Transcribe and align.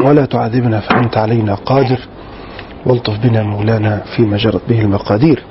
ولا 0.00 0.24
تعذبنا 0.24 0.80
فأنت 0.80 1.16
علينا 1.16 1.54
قادر. 1.54 1.98
والطف 2.86 3.18
بنا 3.18 3.42
مولانا 3.42 4.02
فيما 4.16 4.36
جرت 4.36 4.62
به 4.68 4.80
المقادير. 4.80 5.42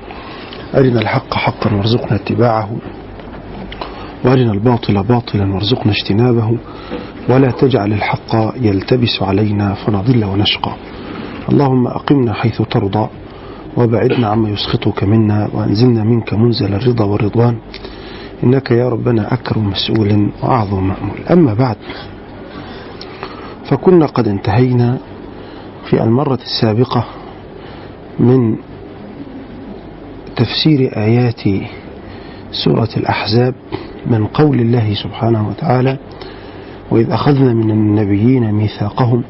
أرنا 0.76 1.02
الحق 1.02 1.34
حقا 1.34 1.76
وارزقنا 1.76 2.16
اتباعه. 2.16 2.70
وأرنا 4.26 4.52
الباطل 4.52 5.04
باطلا 5.04 5.54
وارزقنا 5.54 5.92
اجتنابه. 5.92 6.58
ولا 7.30 7.52
تجعل 7.52 7.94
الحق 7.94 8.36
يلتبس 8.62 9.22
علينا 9.22 9.74
فنضل 9.74 10.26
ونشقى. 10.26 10.74
اللهم 11.52 11.88
أقمنا 11.88 12.34
حيث 12.34 12.62
ترضى 12.62 13.10
وبعدنا 13.78 14.28
عما 14.28 14.50
يسخطك 14.50 15.04
منا 15.04 15.50
وأنزلنا 15.54 16.04
منك 16.04 16.34
منزل 16.34 16.74
الرضا 16.74 17.06
والرضوان. 17.06 17.58
إنك 18.44 18.72
يا 18.72 18.90
ربنا 18.90 19.34
أكرم 19.34 19.68
مسؤول 19.68 20.30
وأعظم 20.44 20.88
مأمول. 20.88 21.18
أما 21.32 21.54
بعد 21.54 21.78
فكنا 23.66 24.06
قد 24.06 24.28
انتهينا 24.28 24.98
في 25.90 26.04
المرة 26.04 26.40
السابقة 26.42 27.06
من 28.20 28.56
تفسير 30.36 30.98
آيات 30.98 31.42
سورة 32.52 32.90
الأحزاب 32.98 33.56
من 34.06 34.26
قول 34.28 34.60
الله 34.60 34.94
سبحانه 34.94 35.50
وتعالى 35.50 35.98
وإذ 36.92 37.12
أخذنا 37.12 37.54
من 37.54 37.72
النبيين 37.72 38.52
ميثاقهم 38.52 39.24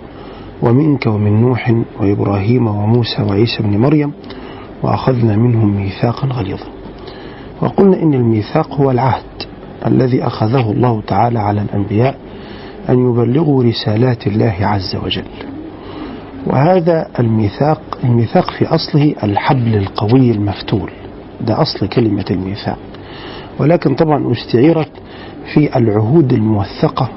ومنك 0.62 1.08
ومن 1.08 1.42
نوح 1.42 1.74
وإبراهيم 2.00 2.68
وموسى 2.68 3.22
وعيسى 3.22 3.64
بن 3.64 3.78
مريم 3.78 4.12
وأخذنا 4.84 5.36
منهم 5.36 5.76
ميثاقا 5.76 6.28
غليظا 6.28 6.66
وقلنا 7.62 8.02
إن 8.02 8.14
الميثاق 8.14 8.74
هو 8.74 8.92
العهد 8.92 9.24
الذي 9.86 10.24
أخذه 10.24 10.72
الله 10.72 11.02
تعالى 11.08 11.40
على 11.40 11.62
الأنبياء 11.62 12.18
أن 12.90 13.10
يبلغوا 13.10 13.64
رسالات 13.64 14.28
الله 14.28 14.56
عز 14.62 14.96
وجل. 14.96 15.24
وهذا 16.48 17.08
الميثاق 17.20 17.82
الميثاق 18.04 18.52
في 18.52 18.66
أصله 18.66 19.16
الحبل 19.24 19.76
القوي 19.76 20.32
المفتول. 20.32 20.92
ده 21.42 21.62
أصل 21.62 21.88
كلمة 21.88 22.26
الميثاق. 22.32 22.78
ولكن 23.60 23.96
طبعا 23.96 24.32
استعيرت 24.32 24.92
في 25.54 25.78
العهود 25.78 26.34
الموثقة 26.34 27.10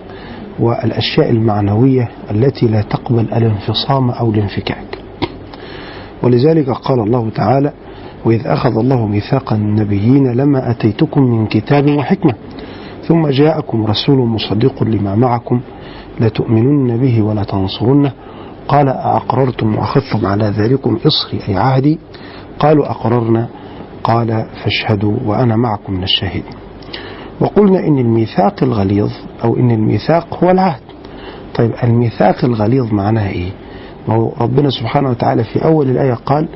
والأشياء 0.61 1.31
المعنوية 1.31 2.09
التي 2.31 2.67
لا 2.67 2.83
تقبل 2.83 3.21
الانفصام 3.21 4.11
أو 4.11 4.31
الانفكاك. 4.31 4.99
ولذلك 6.23 6.71
قال 6.71 7.01
الله 7.01 7.31
تعالى 7.31 7.73
وإذ 8.25 8.47
أخذ 8.47 8.79
الله 8.79 9.07
ميثاق 9.07 9.53
النبيين 9.53 10.33
لما 10.33 10.71
أتيتكم 10.71 11.23
من 11.23 11.47
كتاب 11.47 11.91
وحكمة 11.91 12.35
ثم 13.09 13.27
جاءكم 13.29 13.87
رسول 13.87 14.19
مصدق 14.19 14.83
لما 14.83 15.15
معكم 15.15 15.61
لتؤمنن 16.21 16.97
به 16.97 17.23
ولا 17.23 17.43
تنصرنه 17.43 18.13
قال 18.69 18.89
أأقررتم 18.89 19.77
وأخذتم 19.77 20.27
على 20.27 20.45
ذلكم 20.45 20.99
إصري 21.07 21.41
أي 21.49 21.57
عهدي؟ 21.57 21.99
قالوا 22.59 22.91
أقررنا. 22.91 23.49
قال 24.05 24.47
فاشهدوا 24.65 25.17
وأنا 25.27 25.57
معكم 25.57 25.93
من 25.93 26.03
الشاهدين. 26.03 26.55
وقلنا 27.41 27.79
إن 27.79 27.99
الميثاق 27.99 28.63
الغليظ 28.63 29.11
أو 29.45 29.57
إن 29.57 29.71
الميثاق 29.71 30.45
هو 30.45 30.51
العهد. 30.51 30.81
طيب 31.55 31.71
الميثاق 31.85 32.45
الغليظ 32.45 32.93
معناه 32.93 33.29
إيه؟ 33.29 33.51
ما 34.09 34.15
هو 34.15 34.33
ربنا 34.41 34.71
سبحانه 34.71 35.11
وتعالى 35.11 35.45
في 35.45 35.65
أول 35.65 35.91
الآية 35.91 36.15
قال 36.15 36.49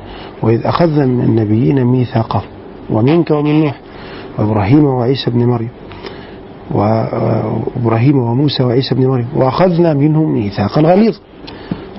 وإذ 0.43 0.67
أخذنا 0.67 1.07
من 1.07 1.21
النبيين 1.25 1.85
ميثاقهم 1.85 2.49
ومنك 2.91 3.31
ومن 3.31 3.61
نوح 3.61 3.81
وإبراهيم 4.39 4.85
وعيسى 4.85 5.31
بن 5.31 5.45
مريم 5.47 5.71
وإبراهيم 6.71 8.19
وموسى 8.19 8.63
وعيسى 8.63 8.95
بن 8.95 9.07
مريم 9.07 9.29
وأخذنا 9.37 9.95
منهم 9.95 10.33
ميثاقا 10.33 10.81
غليظا. 10.81 11.19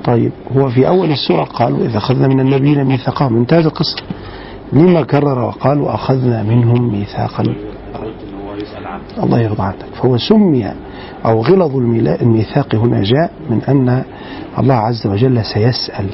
طيب 0.03 0.31
هو 0.57 0.69
في 0.69 0.87
أول 0.87 1.11
السورة 1.11 1.43
قال 1.43 1.73
وإذا 1.73 1.97
أخذنا 1.97 2.27
من 2.27 2.39
النبيين 2.39 2.83
ميثاقهم 2.83 3.37
انتهت 3.37 3.65
القصة. 3.65 3.97
لما 4.73 5.01
كرر 5.01 5.39
وقال 5.39 5.81
وأخذنا 5.81 6.43
منهم 6.43 6.91
ميثاقا. 6.91 7.43
الله 9.23 9.39
يرضى 9.39 9.63
عنك. 9.63 9.75
فهو 9.93 10.17
سمي 10.17 10.73
أو 11.25 11.41
غلظ 11.41 11.75
الميثاق 12.21 12.75
هنا 12.75 13.01
جاء 13.03 13.31
من 13.49 13.61
أن 13.69 14.03
الله 14.59 14.73
عز 14.73 15.07
وجل 15.07 15.45
سيسأل 15.45 16.05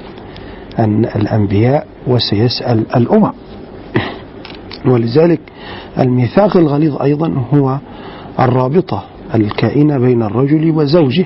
أن 0.80 1.06
الأنبياء 1.06 1.88
وسيسأل 2.08 2.96
الأمم. 2.96 3.32
ولذلك 4.92 5.40
الميثاق 6.00 6.58
الغليظ 6.58 7.02
أيضا 7.02 7.44
هو 7.54 7.78
الرابطة 8.40 9.04
الكائنة 9.36 9.98
بين 9.98 10.24
الرجل 10.24 10.72
وزوجه. 10.72 11.26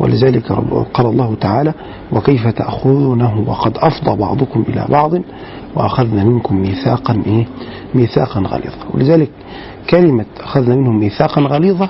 ولذلك 0.00 0.52
قال 0.94 1.06
الله 1.06 1.34
تعالى 1.34 1.72
وكيف 2.12 2.48
تأخذونه 2.48 3.44
وقد 3.46 3.78
أفضى 3.78 4.16
بعضكم 4.16 4.64
إلى 4.68 4.86
بعض 4.88 5.12
وأخذنا 5.76 6.24
منكم 6.24 6.56
ميثاقا 6.56 7.22
إيه؟ 7.26 7.46
ميثاقا 7.94 8.40
غليظا 8.40 8.76
ولذلك 8.94 9.30
كلمة 9.90 10.24
أخذنا 10.40 10.76
منهم 10.76 11.00
ميثاقا 11.00 11.40
غليظا 11.40 11.88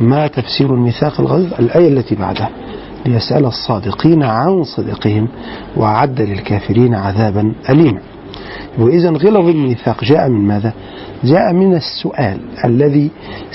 ما 0.00 0.26
تفسير 0.26 0.74
الميثاق 0.74 1.20
الغليظ 1.20 1.54
الآية 1.58 1.88
التي 1.88 2.14
بعدها 2.14 2.50
ليسأل 3.06 3.44
الصادقين 3.44 4.22
عن 4.22 4.62
صدقهم 4.62 5.28
وأعد 5.76 6.20
للكافرين 6.20 6.94
عذابا 6.94 7.52
أليما 7.70 8.00
وإذا 8.78 9.10
غلظ 9.10 9.48
الميثاق 9.48 10.04
جاء 10.04 10.28
من 10.28 10.46
ماذا؟ 10.48 10.72
جاء 11.24 11.52
من 11.52 11.74
السؤال 11.74 12.38
الذي 12.64 13.10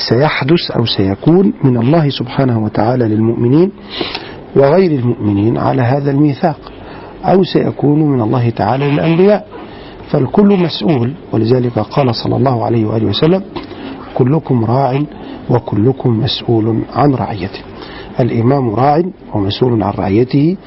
سيحدث 0.09 0.71
أو 0.71 0.85
سيكون 0.85 1.53
من 1.63 1.77
الله 1.77 2.09
سبحانه 2.09 2.63
وتعالى 2.63 3.07
للمؤمنين 3.07 3.71
وغير 4.55 4.91
المؤمنين 4.99 5.57
على 5.57 5.81
هذا 5.81 6.11
الميثاق 6.11 6.59
أو 7.25 7.43
سيكون 7.43 7.99
من 7.99 8.21
الله 8.21 8.49
تعالى 8.49 8.91
للأنبياء. 8.91 9.47
فالكل 10.11 10.57
مسؤول 10.57 11.13
ولذلك 11.31 11.79
قال 11.79 12.15
صلى 12.15 12.35
الله 12.35 12.65
عليه 12.65 12.85
وآله 12.85 13.05
وسلم 13.05 13.43
كلكم 14.15 14.65
راع 14.65 15.01
وكلكم 15.49 16.19
مسؤول 16.19 16.81
عن 16.93 17.13
رعيته. 17.13 17.68
الإمام 18.19 18.75
راع 18.75 19.01
ومسؤول 19.33 19.83
عن 19.83 19.93
رعيته 19.97 20.57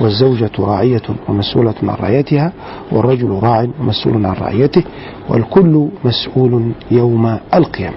والزوجة 0.00 0.50
راعية 0.58 1.02
ومسؤولة 1.28 1.74
عن 1.82 1.96
رعيتها 2.00 2.52
والرجل 2.92 3.30
راع 3.42 3.66
ومسؤول 3.80 4.26
عن 4.26 4.34
رعيته 4.34 4.82
والكل 5.28 5.88
مسؤول 6.04 6.72
يوم 6.90 7.38
القيامة. 7.54 7.96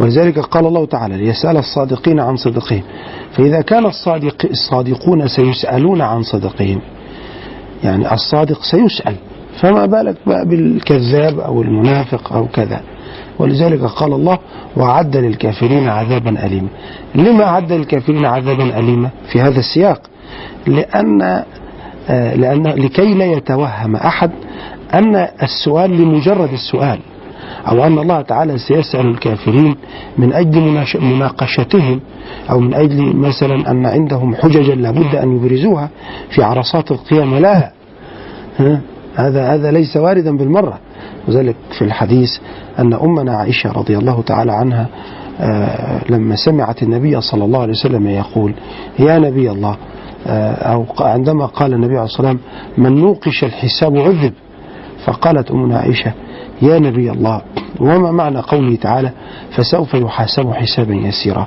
ولذلك 0.00 0.38
قال 0.38 0.66
الله 0.66 0.86
تعالى 0.86 1.16
ليسأل 1.16 1.56
الصادقين 1.56 2.20
عن 2.20 2.36
صدقهم. 2.36 2.82
فإذا 3.32 3.60
كان 3.60 3.86
الصادق 3.86 4.46
الصادقون 4.50 5.28
سيسألون 5.28 6.00
عن 6.00 6.22
صدقهم. 6.22 6.80
يعني 7.84 8.12
الصادق 8.14 8.62
سيسأل. 8.62 9.14
فما 9.60 9.86
بالك 9.86 10.16
بقى 10.26 10.46
بالكذاب 10.48 11.38
أو 11.40 11.62
المنافق 11.62 12.32
أو 12.32 12.46
كذا؟ 12.46 12.80
ولذلك 13.38 13.80
قال 13.80 14.12
الله 14.12 14.38
وأعد 14.76 15.16
للكافرين 15.16 15.88
عذابا 15.88 16.46
أليما. 16.46 16.68
لما 17.14 17.44
أعد 17.44 17.72
للكافرين 17.72 18.24
عذابا 18.24 18.78
أليما 18.78 19.10
في 19.32 19.40
هذا 19.40 19.58
السياق؟ 19.58 20.00
لأن 20.66 21.42
آه، 22.08 22.34
لأن 22.34 22.66
لكي 22.66 23.14
لا 23.14 23.24
يتوهم 23.24 23.96
أحد 23.96 24.30
أن 24.94 25.28
السؤال 25.42 25.90
لمجرد 25.90 26.52
السؤال 26.52 26.98
أو 27.68 27.84
أن 27.84 27.98
الله 27.98 28.20
تعالى 28.20 28.58
سيسأل 28.58 29.06
الكافرين 29.06 29.76
من 30.18 30.32
أجل 30.32 30.86
مناقشتهم 31.00 32.00
أو 32.50 32.60
من 32.60 32.74
أجل 32.74 33.16
مثلا 33.16 33.70
أن 33.70 33.86
عندهم 33.86 34.34
حججا 34.34 34.74
لابد 34.74 35.14
أن 35.14 35.36
يبرزوها 35.36 35.90
في 36.30 36.42
عرصات 36.42 36.90
القيامة 36.90 37.38
لا 37.38 37.72
ها؟ 38.58 38.80
هذا 39.14 39.54
هذا 39.54 39.70
ليس 39.70 39.96
واردا 39.96 40.36
بالمرة. 40.36 40.78
وذلك 41.28 41.56
في 41.78 41.82
الحديث 41.84 42.30
أن 42.78 42.92
أمنا 42.92 43.32
عائشة 43.36 43.72
رضي 43.72 43.98
الله 43.98 44.22
تعالى 44.22 44.52
عنها 44.52 44.88
آه، 45.40 46.00
لما 46.10 46.36
سمعت 46.36 46.82
النبي 46.82 47.20
صلى 47.20 47.44
الله 47.44 47.60
عليه 47.60 47.72
وسلم 47.72 48.06
يقول 48.06 48.54
يا 48.98 49.18
نبي 49.18 49.50
الله 49.50 49.76
آه، 50.26 50.52
أو 50.52 50.86
عندما 51.00 51.46
قال 51.46 51.74
النبي 51.74 51.94
عليه 51.94 52.04
الصلاة 52.04 52.28
والسلام 52.30 52.38
من 52.78 53.00
نوقش 53.00 53.44
الحساب 53.44 53.96
عذب 53.96 54.32
فقالت 55.04 55.50
أمنا 55.50 55.78
عائشة 55.78 56.12
يا 56.62 56.78
نبي 56.78 57.10
الله 57.10 57.42
وما 57.80 58.10
معنى 58.10 58.40
قوله 58.40 58.76
تعالى 58.76 59.10
فسوف 59.56 59.94
يحاسب 59.94 60.50
حسابا 60.50 60.94
يسيرا 60.94 61.46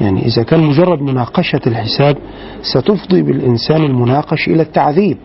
يعني 0.00 0.26
إذا 0.26 0.42
كان 0.42 0.60
مجرد 0.60 1.02
مناقشة 1.02 1.60
الحساب 1.66 2.16
ستفضي 2.62 3.22
بالإنسان 3.22 3.82
المناقش 3.84 4.48
إلى 4.48 4.62
التعذيب. 4.62 5.18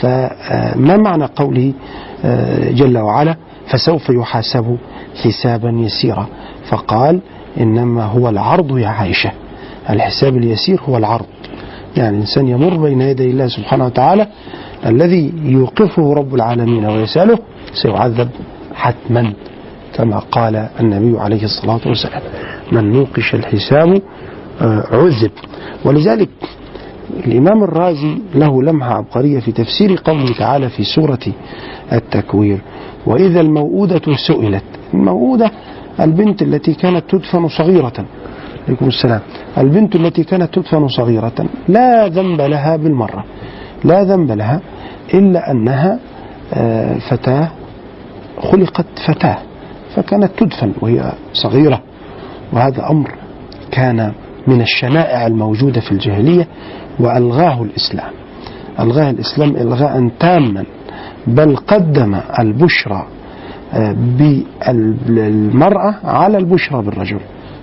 فما 0.00 0.96
معنى 0.96 1.24
قوله 1.24 1.72
آه، 2.24 2.70
جل 2.70 2.98
وعلا 2.98 3.36
فسوف 3.66 4.10
يحاسب 4.10 4.76
حسابا 5.24 5.70
يسيرا. 5.70 6.26
فقال 6.68 7.20
إنما 7.60 8.04
هو 8.04 8.28
العرض 8.28 8.78
يا 8.78 8.88
عائشة. 8.88 9.32
الحساب 9.90 10.36
اليسير 10.36 10.80
هو 10.88 10.96
العرض. 10.96 11.26
يعني 11.96 12.16
الإنسان 12.16 12.48
يمر 12.48 12.76
بين 12.76 13.00
يدي 13.00 13.30
الله 13.30 13.46
سبحانه 13.48 13.86
وتعالى 13.86 14.26
الذي 14.86 15.32
يوقفه 15.42 16.14
رب 16.14 16.34
العالمين 16.34 16.84
ويسأله 16.86 17.38
سيعذب 17.82 18.28
حتما 18.74 19.32
كما 19.94 20.18
قال 20.18 20.68
النبي 20.80 21.18
عليه 21.20 21.44
الصلاة 21.44 21.80
والسلام. 21.86 22.22
من 22.72 22.92
نوقش 22.92 23.34
الحساب 23.34 24.02
آه، 24.60 24.84
عذب. 24.92 25.30
ولذلك 25.84 26.28
الإمام 27.26 27.62
الرازي 27.62 28.18
له 28.34 28.62
لمحة 28.62 28.94
عبقرية 28.94 29.40
في 29.40 29.52
تفسير 29.52 30.00
قوله 30.04 30.34
تعالى 30.38 30.68
في 30.68 30.84
سورة 30.84 31.18
التكوير. 31.92 32.60
وإذا 33.06 33.40
الموءودة 33.40 34.16
سئلت. 34.26 34.64
الموءودة 34.94 35.50
البنت 36.00 36.42
التي 36.42 36.74
كانت 36.74 37.04
تدفن 37.10 37.48
صغيرة. 37.48 37.92
عليكم 38.66 38.86
السلام. 38.86 39.20
البنت 39.58 39.96
التي 39.96 40.24
كانت 40.24 40.54
تدفن 40.54 40.88
صغيرة. 40.88 41.46
لا 41.68 42.08
ذنب 42.08 42.40
لها 42.40 42.76
بالمرة. 42.76 43.24
لا 43.84 44.02
ذنب 44.04 44.32
لها 44.32 44.60
إلا 45.14 45.50
أنها 45.50 45.98
آه، 46.54 46.98
فتاة 46.98 47.50
خلقت 48.40 48.86
فتاة. 49.06 49.38
فكانت 49.94 50.30
تدفن 50.38 50.72
وهي 50.80 51.12
صغيرة. 51.32 51.80
وهذا 52.52 52.90
أمر 52.90 53.14
كان 53.70 54.12
من 54.46 54.60
الشنائع 54.60 55.26
الموجودة 55.26 55.80
في 55.80 55.92
الجاهلية. 55.92 56.48
وألغاه 57.00 57.62
الإسلام. 57.62 58.10
ألغاه 58.80 59.10
الإسلام 59.10 59.56
إلغاء 59.56 60.10
تاما 60.20 60.64
بل 61.26 61.56
قدم 61.56 62.20
البشرى 62.38 63.06
آه، 63.74 63.96
بالمرأة 65.06 65.94
على 66.04 66.38
البشرى 66.38 66.82
بالرجل. 66.82 67.20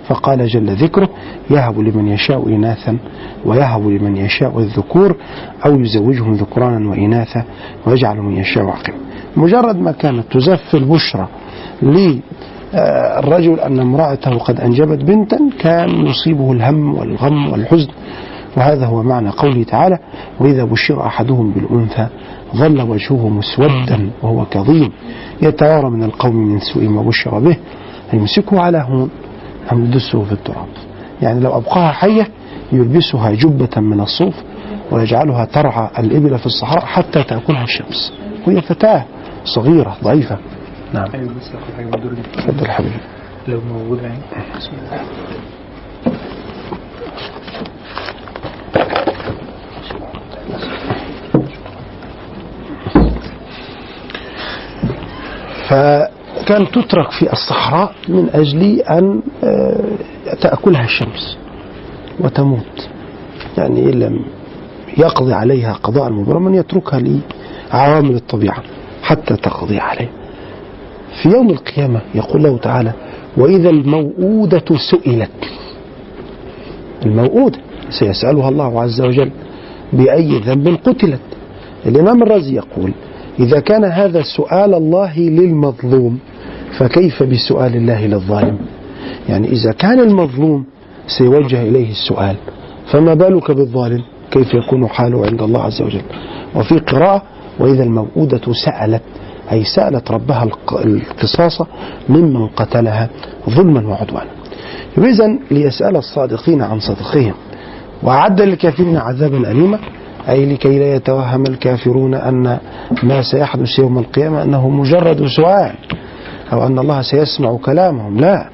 فقال 0.08 0.46
جل 0.46 0.70
ذكره 0.70 1.08
يهب 1.50 1.78
لمن 1.78 2.08
يشاء 2.08 2.48
إناثا 2.48 2.96
ويهب 3.44 3.88
لمن 3.88 4.16
يشاء 4.16 4.58
الذكور 4.58 5.16
أو 5.66 5.80
يزوجهم 5.80 6.32
ذكرانا 6.32 6.90
وإناثا 6.90 7.44
ويجعل 7.86 8.16
من 8.16 8.36
يشاء 8.36 8.64
عقيما 8.64 8.98
مجرد 9.36 9.76
ما 9.76 9.92
كانت 9.92 10.24
تزف 10.32 10.74
البشرى 10.74 11.28
للرجل 11.82 13.60
أن 13.60 13.80
امرأته 13.80 14.38
قد 14.38 14.60
أنجبت 14.60 15.04
بنتا 15.04 15.38
كان 15.60 16.06
يصيبه 16.06 16.52
الهم 16.52 16.94
والغم 16.94 17.52
والحزن. 17.52 17.88
وهذا 18.56 18.86
هو 18.86 19.02
معنى 19.02 19.30
قوله 19.30 19.62
تعالى 19.62 19.98
وإذا 20.40 20.64
بشر 20.64 21.06
أحدهم 21.06 21.50
بالأنثى 21.50 22.08
ظل 22.56 22.82
وجهه 22.82 23.28
مسودا 23.28 24.10
وهو 24.22 24.44
كظيم 24.44 24.92
يتوارى 25.42 25.90
من 25.90 26.02
القوم 26.02 26.36
من 26.36 26.60
سوء 26.60 26.88
ما 26.88 27.02
بشر 27.02 27.38
به 27.38 27.56
يمسكه 28.12 28.60
على 28.60 28.86
هون 28.88 29.10
أم 29.72 29.84
يدسه 29.84 30.24
في 30.24 30.32
التراب. 30.32 30.68
يعني 31.22 31.40
لو 31.40 31.56
أبقاها 31.56 31.92
حية 31.92 32.28
يلبسها 32.72 33.30
جبة 33.30 33.80
من 33.80 34.00
الصوف 34.00 34.34
ويجعلها 34.90 35.44
ترعى 35.44 35.90
الإبل 35.98 36.38
في 36.38 36.46
الصحراء 36.46 36.84
حتى 36.84 37.22
تأكلها 37.22 37.64
الشمس. 37.64 38.12
وهي 38.46 38.60
فتاة 38.60 39.04
صغيرة 39.44 39.96
ضعيفة. 40.04 40.38
نعم. 40.94 41.08
أيوه 41.14 41.28
بس 41.28 41.50
من 42.60 42.70
حبيبي. 42.70 42.96
لو 43.48 43.60
موجود 43.72 44.02
يعني. 44.02 44.18
بسم 44.56 44.70
الله. 44.72 45.02
فكان 55.68 56.70
تترك 56.72 57.10
في 57.10 57.32
الصحراء 57.32 57.92
من 58.08 58.28
أجل 58.34 58.80
أن 58.80 59.20
آه، 59.44 59.80
تأكلها 60.40 60.84
الشمس 60.84 61.38
وتموت. 62.20 62.88
يعني 63.58 63.80
إن 63.80 63.90
لم 64.00 64.24
يقضي 64.98 65.32
عليها 65.32 65.72
قضاء 65.72 66.10
مبرما 66.12 66.56
يتركها 66.56 67.00
لعوامل 67.00 68.14
الطبيعة 68.14 68.62
حتى 69.02 69.36
تقضي 69.36 69.78
عليه. 69.78 70.10
في 71.22 71.28
يوم 71.28 71.50
القيامة 71.50 72.00
يقول 72.14 72.42
له 72.42 72.58
تعالى 72.58 72.92
وإذا 73.36 73.70
الموءودة 73.70 74.76
سئلت. 74.90 75.30
الموءودة 77.06 77.58
سيسألها 77.90 78.48
الله 78.48 78.82
عز 78.82 79.00
وجل 79.00 79.30
بأي 79.92 80.38
ذنب 80.38 80.78
قتلت. 80.84 81.20
الإمام 81.86 82.22
الرازي 82.22 82.54
يقول 82.54 82.92
إذا 83.40 83.60
كان 83.60 83.84
هذا 83.84 84.22
سؤال 84.22 84.74
الله 84.74 85.18
للمظلوم 85.18 86.18
فكيف 86.78 87.22
بسؤال 87.22 87.76
الله 87.76 88.06
للظالم؟ 88.06 88.58
يعني 89.28 89.48
إذا 89.52 89.72
كان 89.72 90.00
المظلوم 90.00 90.64
سيوجه 91.18 91.62
إليه 91.62 91.90
السؤال 91.90 92.36
فما 92.92 93.14
بالك 93.14 93.50
بالظالم؟ 93.50 94.02
كيف 94.30 94.54
يكون 94.54 94.88
حاله 94.88 95.26
عند 95.26 95.42
الله 95.42 95.62
عز 95.62 95.82
وجل؟ 95.82 96.02
وفي 96.54 96.78
قراءة 96.78 97.22
وإذا 97.58 97.82
الموءودة 97.84 98.52
سألت 98.64 99.02
أي 99.52 99.64
سألت 99.64 100.10
ربها 100.10 100.44
الق- 100.44 100.80
القصاص 100.86 101.62
ممن 102.08 102.46
قتلها 102.46 103.10
ظلما 103.50 103.88
وعدوانا. 103.88 104.30
إذا 104.98 105.38
ليسأل 105.50 105.96
الصادقين 105.96 106.62
عن 106.62 106.80
صدقهم. 106.80 107.34
وأعد 108.02 108.40
للكافرين 108.40 108.96
عذابا 108.96 109.50
أليما. 109.50 109.78
أي 110.28 110.46
لكي 110.46 110.78
لا 110.78 110.94
يتوهم 110.94 111.46
الكافرون 111.46 112.14
أن 112.14 112.58
ما 113.02 113.22
سيحدث 113.22 113.78
يوم 113.78 113.98
القيامة 113.98 114.42
أنه 114.42 114.68
مجرد 114.68 115.26
سؤال 115.26 115.72
أو 116.52 116.66
أن 116.66 116.78
الله 116.78 117.02
سيسمع 117.02 117.56
كلامهم 117.56 118.20
لا 118.20 118.48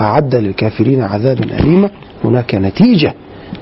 أعد 0.00 0.34
للكافرين 0.34 1.02
عذابا 1.02 1.44
أليما 1.44 1.90
هناك 2.24 2.54
نتيجة 2.54 3.14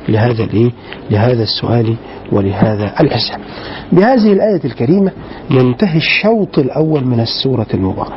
لهذا 0.09 0.45
الإيه؟ 0.45 0.71
لهذا 1.11 1.43
السؤال 1.43 1.97
ولهذا 2.33 2.93
الحساب. 3.01 3.41
بهذه 3.93 4.33
الآية 4.33 4.61
الكريمة 4.65 5.13
ينتهي 5.51 5.97
الشوط 5.97 6.59
الأول 6.59 7.05
من 7.07 7.21
السورة 7.21 7.67
المباركة. 7.75 8.17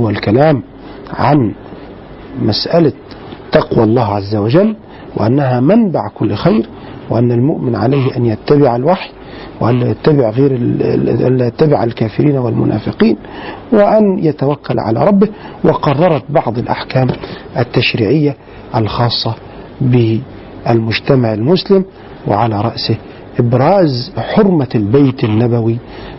هو 0.00 0.10
الكلام 0.10 0.62
عن 1.10 1.54
مسألة 2.42 2.92
تقوى 3.52 3.84
الله 3.84 4.04
عز 4.04 4.36
وجل 4.36 4.76
وأنها 5.16 5.60
منبع 5.60 6.08
كل 6.14 6.34
خير 6.34 6.68
وأن 7.10 7.32
المؤمن 7.32 7.76
عليه 7.76 8.16
أن 8.16 8.26
يتبع 8.26 8.76
الوحي 8.76 9.10
وأن 9.60 9.80
لا 9.80 9.90
يتبع 9.90 10.30
غير 10.30 10.56
أن 11.26 11.36
لا 11.36 11.46
يتبع 11.46 11.84
الكافرين 11.84 12.36
والمنافقين 12.36 13.16
وأن 13.72 14.18
يتوكل 14.18 14.78
على 14.78 15.04
ربه. 15.04 15.28
وقررت 15.64 16.22
بعض 16.28 16.58
الأحكام 16.58 17.08
التشريعية 17.58 18.36
الخاصة 18.74 19.34
بالمجتمع 19.80 21.32
المسلم 21.32 21.84
وعلى 22.26 22.60
رأسه 22.60 22.96
إبراز 23.38 24.12
حرمة 24.16 24.68
البيت 24.74 25.24
النبوي 25.24 25.78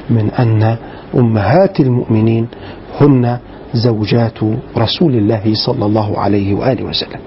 من 0.09 0.31
أن 0.31 0.77
أمهات 1.15 1.79
المؤمنين 1.79 2.47
هن 3.01 3.37
زوجات 3.73 4.39
رسول 4.77 5.15
الله 5.15 5.53
صلى 5.53 5.85
الله 5.85 6.19
عليه 6.19 6.53
وآله 6.53 6.83
وسلم. 6.83 7.19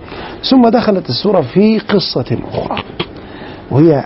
ثم 0.50 0.68
دخلت 0.68 1.08
السورة 1.08 1.40
في 1.40 1.78
قصة 1.78 2.38
أخرى. 2.52 2.82
وهي 3.72 4.04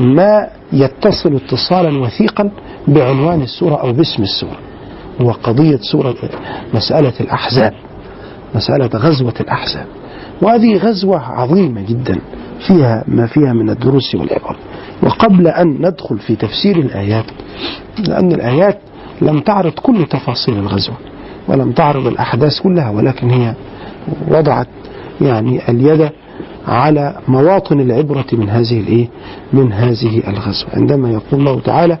ما 0.00 0.48
يتصل 0.72 1.36
اتصالا 1.36 1.98
وثيقا 1.98 2.50
بعنوان 2.88 3.42
السورة 3.42 3.74
أو 3.74 3.92
باسم 3.92 4.22
السورة 4.22 4.58
هو 5.20 5.30
قضية 5.30 5.78
سورة 5.92 6.14
مسألة 6.74 7.12
الأحزاب 7.20 7.72
مسألة 8.54 8.90
غزوة 8.94 9.34
الأحزاب. 9.40 9.86
وهذه 10.42 10.76
غزوة 10.76 11.18
عظيمة 11.18 11.82
جدا 11.82 12.18
فيها 12.66 13.04
ما 13.08 13.26
فيها 13.26 13.52
من 13.52 13.70
الدروس 13.70 14.14
والعبر. 14.14 14.56
وقبل 15.02 15.48
أن 15.48 15.68
ندخل 15.68 16.18
في 16.18 16.36
تفسير 16.36 16.76
الآيات 16.76 17.24
لأن 18.08 18.32
الآيات 18.32 18.78
لم 19.22 19.40
تعرض 19.40 19.72
كل 19.72 20.06
تفاصيل 20.06 20.58
الغزوة 20.58 20.96
ولم 21.48 21.72
تعرض 21.72 22.06
الأحداث 22.06 22.60
كلها 22.60 22.90
ولكن 22.90 23.30
هي 23.30 23.54
وضعت 24.28 24.68
يعني 25.20 25.68
اليد 25.68 26.10
على 26.66 27.18
مواطن 27.28 27.80
العبرة 27.80 28.24
من 28.32 28.48
هذه 28.48 28.80
الإيه؟ 28.80 29.08
من 29.52 29.72
هذه 29.72 30.22
الغزوة. 30.28 30.70
عندما 30.74 31.10
يقول 31.10 31.40
الله 31.40 31.60
تعالى 31.60 31.98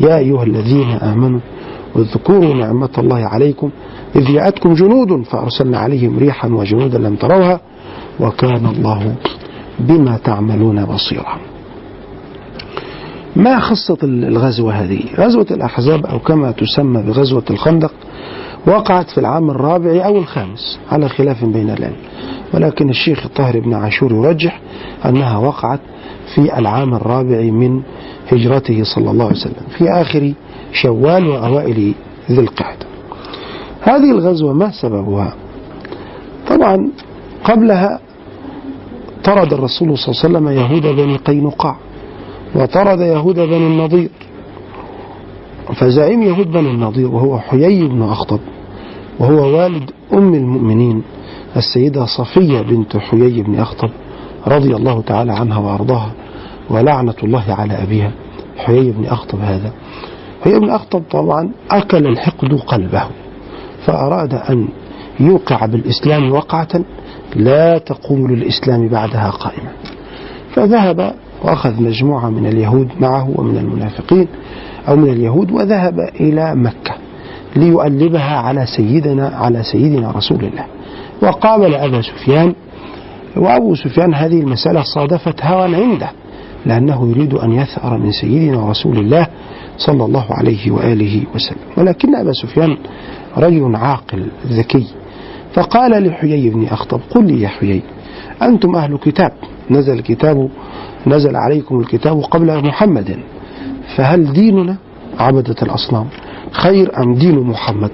يا 0.00 0.18
أيها 0.18 0.42
الذين 0.42 0.90
آمنوا 0.90 1.40
واذكروا 1.94 2.54
نعمة 2.54 2.90
الله 2.98 3.26
عليكم 3.26 3.70
إذ 4.16 4.32
جاءتكم 4.32 4.74
جنود 4.74 5.22
فأرسلنا 5.22 5.78
عليهم 5.78 6.18
ريحا 6.18 6.48
وجنودا 6.48 6.98
لم 6.98 7.16
تروها 7.16 7.60
وكان 8.20 8.66
الله 8.66 9.14
بما 9.80 10.16
تعملون 10.16 10.84
بصيرا. 10.84 11.38
ما 13.36 13.68
قصة 13.70 13.98
الغزوة 14.02 14.72
هذه؟ 14.72 15.00
غزوة 15.18 15.46
الأحزاب 15.50 16.06
أو 16.06 16.18
كما 16.18 16.50
تسمى 16.50 17.02
بغزوة 17.02 17.44
الخندق 17.50 17.92
وقعت 18.66 19.10
في 19.10 19.18
العام 19.18 19.50
الرابع 19.50 20.06
أو 20.06 20.18
الخامس 20.18 20.78
على 20.92 21.08
خلاف 21.08 21.44
بين 21.44 21.70
العلم 21.70 21.96
ولكن 22.54 22.90
الشيخ 22.90 23.24
الطاهر 23.24 23.60
بن 23.60 23.74
عاشور 23.74 24.12
يرجح 24.12 24.60
أنها 25.06 25.38
وقعت 25.38 25.80
في 26.34 26.58
العام 26.58 26.94
الرابع 26.94 27.40
من 27.40 27.82
هجرته 28.32 28.84
صلى 28.84 29.10
الله 29.10 29.24
عليه 29.24 29.36
وسلم 29.36 29.66
في 29.78 29.90
آخر 29.90 30.32
شوال 30.72 31.26
وأوائل 31.28 31.94
ذي 32.30 32.40
القعدة 32.40 32.86
هذه 33.82 34.10
الغزوة 34.10 34.52
ما 34.52 34.70
سببها؟ 34.82 35.34
طبعا 36.48 36.90
قبلها 37.44 38.00
طرد 39.24 39.52
الرسول 39.52 39.98
صلى 39.98 40.08
الله 40.08 40.20
عليه 40.24 40.48
وسلم 40.48 40.48
يهود 40.48 40.96
بني 40.96 41.16
قينقاع 41.16 41.76
وطرد 42.54 43.00
يهود 43.00 43.34
بني 43.34 43.66
النضير. 43.66 44.10
فزعيم 45.74 46.22
يهود 46.22 46.52
بني 46.52 46.70
النضير 46.70 47.08
وهو 47.08 47.38
حيي 47.38 47.88
بن 47.88 48.02
أخطب 48.02 48.40
وهو 49.18 49.58
والد 49.58 49.90
أم 50.12 50.34
المؤمنين. 50.34 51.02
السيدة 51.56 52.06
صفية 52.06 52.60
بنت 52.60 52.96
حيي 52.96 53.42
بن 53.42 53.60
أخطب 53.60 53.90
رضي 54.46 54.76
الله 54.76 55.00
تعالى 55.02 55.32
عنها 55.32 55.58
وأرضاها 55.58 56.12
ولعنة 56.70 57.14
الله 57.22 57.44
على 57.48 57.82
أبيها 57.82 58.10
حيي 58.56 58.90
بن 58.90 59.04
أخطب 59.06 59.38
هذا. 59.40 59.72
حيي 60.44 60.58
بن 60.58 60.70
أخطب 60.70 61.02
طبعا 61.10 61.50
أكل 61.70 62.06
الحقد 62.06 62.54
قلبه 62.54 63.02
فأراد 63.86 64.34
أن 64.34 64.68
يوقع 65.20 65.66
بالإسلام 65.66 66.32
وقعة 66.32 66.68
لا 67.36 67.78
تقوم 67.78 68.30
للإسلام 68.30 68.88
بعدها 68.88 69.30
قائمة 69.30 69.70
فذهب 70.54 71.14
وأخذ 71.44 71.82
مجموعة 71.82 72.30
من 72.30 72.46
اليهود 72.46 72.88
معه 73.00 73.30
ومن 73.36 73.56
المنافقين 73.56 74.28
أو 74.88 74.96
من 74.96 75.08
اليهود 75.08 75.52
وذهب 75.52 75.94
إلى 76.20 76.54
مكة 76.54 76.94
ليؤلبها 77.56 78.36
على 78.38 78.66
سيدنا 78.66 79.28
على 79.28 79.62
سيدنا 79.62 80.10
رسول 80.10 80.44
الله. 80.44 80.66
وقابل 81.24 81.74
أبا 81.74 82.02
سفيان 82.02 82.54
وأبو 83.36 83.74
سفيان 83.74 84.14
هذه 84.14 84.40
المسألة 84.40 84.82
صادفت 84.82 85.44
هوى 85.44 85.76
عنده 85.76 86.10
لأنه 86.66 87.10
يريد 87.10 87.34
أن 87.34 87.52
يثأر 87.52 87.98
من 87.98 88.12
سيدنا 88.12 88.70
رسول 88.70 88.98
الله 88.98 89.26
صلى 89.78 90.04
الله 90.04 90.26
عليه 90.30 90.70
وآله 90.70 91.24
وسلم. 91.34 91.58
ولكن 91.76 92.14
أبا 92.14 92.32
سفيان 92.32 92.76
رجل 93.36 93.76
عاقل 93.76 94.26
ذكي. 94.46 94.86
فقال 95.54 96.06
لحيي 96.06 96.50
بن 96.50 96.64
أخطب 96.64 97.00
قل 97.10 97.26
لي 97.26 97.42
يا 97.42 97.48
حيي 97.48 97.82
أنتم 98.42 98.76
أهل 98.76 98.98
كتاب 98.98 99.32
نزل 99.70 99.92
الكتاب 99.92 100.48
نزل 101.06 101.36
عليكم 101.36 101.80
الكتاب 101.80 102.20
قبل 102.20 102.66
محمد. 102.66 103.18
فهل 103.96 104.32
ديننا؟ 104.32 104.76
عبدة 105.18 105.56
الأصنام. 105.62 106.06
خير 106.50 107.02
أم 107.02 107.14
دين 107.14 107.38
محمد؟ 107.38 107.90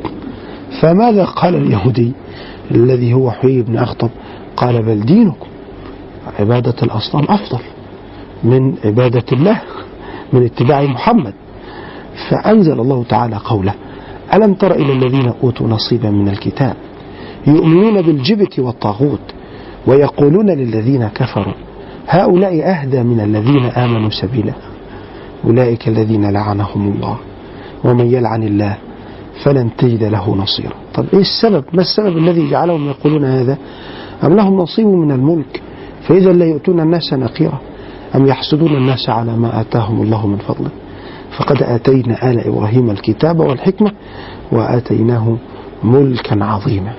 فماذا 0.81 1.25
قال 1.25 1.55
اليهودي؟ 1.55 2.13
الذي 2.71 3.15
هو 3.15 3.31
حيي 3.31 3.62
بن 3.62 3.77
أخطب. 3.77 4.11
قال 4.57 4.83
بل 4.83 5.00
دينكم 5.00 5.49
عبادة 6.39 6.75
الأصنام 6.83 7.25
أفضل 7.29 7.61
من 8.45 8.75
عبادة 8.85 9.25
الله 9.33 9.61
من 10.33 10.45
اتباع 10.45 10.83
محمد. 10.83 11.35
فأنزل 12.31 12.81
الله 12.81 13.05
تعالى 13.05 13.37
قوله 13.37 13.75
ألم 14.35 14.55
تر 14.55 14.75
إلى 14.75 14.93
الذين 14.93 15.33
أوتوا 15.43 15.69
نصيبا 15.69 16.11
من 16.11 16.29
الكتاب 16.29 16.77
يؤمنون 17.47 18.03
بالجبت 18.03 18.59
والطاغوت 18.59 19.21
ويقولون 19.87 20.50
للذين 20.50 21.09
كفروا 21.09 21.55
هؤلاء 22.09 22.71
أهدى 22.71 23.03
من 23.03 23.21
الذين 23.21 23.65
آمنوا 23.65 24.11
سبيلا 24.11 24.53
أولئك 25.45 25.89
الذين 25.89 26.31
لعنهم 26.31 26.93
الله 26.93 27.17
ومن 27.85 28.07
يلعن 28.07 28.43
الله 28.43 28.77
فلن 29.45 29.71
تجد 29.79 30.05
له 30.05 30.37
نصيرا. 30.37 30.75
طب 31.00 31.07
إيه 31.14 31.21
السبب؟ 31.21 31.64
ما 31.73 31.80
السبب 31.80 32.19
الذي 32.19 32.50
جعلهم 32.50 32.88
يقولون 32.88 33.25
هذا؟ 33.25 33.59
أم 34.25 34.37
لهم 34.37 34.57
نصيب 34.57 34.87
من 34.87 35.11
الملك؟ 35.11 35.62
فإذا 36.02 36.33
لا 36.33 36.45
يؤتون 36.45 36.80
الناس 36.80 37.12
نقيرا 37.12 37.61
أم 38.14 38.26
يحسدون 38.26 38.76
الناس 38.76 39.09
على 39.09 39.37
ما 39.37 39.61
آتاهم 39.61 40.02
الله 40.02 40.26
من 40.26 40.37
فضله 40.37 40.71
فقد 41.37 41.62
آتينا 41.62 42.30
آل 42.30 42.47
إبراهيم 42.47 42.90
الكتاب 42.90 43.40
والحكمة 43.40 43.92
وآتيناه 44.52 45.37
ملكا 45.85 46.45
عظيما. 46.45 46.92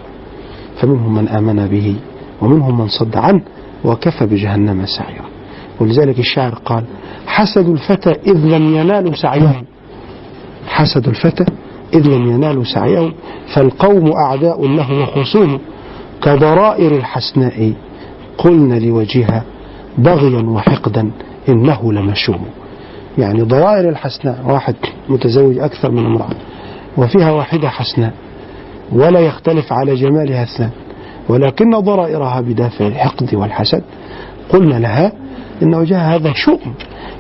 فمنهم 0.75 1.15
من 1.15 1.27
آمن 1.27 1.67
به 1.67 1.95
ومنهم 2.41 2.77
من 2.77 2.87
صد 2.87 3.17
عنه 3.17 3.41
وكفى 3.85 4.25
بجهنم 4.25 4.85
سعيرا. 4.85 5.25
ولذلك 5.79 6.19
الشاعر 6.19 6.53
قال 6.65 6.83
حسد 7.27 7.69
الفتى 7.69 8.09
إذ 8.09 8.37
لم 8.37 8.75
ينالوا 8.75 9.13
سعيه 9.15 9.63
حسد 10.67 11.07
الفتى 11.07 11.45
إذ 11.93 12.07
لم 12.07 12.31
ينالوا 12.31 12.63
سعيه 12.63 13.11
فالقوم 13.53 14.11
أعداء 14.11 14.67
له 14.67 15.03
وخصوم 15.03 15.59
كضرائر 16.21 16.95
الحسناء. 16.95 17.73
قلنا 18.37 18.79
لوجهها 18.79 19.43
بغيا 19.97 20.41
وحقدا 20.41 21.11
إنه 21.49 21.93
لمشوم. 21.93 22.45
يعني 23.17 23.41
ضرائر 23.41 23.89
الحسناء 23.89 24.39
واحد 24.47 24.75
متزوج 25.09 25.57
أكثر 25.57 25.91
من 25.91 26.05
امرأة 26.05 26.35
وفيها 26.97 27.31
واحدة 27.31 27.69
حسناء 27.69 28.13
ولا 28.91 29.19
يختلف 29.19 29.73
على 29.73 29.95
جمالها 29.95 30.43
اثنان 30.43 30.69
ولكن 31.29 31.79
ضرائرها 31.79 32.41
بدافع 32.41 32.87
الحقد 32.87 33.35
والحسد. 33.35 33.83
قلنا 34.49 34.75
لها 34.75 35.11
إن 35.63 35.75
وجهها 35.75 36.15
هذا 36.15 36.33
شؤم 36.33 36.73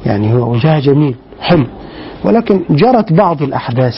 يعني 0.05 0.33
هو 0.33 0.51
وجهها 0.51 0.79
جميل 0.79 1.15
حلو 1.41 1.65
ولكن 2.25 2.61
جرت 2.69 3.13
بعض 3.13 3.41
الأحداث 3.41 3.95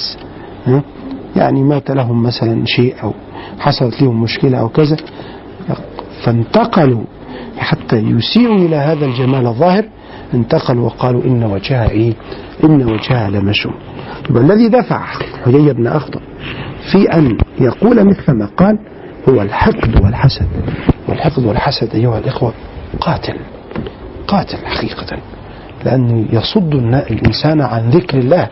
يعني 1.36 1.64
مات 1.64 1.92
لهم 1.92 2.24
مثلا 2.24 2.66
شيء 2.66 2.96
أو 3.04 3.14
حصلت 3.60 4.02
لهم 4.02 4.24
مشكلة 4.24 4.58
أو 4.58 4.70
كذا 4.70 4.98
فانتقلوا 6.24 7.02
حتى 7.58 7.96
يسيئوا 7.98 8.56
إلى 8.56 8.76
هذا 8.76 9.06
الجمال 9.06 9.48
الظاهر 9.48 9.86
انتقلوا 10.34 10.86
وقالوا 10.86 11.24
إن 11.24 11.44
وجهها 11.44 11.90
إيه 11.90 12.14
إن 12.64 12.84
وجهها 12.90 13.30
لمشوم 13.30 13.74
يبقى 14.30 14.44
الذي 14.44 14.68
دفع 14.70 15.06
حيي 15.46 15.74
بن 15.74 15.88
أخطب 15.88 16.22
في 16.92 17.14
أن 17.14 17.38
يقول 17.60 18.04
مثل 18.04 18.32
ما 18.32 18.50
قال 18.58 18.80
هو 19.30 19.42
الحقد 19.42 20.02
والحسد. 20.04 20.48
والحقد 21.08 21.46
والحسد 21.46 21.96
أيها 21.96 22.18
الإخوة 22.20 22.54
قاتل 23.00 23.36
قاتل 24.28 24.58
حقيقة 24.66 25.18
لأنه 25.86 26.26
يصد 26.32 26.74
الإنسان 27.12 27.62
عن 27.62 27.90
ذكر 27.90 28.18
الله. 28.18 28.50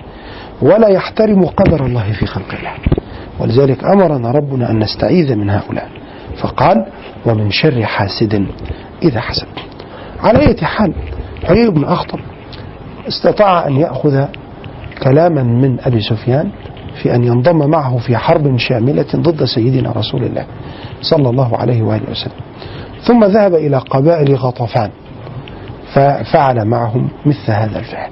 ولا 0.62 0.88
يحترم 0.88 1.46
قدر 1.46 1.86
الله 1.86 2.12
في 2.12 2.25
خلق 2.25 2.53
الله. 2.60 2.74
ولذلك 3.39 3.84
أمرنا 3.84 4.32
ربنا 4.32 4.72
أن 4.72 4.80
نستعيذ 4.80 5.36
من 5.36 5.50
هؤلاء. 5.50 5.89
فقال 6.41 6.86
ومن 7.25 7.50
شر 7.51 7.86
حاسد 7.86 8.46
إذا 9.03 9.20
حسد. 9.20 9.48
على 10.20 10.39
أي 10.39 10.56
حال 10.65 10.94
حيي 11.44 11.70
بن 11.70 11.84
أخطب 11.84 12.20
استطاع 13.08 13.68
أن 13.68 13.77
يأخذ 13.77 14.25
كلاما 15.03 15.44
من 15.44 15.80
أبي 15.80 16.01
سفيان 16.01 16.51
في 17.01 17.15
أن 17.15 17.24
ينضم 17.24 17.70
معه 17.70 17.98
في 17.98 18.18
حرب 18.18 18.58
شاملة 18.58 19.06
ضد 19.15 19.44
سيدنا 19.44 19.91
رسول 19.91 20.24
الله 20.24 20.46
صلى 21.01 21.30
الله 21.30 21.58
عليه 21.58 21.82
وآله 21.82 22.12
وسلم. 22.12 22.41
ثم 23.03 23.24
ذهب 23.24 23.53
إلى 23.53 23.77
قبائل 23.77 24.36
غطفان 24.36 24.89
ففعل 25.94 26.65
معهم 26.65 27.10
مثل 27.25 27.51
هذا 27.51 27.80
الفعل. 27.80 28.10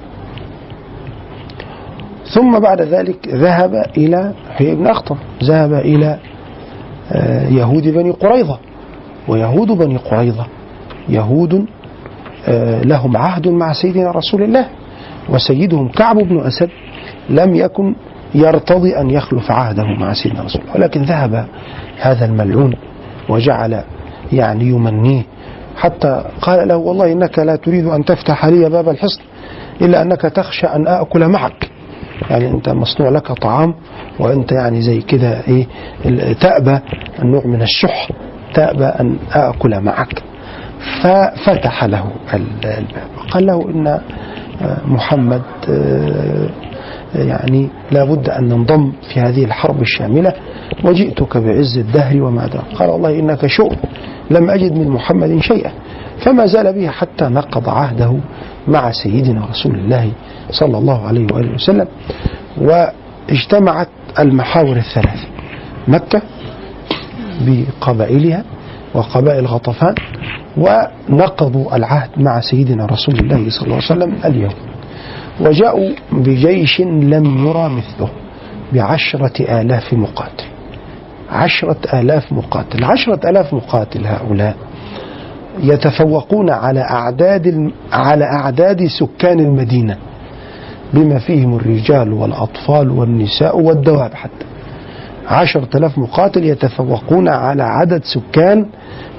ثم 2.34 2.58
بعد 2.58 2.82
ذلك 2.82 3.28
ذهب 3.28 3.74
إلى 3.96 4.32
حيي 4.50 4.74
بن 4.74 4.86
أخطب 4.86 5.16
ذهب 5.44 5.72
إلى 5.72 6.18
يهود 7.50 7.88
بني 7.88 8.10
قريظة 8.10 8.58
ويهود 9.28 9.68
بني 9.68 9.96
قريظة 9.96 10.46
يهود 11.08 11.66
آه، 12.48 12.82
لهم 12.82 13.16
عهد 13.16 13.48
مع 13.48 13.72
سيدنا 13.72 14.10
رسول 14.10 14.42
الله 14.42 14.66
وسيدهم 15.28 15.88
كعب 15.88 16.16
بن 16.16 16.40
أسد 16.40 16.68
لم 17.30 17.54
يكن 17.54 17.94
يرتضي 18.34 18.96
أن 19.00 19.10
يخلف 19.10 19.50
عهده 19.50 19.84
مع 19.84 20.12
سيدنا 20.12 20.42
رسول 20.42 20.62
الله 20.62 20.74
ولكن 20.74 21.02
ذهب 21.02 21.46
هذا 22.00 22.24
الملعون 22.24 22.74
وجعل 23.28 23.84
يعني 24.32 24.64
يمنيه. 24.64 25.22
حتى 25.76 26.24
قال 26.42 26.68
له 26.68 26.76
والله 26.76 27.12
إنك 27.12 27.38
لا 27.38 27.56
تريد 27.56 27.86
أن 27.86 28.04
تفتح 28.04 28.46
لي 28.46 28.68
باب 28.68 28.88
الحصن 28.88 29.20
إلا 29.80 30.02
أنك 30.02 30.20
تخشى 30.20 30.66
أن 30.66 30.86
آكل 30.86 31.28
معك. 31.28 31.70
يعني 32.30 32.50
أنت 32.50 32.68
مصنوع 32.68 33.08
لك 33.08 33.32
طعام 33.32 33.74
وأنت 34.18 34.52
يعني 34.52 34.82
زي 34.82 35.00
كده 35.00 35.40
إيه 35.48 35.66
تأبى 36.40 36.78
النوع 37.22 37.46
من 37.46 37.62
الشح 37.62 38.08
تأبى 38.54 38.84
أن 38.84 39.16
آكل 39.32 39.80
معك. 39.80 40.22
ففتح 41.02 41.84
له 41.84 42.04
الباب 42.34 42.84
قال 43.30 43.46
له 43.46 43.62
إن 43.70 44.00
محمد 44.84 45.42
آه، 45.68 46.48
يعني 47.14 47.68
لابد 47.92 48.28
أن 48.28 48.44
ننضم 48.48 48.92
في 49.14 49.20
هذه 49.20 49.44
الحرب 49.44 49.82
الشاملة 49.82 50.32
وجئتك 50.84 51.36
بعز 51.36 51.78
الدهر 51.78 52.22
وما 52.22 52.48
قال 52.74 52.90
والله 52.90 53.18
إنك 53.18 53.46
شؤم 53.46 53.76
لم 54.30 54.50
أجد 54.50 54.72
من 54.72 54.88
محمد 54.88 55.38
شيئا. 55.40 55.70
فما 56.24 56.46
زال 56.46 56.72
به 56.72 56.88
حتى 56.88 57.24
نقض 57.24 57.68
عهده 57.68 58.16
مع 58.68 58.90
سيدنا 58.90 59.46
رسول 59.46 59.74
الله 59.74 60.10
صلى 60.50 60.78
الله 60.78 61.06
عليه 61.06 61.26
وآله 61.32 61.54
وسلم 61.54 61.86
واجتمعت 62.58 63.88
المحاور 64.18 64.76
الثلاث 64.76 65.20
مكة 65.88 66.22
بقبائلها 67.40 68.44
وقبائل 68.94 69.46
غطفان 69.46 69.94
ونقضوا 70.56 71.76
العهد 71.76 72.10
مع 72.16 72.40
سيدنا 72.40 72.86
رسول 72.86 73.18
الله 73.18 73.50
صلى 73.50 73.62
الله 73.62 73.74
عليه 73.74 73.84
وسلم 73.84 74.14
اليوم. 74.24 74.52
وجاءوا 75.40 75.90
بجيش 76.12 76.80
لم 76.80 77.46
يرى 77.46 77.68
مثله 77.68 78.08
بعشرة 78.72 79.60
آلاف 79.60 79.94
مقاتل. 79.94 80.44
عشرة 81.30 82.00
آلاف 82.00 82.32
مقاتل 82.32 82.84
عشرة 82.84 83.30
آلاف 83.30 83.54
مقاتل 83.54 84.06
هؤلاء 84.06 84.56
يتفوقون 85.62 86.50
على 86.50 86.80
أعداد 86.80 87.72
على 87.92 88.24
أعداد 88.24 88.86
سكان 88.86 89.40
المدينة. 89.40 89.96
بما 90.94 91.18
فيهم 91.18 91.56
الرجال 91.56 92.12
والأطفال 92.12 92.90
والنساء 92.90 93.60
والدواب 93.60 94.14
حتى. 94.14 94.46
عشرة 95.26 95.68
آلاف 95.74 95.98
مقاتل 95.98 96.44
يتفوقون 96.44 97.28
على 97.28 97.62
عدد 97.62 98.02
سكان 98.04 98.66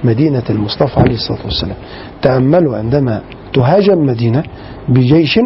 مدينة 0.04 0.44
المصطفى 0.50 1.00
عليه 1.00 1.14
الصلاة 1.14 1.40
والسلام. 1.46 1.76
تأملوا 2.22 2.78
عندما 2.78 3.22
تهاجم 3.54 4.06
مدينة 4.06 4.44
بجيش 4.90 5.40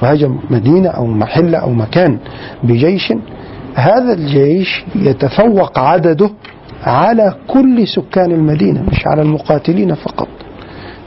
تهاجم 0.00 0.38
مدينة 0.50 0.88
أو 0.88 1.06
محلة 1.06 1.58
أو 1.58 1.70
مكان 1.70 2.18
بجيش 2.62 3.12
هذا 3.74 4.12
الجيش 4.12 4.84
يتفوق 4.94 5.78
عدده 5.78 6.30
على 6.82 7.34
كل 7.46 7.88
سكان 7.88 8.32
المدينة 8.32 8.82
مش 8.82 9.06
على 9.06 9.22
المقاتلين 9.22 9.94
فقط. 9.94 10.28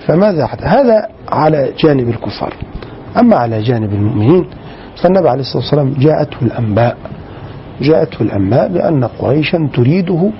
فماذا 0.08 0.46
حدث؟ 0.46 0.64
هذا 0.64 1.08
على 1.32 1.74
جانب 1.80 2.10
الكفار. 2.10 2.54
أما 3.20 3.36
على 3.36 3.62
جانب 3.62 3.94
المؤمنين 3.94 4.46
فالنبي 5.02 5.30
عليه 5.30 5.42
الصلاة 5.42 5.64
والسلام 5.64 5.94
جاءته 6.00 6.38
الأنباء. 6.42 6.98
جاءته 7.82 8.22
الأنباء 8.22 8.68
بأن 8.74 9.04
قريشا 9.04 9.70
تريده 9.74 10.32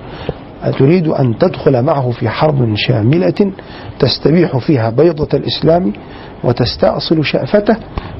تريد 0.78 1.08
أن 1.08 1.38
تدخل 1.38 1.82
معه 1.82 2.10
في 2.10 2.28
حرب 2.28 2.74
شاملة 2.74 3.52
تستبيح 3.98 4.56
فيها 4.56 4.90
بيضة 4.90 5.28
الإسلام 5.38 5.92
وتستأصل 6.44 7.24
شأفته 7.24 7.76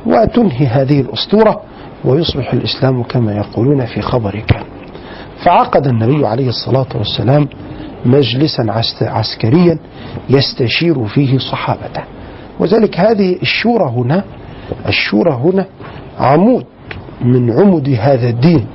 وتنهي 0.07 0.67
هذه 0.67 1.01
الأسطورة 1.01 1.61
ويصبح 2.05 2.53
الإسلام 2.53 3.03
كما 3.03 3.37
يقولون 3.37 3.85
في 3.87 4.01
خبر 4.01 4.43
كان 4.49 4.63
فعقد 5.45 5.87
النبي 5.87 6.27
عليه 6.27 6.49
الصلاة 6.49 6.87
والسلام 6.95 7.49
مجلسا 8.07 8.67
عسكريا 9.03 9.79
يستشير 10.31 11.05
فيه 11.05 11.39
صحابته. 11.39 12.03
وذلك 12.61 13.01
هذه 13.01 13.37
الشورى 13.43 13.91
هنا 13.97 14.25
الشورى 14.89 15.33
هنا 15.33 15.67
عمود 16.19 16.65
من 17.25 17.51
عمد 17.51 17.89
هذا 18.01 18.29
الدين. 18.29 18.67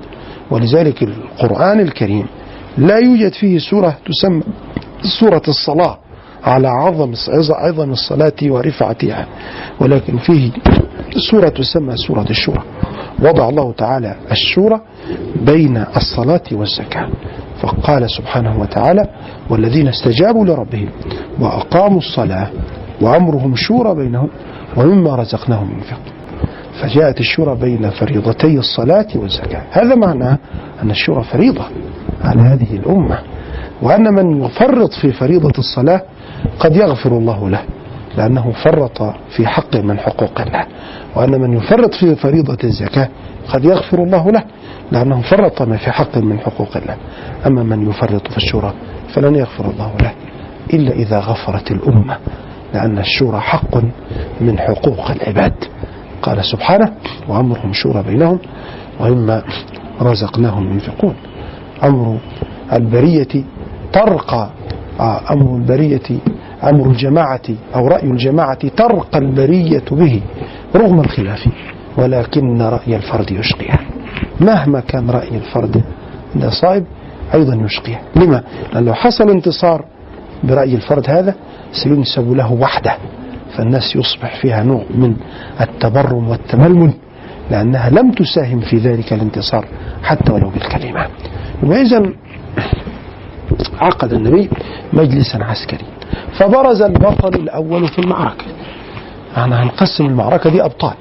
ولذلك 0.52 1.04
القرآن 1.04 1.80
الكريم 1.80 2.26
لا 2.78 2.98
يوجد 2.98 3.34
فيه 3.34 3.58
سورة 3.58 3.98
تسمى 4.06 4.44
سورة 5.20 5.42
الصلاة 5.48 5.98
على 6.44 6.68
عظم 6.68 7.14
عظم 7.50 7.92
الصلاة 7.92 8.34
ورفعتها 8.44 9.28
ولكن 9.80 10.18
فيه 10.18 10.52
سورة 11.32 11.50
تسمى 11.50 11.98
سورة 11.98 12.26
الشورى. 12.30 12.64
وضع 13.20 13.50
الله 13.50 13.72
تعالى 13.72 14.16
الشورى 14.32 14.82
بين 15.42 15.86
الصلاة 15.96 16.44
والزكاة. 16.52 17.10
فقال 17.62 18.10
سبحانه 18.10 18.60
وتعالى 18.62 19.10
والذين 19.50 19.88
استجابوا 19.88 20.46
لربهم 20.46 20.90
وأقاموا 21.40 21.98
الصلاة 21.98 22.50
وأمرهم 23.02 23.56
شورى 23.56 23.96
بينهم 23.96 24.30
ومما 24.78 25.16
رزقناهم 25.16 25.72
ينفقون 25.72 26.16
فجاءت 26.82 27.20
الشورى 27.20 27.56
بين 27.56 27.90
فريضتي 27.90 28.58
الصلاة 28.58 29.08
والزكاة. 29.16 29.64
هذا 29.72 29.96
معناه 29.96 30.38
أن 30.84 30.92
الشورى 30.92 31.24
فريضة 31.24 31.66
على 32.24 32.42
هذه 32.42 32.76
الأمة. 32.76 33.20
وأن 33.82 34.14
من 34.14 34.44
يفرط 34.44 34.94
في 34.94 35.12
فريضة 35.12 35.54
الصلاة 35.58 36.02
قد 36.60 36.76
يغفر 36.76 37.18
الله 37.18 37.50
له 37.50 37.62
لأنه 38.18 38.52
فرط 38.52 39.02
في 39.30 39.48
حق 39.48 39.76
من 39.76 40.00
حقوق 40.00 40.42
الله. 40.42 40.66
وأن 41.16 41.42
من 41.42 41.54
يفرط 41.54 41.94
في 41.94 42.16
فريضة 42.16 42.58
الزكاة 42.64 43.10
قد 43.50 43.66
يغفر 43.66 44.04
الله 44.04 44.32
له 44.32 44.44
لأنه 44.92 45.22
فرط 45.22 45.62
ما 45.62 45.78
في 45.78 45.92
حق 45.92 46.18
من 46.18 46.40
حقوق 46.40 46.78
الله. 46.78 46.96
أما 47.46 47.64
من 47.64 47.90
يفرط 47.90 48.28
في 48.28 48.38
الشورى 48.38 48.74
فلن 49.14 49.36
يغفر 49.36 49.66
الله 49.70 49.92
له 50.02 50.12
إلا 50.74 50.92
إذا 50.92 51.20
غفرت 51.20 51.72
الأمة. 51.72 52.18
لأن 52.74 52.98
الشورى 52.98 53.40
حق 53.40 53.78
من 54.42 54.60
حقوق 54.60 55.12
العباد. 55.12 55.54
قال 56.22 56.46
سبحانه 56.46 56.94
وأمرهم 57.28 57.74
شورى 57.74 58.04
بينهم 58.04 58.40
وإما 59.00 59.44
رزقناهم 60.02 60.72
ينفقون. 60.72 61.16
أمر 61.84 62.18
البرية 62.74 63.44
ترقى 63.94 64.50
آه، 65.00 65.22
أمر 65.32 65.56
البرية 65.56 66.20
أمر 66.64 66.86
الجماعة 66.86 67.42
أو 67.76 67.88
رأي 67.88 68.08
الجماعة 68.08 68.68
ترقى 68.68 69.18
البرية 69.18 69.84
به 69.92 70.22
رغم 70.76 71.00
الخلاف 71.00 71.48
ولكن 71.98 72.62
رأي 72.62 72.96
الفرد 72.96 73.32
يشقيه. 73.32 73.80
مهما 74.42 74.80
كان 74.80 75.10
رأي 75.10 75.38
الفرد 75.38 75.84
صائب 76.50 76.86
أيضا 77.34 77.56
يشقيه. 77.56 78.02
لما؟ 78.16 78.44
لأن 78.74 78.86
لو 78.86 78.94
حصل 78.94 79.30
انتصار 79.30 79.86
برأي 80.46 80.76
الفرد 80.76 81.10
هذا 81.10 81.36
سينسب 81.72 82.32
له 82.34 82.54
وحده 82.54 82.98
فالناس 83.58 83.96
يصبح 83.96 84.36
فيها 84.42 84.64
نوع 84.64 84.84
من 84.96 85.16
التبرم 85.62 86.30
والتململ 86.30 86.94
لأنها 87.52 87.90
لم 87.90 88.12
تساهم 88.12 88.60
في 88.60 88.78
ذلك 88.78 89.14
الانتصار 89.14 89.66
حتى 90.04 90.32
ولو 90.32 90.50
بالكلمة. 90.50 91.08
وإذا 91.64 92.06
عقد 93.82 94.14
النبي 94.14 94.50
مجلسا 94.94 95.38
عسكري 95.44 95.86
فبرز 96.40 96.82
البطل 96.82 97.34
الأول 97.36 97.88
في 97.88 98.00
المعركة. 98.00 98.46
إحنا 99.38 99.64
هنقسم 99.64 100.06
المعركة 100.06 100.50
دي 100.50 100.64
أبطال 100.66 100.94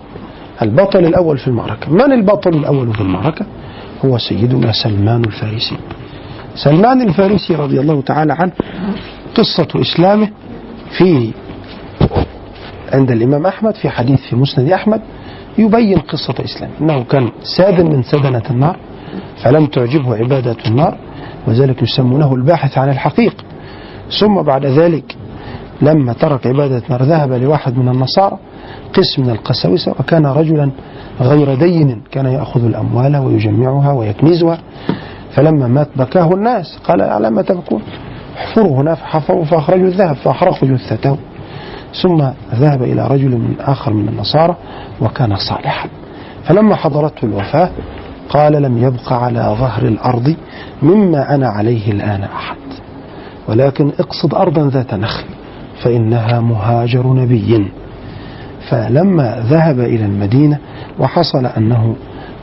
البطل 0.62 1.04
الأول 1.04 1.38
في 1.38 1.48
المعركة. 1.48 1.90
من 1.90 2.12
البطل 2.12 2.50
الأول 2.50 2.94
في 2.94 3.00
المعركة؟ 3.00 3.46
هو 4.04 4.18
سيدنا 4.18 4.72
سلمان 4.72 5.24
الفارسي. 5.24 5.76
سلمان 6.54 7.02
الفارسي 7.08 7.54
رضي 7.54 7.80
الله 7.80 8.02
تعالى 8.02 8.32
عنه 8.32 8.52
قصة 9.34 9.68
إسلامه 9.80 10.28
في 10.98 11.32
عند 12.92 13.10
الإمام 13.10 13.46
أحمد 13.46 13.74
في 13.74 13.88
حديث 13.88 14.20
في 14.20 14.36
مسند 14.36 14.72
أحمد 14.72 15.00
يبين 15.58 15.98
قصة 15.98 16.34
إسلامه. 16.44 16.72
أنه 16.80 17.04
كان 17.04 17.30
سادا 17.42 17.82
من 17.82 18.02
سدنة 18.02 18.42
النار 18.50 18.76
فلم 19.44 19.66
تعجبه 19.66 20.16
عبادة 20.16 20.56
النار 20.66 20.98
وذلك 21.46 21.82
يسمونه 21.82 22.34
الباحث 22.34 22.78
عن 22.78 22.88
الحقيقة. 22.88 23.44
ثم 24.20 24.42
بعد 24.42 24.66
ذلك 24.66 25.16
لما 25.82 26.12
ترك 26.12 26.46
عبادة 26.46 26.82
النار 26.86 27.02
ذهب 27.02 27.32
لواحد 27.32 27.78
من 27.78 27.88
النصارى 27.88 28.38
قسم 28.94 29.22
من 29.22 29.30
القساوسة 29.30 29.94
وكان 30.00 30.26
رجلا 30.26 30.70
غير 31.20 31.54
دين 31.54 32.02
كان 32.10 32.26
يأخذ 32.26 32.64
الأموال 32.64 33.16
ويجمعها 33.16 33.92
ويكنزها. 33.92 34.58
فلما 35.30 35.68
مات 35.68 35.88
بكاه 35.96 36.34
الناس 36.34 36.78
قال 36.84 37.02
على 37.02 37.30
ما 37.30 37.42
تبكون؟ 37.42 37.82
احفروا 38.36 38.80
هنا 38.80 38.94
فحفروا 38.94 39.44
فأخرجوا 39.44 39.86
الذهب 39.86 40.16
فأحرقوا 40.16 40.68
جثته 40.68 41.16
ثم 42.02 42.22
ذهب 42.54 42.82
إلى 42.82 43.06
رجل 43.06 43.30
من 43.30 43.54
آخر 43.60 43.92
من 43.92 44.08
النصارى 44.08 44.56
وكان 45.00 45.36
صالحا. 45.36 45.88
فلما 46.44 46.74
حضرته 46.76 47.24
الوفاة 47.24 47.70
قال 48.28 48.62
لم 48.62 48.78
يبق 48.78 49.12
على 49.12 49.56
ظهر 49.58 49.82
الأرض 49.82 50.36
مما 50.82 51.34
أنا 51.34 51.48
عليه 51.48 51.92
الآن 51.92 52.22
أحد. 52.22 52.56
ولكن 53.48 53.92
اقصد 54.00 54.34
أرضا 54.34 54.70
ذات 54.70 54.94
نخل 54.94 55.24
فإنها 55.82 56.40
مهاجر 56.40 57.06
نبي. 57.06 57.66
فلما 58.68 59.44
ذهب 59.48 59.80
إلى 59.80 60.04
المدينة 60.04 60.58
وحصل 60.98 61.46
أنه 61.46 61.96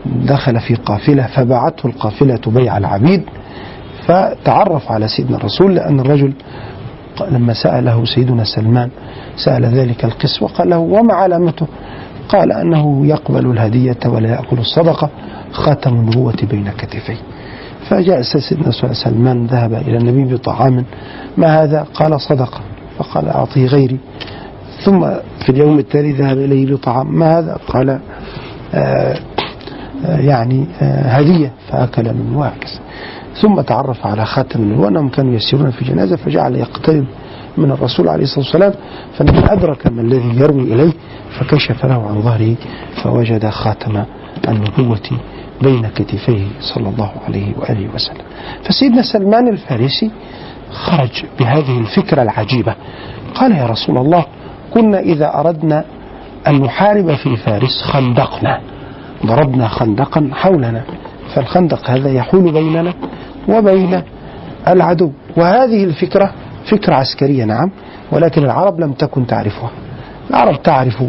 دخل 0.05 0.59
في 0.59 0.75
قافلة 0.75 1.27
فباعته 1.27 1.87
القافلة 1.87 2.41
بيع 2.47 2.77
العبيد. 2.77 3.23
فتعرف 4.11 4.91
على 4.91 5.07
سيدنا 5.07 5.37
الرسول 5.37 5.75
لأن 5.75 5.99
الرجل 5.99 6.33
لما 7.31 7.53
سأله 7.53 8.05
سيدنا 8.05 8.43
سلمان 8.43 8.89
سأل 9.35 9.65
ذلك 9.65 10.05
القس 10.05 10.41
وقال 10.41 10.69
له 10.69 10.77
وما 10.77 11.13
علامته؟ 11.13 11.67
قال 12.29 12.51
أنه 12.51 13.05
يقبل 13.07 13.45
الهدية 13.51 13.97
ولا 14.05 14.29
يأكل 14.29 14.59
الصدقة 14.59 15.09
خاتم 15.51 15.93
النبوة 15.93 16.35
بين 16.51 16.71
كتفيه. 16.77 17.17
فجاء 17.89 18.21
سيدنا 18.21 18.71
سلمان 18.93 19.45
ذهب 19.45 19.73
إلى 19.73 19.97
النبي 19.97 20.33
بطعام 20.33 20.85
ما 21.37 21.63
هذا؟ 21.63 21.85
قال 21.93 22.21
صدقة. 22.21 22.59
فقال 22.97 23.27
أعطيه 23.29 23.65
غيري. 23.65 23.97
ثم 24.85 25.09
في 25.45 25.49
اليوم 25.49 25.79
التالي 25.79 26.11
ذهب 26.11 26.37
إليه 26.37 26.73
بطعام 26.73 27.19
ما 27.19 27.39
هذا؟ 27.39 27.57
قال 27.67 27.89
آه 27.89 27.99
آه 30.05 30.19
يعني 30.19 30.65
آه 30.81 31.01
هدية. 31.01 31.51
فأكل 31.69 32.13
منه 32.13 32.39
وهكذا. 32.39 32.79
ثم 33.41 33.61
تعرف 33.61 34.05
على 34.05 34.25
خاتم 34.25 34.59
النبوة 34.59 34.87
أنهم 34.87 35.09
كانوا 35.09 35.33
يسيرون 35.33 35.71
في 35.71 35.85
جنازة 35.85 36.15
فجعل 36.15 36.55
يقترب 36.55 37.05
من 37.57 37.71
الرسول 37.71 38.07
عليه 38.07 38.23
الصلاة 38.23 38.45
والسلام 38.45 38.73
فالنبي 39.17 39.53
أدرك 39.53 39.87
ما 39.87 40.01
الذي 40.01 40.39
يروي 40.39 40.73
إليه 40.73 40.93
فكشف 41.39 41.85
له 41.85 42.07
عن 42.07 42.21
ظهره 42.21 42.55
فوجد 43.03 43.49
خاتم 43.49 44.03
النبوة 44.47 45.09
بين 45.61 45.87
كتفيه 45.87 46.47
صلى 46.59 46.89
الله 46.89 47.11
عليه 47.27 47.53
وآله 47.57 47.89
وسلم. 47.95 48.23
فسيدنا 48.63 49.01
سلمان 49.01 49.47
الفارسي 49.47 50.11
خرج 50.71 51.23
بهذه 51.39 51.79
الفكرة 51.79 52.21
العجيبة. 52.21 52.75
قال 53.35 53.51
يا 53.51 53.65
رسول 53.65 53.97
الله 53.97 54.25
كنا 54.73 54.99
إذا 54.99 55.39
أردنا 55.39 55.85
أن 56.47 56.61
نحارب 56.61 57.15
في 57.15 57.35
فارس 57.35 57.81
خندقنا 57.83 58.61
ضربنا 59.25 59.67
خندقا 59.67 60.29
حولنا. 60.33 60.83
فالخندق 61.35 61.89
هذا 61.89 62.09
يحول 62.09 62.51
بيننا 62.51 62.93
وبين 63.49 64.01
العدو. 64.67 65.11
وهذه 65.37 65.83
الفكرة 65.83 66.33
فكرة 66.71 66.95
عسكرية 66.95 67.45
نعم 67.45 67.71
ولكن 68.11 68.43
العرب 68.43 68.79
لم 68.79 68.93
تكن 68.93 69.27
تعرفها. 69.27 69.71
العرب 70.29 70.63
تعرف 70.63 71.03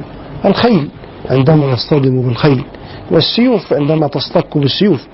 الخيل 0.45 0.89
عندما 1.31 1.67
يصطدم 1.67 2.23
بالخيل 2.23 2.65
والسيوف 3.11 3.73
عندما 3.73 4.07
تصطك 4.07 4.59
بالسيوف. 4.59 5.07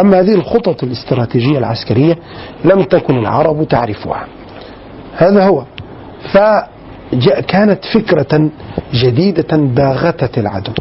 أما 0.00 0.20
هذه 0.20 0.34
الخطط 0.34 0.84
الاستراتيجية 0.84 1.58
العسكرية 1.58 2.18
لم 2.64 2.82
تكن 2.82 3.18
العرب 3.18 3.68
تعرفها. 3.68 4.26
هذا 5.16 5.46
هو. 5.46 5.64
فكانت 6.32 7.84
فكرة 7.94 8.50
جديدة 8.94 9.56
باغتة 9.56 10.40
العدو. 10.40 10.72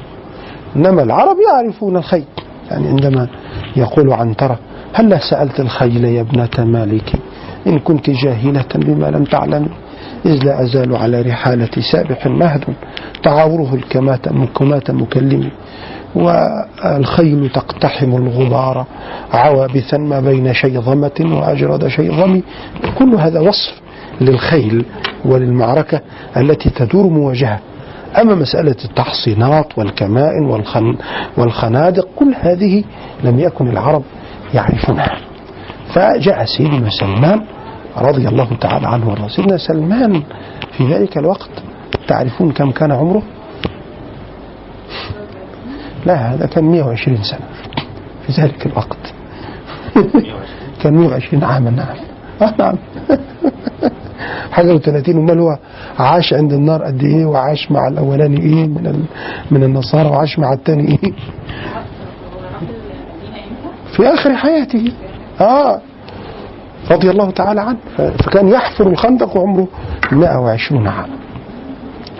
إنما 0.76 1.04
العرب 1.04 1.36
يعرفون 1.52 1.98
الخيل. 1.98 2.26
يعني 2.71 2.88
عندما 2.88 3.28
يقول 3.75 4.13
عنترة 4.13 4.60
هل 4.93 5.19
سألت 5.30 5.60
الخيل 5.60 6.06
يا 6.06 6.21
ابنة 6.21 6.65
مالك؟ 6.65 7.13
إن 7.67 7.80
كنت 7.80 8.10
جاهلة 8.10 8.65
بما 8.75 9.06
لم 9.06 9.23
تعلمي 9.23 9.69
إذ 10.25 10.43
لا 10.43 10.63
أزال 10.63 10.95
على 10.95 11.21
رحالة 11.21 11.69
سابح 11.91 12.28
مهد 12.28 12.63
تعاوره 13.23 13.73
الكمات 13.73 14.32
مكمات 14.32 14.91
مكلم. 14.91 15.49
والخيل 16.15 17.49
تقتحم 17.49 18.15
الغبار 18.15 18.86
عوابثا 19.34 19.97
ما 19.97 20.19
بين 20.19 20.54
شيظمة 20.54 21.12
وأجرد 21.19 21.88
شيظم. 21.88 22.41
كل 22.97 23.15
هذا 23.15 23.39
وصف 23.39 23.82
للخيل 24.21 24.86
وللمعركة 25.25 26.01
التي 26.38 26.69
تدور 26.69 27.08
مواجهة. 27.08 27.60
أما 28.22 28.36
مسألة 28.36 28.76
التحصينات 28.86 29.78
والكمائن 29.78 30.46
والخن 30.46 30.98
والخنادق 31.38 32.08
كل 32.15 32.34
هذه 32.41 32.84
لم 33.24 33.39
يكن 33.39 33.68
العرب 33.68 34.04
يعرفونها. 34.54 35.18
فجاء 35.94 36.46
سيدنا 36.46 36.89
سلمان 36.89 37.41
رضي 37.98 38.28
الله 38.28 38.50
تعالى 38.62 38.88
عنه 38.88 39.10
وارضاه. 39.10 39.28
سيدنا 39.28 39.58
سلمان 39.58 40.24
في 40.78 40.94
ذلك 40.94 41.18
الوقت 41.18 41.50
تعرفون 42.08 42.52
كم 42.52 42.72
كان 42.72 42.91
عمره؟ 42.91 43.24
لا 46.06 46.15
هذا 46.15 46.46
كان 46.46 46.63
120 46.63 47.24
سنة 47.24 47.48
في 48.28 48.41
ذلك 48.41 48.65
الوقت. 48.65 49.13
كان 50.82 50.94
120 50.94 51.44
عاما 51.44 51.70
نعم. 51.70 51.98
نعم. 52.60 52.76
حاجة 54.51 54.78
و30 54.78 55.10
امال 55.10 55.39
هو 55.39 55.58
عاش 55.99 56.34
عند 56.34 56.54
النار 56.54 56.84
قد 56.84 57.04
إيه 57.04 57.25
وعاش 57.25 57.71
مع 57.71 57.88
الاولاني 57.88 58.41
إيه 58.41 58.65
من. 58.67 59.06
من 59.51 59.63
النصارى 59.63 60.10
وعاش 60.10 60.39
مع 60.39 60.54
الثاني 60.54 60.88
إيه. 60.88 61.12
في 63.95 64.08
آخر 64.08 64.36
حياته. 64.36 64.91
آه. 65.41 65.82
رضي 66.91 67.10
الله 67.10 67.32
تعالى 67.32 67.62
عنه. 67.62 67.78
فكان 67.97 68.47
يحفر 68.47 68.88
الخندق 68.88 69.38
وعمره 69.38 69.67
120 70.12 70.88
عاما 70.88 71.15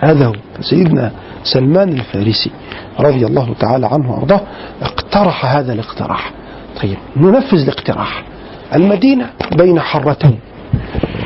هذا 0.00 0.26
هو. 0.26 0.32
سيدنا 0.60 1.10
سلمان 1.44 1.88
الفارسي 1.88 2.50
رضي 3.00 3.26
الله 3.26 3.54
تعالى 3.60 3.86
عنه 3.86 4.12
وأرضاه 4.12 4.40
اقترح 4.82 5.56
هذا 5.56 5.72
الاقتراح. 5.72 6.32
طيب 6.82 6.96
ننفذ 7.16 7.62
الاقتراح. 7.62 8.24
المدينة 8.74 9.30
بين 9.58 9.80
حرتين. 9.80 10.38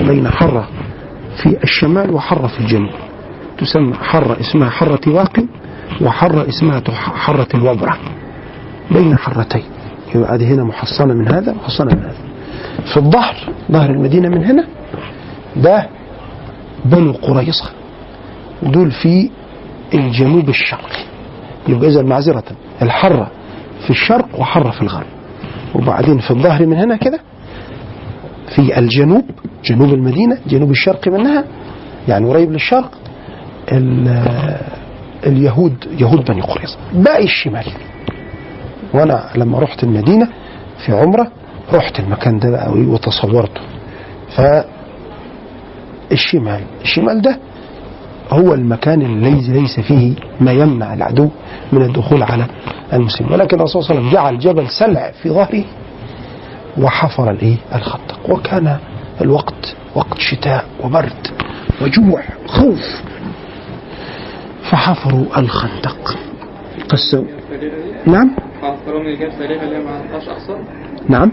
بين 0.01 0.29
حرة 0.29 0.69
في 1.43 1.57
الشمال 1.65 2.11
وحرة 2.11 2.47
في 2.47 2.61
الجنوب. 2.61 2.91
تسمى 3.59 3.95
حرة 3.95 4.41
اسمها 4.41 4.71
حرة 4.71 5.01
واقم 5.07 5.47
وحرة 6.01 6.49
اسمها 6.49 6.83
حرة 6.97 7.47
الوبرة. 7.55 7.99
بين 8.91 9.19
حرتين. 9.19 9.63
يبقى 10.15 10.35
هذه 10.35 10.55
هنا 10.55 10.65
محصنة 10.65 11.15
من 11.15 11.29
هذا 11.29 11.53
محصنة 11.53 11.95
من 11.95 12.03
هذا. 12.03 12.19
في 12.93 12.97
الظهر 12.97 13.35
ظهر 13.73 13.91
المدينة 13.91 14.29
من 14.29 14.45
هنا 14.45 14.65
ده 15.57 15.89
بنو 16.85 17.13
قريظة 17.13 17.71
دول 18.63 18.91
في 18.91 19.31
الجنوب 19.95 20.49
الشرقي. 20.49 21.05
يبقى 21.69 21.89
إذا 21.89 22.03
معذرة 22.03 22.45
الحرة 22.83 23.31
في 23.85 23.91
الشرق 23.91 24.41
وحرة 24.41 24.71
في 24.71 24.83
الغرب. 24.83 25.07
وبعدين 25.75 26.19
في 26.19 26.31
الظهر 26.31 26.67
من 26.67 26.77
هنا 26.77 26.97
كده 26.97 27.21
في 28.57 28.79
الجنوب 28.79 29.25
جنوب 29.65 29.95
المدينة 29.95 30.39
جنوب 30.47 30.71
الشرق 30.71 31.09
منها 31.09 31.45
يعني 32.09 32.29
قريب 32.29 32.53
للشرق 32.53 32.91
اليهود 35.27 35.75
يهود 36.01 36.25
بني 36.31 36.41
قريظة 36.41 36.77
باقي 36.93 37.25
الشمال. 37.25 37.65
وأنا 38.95 39.29
لما 39.37 39.59
رحت 39.59 39.85
المدينة 39.85 40.29
في 40.87 40.93
عمرة 40.93 41.31
رحت 41.73 42.01
المكان 42.01 42.39
ده 42.39 42.51
بقى 42.51 42.71
وتصورته. 42.73 43.61
فالشمال 46.11 46.61
الشمال 46.83 47.21
ده 47.23 47.39
هو 48.31 48.55
المكان 48.55 49.03
الذي 49.03 49.53
ليس 49.53 49.81
فيه 49.81 50.15
ما 50.41 50.53
يمنع 50.53 50.95
العدو 50.95 51.29
من 51.73 51.83
الدخول 51.83 52.23
على 52.23 52.47
المسلمين. 52.93 53.33
ولكن 53.33 53.57
الرسول 53.57 53.83
صلى 53.85 53.99
الله 53.99 54.09
عليه 54.09 54.11
وسلم 54.11 54.23
جعل 54.23 54.39
جبل 54.39 54.69
سلع 54.69 55.11
في 55.23 55.31
ظهره 55.31 55.65
وحفر 56.79 57.31
الايه 57.31 57.57
الخندق 57.75 58.31
وكان 58.31 58.79
الوقت 59.21 59.77
وقت 59.95 60.19
شتاء 60.19 60.65
وبرد 60.85 61.29
وجوع 61.83 62.23
خوف 62.47 63.03
فحفروا 64.71 65.25
الخندق. 65.39 66.17
قسوا 66.89 67.25
نعم. 68.07 68.31
حفروا 68.63 69.01
من 69.01 69.07
الجهة 69.07 69.27
الفارغة 69.27 69.63
اللي 69.63 69.77
هي 69.77 69.81
ما 69.85 69.91
عندهاش 69.91 70.29
أقصى. 70.29 70.57
نعم. 71.09 71.33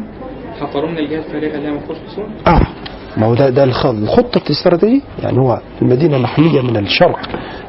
حفروا 0.62 0.90
من 0.90 0.98
الجهة 0.98 1.18
الفارغة 1.18 1.56
اللي 1.56 1.68
هي 1.68 1.72
ما 1.72 1.80
فيهاش 1.80 1.98
حصون 2.08 2.26
آه. 2.48 2.62
ما 3.18 3.26
هو 3.26 3.36
ده 3.36 3.50
ده 3.50 3.64
الخ- 3.64 3.86
الخطة 3.86 4.42
الاستراتيجية 4.46 5.02
يعني 5.24 5.38
هو 5.40 5.60
المدينة 5.82 6.18
محمية 6.18 6.62
من 6.62 6.78
الشرق 6.78 7.20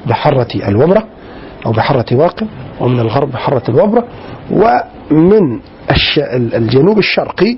بحرة 0.06 0.68
الوبرة 0.68 1.04
أو 1.66 1.72
بحرة 1.72 2.16
واقع 2.16 2.46
ومن 2.80 3.00
الغرب 3.00 3.30
بحرة 3.32 3.62
الوبرة 3.68 4.04
ومن 4.50 5.60
الجنوب 6.32 6.98
الشرقي 6.98 7.56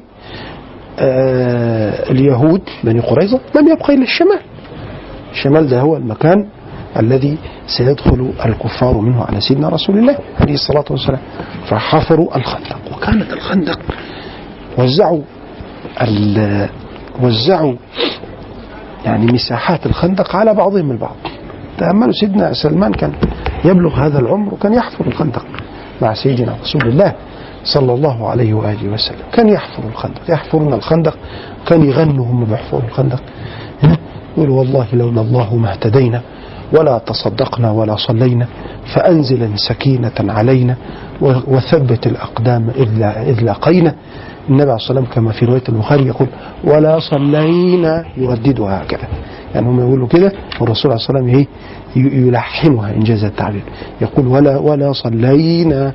آه 0.98 2.10
اليهود 2.10 2.62
بني 2.84 3.00
قريظة 3.00 3.40
لم 3.56 3.68
يبقى 3.68 3.94
إلا 3.94 4.02
الشمال. 4.02 4.40
الشمال 5.32 5.68
ده 5.68 5.80
هو 5.80 5.96
المكان 5.96 6.46
الذي 6.96 7.38
سيدخل 7.66 8.32
الكفار 8.46 8.96
منه 8.98 9.24
على 9.24 9.40
سيدنا 9.40 9.68
رسول 9.68 9.98
الله 9.98 10.18
عليه 10.40 10.54
الصلاة 10.54 10.84
والسلام. 10.90 11.20
فحفروا 11.68 12.36
الخندق. 12.36 12.78
وكانت 12.96 13.32
الخندق. 13.32 13.78
وزعوا 14.78 15.22
وزعوا 17.22 17.74
يعني 19.04 19.26
مساحات 19.32 19.86
الخندق 19.86 20.36
على 20.36 20.54
بعضهم 20.54 20.90
البعض. 20.90 21.16
تأملوا 21.78 22.12
سيدنا 22.12 22.52
سلمان 22.52 22.92
كان 22.92 23.12
يبلغ 23.64 23.94
هذا 23.94 24.18
العمر 24.18 24.54
وكان 24.54 24.74
يحفر 24.74 25.06
الخندق 25.06 25.46
مع 26.02 26.14
سيدنا 26.14 26.56
رسول 26.62 26.82
الله 26.88 27.12
صلى 27.64 27.94
الله 27.94 28.28
عليه 28.28 28.54
وآله 28.54 28.88
وسلم. 28.92 29.18
كان 29.32 29.48
يحفر 29.48 29.82
الخندق 29.88 30.20
يحفرون 30.28 30.72
الخندق 30.72 31.16
كان 31.66 31.84
يغنوا 31.84 32.24
هم 32.26 32.44
بيحفروا 32.44 32.82
الخندق؟ 32.88 33.22
يقول 34.36 34.50
والله 34.50 34.86
لولا 34.92 35.20
الله 35.20 35.56
ما 35.56 35.72
اهتدينا 35.72 36.20
ولا 36.72 36.98
تصدقنا 36.98 37.70
ولا 37.70 37.96
صلينا 37.96 38.46
فأنزل 38.94 39.58
سكينة 39.58 40.12
علينا 40.20 40.76
وثبت 41.22 42.06
الأقدام 42.06 42.70
إذ 43.26 43.40
لاقينا. 43.42 43.94
النبي 44.48 44.62
عليه 44.62 44.74
الصلاة 44.74 45.00
والسلام 45.00 45.04
كما 45.04 45.32
في 45.32 45.44
رواية 45.44 45.62
البخاري 45.68 46.06
يقول 46.06 46.28
ولا 46.64 46.98
صلينا 46.98 48.04
يرددها 48.16 48.82
هكذا. 48.82 49.08
يعني 49.54 49.68
هم 49.68 49.80
يقولوا 49.80 50.08
كده 50.08 50.32
والرسول 50.60 50.92
عليه 50.92 51.00
الصلاة 51.00 51.18
والسلام 51.18 51.46
يلحمها 51.96 52.94
إنجاز 52.94 53.24
التعبير 53.24 53.62
يقول 54.00 54.26
ولا 54.26 54.58
ولا 54.58 54.92
صلينا 54.92 55.92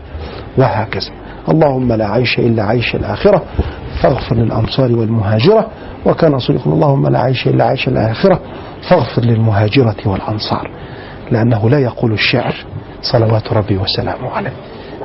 وهكذا. 0.57 1.11
اللهم 1.49 1.93
لا 1.93 2.09
عيش 2.09 2.39
إلا 2.39 2.63
عيش 2.63 2.95
الآخرة 2.95 3.43
فاغفر 4.01 4.35
للأنصار 4.35 4.91
والمهاجرة 4.91 5.67
وكان 6.05 6.39
صديق 6.39 6.67
اللهم 6.67 7.07
لا 7.07 7.19
عيش 7.19 7.47
إلا 7.47 7.65
عيش 7.65 7.87
الآخرة 7.87 8.39
فاغفر 8.89 9.21
للمهاجرة 9.21 9.95
والأنصار 10.05 10.71
لأنه 11.31 11.69
لا 11.69 11.79
يقول 11.79 12.13
الشعر 12.13 12.55
صلوات 13.01 13.53
ربي 13.53 13.77
وسلامه 13.77 14.29
عليه. 14.29 14.53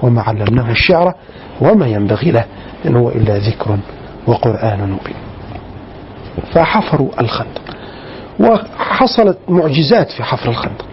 وما 0.03 0.22
علمناه 0.22 0.70
الشعر 0.70 1.14
وما 1.61 1.87
ينبغي 1.87 2.31
له 2.31 2.44
إن 2.87 2.96
هو 2.96 3.09
إلا 3.09 3.38
ذكر 3.38 3.79
وقرآن 4.26 4.81
مبين. 4.81 5.16
فحفروا 6.53 7.20
الخندق. 7.20 7.80
وحصلت 8.40 9.38
معجزات 9.48 10.11
في 10.11 10.22
حفر 10.22 10.48
الخندق. 10.48 10.85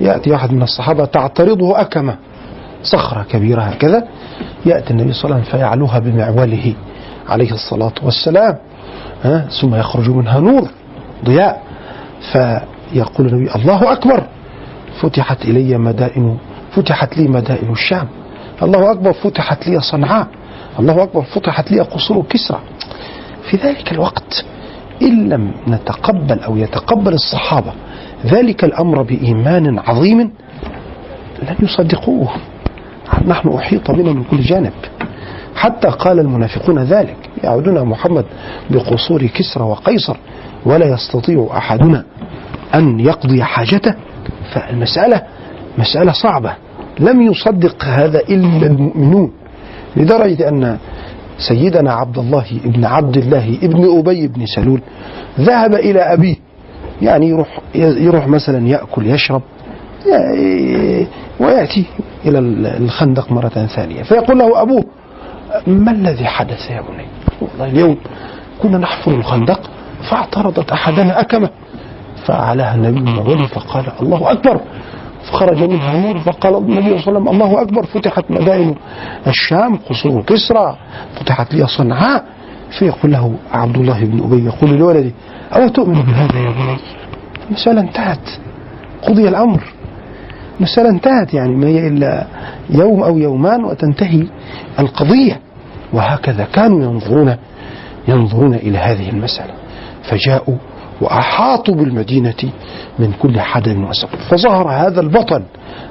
يأتي 0.00 0.34
أحد 0.34 0.52
من 0.52 0.62
الصحابة 0.62 1.04
تعترضه 1.04 1.80
أكمة 1.80 2.16
صخرة 2.82 3.22
كبيرة 3.22 3.62
هكذا. 3.62 4.08
يأتي 4.66 4.90
النبي 4.90 5.12
صلى 5.12 5.24
الله 5.24 5.36
عليه 5.36 5.46
وسلم 5.46 5.58
فيعلوها 5.58 5.98
بمعوله 5.98 6.74
عليه 7.28 7.52
الصلاة 7.52 7.92
والسلام 8.02 8.56
ها 9.24 9.48
ثم 9.60 9.74
يخرج 9.74 10.10
منها 10.10 10.40
نور 10.40 10.68
ضياء. 11.24 11.62
فيقول 12.32 13.26
النبي 13.26 13.54
الله 13.54 13.92
أكبر. 13.92 14.22
فتحت 15.00 15.44
إلي 15.44 15.78
مدائن 15.78 16.38
فتحت 16.72 17.18
لي 17.18 17.28
مدائن 17.28 17.72
الشام. 17.72 18.08
الله 18.62 18.92
أكبر 18.92 19.12
فتحت 19.12 19.68
لي 19.68 19.80
صنعاء. 19.80 20.26
الله 20.78 21.02
أكبر 21.02 21.22
فتحت 21.22 21.70
لي 21.70 21.80
قصور 21.80 22.24
كسرى. 22.30 22.60
في 23.50 23.56
ذلك 23.56 23.92
الوقت 23.92 24.44
إن 25.02 25.28
لم 25.28 25.50
نتقبل 25.68 26.40
أو 26.40 26.56
يتقبل 26.56 27.14
الصحابة 27.14 27.72
ذلك 28.26 28.64
الأمر 28.64 29.02
بإيمان 29.02 29.78
عظيم 29.78 30.18
لن 31.42 31.56
يصدقوه. 31.62 32.28
نحن 33.26 33.48
أحيط 33.48 33.90
بنا 33.90 34.12
من 34.12 34.24
كل 34.24 34.40
جانب. 34.40 34.72
حتى 35.54 35.88
قال 35.88 36.18
المنافقون 36.18 36.78
ذلك 36.78 37.16
يعودون 37.44 37.84
محمد 37.84 38.24
بقصور 38.70 39.26
كسرى 39.26 39.64
وقيصر 39.64 40.16
ولا 40.66 40.86
يستطيع 40.86 41.48
أحدنا 41.52 42.04
أن 42.74 43.00
يقضي 43.00 43.42
حاجته. 43.42 43.94
فالمسألة 44.52 45.22
مسألة 45.78 46.12
صعبة. 46.12 46.52
لم 47.00 47.22
يصدق 47.22 47.84
هذا 47.84 48.20
إلا 48.20 48.66
المؤمنون. 48.66 49.32
لدرجة 49.96 50.48
أن 50.48 50.78
سيدنا 51.38 51.92
عبد 51.92 52.18
الله 52.18 52.44
ابن 52.64 52.84
عبد 52.84 53.16
الله 53.16 53.58
ابن 53.62 53.98
أبي 53.98 54.28
بن 54.28 54.46
سلول 54.46 54.80
ذهب 55.40 55.74
إلى 55.74 56.00
أبيه 56.00 56.36
يعني 57.02 57.28
يروح 57.28 57.60
يروح 57.74 58.26
مثلا 58.28 58.68
يأكل 58.68 59.06
يشرب 59.06 59.42
ويأتي 61.40 61.84
إلى 62.24 62.38
الخندق 62.78 63.32
مرة 63.32 63.48
ثانية 63.48 64.02
فيقول 64.02 64.38
له 64.38 64.62
أبوه 64.62 64.84
ما 65.66 65.90
الذي 65.90 66.24
حدث 66.26 66.70
يا 66.70 66.80
بني؟ 66.80 67.06
والله 67.40 67.64
اليوم 67.72 67.96
كنا 68.62 68.78
نحفر 68.78 69.10
الخندق 69.10 69.60
فاعترضت 70.10 70.72
أحدنا 70.72 71.20
أكمة 71.20 71.50
فأعلاها 72.26 72.74
النبي 72.74 73.46
فقال 73.46 73.84
الله 74.02 74.32
أكبر 74.32 74.60
فخرج 75.24 75.62
منها 75.62 76.00
نور 76.00 76.18
فقال 76.18 76.56
النبي 76.56 76.72
صلى 76.74 76.88
الله 76.88 76.90
عليه 76.90 77.00
وسلم 77.00 77.28
الله 77.28 77.62
أكبر 77.62 77.86
فتحت 77.86 78.24
مدائن 78.30 78.74
الشام 79.26 79.76
قصور 79.76 80.22
كسرى 80.22 80.76
فتحت 81.14 81.54
لي 81.54 81.66
صنعاء 81.66 82.24
فيقول 82.78 83.12
له 83.12 83.34
عبد 83.52 83.76
الله 83.76 84.04
بن 84.04 84.24
أبي 84.24 84.44
يقول 84.44 84.70
لولده 84.70 85.12
أو 85.52 85.68
تؤمن 85.68 86.02
بهذا 86.02 86.38
يا 86.38 86.50
بني؟ 86.50 86.76
المسألة 87.48 87.80
انتهت. 87.80 88.28
قضي 89.02 89.28
الأمر. 89.28 89.62
المسألة 90.58 90.88
انتهت 90.88 91.34
يعني 91.34 91.54
ما 91.54 91.66
هي 91.66 91.88
إلا 91.88 92.26
يوم 92.70 93.02
أو 93.02 93.18
يومان 93.18 93.64
وتنتهي 93.64 94.26
القضية. 94.78 95.40
وهكذا 95.92 96.44
كانوا 96.44 96.82
ينظرون 96.82 97.36
ينظرون 98.08 98.54
إلى 98.54 98.78
هذه 98.78 99.10
المسألة. 99.10 99.52
فجاءوا 100.02 100.56
وأحاطوا 101.00 101.74
بالمدينة 101.74 102.52
من 102.98 103.12
كل 103.22 103.40
حدب 103.40 103.88
وسبب 103.88 104.10
فظهر 104.30 104.68
هذا 104.68 105.00
البطل 105.00 105.42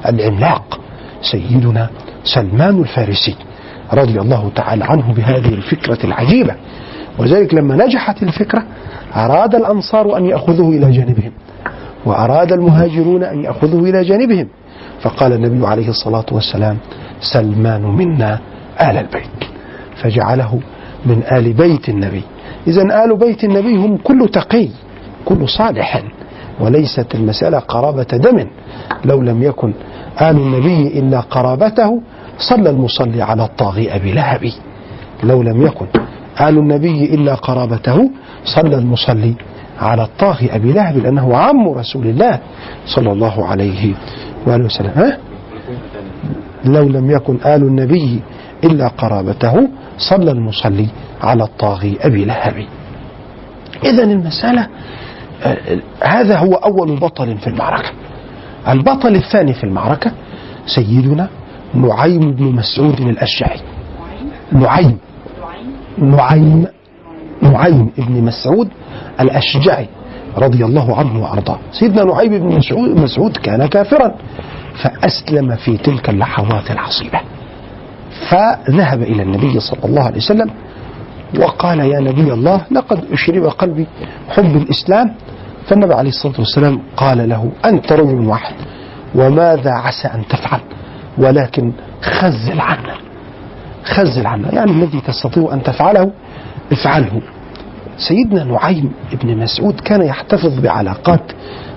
العملاق 0.05 0.79
سيدنا 1.21 1.89
سلمان 2.23 2.81
الفارسي 2.81 3.35
رضي 3.93 4.19
الله 4.19 4.51
تعالى 4.55 4.85
عنه 4.85 5.13
بهذه 5.13 5.53
الفكرة 5.53 5.97
العجيبة. 6.03 6.55
وذلك 7.19 7.53
لما 7.53 7.85
نجحت 7.85 8.23
الفكرة 8.23 8.63
أراد 9.15 9.55
الأنصار 9.55 10.17
أن 10.17 10.25
يأخذوه 10.25 10.69
إلى 10.69 10.91
جانبهم 10.91 11.31
وأراد 12.05 12.51
المهاجرون 12.51 13.23
أن 13.23 13.43
يأخذوه 13.43 13.89
إلى 13.89 14.03
جانبهم. 14.03 14.47
فقال 15.01 15.33
النبي 15.33 15.67
عليه 15.67 15.89
الصلاة 15.89 16.25
والسلام 16.31 16.77
سلمان 17.21 17.81
منا 17.81 18.39
آل 18.81 18.97
البيت. 18.97 19.43
فجعله 19.95 20.59
من 21.05 21.23
آل 21.31 21.53
بيت 21.53 21.89
النبي. 21.89 22.23
إذا 22.67 22.81
آل 23.05 23.17
بيت 23.17 23.43
النبي 23.43 23.75
هم 23.75 23.97
كل 23.97 24.29
تقي. 24.33 24.69
كل 25.27 25.49
صالح 25.49 26.03
وليست 26.59 27.15
المسألة 27.15 27.59
قرابة 27.59 28.03
دم. 28.03 28.47
لو 29.05 29.21
لم 29.21 29.43
يكن 29.43 29.73
آل 30.21 30.37
النبي 30.37 30.99
إلا 30.99 31.19
قرابته 31.19 32.01
صلى 32.37 32.69
المصلي 32.69 33.21
على 33.21 33.43
الطاغي 33.43 33.95
أبي 33.95 34.11
لهب. 34.11 34.51
لو 35.23 35.41
لم 35.43 35.65
يكن 35.65 35.85
آل 36.41 36.57
النبي 36.57 37.05
إلا 37.15 37.35
قرابته 37.35 38.09
صلى 38.45 38.75
المصلي 38.75 39.35
على 39.79 40.03
الطاغي 40.03 40.55
أبي 40.55 40.71
لهب 40.73 40.97
لأنه 40.97 41.37
عم 41.37 41.69
رسول 41.69 42.07
الله 42.07 42.39
صلى 42.85 43.11
الله 43.11 43.45
عليه 43.45 43.93
وآله 44.47 44.65
وسلم. 44.65 44.91
ها؟ 44.95 45.17
لو 46.65 46.83
لم 46.83 47.11
يكن 47.11 47.37
آل 47.45 47.61
النبي 47.63 48.19
إلا 48.63 48.87
قرابته 48.87 49.67
صلى 49.97 50.31
المصلي 50.31 50.87
على 51.21 51.43
الطاغي 51.43 51.97
أبي 52.01 52.25
لهب. 52.25 52.65
إذا 53.83 54.03
المسألة 54.03 54.67
هذا 56.03 56.37
هو 56.37 56.53
أول 56.53 56.99
بطل 56.99 57.37
في 57.37 57.47
المعركة. 57.47 57.89
البطل 58.67 59.15
الثاني 59.15 59.53
في 59.53 59.63
المعركة 59.63 60.11
سيدنا 60.65 61.27
نعيم 61.73 62.31
بن 62.31 62.43
مسعود 62.45 62.99
الأشجعي 62.99 63.59
نعيم. 64.51 64.97
نعيم. 65.97 66.65
نعيم 67.41 67.91
بن 67.97 68.23
مسعود 68.23 68.69
الأشجعي 69.19 69.87
رضي 70.37 70.65
الله 70.65 70.95
عنه 70.95 71.23
وأرضاه. 71.23 71.59
سيدنا 71.71 72.03
نعيم 72.03 72.37
بن 72.37 72.57
مسعود, 72.57 72.89
مسعود 72.89 73.37
كان 73.37 73.65
كافرا 73.65 74.15
فأسلم 74.83 75.55
في 75.55 75.77
تلك 75.77 76.09
اللحظات 76.09 76.71
العصيبة. 76.71 77.19
فذهب 78.29 79.01
إلى 79.01 79.23
النبي 79.23 79.59
صلى 79.59 79.85
الله 79.85 80.03
عليه 80.03 80.17
وسلم 80.17 80.49
وقال 81.39 81.79
يا 81.79 81.99
نبي 81.99 82.33
الله 82.33 82.61
لقد 82.71 83.03
أشرب 83.11 83.43
قلبي 83.45 83.87
حب 84.29 84.55
الإسلام. 84.55 85.15
فالنبي 85.67 85.93
عليه 85.93 86.09
الصلاة 86.09 86.35
والسلام 86.39 86.81
قال 86.97 87.29
له 87.29 87.51
أنت 87.65 87.91
رجل 87.91 88.19
واحد 88.27 88.55
وماذا 89.15 89.71
عسى 89.71 90.07
أن 90.07 90.27
تفعل؟ 90.29 90.59
ولكن 91.17 91.71
خزل 92.01 92.59
عنا 92.59 92.95
خزل 93.83 94.27
عنا 94.27 94.53
يعني 94.55 94.71
الذي 94.71 95.01
تستطيع 95.01 95.53
أن 95.53 95.63
تفعله 95.63 96.11
افعله. 96.71 97.21
سيدنا 97.97 98.43
نعيم 98.43 98.91
بن 99.23 99.37
مسعود 99.37 99.79
كان 99.79 100.01
يحتفظ 100.01 100.59
بعلاقات 100.59 101.21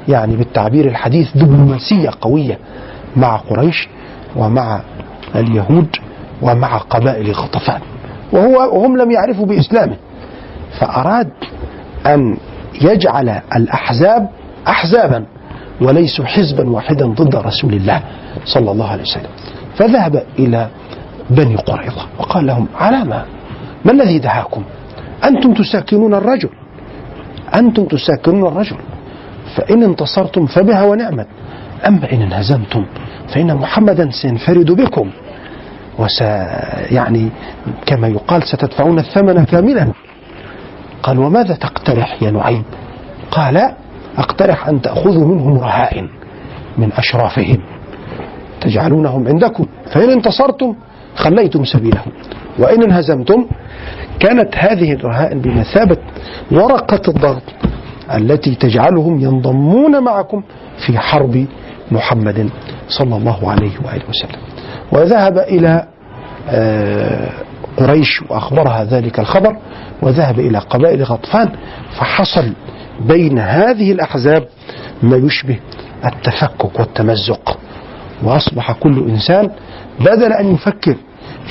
يعني 0.09 0.37
بالتعبير 0.37 0.89
الحديث 0.89 1.37
دبلوماسية 1.37 2.11
قوية 2.21 2.59
مع 3.17 3.37
قريش 3.37 3.89
ومع 4.37 4.81
اليهود 5.35 5.97
ومع 6.43 6.77
قبائل 6.79 7.33
غطفان 7.33 7.81
وهو 8.33 8.79
وهم 8.79 8.97
لم 8.97 9.11
يعرفوا 9.11 9.47
بإسلامه. 9.47 9.97
فأراد 10.79 11.31
أن 12.07 12.37
يجعل 12.83 13.29
الأحزاب 13.57 14.29
أحزابا 14.69 15.25
وليسوا 15.81 16.25
حزبا 16.25 16.71
واحدا 16.71 17.07
ضد 17.07 17.37
رسول 17.37 17.75
الله 17.75 18.03
صلى 18.45 18.71
الله 18.71 18.88
عليه 18.88 19.03
وسلم. 19.03 19.31
فذهب 19.77 20.23
إلى 20.38 20.69
بني 21.31 21.57
قريظة 21.57 22.07
وقال 22.19 22.47
لهم 22.47 22.66
على 22.79 23.05
ما 23.05 23.25
ما 23.85 23.93
الذي 23.93 24.19
دعاكم 24.19 24.62
أنتم 25.25 25.55
تساكنون 25.55 26.14
الرجل. 26.14 26.49
أنتم 27.55 27.85
تساكنون 27.85 28.53
الرجل. 28.53 28.77
فإن 29.57 29.83
انتصرتم 29.83 30.47
فبها 30.47 30.83
ونعمت. 30.83 31.27
أما 31.88 32.12
إن 32.12 32.23
انهزمتم 32.23 32.85
فإن 33.29 33.57
محمدا 33.57 34.11
سينفرد 34.11 34.71
بكم. 34.71 35.11
وس 36.01 36.21
يعني 36.91 37.31
كما 37.87 38.09
يقال 38.09 38.43
ستدفعون 38.43 38.99
الثمن 38.99 39.45
كاملا. 39.45 39.93
قال 41.03 41.19
وماذا 41.19 41.55
تقترح 41.55 42.23
يا 42.23 42.31
نعيم؟ 42.31 42.65
قال 43.31 43.73
أقترح 44.19 44.69
أن 44.69 44.83
تأخذوا 44.83 45.35
منهم 45.35 45.59
رهائن 45.59 46.09
من 46.79 46.93
أشرافهم. 46.93 47.59
تجعلونهم 48.61 49.29
عندكم. 49.29 49.67
فإن 49.93 50.11
انتصرتم 50.11 50.75
خليتم 51.17 51.65
سبيلهم. 51.65 52.13
وإن 52.59 52.83
انهزمتم 52.83 53.47
كانت 54.21 54.57
هذه 54.57 54.93
الرهائن 54.93 55.41
بمثابة 55.41 55.97
ورقة 56.53 57.03
الضغط 57.09 57.43
التي 58.15 58.55
تجعلهم 58.55 59.21
ينضمون 59.21 60.05
معكم 60.05 60.43
في 60.87 60.99
حرب 60.99 61.47
محمد 61.91 62.51
صلى 62.89 63.17
الله 63.17 63.51
عليه 63.51 63.73
وآله 63.85 64.03
وسلم. 64.09 64.41
وذهب 64.92 65.38
إلى 65.38 65.87
آه، 66.48 67.31
قريش 67.76 68.22
وأخبرها 68.29 68.85
ذلك 68.85 69.20
الخبر 69.20 69.57
وذهب 70.03 70.40
إلى 70.40 70.59
قبائل 70.59 71.03
غطفان 71.05 71.48
فحصل 71.98 72.53
بين 73.00 73.38
هذه 73.38 73.92
الأحزاب 73.92 74.48
ما 75.03 75.16
يشبه 75.16 75.59
التفكك 76.05 76.79
والتمزق. 76.79 77.59
وأصبح 78.22 78.72
كل 78.72 79.09
إنسان 79.09 79.50
بدل 80.00 80.33
أن 80.33 80.55
يفكر 80.55 80.96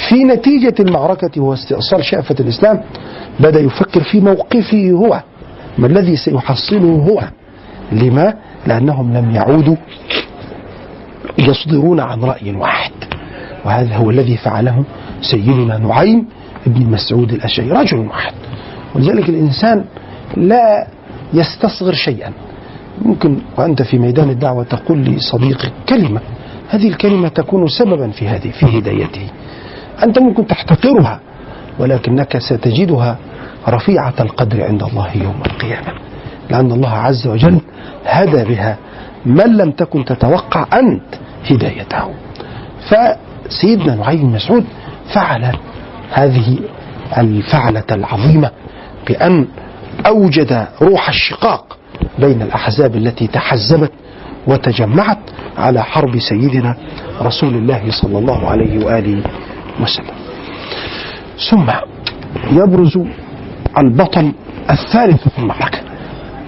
في 0.09 0.23
نتيجة 0.23 0.73
المعركة 0.79 1.41
واستئصال 1.41 2.05
شأفة 2.05 2.35
الإسلام 2.39 2.81
بدأ 3.39 3.59
يفكر 3.59 4.03
في 4.03 4.19
موقفه 4.19 4.91
هو 4.91 5.21
ما 5.77 5.87
الذي 5.87 6.15
سيحصله 6.15 7.05
هو؟ 7.09 7.21
لما؟ 7.91 8.33
لأنهم 8.67 9.13
لم 9.17 9.35
يعودوا 9.35 9.75
يصدرون 11.37 11.99
عن 11.99 12.21
رأي 12.21 12.55
واحد. 12.55 12.91
وهذا 13.65 13.95
هو 13.95 14.09
الذي 14.09 14.37
فعله 14.37 14.83
سيدنا 15.21 15.77
نعيم 15.77 16.25
بن 16.65 16.85
مسعود 16.91 17.31
الأشعري 17.31 17.71
رجل 17.71 17.97
واحد. 17.97 18.33
ولذلك 18.95 19.29
الإنسان 19.29 19.85
لا 20.37 20.87
يستصغر 21.33 21.93
شيئا. 21.93 22.31
ممكن 23.01 23.37
وأنت 23.57 23.81
في 23.81 23.97
ميدان 23.97 24.29
الدعوة 24.29 24.63
تقول 24.63 25.01
لصديقك 25.01 25.71
كلمة 25.89 26.21
هذه 26.69 26.87
الكلمة 26.87 27.27
تكون 27.27 27.67
سببا 27.67 28.09
في 28.09 28.27
هذه 28.27 28.51
في 28.51 28.79
هدايته. 28.79 29.27
أنت 30.03 30.19
ممكن 30.19 30.47
تحتقرها 30.47 31.19
ولكنك 31.79 32.37
ستجدها 32.37 33.17
رفيعة 33.69 34.13
القدر 34.19 34.63
عند 34.63 34.83
الله 34.83 35.07
يوم 35.15 35.41
القيامة. 35.45 35.93
لأن 36.49 36.71
الله 36.71 36.89
عز 36.89 37.27
وجل 37.27 37.61
هدى 38.05 38.43
بها 38.43 38.77
من 39.25 39.57
لم 39.57 39.71
تكن 39.71 40.05
تتوقع 40.05 40.65
أنت 40.73 41.15
هدايته. 41.51 42.09
فسيدنا 43.49 43.95
نعيم 43.95 44.21
بن 44.21 44.35
مسعود 44.35 44.65
فعل 45.13 45.55
هذه 46.11 46.59
الفعلة 47.17 47.83
العظيمة 47.91 48.51
بأن 49.07 49.47
أوجد 50.05 50.67
روح 50.81 51.09
الشقاق 51.09 51.77
بين 52.19 52.41
الأحزاب 52.41 52.95
التي 52.95 53.27
تحزبت 53.27 53.91
وتجمعت 54.47 55.19
على 55.57 55.83
حرب 55.83 56.19
سيدنا 56.19 56.75
رسول 57.21 57.55
الله 57.55 57.91
صلى 57.91 58.19
الله 58.19 58.49
عليه 58.49 58.85
وآله 58.85 59.23
وسلم. 59.81 60.15
ثم 61.49 61.71
يبرز 62.51 62.99
البطل 63.77 64.31
الثالث 64.69 65.27
في 65.27 65.39
المعركة 65.39 65.79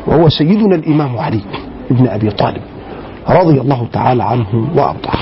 وهو 0.07 0.29
سيدنا 0.29 0.75
الإمام 0.75 1.17
علي 1.17 1.41
بن 1.89 2.07
أبي 2.07 2.29
طالب 2.29 2.61
رضي 3.29 3.61
الله 3.61 3.87
تعالى 3.93 4.23
عنه 4.23 4.69
وأرضاه. 4.75 5.19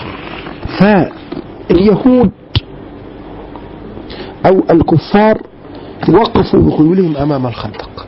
فاليهود 1.69 2.31
أو 4.45 4.63
الكفار 4.71 5.41
وقفوا 6.09 6.59
بخيولهم 6.59 7.17
أمام 7.17 7.47
الخندق. 7.47 8.07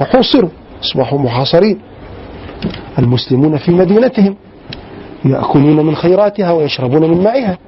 وحوصروا 0.00 0.50
أصبحوا 0.82 1.18
محاصرين. 1.18 1.78
المسلمون 2.98 3.56
في 3.56 3.70
مدينتهم 3.70 4.36
يأكلون 5.24 5.86
من 5.86 5.96
خيراتها 5.96 6.52
ويشربون 6.52 7.10
من 7.10 7.22
مائها. 7.22 7.58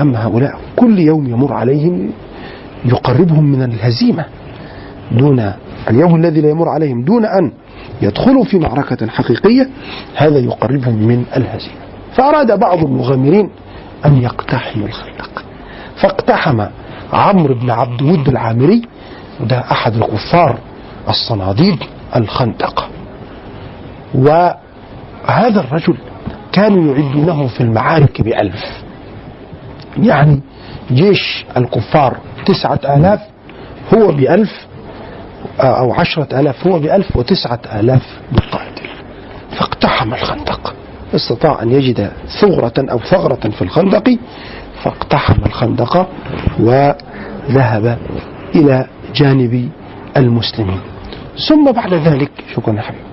أما 0.00 0.26
هؤلاء 0.26 0.58
كل 0.76 0.98
يوم 0.98 1.26
يمر 1.26 1.52
عليهم 1.52 2.10
يقربهم 2.84 3.44
من 3.44 3.62
الهزيمة 3.62 4.24
دون 5.12 5.52
اليوم 5.90 6.16
الذي 6.16 6.40
لا 6.40 6.50
يمر 6.50 6.68
عليهم 6.68 7.04
دون 7.04 7.24
أن 7.24 7.52
يدخلوا 8.02 8.44
في 8.44 8.58
معركة 8.58 9.06
حقيقية 9.06 9.68
هذا 10.16 10.38
يقربهم 10.38 10.94
من 10.94 11.24
الهزيمة. 11.36 11.82
فأراد 12.14 12.58
بعض 12.58 12.84
المغامرين 12.84 13.50
أن 14.06 14.22
يقتحموا 14.22 14.86
الخندق. 14.86 15.44
فاقتحم 15.96 16.66
عمرو 17.12 17.54
بن 17.54 17.70
عبد 17.70 18.02
ود 18.02 18.28
العامري 18.28 18.82
وده 19.40 19.58
أحد 19.58 19.96
الكفار 19.96 20.58
الصناديد 21.08 21.78
الخندق. 22.16 22.88
وهذا 24.14 25.60
الرجل 25.60 25.96
كانوا 26.52 26.96
يعدونه 26.96 27.46
في 27.46 27.60
المعارك 27.60 28.22
بألف. 28.22 28.82
يعني 29.96 30.40
جيش 30.90 31.44
الكفار 31.56 32.16
تسعة 32.46 32.80
آلاف 32.96 33.20
هو 33.94 34.12
بألف 34.12 34.66
أو 35.60 35.92
عشرة 35.92 36.40
آلاف 36.40 36.66
هو 36.66 36.78
بألف 36.78 37.16
وتسعة 37.16 37.60
آلاف 37.74 38.20
مقاتل. 38.32 38.88
فاقتحم 39.58 40.14
الخندق. 40.14 40.74
استطاع 41.14 41.62
أن 41.62 41.72
يجد 41.72 42.10
ثغرة 42.40 42.72
أو 42.78 42.98
ثغرة 42.98 43.50
في 43.50 43.62
الخندق 43.62 44.16
فاقتحم 44.82 45.44
الخندق 45.46 46.08
وذهب 46.60 47.98
إلى 48.54 48.86
جانب 49.14 49.68
المسلمين. 50.16 50.80
ثم 51.48 51.72
بعد 51.72 51.94
ذلك 51.94 52.30
شكرا 52.54 52.74
يا 52.74 52.80
حبيبي 52.82 53.04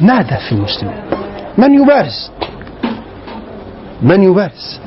نادى 0.00 0.36
في 0.48 0.52
المسلمين 0.52 0.96
من 1.58 1.74
يبارز؟ 1.82 2.30
من 4.02 4.22
يبارز؟ 4.22 4.80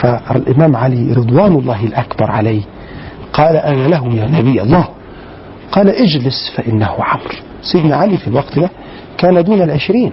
فالإمام 0.00 0.76
علي 0.76 1.12
رضوان 1.12 1.52
الله 1.52 1.84
الأكبر 1.84 2.30
عليه 2.30 2.62
قال 3.32 3.56
أنا 3.56 3.88
له 3.88 4.14
يا 4.14 4.26
نبي 4.26 4.62
الله. 4.62 4.88
قال 5.72 5.88
اجلس 5.88 6.52
فإنه 6.56 6.94
عمرو. 6.98 7.34
سيدنا 7.62 7.96
علي 7.96 8.16
في 8.16 8.28
الوقت 8.28 8.58
ده 8.58 8.70
كان 9.18 9.44
دون 9.44 9.62
العشرين. 9.62 10.12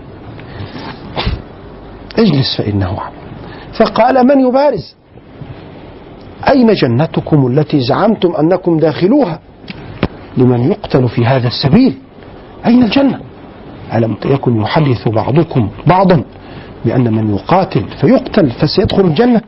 اجلس 2.20 2.58
فإنه 2.58 2.88
عمرو 2.88 3.24
فقال 3.74 4.28
من 4.28 4.40
يبارز؟ 4.48 4.96
أين 6.50 6.74
جنتكم 6.74 7.48
التي 7.48 7.80
زعمتم 7.80 8.36
أنكم 8.36 8.78
داخلوها؟ 8.78 9.40
لمن 10.38 10.72
يقتل 10.72 11.10
في 11.10 11.26
هذا 11.26 11.48
السبيل؟ 11.48 11.98
أين 12.66 12.84
الجنة؟ 12.84 13.20
ألم 13.94 14.16
يكن 14.26 14.62
يحدث 14.62 15.08
بعضكم 15.08 15.70
بعضا 15.88 16.24
بأن 16.86 17.14
من 17.14 17.36
يقاتل 17.36 17.86
فيقتل 18.02 18.52
فسيدخل 18.52 19.06
الجنة؟ 19.06 19.42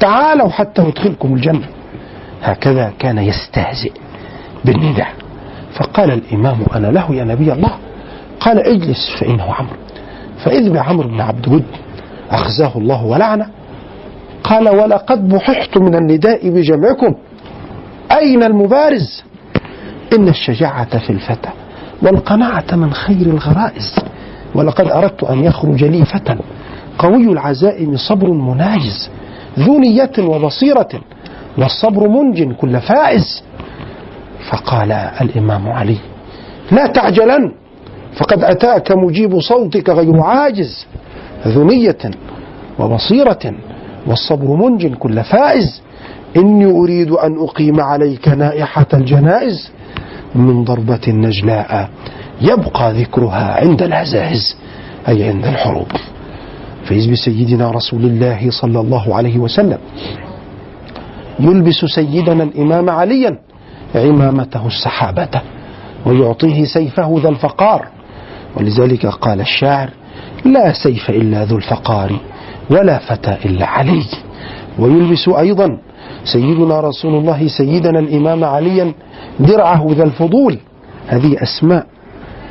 تعالوا 0.00 0.48
حتى 0.48 0.82
ندخلكم 0.82 1.34
الجنة. 1.34 1.66
هكذا 2.42 2.92
كان 2.98 3.18
يستهزئ 3.18 3.92
بالنداء. 4.64 5.12
فقال 5.74 6.10
الإمام 6.10 6.58
أنا 6.74 6.86
له 6.86 7.14
يا 7.14 7.24
نبي 7.24 7.52
الله. 7.52 7.72
قال 8.40 8.58
اجلس 8.58 9.10
فإنه 9.20 9.44
عمرو. 9.54 9.76
فإذ 10.44 10.70
بعمرو 10.72 11.08
بن 11.08 11.20
عبد 11.20 11.48
ود 11.48 11.64
أخزاه 12.32 12.72
الله 12.76 13.04
ولعنه. 13.04 13.46
قال 14.44 14.68
ولقد 14.68 15.28
بححت 15.28 15.78
من 15.78 15.94
النداء 15.94 16.50
بجمعكم. 16.50 17.14
أين 18.12 18.42
المبارز؟ 18.42 19.24
إن 20.18 20.28
الشجاعة 20.28 20.98
في 20.98 21.10
الفتى 21.10 21.48
والقناعة 22.02 22.76
من 22.76 22.92
خير 22.92 23.26
الغرائز. 23.26 23.94
ولقد 24.54 24.86
أردت 24.86 25.24
أن 25.24 25.44
يخرج 25.44 25.84
لي 25.84 26.04
فتى 26.04 26.36
قوي 26.98 27.24
العزائم 27.32 27.96
صبر 27.96 28.30
مناجز 28.30 29.10
ذو 29.58 29.78
نية 29.78 30.12
وبصيرة 30.18 30.88
والصبر 31.58 32.08
منج 32.08 32.52
كل 32.52 32.80
فائز. 32.80 33.42
فقال 34.50 34.92
الإمام 34.92 35.68
علي 35.68 35.96
لا 36.72 36.86
تعجلن 36.86 37.52
فقد 38.16 38.44
أتاك 38.44 38.92
مجيب 38.92 39.40
صوتك 39.40 39.90
غير 39.90 40.20
عاجز. 40.20 40.86
ذو 41.46 41.64
نية 41.64 42.10
وبصيرة 42.78 43.54
والصبر 44.06 44.56
منج 44.56 44.86
كل 44.94 45.24
فائز. 45.24 45.82
إني 46.36 46.64
أريد 46.64 47.10
أن 47.10 47.38
أقيم 47.38 47.80
عليك 47.80 48.28
نائحة 48.28 48.86
الجنائز 48.94 49.70
من 50.34 50.64
ضربة 50.64 51.00
نجلاء. 51.08 51.88
يبقى 52.40 52.92
ذكرها 52.92 53.60
عند 53.60 53.82
الهزائز 53.82 54.56
أي 55.08 55.28
عند 55.28 55.46
الحروب. 55.46 55.88
فإذ 56.84 57.12
بسيدنا 57.12 57.70
رسول 57.70 58.04
الله 58.04 58.50
صلى 58.50 58.80
الله 58.80 59.16
عليه 59.16 59.38
وسلم. 59.38 59.78
يلبس 61.40 61.84
سيدنا 61.84 62.42
الإمام 62.42 62.90
عليا 62.90 63.38
عمامته 63.94 64.66
السحابة 64.66 65.40
ويعطيه 66.06 66.64
سيفه 66.64 67.20
ذا 67.22 67.28
الفقار. 67.28 67.88
ولذلك 68.56 69.06
قال 69.06 69.40
الشاعر 69.40 69.90
لا 70.44 70.72
سيف 70.72 71.10
إلا 71.10 71.44
ذو 71.44 71.56
الفقار 71.56 72.20
ولا 72.70 72.98
فتى 72.98 73.36
إلا 73.44 73.66
علي. 73.66 74.02
ويلبس 74.78 75.28
أيضا 75.28 75.78
سيدنا 76.24 76.80
رسول 76.80 77.14
الله 77.14 77.48
سيدنا 77.48 77.98
الإمام 77.98 78.44
عليا 78.44 78.92
درعه 79.40 79.86
ذا 79.90 80.04
الفضول. 80.04 80.58
هذه 81.06 81.42
أسماء 81.42 81.86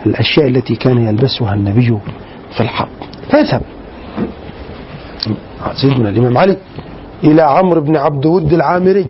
الأشياء 0.06 0.48
التي 0.48 0.76
كان 0.76 1.08
يلبسها 1.08 1.54
النبي 1.54 1.98
في 2.52 2.62
الحرب 2.62 2.90
فذهب 3.30 3.62
سيدنا 5.74 6.10
الإمام 6.10 6.38
علي 6.38 6.58
إلى 7.24 7.42
عمرو 7.42 7.82
بن 7.82 7.98
عبد 7.98 8.26
ود 8.26 8.54
العامري. 8.54 9.08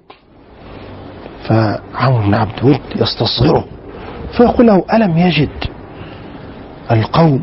فعمرو 1.44 2.28
بن 2.28 2.34
عبد 2.34 2.64
ود 2.64 2.80
يستصغره. 2.96 3.66
فيقول 4.38 4.68
له 4.68 4.84
ألم 4.94 5.18
يجد 5.18 5.50
القوم 6.92 7.42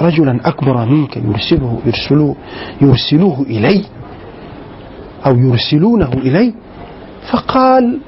رجلا 0.00 0.40
أكبر 0.44 0.84
منك 0.84 1.16
يرسله 1.16 1.78
يرسلوه 1.86 2.36
يرسلوه 2.80 3.42
إلي 3.42 3.84
أو 5.26 5.36
يرسلونه 5.36 6.12
إلي 6.12 6.54
فقال 7.30 7.98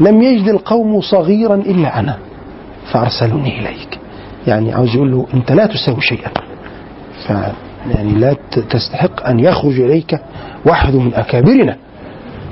لم 0.00 0.22
يجد 0.22 0.48
القوم 0.48 1.00
صغيرا 1.00 1.54
إلا 1.54 2.00
أنا 2.00 2.18
فأرسلوني 2.92 3.60
إليك. 3.60 3.98
يعني 4.46 4.72
عاوز 4.72 4.94
يقول 4.94 5.12
له 5.12 5.26
أنت 5.34 5.52
لا 5.52 5.66
تساوي 5.66 6.00
شيئا. 6.00 6.30
ف 7.26 7.30
يعني 7.90 8.12
لا 8.12 8.36
تستحق 8.70 9.26
أن 9.26 9.40
يخرج 9.40 9.80
إليك 9.80 10.20
واحد 10.66 10.94
من 10.94 11.14
أكابرنا. 11.14 11.76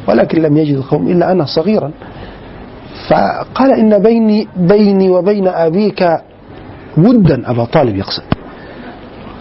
ولكن 0.09 0.42
لم 0.42 0.57
يجد 0.57 0.76
القوم 0.76 1.09
إلا 1.09 1.32
أنا 1.32 1.44
صغيرا. 1.44 1.90
فقال 3.09 3.72
إن 3.72 4.03
بيني 4.03 4.49
بيني 4.57 5.11
وبين 5.11 5.49
أبيك 5.49 6.18
ودا 6.99 7.51
أبا 7.51 7.64
طالب 7.64 7.97
يقصد. 7.97 8.22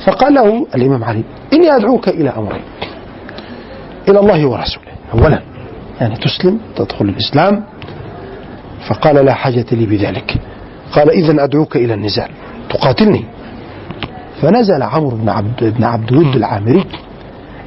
فقال 0.06 0.34
له 0.34 0.68
الإمام 0.76 1.04
علي 1.04 1.24
إني 1.54 1.76
أدعوك 1.76 2.08
إلى 2.08 2.30
أمرين 2.30 2.62
إلى 4.10 4.20
الله 4.20 4.48
ورسوله. 4.48 4.92
أولا 5.14 5.42
يعني 6.02 6.16
تسلم 6.16 6.60
تدخل 6.76 7.06
الإسلام. 7.06 7.64
فقال 8.90 9.26
لا 9.26 9.34
حاجة 9.34 9.66
لي 9.72 9.86
بذلك. 9.86 10.36
قال 10.92 11.10
إذا 11.10 11.44
أدعوك 11.44 11.76
إلى 11.76 11.94
النزال. 11.94 12.30
تقاتلني. 12.70 13.26
فنزل 14.42 14.84
عمرو 14.84 15.18
بن 15.18 15.30
عبد 15.30 15.64
بن 15.64 15.84
عبد 15.84 16.14
ود 16.14 16.36
العامري 16.36 16.86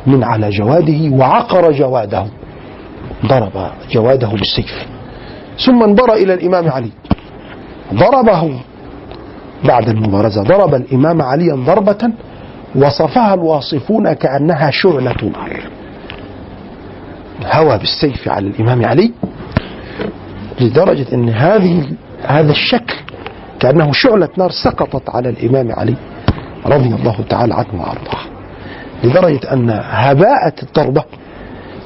من 0.07 0.24
على 0.24 0.51
جواده 0.51 1.16
وعقر 1.16 1.72
جواده. 1.72 2.26
ضرب 3.26 3.70
جواده 3.93 4.28
بالسيف. 4.28 4.86
ثم 5.66 5.82
انبر 5.82 6.12
إلى 6.12 6.34
الإمام 6.34 6.68
علي. 6.68 6.91
ضربه. 7.95 8.61
بعد 9.65 9.89
المبارزة. 9.89 10.43
ضرب 10.43 10.75
الإمام 10.75 11.23
عليا 11.23 11.55
ضربة 11.55 12.11
وصفها 12.75 13.35
الواصفون 13.35 14.13
كأنها 14.13 14.71
شعلة 14.71 15.17
نار. 15.23 15.63
هوى 17.45 17.79
بالسيف 17.79 18.29
على 18.29 18.47
الإمام 18.47 18.85
علي 18.85 19.13
لدرجة 20.61 21.07
أن 21.15 21.29
هذه 21.29 21.91
هذا 22.27 22.51
الشكل 22.51 22.95
كأنه 23.61 23.93
شعلة 23.93 24.29
نار 24.37 24.51
سقطت 24.51 25.11
على 25.11 25.29
الإمام 25.29 25.73
علي 25.73 25.95
رضي 26.67 26.95
الله 26.95 27.17
تعالى 27.29 27.55
عنه 27.55 27.83
وأرضاه. 27.83 28.21
لدرجة 29.05 29.53
أن 29.53 29.71
هباءة 29.85 30.53
الضربة 30.63 31.05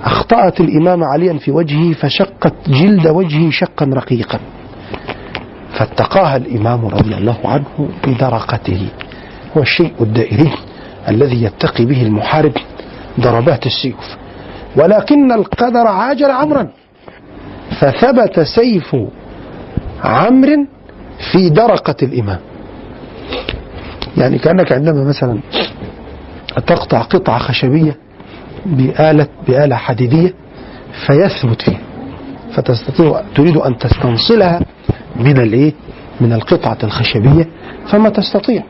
أخطأت 0.04 0.60
الإمام 0.60 1.04
عليا 1.04 1.38
في 1.38 1.50
وجهه 1.50 1.92
فشقت 1.92 2.54
جلد 2.68 3.06
وجهه 3.06 3.50
شقا 3.50 3.86
رقيقا. 3.86 4.38
فاتقاها 5.78 6.36
الإمام 6.36 6.86
رضي 6.86 7.14
الله 7.14 7.38
عنه 7.44 7.88
بدرقته 8.06 8.88
هو 9.56 9.62
الشيء 9.62 9.92
الدائري 10.00 10.52
الذي 11.08 11.42
يتقي 11.42 11.84
به 11.84 12.02
المحارب 12.02 12.52
ضربات 13.20 13.66
السيوف. 13.66 14.16
ولكن 14.76 15.32
القدر 15.32 15.86
عاجل 15.86 16.30
عمرا. 16.30 16.68
فثبت 17.80 18.40
سيف 18.40 18.96
عمرو 20.04 20.66
في 21.32 21.50
درقة 21.50 21.94
الإمام. 22.02 22.38
يعني 24.16 24.38
كأنك 24.38 24.72
عندما 24.72 25.04
مثلا 25.04 25.38
تقطع 26.66 27.02
قطعة 27.02 27.38
خشبية 27.38 27.96
بآلة 28.66 29.26
بآلة 29.48 29.76
حديدية 29.76 30.34
فيثبت 31.06 31.62
فيها. 31.62 31.80
فتستطيع 32.52 33.22
تريد 33.34 33.56
أن 33.56 33.78
تستنصلها 33.78 34.60
من 35.16 35.38
الإيه؟ 35.38 35.72
من 36.20 36.32
القطعة 36.32 36.78
الخشبية 36.84 37.48
فما 37.86 38.08
تستطيع. 38.08 38.62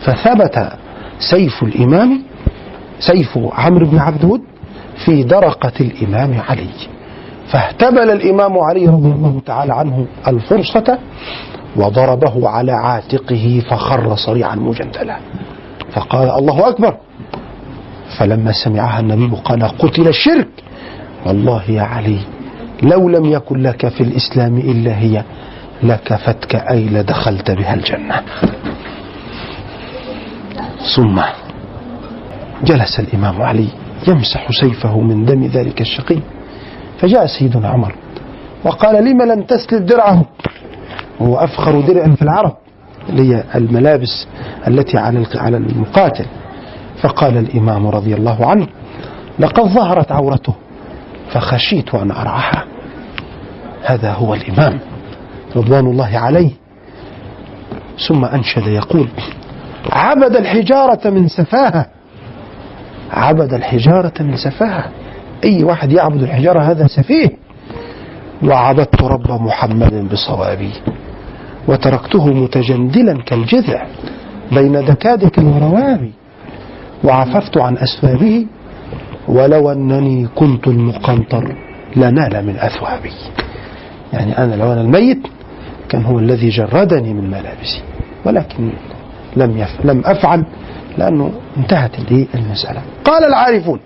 فثبت 0.00 0.72
سيف 1.18 1.62
الإمام 1.62 2.22
سيف 2.98 3.38
عمرو 3.52 3.86
بن 3.86 3.98
عبد 3.98 4.24
ود 4.24 4.40
في 5.04 5.22
درقة 5.22 5.72
الإمام 5.80 6.40
علي. 6.48 6.68
فاهتبل 7.52 8.10
الإمام 8.10 8.58
علي 8.58 8.86
رضي 8.86 9.08
الله 9.08 9.40
تعالى 9.46 9.74
عنه 9.74 10.06
الفرصة 10.28 10.98
وضربه 11.76 12.48
على 12.48 12.72
عاتقه 12.72 13.62
فخر 13.70 14.16
صريعا 14.16 14.54
مجندلا. 14.54 15.16
فقال 15.92 16.30
الله 16.30 16.68
أكبر. 16.68 16.96
فلما 18.18 18.52
سمعها 18.52 19.00
النبي 19.00 19.36
قال 19.44 19.62
قتل 19.62 20.08
الشرك! 20.08 20.48
والله 21.26 21.70
يا 21.70 21.82
علي 21.82 22.18
لو 22.82 23.08
لم 23.08 23.24
يكن 23.24 23.62
لك 23.62 23.88
في 23.88 24.00
الإسلام 24.00 24.58
إلا 24.58 24.98
هي 24.98 25.24
لكفتك 25.84 26.54
أي 26.54 26.84
لدخلت 26.84 27.50
بها 27.50 27.74
الجنة. 27.74 28.22
ثم 30.96 31.20
جلس 32.64 33.00
الإمام 33.00 33.42
علي 33.42 33.68
يمسح 34.08 34.52
سيفه 34.52 35.00
من 35.00 35.24
دم 35.24 35.46
ذلك 35.46 35.80
الشقي 35.80 36.18
فجاء 36.98 37.26
سيدنا 37.26 37.68
عمر 37.68 37.94
وقال 38.64 39.04
لم 39.04 39.22
لم 39.22 39.42
تسلب 39.42 39.86
درعه؟ 39.86 40.24
وهو 41.20 41.36
أفخر 41.36 41.80
درع 41.80 42.14
في 42.14 42.22
العرب 42.22 42.56
هي 43.10 43.44
الملابس 43.54 44.26
التي 44.68 44.98
على 44.98 45.26
على 45.34 45.56
المقاتل. 45.56 46.26
فقال 47.02 47.36
الإمام 47.36 47.86
رضي 47.86 48.14
الله 48.14 48.46
عنه 48.46 48.66
لقد 49.38 49.62
ظهرت 49.64 50.12
عورته 50.12 50.54
فخشيت 51.30 51.94
أن 51.94 52.10
أرعاها. 52.10 52.64
هذا 53.82 54.12
هو 54.12 54.34
الإمام. 54.34 54.80
رضوان 55.56 55.86
الله 55.86 56.18
عليه. 56.18 56.50
ثم 58.08 58.24
أنشد 58.24 58.66
يقول 58.66 59.08
عبد 59.92 60.36
الحجارة 60.36 61.10
من 61.10 61.28
سفاهة. 61.28 61.86
عبد 63.10 63.54
الحجارة 63.54 64.12
من 64.20 64.36
سفاهة. 64.36 64.84
أي 65.44 65.64
واحد 65.64 65.92
يعبد 65.92 66.22
الحجارة 66.22 66.60
هذا 66.60 66.86
سفيه. 66.86 67.30
وعبدت 68.42 69.02
رب 69.02 69.42
محمد 69.42 70.08
بصوابي. 70.12 70.70
وتركته 71.68 72.26
متجندلا 72.26 73.22
كالجذع 73.22 73.86
بين 74.52 74.84
دكادك 74.84 75.38
وروابي 75.38 76.12
وعففت 77.04 77.58
عن 77.58 77.78
أسبابه. 77.78 78.46
ولو 79.28 79.72
أنني 79.72 80.28
كنت 80.34 80.68
المقنطر 80.68 81.56
لنال 81.96 82.46
من 82.46 82.56
أثوابي. 82.56 83.12
يعني 84.12 84.38
أنا 84.38 84.54
لو 84.54 84.72
أنا 84.72 84.80
الميت 84.80 85.26
كان 85.94 86.04
هو 86.04 86.18
الذي 86.18 86.48
جردني 86.48 87.14
من 87.14 87.30
ملابسي 87.30 87.82
ولكن 88.24 88.72
لم. 89.36 89.66
لم 89.84 90.02
أفعل 90.04 90.44
لأنه 90.98 91.30
انتهت 91.56 91.90
المسألة. 92.34 92.82
قال 93.04 93.24
العارفون 93.24 93.80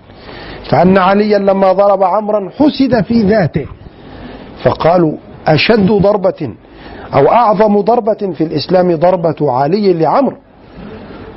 فأن 0.69 0.97
عليا 0.97 1.39
لما 1.39 1.71
ضرب 1.71 2.03
عمرا 2.03 2.49
حسد 2.59 3.01
في 3.01 3.21
ذاته. 3.21 3.65
فقالوا 4.63 5.13
أشد 5.47 5.91
ضربة 5.91 6.53
أو 7.13 7.31
أعظم 7.31 7.81
ضربة 7.81 8.33
في 8.33 8.43
الإسلام 8.43 8.95
ضربة 8.95 9.51
علي 9.51 9.93
لعمرو 9.93 10.37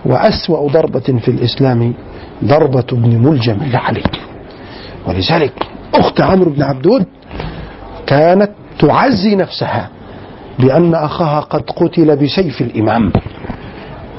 وأسوأ 0.04 0.68
ضربة 0.68 1.18
في 1.24 1.28
الإسلام 1.28 1.94
ضربة 2.44 2.86
ابن 2.92 3.18
ملجم 3.18 3.58
لعلي. 3.72 4.02
ولذلك 5.06 5.52
أخت 5.94 6.20
عمرو 6.20 6.50
بن 6.50 6.62
عبدود 6.62 7.06
كانت 8.06 8.50
تعزي 8.78 9.34
نفسها. 9.34 10.01
بأن 10.58 10.94
أخاها 10.94 11.40
قد 11.40 11.70
قتل 11.70 12.16
بسيف 12.16 12.60
الإمام. 12.60 13.12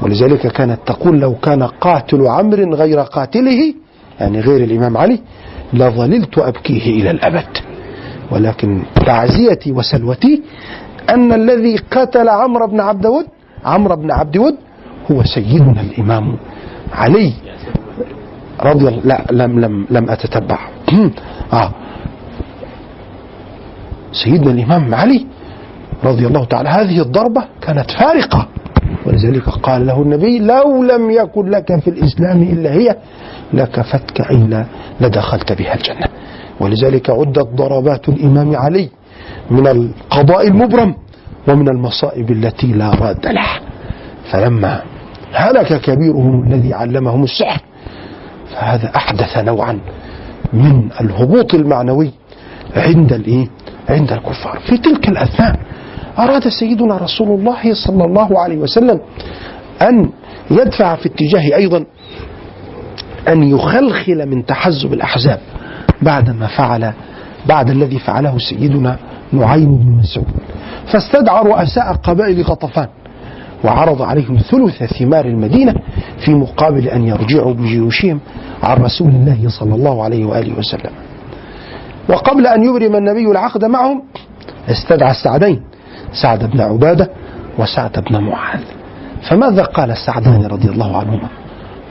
ولذلك 0.02 0.48
كانت 0.48 0.80
تقول 0.86 1.20
لو 1.20 1.36
كان 1.36 1.64
قاتل 1.64 2.28
عمرو 2.28 2.76
غير 2.76 3.00
قاتله 3.00 3.74
يعني 4.20 4.40
غير 4.40 4.64
الإمام 4.64 4.98
علي 4.98 5.20
لظللت 5.74 6.38
أبكيه 6.38 7.02
إلى 7.02 7.12
الأبد. 7.12 7.58
ولكن 8.32 8.82
تعزيتي 8.96 9.72
وسلوتي 9.72 10.42
أن 11.10 11.34
الذي 11.34 11.78
قتل 11.78 12.30
عمرو 12.30 12.68
بن 12.68 12.80
عبد 12.80 13.06
ود 13.06 13.26
عمرو 13.66 13.96
بن 13.96 14.12
عبد 14.12 14.38
ود 14.38 14.56
هو 15.12 15.24
سيدنا 15.24 15.82
الإمام 15.82 16.38
علي. 16.94 17.34
رضي 18.62 18.88
الله 18.88 19.02
لا 19.06 19.26
لم 19.32 19.60
لم 19.60 19.88
لم 19.90 20.10
أتتبع. 20.10 20.60
آه. 21.54 21.72
سيدنا 24.12 24.52
الإمام 24.52 24.96
علي 24.96 25.26
رضي 26.04 26.28
الله 26.28 26.46
تعالى. 26.46 26.70
هذه 26.70 27.02
الضربة 27.02 27.44
كانت 27.62 27.92
فارقة. 27.92 28.48
ولذلك 29.06 29.50
قال 29.50 29.86
له 29.86 30.02
النبي 30.02 30.40
لو 30.40 30.84
لم 30.84 31.12
يكن 31.12 31.50
لك 31.50 31.80
في 31.80 31.90
الإسلام 31.90 32.42
إلا 32.42 32.74
هي 32.74 32.96
لكفتك 33.54 34.32
إلا 34.32 34.66
لدخلت 35.02 35.54
بها 35.54 35.74
الجنة. 35.74 36.08
ولذلك 36.60 37.10
عدت 37.10 37.48
ضربات 37.56 38.10
الإمام 38.10 38.56
علي 38.56 38.90
من 39.52 39.68
القضاء 39.68 40.48
المبرم 40.48 40.96
ومن 41.48 41.68
المصائب 41.70 42.32
التي 42.32 42.68
لا 42.68 42.90
راد 42.90 43.26
لها. 43.28 43.60
فلما 44.32 44.82
هلك 45.34 45.82
كبيرهم 45.82 46.44
الذي 46.44 46.74
علمهم 46.74 47.24
السحر 47.24 47.62
فهذا 48.52 48.96
أحدث 48.96 49.38
نوعا 49.38 49.80
من 50.54 50.90
الهبوط 51.02 51.54
المعنوي 51.54 52.12
عند 52.76 53.14
الإيه؟ 53.14 53.48
عند 53.90 54.12
الكفار. 54.12 54.60
في 54.70 54.78
تلك 54.78 55.10
الأثناء 55.10 55.60
أراد 56.20 56.48
سيدنا 56.48 56.98
رسول 56.98 57.40
الله 57.40 57.74
صلى 57.74 58.06
الله 58.06 58.40
عليه 58.40 58.58
وسلم 58.58 59.00
أن 59.82 60.10
يدفع 60.52 60.96
في 60.96 61.06
اتجاه 61.06 61.56
أيضا 61.56 61.86
أن 63.28 63.44
يخلخل 63.44 64.30
من 64.30 64.46
تحزب 64.46 64.94
الأحزاب 64.94 65.40
بعدما 66.02 66.48
فعل 66.48 66.94
بعد 67.46 67.70
الذي 67.70 68.00
فعله 68.00 68.38
سيدنا 68.38 68.98
نعيم 69.32 69.78
بن 69.78 69.92
مسعود. 69.92 70.28
فاستدعى 70.92 71.44
رؤساء 71.44 71.94
قبائل 71.94 72.42
غطفان 72.42 72.88
وعرض 73.64 74.02
عليهم 74.02 74.38
ثلث 74.38 74.84
ثمار 74.84 75.26
المدينة 75.26 75.76
في 76.26 76.32
مقابل 76.34 76.88
أن 76.88 77.08
يرجعوا 77.08 77.54
بجيوشهم 77.54 78.20
عن 78.64 78.78
رسول 78.78 79.10
الله 79.10 79.50
صلى 79.50 79.76
الله 79.76 80.04
عليه 80.04 80.26
وآله 80.26 80.60
وسلم. 80.60 80.92
وقبل 82.10 82.48
أن 82.48 82.64
يبرم 82.64 82.96
النبي 82.96 83.32
العقد 83.32 83.66
معهم 83.66 84.04
استدعى 84.70 85.12
السعدين 85.12 85.62
سعد 86.22 86.52
بن 86.52 86.62
عبادة 86.62 87.10
وسعد 87.58 88.04
بن 88.10 88.20
معاذ. 88.20 88.62
فماذا 89.30 89.64
قال 89.64 89.92
السعدان 89.92 90.46
رضي 90.46 90.70
الله 90.70 90.98
عنهما؟ 90.98 91.28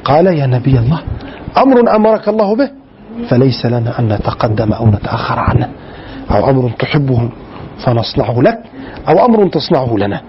قال 0.05 0.27
يا 0.27 0.47
نبي 0.47 0.79
الله 0.79 1.01
أمر 1.59 1.97
أمرك 1.97 2.29
الله 2.29 2.57
به 2.57 2.71
فليس 3.29 3.67
لنا 3.67 3.99
أن 3.99 4.09
نتقدم 4.09 4.73
أو 4.73 4.87
نتأخر 4.87 5.39
عنه. 5.39 5.69
أو 6.31 6.51
أمر 6.51 6.71
تحبه 6.79 7.29
فنصنعه 7.85 8.43
لك 8.43 8.59
أو 9.09 9.25
أمر 9.27 9.49
تصنعه 9.49 9.97
لنا. 9.99 10.21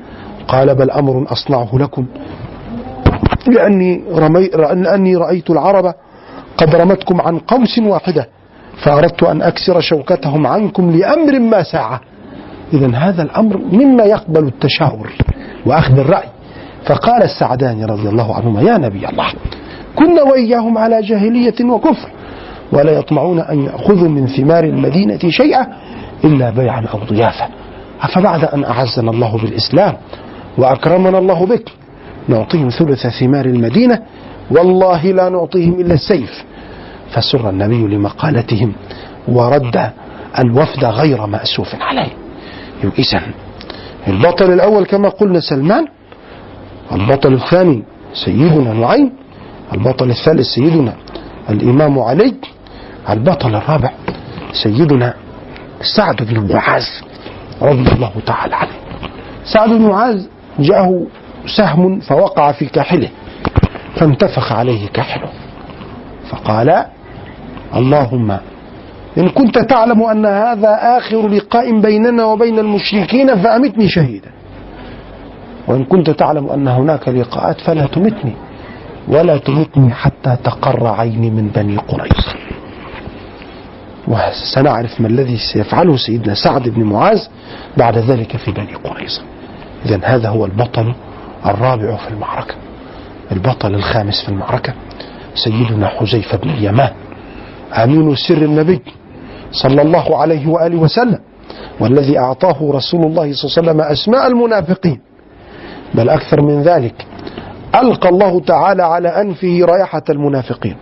قال 0.48 0.76
بل 0.76 0.92
أمر 0.92 1.26
أصنعه 1.32 1.70
لكم. 1.74 2.06
لأني, 3.48 4.04
رمي 4.12 4.48
لأني 4.48 5.16
رأيت 5.16 5.50
العرب 5.50 5.94
قد 6.58 6.76
رمتكم 6.76 7.22
عن 7.22 7.40
قوس 7.40 7.80
واحدة 7.80 8.28
فأردت 8.84 9.24
أن 9.24 9.42
أكسر 9.42 9.80
شوكتهم 9.80 10.48
عنكم 10.48 10.92
لأمر 10.92 11.40
ما 11.40 11.64
ساعة. 11.64 12.02
إذا 12.74 12.96
هذا 12.96 13.24
الأمر 13.24 13.58
مما 13.58 14.04
يقبل 14.04 14.48
التشاور 14.48 15.12
وأخذ 15.66 16.00
الرأي. 16.00 16.28
فقال 16.86 17.24
السعدان 17.24 17.86
رضي 17.86 18.10
الله 18.10 18.36
عنهما 18.36 18.62
يا 18.62 18.78
نبي 18.78 19.10
الله 19.10 19.34
كنا 19.96 20.22
وإياهم 20.22 20.78
على 20.78 21.02
جاهلية 21.02 21.66
وكفر 21.66 22.10
ولا 22.72 22.92
يطمعون 22.92 23.40
أن 23.40 23.64
يأخذوا 23.64 24.10
من 24.10 24.28
ثمار 24.28 24.64
المدينة 24.64 25.20
شيئا 25.30 25.68
إلا 26.24 26.50
بيعا 26.50 26.86
أو 26.94 27.00
ضيافة 27.00 27.48
أفبعد 28.02 28.46
أن 28.46 28.64
أعزنا 28.64 29.12
الله 29.12 29.38
بالإسلام 29.38 29.94
وأكرمنا 30.58 31.18
الله 31.18 31.46
بك. 31.46 31.70
نعطيهم 32.28 32.70
ثلث 32.70 33.08
ثمار 33.08 33.46
المدينة 33.46 34.00
والله 34.52 35.06
لا 35.06 35.30
نعطيهم 35.30 35.74
إلا 35.74 35.94
السيف. 35.94 36.44
فسر 37.12 37.50
النبي 37.50 37.96
لمقالتهم 37.96 38.74
ورد 39.28 39.90
الوفد 40.40 40.86
غير 40.86 41.26
مأسوف 41.26 41.76
عليه. 41.82 42.23
إذا 43.00 43.22
البطل 44.08 44.54
الأول 44.54 44.86
كما 44.86 45.10
قلنا 45.10 45.40
سلمان 45.40 45.88
البطل 46.92 47.34
الثاني 47.34 47.84
سيدنا 48.14 48.74
نعيم 48.74 49.12
البطل 49.74 50.10
الثالث 50.10 50.48
سيدنا 50.48 50.94
الإمام 51.50 52.00
علي 52.00 52.36
البطل 53.10 53.56
الرابع 53.56 53.92
سيدنا 54.54 55.14
سعد 55.96 56.16
بن 56.24 56.54
معاذ 56.54 56.86
رضي 57.62 57.92
الله 57.92 58.12
تعالى 58.26 58.56
عنه. 58.56 58.72
سعد 59.46 59.70
بن 59.70 59.82
معاذ 59.82 60.26
جاءه 60.60 61.08
سهم 61.46 62.00
فوقع 62.00 62.52
في 62.52 62.66
كاحله 62.66 63.10
فانتفخ 63.96 64.52
عليه 64.52 64.88
كاحله 64.88 65.30
فقال 66.30 66.86
اللهم 67.76 68.38
إن 69.18 69.30
كنت 69.30 69.60
تعلم 69.60 70.04
أن 70.04 70.26
هذا 70.26 70.98
آخر 70.98 71.28
لقاء 71.28 71.82
بيننا 71.82 72.26
وبين 72.26 72.60
المشركين 72.60 73.36
فأمتني 73.36 73.90
شهيدا. 73.90 74.32
وإن 75.68 75.86
كنت 75.86 76.10
تعلم 76.10 76.50
أن 76.50 76.68
هناك 76.68 77.10
لقاءات 77.10 77.62
فلا 77.62 77.86
تمتني 77.86 78.36
ولا 79.08 79.38
تمتني 79.38 79.94
حتى 79.94 80.38
تقر 80.44 80.88
عيني 80.88 81.30
من 81.30 81.48
بني 81.48 81.78
قريظة 81.78 82.34
وسنعرف 84.08 85.02
ما 85.02 85.08
الذي 85.08 85.38
سيفعله 85.38 85.98
سيدنا 85.98 86.34
سعد 86.34 86.70
بن 86.70 86.84
معاذ 86.84 87.20
بعد 87.78 87.98
ذلك 87.98 88.38
في 88.38 88.52
بني 88.52 88.74
قريظة 88.74 89.22
إذا 89.86 90.00
هذا 90.04 90.30
هو 90.30 90.46
البطل 90.46 90.94
الرابع 91.46 91.96
في 91.96 92.10
المعركة. 92.10 92.56
البطل 93.32 93.76
الخامس 93.76 94.24
في 94.24 94.30
المعركة 94.30 94.74
سيدنا 95.36 95.88
حذيفة 95.88 96.38
بن 96.38 96.50
اليمان 96.50 96.92
أمين 97.74 98.16
سر 98.16 98.38
النبي. 98.38 98.82
صلى 99.54 99.82
الله 99.82 100.18
عليه 100.18 100.48
وآله 100.48 100.78
وسلم 100.78 101.20
والذي 101.80 102.20
أعطاه 102.20 102.58
رسول 102.62 103.06
الله 103.06 103.34
صلى 103.34 103.44
الله 103.46 103.54
عليه 103.58 103.62
وسلم 103.62 103.82
أسماء 103.82 104.28
المنافقين. 104.28 105.00
بل 105.96 106.10
أكثر 106.10 106.42
من 106.42 106.62
ذلك 106.62 107.06
ألقى 107.76 108.10
الله 108.10 108.40
تعالى 108.40 108.84
على 108.84 109.10
أنفه 109.10 109.60
رائحة 109.62 110.04
المنافقين. 110.10 110.76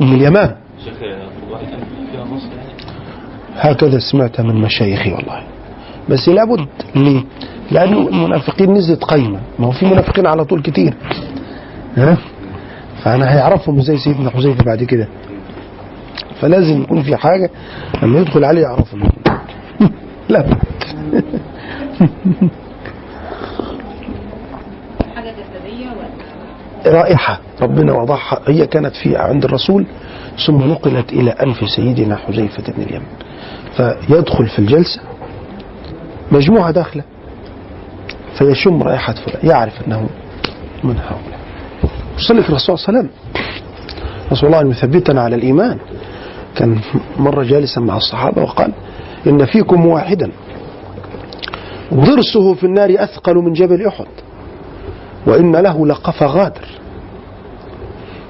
من 0.00 0.14
اليمان؟ 0.14 0.54
هكذا 3.56 3.98
سمعت 3.98 4.40
من 4.40 4.54
مشايخي 4.54 5.12
والله. 5.12 5.42
بس 6.08 6.28
لابد 6.28 6.68
ليه؟ 6.94 7.24
لأنه 7.70 8.08
المنافقين 8.08 8.74
نزلت 8.74 9.04
قيمة 9.04 9.40
ما 9.58 9.66
هو 9.66 9.70
في 9.70 9.86
منافقين 9.86 10.26
على 10.26 10.44
طول 10.44 10.62
كتير. 10.62 10.94
ها؟ 11.96 12.16
فأنا 13.08 13.34
هيعرفهم 13.34 13.80
زي 13.80 13.96
سيدنا 13.96 14.30
حذيفة 14.30 14.64
بعد 14.64 14.84
كده. 14.84 15.08
فلازم 16.40 16.82
يكون 16.82 17.02
في 17.02 17.16
حاجة 17.16 17.50
لما 18.02 18.20
يدخل 18.20 18.44
عليه 18.44 18.62
يعرفهم. 18.62 19.10
لا. 20.28 20.46
رائحة 26.86 27.40
ربنا 27.62 27.92
وضعها 27.92 28.40
هي 28.48 28.66
كانت 28.66 28.96
في 28.96 29.16
عند 29.16 29.44
الرسول 29.44 29.86
ثم 30.46 30.56
نقلت 30.56 31.12
إلى 31.12 31.30
أنف 31.30 31.70
سيدنا 31.70 32.16
حذيفة 32.16 32.72
بن 32.72 32.82
اليمن. 32.82 33.06
فيدخل 33.76 34.46
في 34.46 34.58
الجلسة 34.58 35.00
مجموعة 36.32 36.70
داخلة 36.70 37.02
فيشم 38.38 38.82
رائحة 38.82 39.12
فلان 39.12 39.48
يعرف 39.50 39.86
أنه 39.86 40.08
من 40.84 40.96
هؤلاء. 40.96 41.47
وصل 42.18 42.42
في 42.42 42.48
الرسول 42.48 42.78
صلى 42.78 42.88
الله 42.88 42.98
عليه 42.98 43.08
وسلم. 43.08 43.10
نسأل 44.32 44.46
الله 44.46 44.60
أن 44.60 44.70
يثبتنا 44.70 45.22
على 45.22 45.36
الإيمان. 45.36 45.78
كان 46.56 46.78
مرة 47.18 47.42
جالسا 47.42 47.80
مع 47.80 47.96
الصحابة 47.96 48.42
وقال 48.42 48.72
إن 49.26 49.46
فيكم 49.46 49.86
واحدا 49.86 50.30
ضرسه 51.94 52.54
في 52.54 52.64
النار 52.64 52.94
أثقل 52.98 53.34
من 53.34 53.52
جبل 53.52 53.86
أحد 53.86 54.06
وإن 55.26 55.56
له 55.56 55.86
لقف 55.86 56.22
غادر 56.22 56.68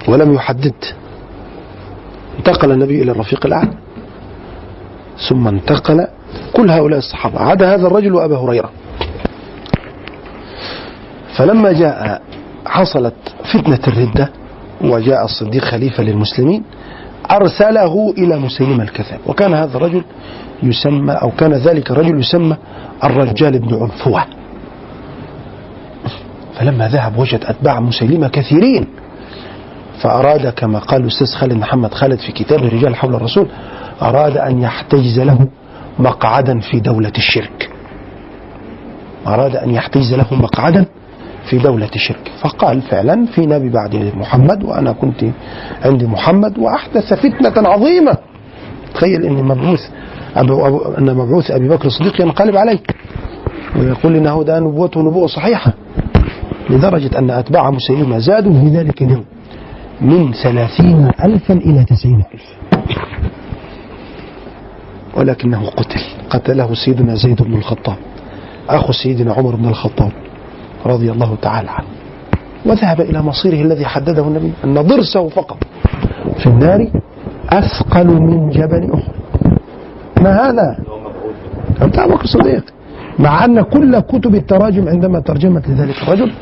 ولم 0.08 0.34
يحدد. 0.34 0.74
انتقل 2.38 2.72
النبي 2.72 3.02
إلى 3.02 3.10
الرفيق 3.10 3.46
الأعلى. 3.46 3.74
ثم 5.28 5.48
انتقل 5.48 6.06
كل 6.56 6.70
هؤلاء 6.70 6.98
الصحابة. 6.98 7.40
عدا 7.40 7.74
هذا 7.74 7.86
الرجل 7.86 8.14
وأبا 8.14 8.36
هريرة. 8.38 8.70
فلما 11.36 11.72
جاء 11.72 12.22
حصلت 12.68 13.14
فتنة 13.52 13.80
الردة 13.88 14.30
وجاء 14.80 15.24
الصديق 15.24 15.64
خليفة 15.64 16.02
للمسلمين 16.02 16.62
أرسله 17.30 18.14
إلى 18.18 18.38
مسيلمة 18.38 18.82
الكذاب 18.82 19.20
وكان 19.26 19.54
هذا 19.54 19.76
الرجل 19.76 20.04
يسمى 20.62 21.12
أو 21.12 21.30
كان 21.30 21.52
ذلك 21.52 21.90
الرجل 21.90 22.20
يسمى 22.20 22.56
الرجال 23.04 23.58
بن 23.58 23.74
عنفوة. 23.74 24.24
فلما 26.54 26.88
ذهب 26.88 27.18
وجد 27.18 27.44
أتباع 27.44 27.80
مسيلمة 27.80 28.28
كثيرين. 28.28 28.86
فأراد 30.02 30.48
كما 30.48 30.78
قال 30.78 31.02
الأستاذ 31.02 31.26
خالد 31.26 31.52
محمد 31.52 31.94
خالد 31.94 32.18
في 32.18 32.32
كتابه 32.32 32.68
رجال 32.68 32.96
حول 32.96 33.14
الرسول 33.14 33.48
أراد 34.02 34.36
أن 34.36 34.62
يحتجز 34.62 35.20
له 35.20 35.48
مقعدا 35.98 36.60
في 36.60 36.80
دولة 36.80 37.12
الشرك. 37.16 37.70
أراد 39.26 39.56
أن 39.56 39.70
يحتجز 39.70 40.14
له 40.14 40.26
مقعدا 40.30 40.86
في 41.50 41.58
دولة 41.58 41.88
الشرك 41.94 42.30
فقال 42.40 42.82
فعلا 42.82 43.26
في 43.26 43.46
نبي 43.46 43.68
بعد 43.68 44.12
محمد 44.16 44.64
وأنا 44.64 44.92
كنت 44.92 45.24
عند 45.84 46.04
محمد 46.04 46.58
وأحدث 46.58 47.14
فتنة 47.14 47.68
عظيمة. 47.68 48.16
تخيل 48.94 49.24
أن 49.24 49.32
مبعوث 49.44 49.80
أبو 50.36 50.66
أبو 50.66 50.78
أن 50.78 51.14
مبعوث 51.14 51.50
أبي 51.50 51.68
بكر 51.68 51.86
الصديق 51.86 52.20
ينقلب 52.20 52.56
عليه 52.56 52.78
ويقول 53.76 54.16
إنه 54.16 54.42
ده 54.42 54.60
نبوته 54.60 55.00
نبوة 55.00 55.26
صحيحة 55.26 55.72
لدرجة 56.70 57.18
أن 57.18 57.30
أتباع 57.30 57.70
مسيلمة 57.70 58.18
زادوا 58.18 58.52
في 58.52 58.68
ذلك 58.68 59.02
اليوم 59.02 59.24
من 60.00 60.32
ثلاثين 60.32 61.10
ألفا 61.24 61.54
إلى 61.54 61.84
تسعين 61.84 62.22
ألفا 62.34 62.82
ولكنه 65.16 65.66
قتل. 65.66 66.00
قتله 66.30 66.74
سيدنا 66.74 67.14
زيد 67.14 67.42
بن 67.42 67.54
الخطاب 67.54 67.96
أخو 68.68 68.92
سيدنا 68.92 69.32
عمر 69.32 69.56
بن 69.56 69.68
الخطاب. 69.68 70.12
رضي 70.88 71.12
الله 71.12 71.36
تعالى 71.42 71.70
عنه. 71.70 71.86
وذهب 72.66 73.00
إلى 73.00 73.22
مصيره 73.22 73.62
الذي 73.62 73.86
حدده 73.86 74.22
النبي 74.22 74.52
أن 74.64 74.74
ضرسه 74.74 75.28
فقط. 75.28 75.58
في 76.38 76.46
النار 76.46 76.90
أثقل 77.50 78.06
من 78.06 78.50
جبل 78.50 78.92
أحد. 78.94 79.12
ما 80.22 80.48
هذا؟ 80.48 80.78
بتاع 81.82 82.04
أبو 82.04 82.14
بكر 82.14 82.24
الصديق. 82.24 82.64
مع 83.18 83.44
أن 83.44 83.60
كل 83.60 84.00
كتب 84.00 84.34
التراجم 84.34 84.88
عندما 84.88 85.20
ترجمت 85.20 85.68
لذلك 85.68 86.02
الرجل 86.02 86.32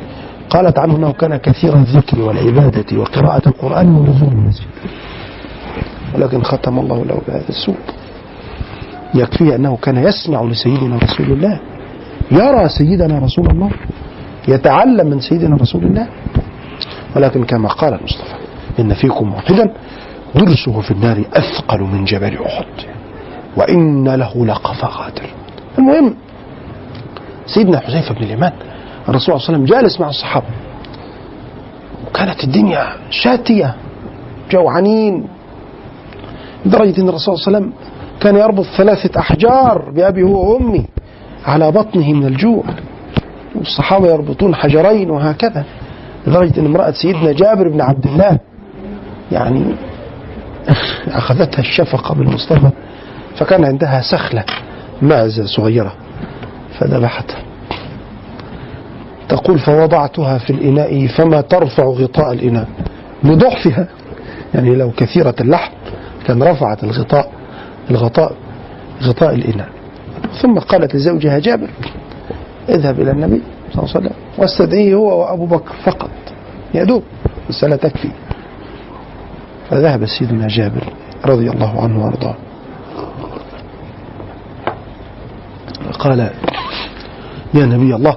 قالت 0.51 0.79
عنه 0.79 0.97
أنه 0.97 1.13
كان 1.13 1.37
كثير 1.37 1.75
الذكر 1.75 2.21
والعبادة 2.21 2.99
وقراءة 2.99 3.49
القرآن 3.49 3.89
ونزول 3.89 4.33
المسجد. 4.33 4.67
ولكن 6.15 6.43
ختم 6.43 6.79
الله 6.79 7.05
له 7.05 7.21
بهذا 7.29 7.49
السوء. 7.49 7.77
يكفي 9.15 9.55
أنه 9.55 9.77
كان 9.77 9.97
يسمع 9.97 10.43
لسيدنا 10.43 10.97
رسول 10.97 11.27
الله. 11.27 11.61
يرى 12.31 12.69
سيدنا 12.69 13.19
رسول 13.19 13.47
الله 13.51 13.71
يتعلم 14.49 15.07
من 15.07 15.21
سيدنا 15.21 15.57
رسول 15.57 15.85
الله. 15.85 16.09
ولكن 17.17 17.45
كما 17.45 17.69
قال 17.69 17.95
المصطفى 17.95 18.35
إن 18.79 18.95
فيكم 18.95 19.35
واحدا 19.35 19.73
درسه 20.35 20.81
في 20.81 20.91
النار 20.91 21.25
أثقل 21.35 21.81
من 21.81 22.05
جبل 22.05 22.39
أحد 22.47 22.67
وإن 23.57 24.09
له 24.09 24.47
لقفا 24.47 24.89
غادر 24.89 25.31
المهم 25.79 26.15
سيدنا 27.47 27.79
حذيفة 27.81 28.15
بن 28.15 28.23
اليمان 28.23 28.53
الرسول 29.09 29.27
صلى 29.27 29.35
الله 29.35 29.49
عليه 29.49 29.59
وسلم 29.59 29.65
جالس 29.65 30.01
مع 30.01 30.09
الصحابة. 30.09 30.47
وكانت 32.07 32.45
الدنيا 32.45 32.87
شاتية 33.11 33.75
جوعانين 34.51 35.29
لدرجة 36.67 37.01
أن 37.01 37.09
الرسول 37.09 37.39
صلى 37.39 37.47
الله 37.47 37.59
عليه 37.59 37.67
وسلم 37.67 37.73
كان 38.21 38.37
يربط 38.37 38.65
ثلاثة 38.77 39.21
أحجار 39.21 39.91
بأبي 39.91 40.23
هو 40.23 40.53
وأمي 40.55 40.85
على 41.47 41.73
بطنه 41.73 42.13
من 42.13 42.27
الجوع. 42.27 42.65
والصحابة 43.59 44.09
يربطون 44.09 44.55
حجرين 44.55 45.11
وهكذا 45.11 45.65
لدرجة 46.27 46.61
أن 46.61 46.67
امرأة 46.67 46.91
سيدنا 46.91 47.33
جابر 47.33 47.69
بن 47.69 47.81
عبد 47.81 48.07
الله 48.07 48.39
يعني 49.33 49.65
أخذتها 51.09 51.61
الشفقة 51.61 52.15
بالمصطفى 52.15 52.71
فكان 53.37 53.65
عندها 53.65 54.01
سخلة 54.01 54.45
معزة 55.03 55.45
صغيرة 55.45 55.93
فذبحتها 56.79 57.39
تقول 59.29 59.59
فوضعتها 59.59 60.39
في 60.39 60.51
الإناء 60.51 61.07
فما 61.07 61.41
ترفع 61.41 61.85
غطاء 61.85 62.33
الإناء؟ 62.33 62.69
لضعفها 63.25 63.89
يعني 64.55 64.75
لو 64.75 64.91
كثيرة 64.91 65.35
اللحم 65.41 65.73
كان 66.27 66.43
رفعت 66.43 66.85
الغطاء 66.85 67.31
الغطاء 67.91 68.33
غطاء 69.03 69.35
الإناء. 69.35 69.69
ثم 70.43 70.59
قالت 70.59 70.95
لزوجها 70.95 71.39
جابر 71.39 71.69
اذهب 72.69 73.01
إلى 73.01 73.11
النبي 73.11 73.43
صلى 73.73 73.83
الله 73.83 73.95
عليه 73.95 74.07
وسلم. 74.07 74.17
واستدعيه 74.39 74.95
هو 74.95 75.21
وأبو 75.21 75.47
بكر 75.47 75.75
فقط. 75.85 76.11
يا 76.75 76.85
دوب 76.85 77.03
السنة 77.49 77.77
تكفي. 77.77 78.11
فذهب 79.71 80.07
سيدنا 80.07 80.47
جابر 80.47 80.93
رضي 81.27 81.51
الله 81.51 81.81
عنه 81.83 82.05
وأرضاه. 82.05 82.35
قال 85.99 86.31
يا 87.55 87.67
نبي 87.67 87.95
الله 87.95 88.17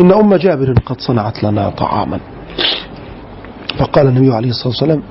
إن 0.00 0.12
أم 0.12 0.34
جابر 0.34 0.74
قد 0.86 1.00
صنعت 1.00 1.44
لنا 1.44 1.70
طعاما. 1.70 2.20
فقال 3.78 4.06
النبي 4.06 4.34
عليه 4.34 4.48
الصلاة 4.48 4.68
والسلام 4.68 5.02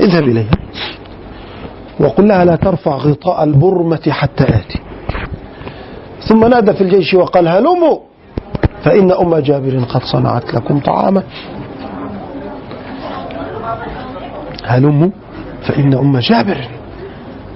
اذهب 0.00 0.22
إليها. 0.22 0.50
وقل 2.00 2.28
لها 2.28 2.44
لا 2.44 2.56
ترفع 2.56 2.96
غطاء 2.96 3.44
البرمة 3.44 4.10
حتى 4.10 4.44
آتي. 4.44 4.80
ثم 6.28 6.46
نادى 6.46 6.72
في 6.72 6.80
الجيش 6.80 7.14
وقال 7.14 7.48
هلموا 7.48 8.09
فإن 8.84 9.12
أم 9.12 9.36
جابر 9.36 9.84
قد 9.84 10.02
صنعت 10.02 10.54
لكم 10.54 10.80
طعاما. 10.80 11.22
هلموا 14.64 15.10
فإن 15.62 15.94
أم 15.94 16.18
جابر 16.18 16.68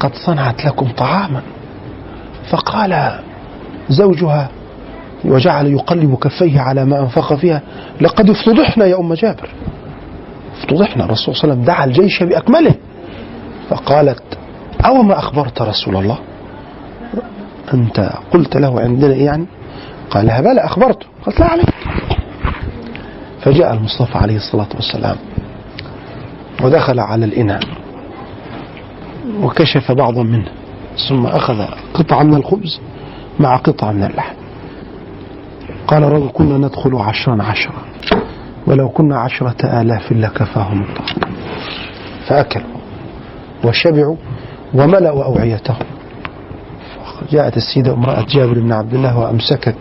قد 0.00 0.14
صنعت 0.14 0.64
لكم 0.64 0.88
طعاما. 0.88 1.42
فقال 2.50 3.20
زوجها 3.88 4.48
وجعل 5.24 5.66
يقلب 5.66 6.14
كفيه 6.14 6.60
على 6.60 6.84
ما 6.84 7.00
أنفق 7.00 7.34
فيها 7.34 7.62
لقد 8.00 8.30
افتضحنا 8.30 8.86
يا 8.86 9.00
أم 9.00 9.14
جابر. 9.14 9.48
افتضحنا 10.58 11.04
الرسول 11.04 11.36
صلى 11.36 11.52
الله 11.52 11.54
عليه 11.54 11.62
وسلم 11.62 11.64
دعا 11.64 11.84
الجيش 11.84 12.22
بأكمله. 12.22 12.74
فقالت 13.68 14.22
أو 14.86 15.02
ما 15.02 15.18
أخبرت 15.18 15.62
رسول 15.62 15.96
الله؟ 15.96 16.18
أنت 17.74 18.10
قلت 18.32 18.56
له 18.56 18.80
عندنا 18.80 19.14
يعني 19.14 19.46
قال 20.14 20.26
لها 20.26 20.40
بلى 20.40 20.60
أخبرته. 20.60 21.06
قالت 21.26 21.40
لا 21.40 21.46
عليك. 21.46 21.74
فجاء 23.40 23.74
المصطفى 23.74 24.18
عليه 24.18 24.36
الصلاة 24.36 24.68
والسلام 24.74 25.16
ودخل 26.62 27.00
على 27.00 27.24
الإناء 27.24 27.60
وكشف 29.42 29.92
بعضا 29.92 30.22
منه 30.22 30.48
ثم 31.08 31.26
أخذ 31.26 31.64
قطعة 31.94 32.22
من 32.22 32.34
الخبز 32.34 32.80
مع 33.40 33.56
قطعة 33.56 33.92
من 33.92 34.04
اللحم. 34.04 34.34
قال 35.86 36.02
رجل 36.02 36.30
كنا 36.32 36.58
ندخل 36.58 36.96
عشرا 36.96 37.42
عشرا 37.42 37.82
ولو 38.66 38.88
كنا 38.88 39.18
عشرة 39.18 39.80
آلاف 39.80 40.12
لكفاهم 40.12 40.82
الطعام 40.82 41.32
فأكلوا 42.26 42.76
وشبعوا 43.64 44.16
وملأوا 44.74 45.24
أوعيتهم. 45.24 45.86
جاءت 47.30 47.56
السيدة 47.56 47.92
امرأة 47.92 48.24
جابر 48.28 48.60
بن 48.60 48.72
عبد 48.72 48.94
الله 48.94 49.18
وأمسكت 49.18 49.74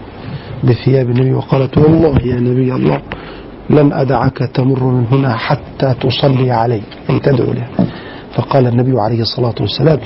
بثياب 0.64 1.10
النبي 1.10 1.34
وقالت 1.34 1.78
والله 1.78 2.18
يا 2.24 2.36
نبي 2.36 2.74
الله 2.74 3.02
لن 3.70 3.94
أدعك 3.94 4.38
تمر 4.38 4.84
من 4.84 5.06
هنا 5.12 5.36
حتى 5.36 5.96
تصلي 6.02 6.52
علي. 6.52 6.82
أي 7.10 7.20
تدعو 7.20 7.54
له 7.54 7.68
فقال 8.36 8.68
النبي 8.68 9.00
عليه 9.02 9.22
الصلاة 9.22 9.56
والسلام 9.60 10.00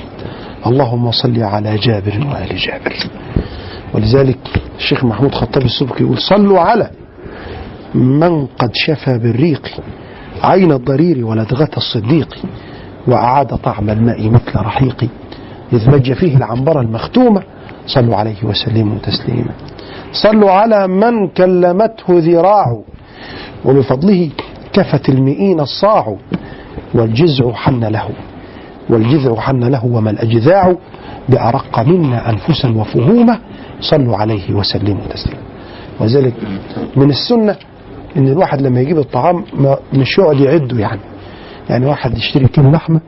اللهم 0.66 1.10
صل 1.10 1.42
على 1.42 1.76
جابر 1.76 2.26
وآل 2.30 2.56
جابر. 2.56 2.96
ولذلك 3.94 4.38
الشيخ 4.78 5.04
محمود 5.04 5.34
خطاب 5.34 5.64
السبكي 5.64 6.04
يقول 6.04 6.18
صلوا 6.18 6.60
على 6.60 6.90
من 7.94 8.46
قد 8.46 8.70
شفى 8.74 9.18
بالريق 9.18 9.68
عين 10.42 10.72
الضرير 10.72 11.26
ولدغة 11.26 11.70
الصديق 11.76 12.36
وأعاد 13.06 13.46
طعم 13.46 13.90
الماء 13.90 14.30
مثل 14.30 14.56
رحيق 14.56 15.08
إذ 15.72 15.90
مج 15.90 16.12
فيه 16.12 16.36
العنبر 16.36 16.80
المختومة 16.80 17.42
صلوا 17.88 18.16
عليه 18.16 18.44
وسلموا 18.44 18.98
تسليما. 19.02 19.50
صلوا 20.12 20.50
على 20.50 20.88
من 20.88 21.28
كلمته 21.28 22.04
ذراع 22.08 22.78
وبفضله 23.64 24.30
كفت 24.72 25.08
المئين 25.08 25.60
الصاع 25.60 26.16
والجزع 26.94 27.52
حن 27.52 27.84
له 27.84 28.08
والجذع 28.90 29.40
حن 29.40 29.64
له 29.64 29.84
وما 29.86 30.10
الأجذاع 30.10 30.74
بأرق 31.28 31.80
منا 31.80 32.30
أنفسا 32.30 32.68
وفهوما 32.76 33.38
صلوا 33.80 34.16
عليه 34.16 34.54
وسلموا 34.54 35.06
تسليما. 35.10 35.42
وذلك 36.00 36.34
من 36.96 37.10
السنة 37.10 37.56
إن 38.16 38.28
الواحد 38.28 38.62
لما 38.62 38.80
يجيب 38.80 38.98
الطعام 38.98 39.44
مش 39.92 40.18
يقعد 40.18 40.40
يعده 40.40 40.78
يعني. 40.78 41.00
يعني 41.70 41.86
واحد 41.86 42.18
يشتري 42.18 42.48
كيلو 42.48 42.70
لحمة 42.70 43.00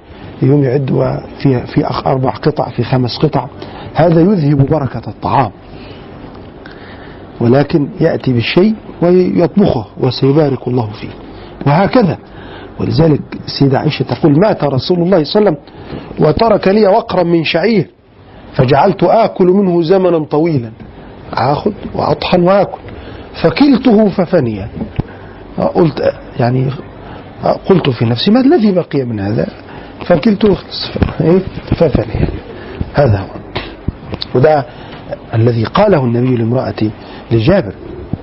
يوم 0.42 0.64
يعد 0.64 0.90
في 1.38 1.66
في 1.66 1.86
أربع 2.06 2.30
قطع 2.30 2.68
في 2.68 2.82
خمس 2.82 3.18
قطع 3.18 3.46
هذا 3.94 4.20
يذهب 4.20 4.66
بركة 4.66 5.08
الطعام. 5.08 5.50
ولكن 7.40 7.88
يأتي 8.00 8.32
بالشيء 8.32 8.74
ويطبخه 9.02 9.86
وسيبارك 10.00 10.68
الله 10.68 10.90
فيه. 10.90 11.08
وهكذا. 11.66 12.18
ولذلك 12.80 13.20
السيدة 13.46 13.78
عائشة 13.78 14.02
تقول 14.02 14.40
مات 14.40 14.64
رسول 14.64 14.98
الله 14.98 15.24
صلى 15.24 15.40
الله 15.40 15.50
عليه 15.50 15.58
وسلم 15.60 16.26
وترك 16.28 16.68
لي 16.68 16.86
وقرا 16.86 17.22
من 17.22 17.44
شعير 17.44 17.90
فجعلت 18.54 19.02
آكل 19.02 19.46
منه 19.46 19.82
زمنا 19.82 20.24
طويلا. 20.24 20.70
آخذ 21.32 21.72
وأطحن 21.94 22.42
وآكل. 22.42 22.78
فكلته 23.42 24.08
ففني. 24.08 24.66
قلت 25.74 26.14
يعني 26.38 26.70
قلت 27.68 27.90
في 27.90 28.04
نفسي 28.04 28.30
ما 28.30 28.40
الذي 28.40 28.72
بقي 28.72 29.04
من 29.04 29.20
هذا؟ 29.20 29.46
فكلته 30.06 30.56
إيه؟ 31.20 31.42
ففني. 31.76 32.28
هذا 32.94 33.18
هو. 33.18 33.39
وده 34.34 34.66
الذي 35.34 35.64
قاله 35.64 36.04
النبي 36.04 36.36
لامرأة 36.36 36.90
لجابر. 37.30 37.74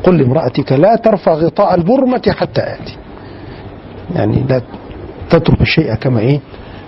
قل 0.03 0.17
لامرأتك 0.17 0.71
لا 0.71 0.95
ترفع 0.95 1.33
غطاء 1.33 1.75
البرمة 1.75 2.21
حتى 2.37 2.61
آتي. 2.61 2.97
يعني 4.15 4.45
لا 4.49 4.61
تترك 5.29 5.61
الشيء 5.61 5.93
كما 5.95 6.19
إيه؟ 6.19 6.39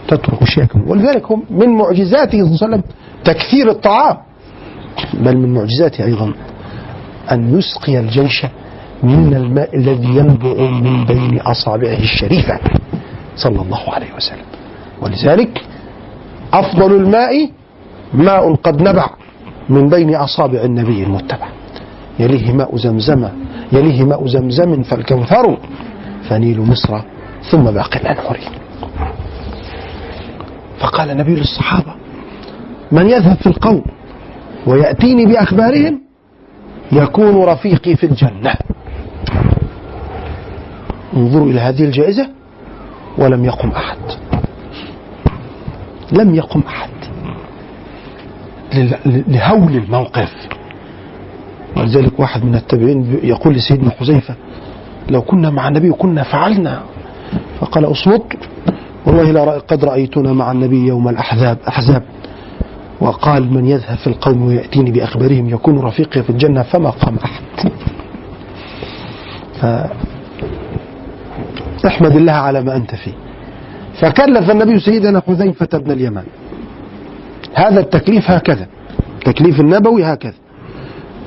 تترك 0.07 0.41
الشيء 0.41 0.63
كما. 0.63 0.83
ولذلك 0.87 1.31
هم 1.31 1.43
من 1.49 1.69
معجزاته 1.69 2.37
صلى 2.37 2.55
الله 2.55 2.59
عليه 2.61 2.75
وسلم 2.75 2.83
تكثير 3.23 3.69
الطعام. 3.69 4.17
بل 5.13 5.37
من 5.37 5.53
معجزاته 5.53 6.05
أيضا 6.05 6.33
أن 7.31 7.57
يسقي 7.57 7.99
الجيش 7.99 8.45
من 9.03 9.33
الماء 9.35 9.75
الذي 9.77 10.07
ينبع 10.07 10.53
من 10.69 11.05
بين 11.05 11.39
أصابعه 11.39 11.97
الشريفة 11.97 12.59
صلى 13.35 13.61
الله 13.61 13.93
عليه 13.93 14.13
وسلم. 14.17 14.45
ولذلك 15.01 15.61
أفضل 16.53 16.95
الماء 16.95 17.49
ماء 18.13 18.55
قد 18.55 18.81
نبع 18.81 19.09
من 19.69 19.89
بين 19.89 20.15
أصابع 20.15 20.63
النبي 20.63 21.03
المتبع. 21.03 21.47
يليه 22.19 22.53
ماء 22.53 22.77
زمزم 22.77 23.29
يليه 23.71 24.03
ماء 24.03 24.27
زمزم 24.27 24.83
فالكوثر 24.83 25.57
فنيل 26.29 26.61
مصر 26.61 27.01
ثم 27.51 27.63
باقي 27.63 27.99
الأنهر 27.99 28.39
فقال 30.79 31.11
النبي 31.11 31.35
للصحابة 31.35 31.93
من 32.91 33.09
يذهب 33.09 33.37
في 33.37 33.47
القوم 33.47 33.83
ويأتيني 34.67 35.25
بأخبارهم 35.25 36.01
يكون 36.91 37.43
رفيقي 37.43 37.95
في 37.95 38.05
الجنة. 38.05 38.53
انظروا 41.17 41.47
إلى 41.47 41.59
هذه 41.59 41.83
الجائزة 41.83 42.29
ولم 43.17 43.45
يقم 43.45 43.69
أحد. 43.69 43.97
لم 46.11 46.35
يقم 46.35 46.61
أحد. 46.67 46.89
لهول 49.27 49.75
الموقف. 49.75 50.33
ولذلك 51.77 52.19
واحد 52.19 52.45
من 52.45 52.55
التابعين 52.55 53.19
يقول 53.23 53.53
لسيدنا 53.53 53.89
حذيفة 53.89 54.35
لو 55.09 55.21
كنا 55.21 55.49
مع 55.49 55.67
النبي 55.67 55.91
كنا 55.91 56.23
فعلنا. 56.23 56.81
فقال 57.59 57.85
اصمت 57.85 58.33
والله 59.05 59.59
قد 59.59 59.85
رأيتنا 59.85 60.33
مع 60.33 60.51
النبي 60.51 60.87
يوم 60.87 61.09
الأحزاب 61.09 61.57
أحزاب. 61.67 62.03
وقال 63.01 63.53
من 63.53 63.65
يذهب 63.65 63.97
في 63.97 64.07
القوم 64.07 64.45
ويأتيني 64.45 64.91
بأخبارهم 64.91 65.49
يكون 65.49 65.79
رفيقي 65.79 66.23
في 66.23 66.29
الجنة 66.29 66.63
فما 66.63 66.89
قام 66.89 67.17
أحد. 67.23 67.43
ف... 69.61 69.65
احمد 71.87 72.15
الله 72.15 72.33
على 72.33 72.61
ما 72.61 72.75
أنت 72.75 72.95
فيه. 72.95 73.13
فكلف 74.01 74.51
النبي 74.51 74.79
سيدنا 74.79 75.21
حذيفة 75.27 75.77
بن 75.77 75.91
اليمان. 75.91 76.25
هذا 77.53 77.79
التكليف 77.79 78.31
هكذا. 78.31 78.67
التكليف 79.15 79.59
النبوي 79.59 80.03
هكذا. 80.03 80.33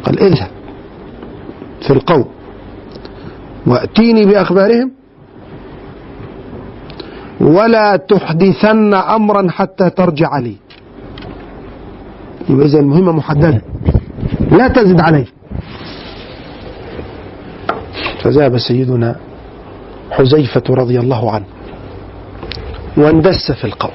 قال 0.05 0.19
اذهب 0.19 0.51
في 1.81 1.91
القوم 1.91 2.29
وأتيني 3.67 4.27
بأخبارهم 4.27 4.91
ولا 7.41 7.97
تحدثن 7.97 8.95
أمرا 8.95 9.51
حتى 9.51 9.91
ترجع 9.91 10.39
لي. 10.39 10.57
يبقى 12.49 12.67
إذا 12.67 12.81
المهمة 12.81 13.13
محددة. 13.13 13.63
لا 14.51 14.69
تزد 14.69 15.01
عليه 15.01 15.27
فذهب 18.23 18.59
سيدنا 18.59 19.17
حذيفة 20.11 20.63
رضي 20.71 21.01
الله 21.01 21.31
عنه 21.31 21.45
واندس 22.97 23.53
في 23.53 23.65
القوم. 23.65 23.93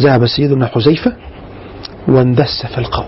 ذهب 0.00 0.26
سيدنا 0.26 0.66
حذيفة 0.66 1.12
واندس 2.08 2.66
في 2.66 2.78
القوم. 2.78 3.06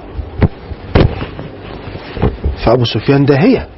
فأبو 2.64 2.84
سفيان 2.84 3.24
داهية. 3.24 3.68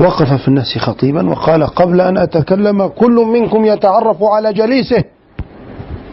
وقف 0.00 0.32
في 0.32 0.48
الناس 0.48 0.78
خطيبا 0.78 1.30
وقال 1.30 1.66
قبل 1.66 2.00
أن 2.00 2.18
أتكلم 2.18 2.86
كل 2.86 3.26
منكم 3.32 3.64
يتعرف 3.64 4.16
على 4.22 4.52
جليسه. 4.52 5.04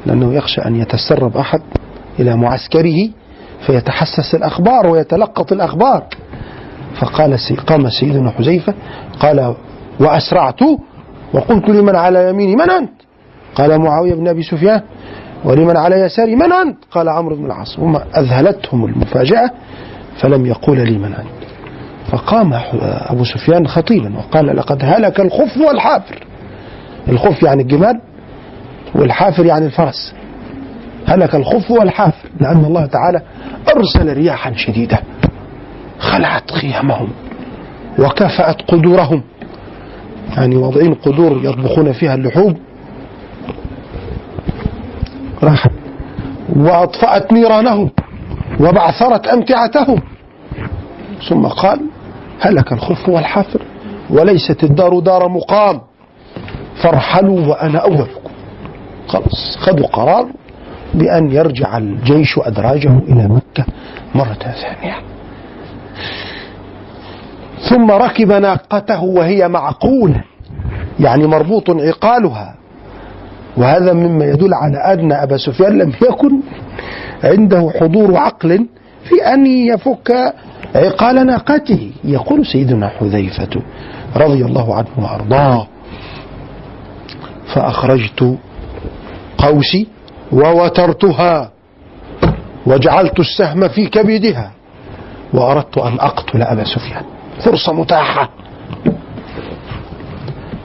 لأنه 0.05 0.33
يخشى 0.33 0.61
أن 0.61 0.75
يتسرب 0.75 1.37
أحد 1.37 1.61
إلى 2.19 2.35
معسكره 2.35 3.09
فيتحسس 3.65 4.35
الأخبار 4.35 4.87
ويتلقط 4.87 5.51
الأخبار. 5.51 6.03
فقال 6.99 7.39
سي 7.39 7.55
قام 7.55 7.89
سيدنا 7.89 8.29
حذيفة 8.29 8.73
قال 9.19 9.55
وأسرعت 9.99 10.59
وقلت 11.33 11.69
لمن 11.69 11.95
على 11.95 12.29
يميني 12.29 12.55
من 12.55 12.69
أنت؟ 12.69 12.91
قال 13.55 13.79
معاوية 13.79 14.13
بن 14.13 14.27
أبي 14.27 14.43
سفيان 14.43 14.81
ولمن 15.45 15.77
على 15.77 15.95
يساري 15.95 16.35
من 16.35 16.53
أنت؟ 16.53 16.77
قال 16.91 17.09
عمرو 17.09 17.35
بن 17.35 17.45
العاص. 17.45 17.79
هم 17.79 17.95
أذهلتهم 17.95 18.85
المفاجأة 18.85 19.51
فلم 20.21 20.45
يقول 20.45 20.77
لي 20.77 20.97
من 20.97 21.13
أنت. 21.13 21.43
فقام 22.11 22.53
أبو 22.83 23.23
سفيان 23.23 23.67
خطيبا 23.67 24.17
وقال 24.17 24.57
لقد 24.57 24.79
هلك 24.83 25.19
الخف 25.19 25.57
والحافر. 25.57 26.27
الخف 27.09 27.43
يعني 27.43 27.61
الجمال 27.61 28.01
والحافر 28.95 29.45
يعني 29.45 29.65
الفرس. 29.65 30.13
هلك 31.05 31.35
الخف 31.35 31.71
والحافر. 31.71 32.29
لأن 32.41 32.65
الله 32.65 32.85
تعالى 32.85 33.21
أرسل 33.75 34.13
رياحا 34.13 34.53
شديدة 34.55 34.99
خلعت 35.99 36.51
خيامهم 36.51 37.09
وكفأت 37.99 38.61
قدورهم. 38.61 39.21
يعني 40.37 40.55
واضعين 40.55 40.93
قدور 40.93 41.39
يطبخون 41.43 41.91
فيها 41.91 42.15
اللحوم. 42.15 42.55
راحت 45.43 45.71
وأطفأت 46.55 47.33
نيرانهم 47.33 47.89
وبعثرت 48.59 49.27
أمتعتهم. 49.27 50.01
ثم 51.29 51.47
قال 51.47 51.79
هلك 52.39 52.73
الخف 52.73 53.09
والحافر 53.09 53.61
وليست 54.09 54.63
الدار 54.63 54.99
دار 54.99 55.29
مقام 55.29 55.81
فارحلوا 56.83 57.47
وأنا 57.47 57.79
أولكم 57.79 58.21
خلاص 59.07 59.57
خذوا 59.57 59.87
قرار 59.87 60.27
بأن 60.93 61.31
يرجع 61.31 61.77
الجيش 61.77 62.39
أدراجه 62.39 62.97
إلى 63.07 63.27
مكة 63.27 63.65
مرة 64.15 64.33
ثانية. 64.33 64.95
ثم 67.69 67.91
ركب 67.91 68.31
ناقته 68.31 69.03
وهي 69.03 69.47
معقولة 69.47 70.23
يعني 70.99 71.27
مربوط 71.27 71.69
عقالها. 71.69 72.55
وهذا 73.57 73.93
مما 73.93 74.25
يدل 74.25 74.53
على 74.53 74.77
أن 74.77 75.11
أبا 75.11 75.37
سفيان 75.37 75.77
لم 75.77 75.93
يكن 76.01 76.39
عنده 77.23 77.71
حضور 77.81 78.17
عقل 78.17 78.67
في 79.03 79.33
أن 79.33 79.45
يفك 79.45 80.33
عقال 80.75 81.27
ناقته. 81.27 81.91
يقول 82.03 82.45
سيدنا 82.45 82.87
حذيفة 82.87 83.61
رضي 84.15 84.45
الله 84.45 84.75
عنه 84.75 84.87
وأرضاه 84.97 85.67
فأخرجت 87.53 88.37
قوسي 89.37 89.87
ووترتها 90.31 91.51
وجعلت 92.65 93.19
السهم 93.19 93.67
في 93.67 93.85
كبدها 93.87 94.51
وأردت 95.33 95.77
أن 95.77 95.99
أقتل 95.99 96.41
أبا 96.41 96.63
سفيان. 96.63 97.03
فرصة 97.45 97.73
متاحة. 97.73 98.29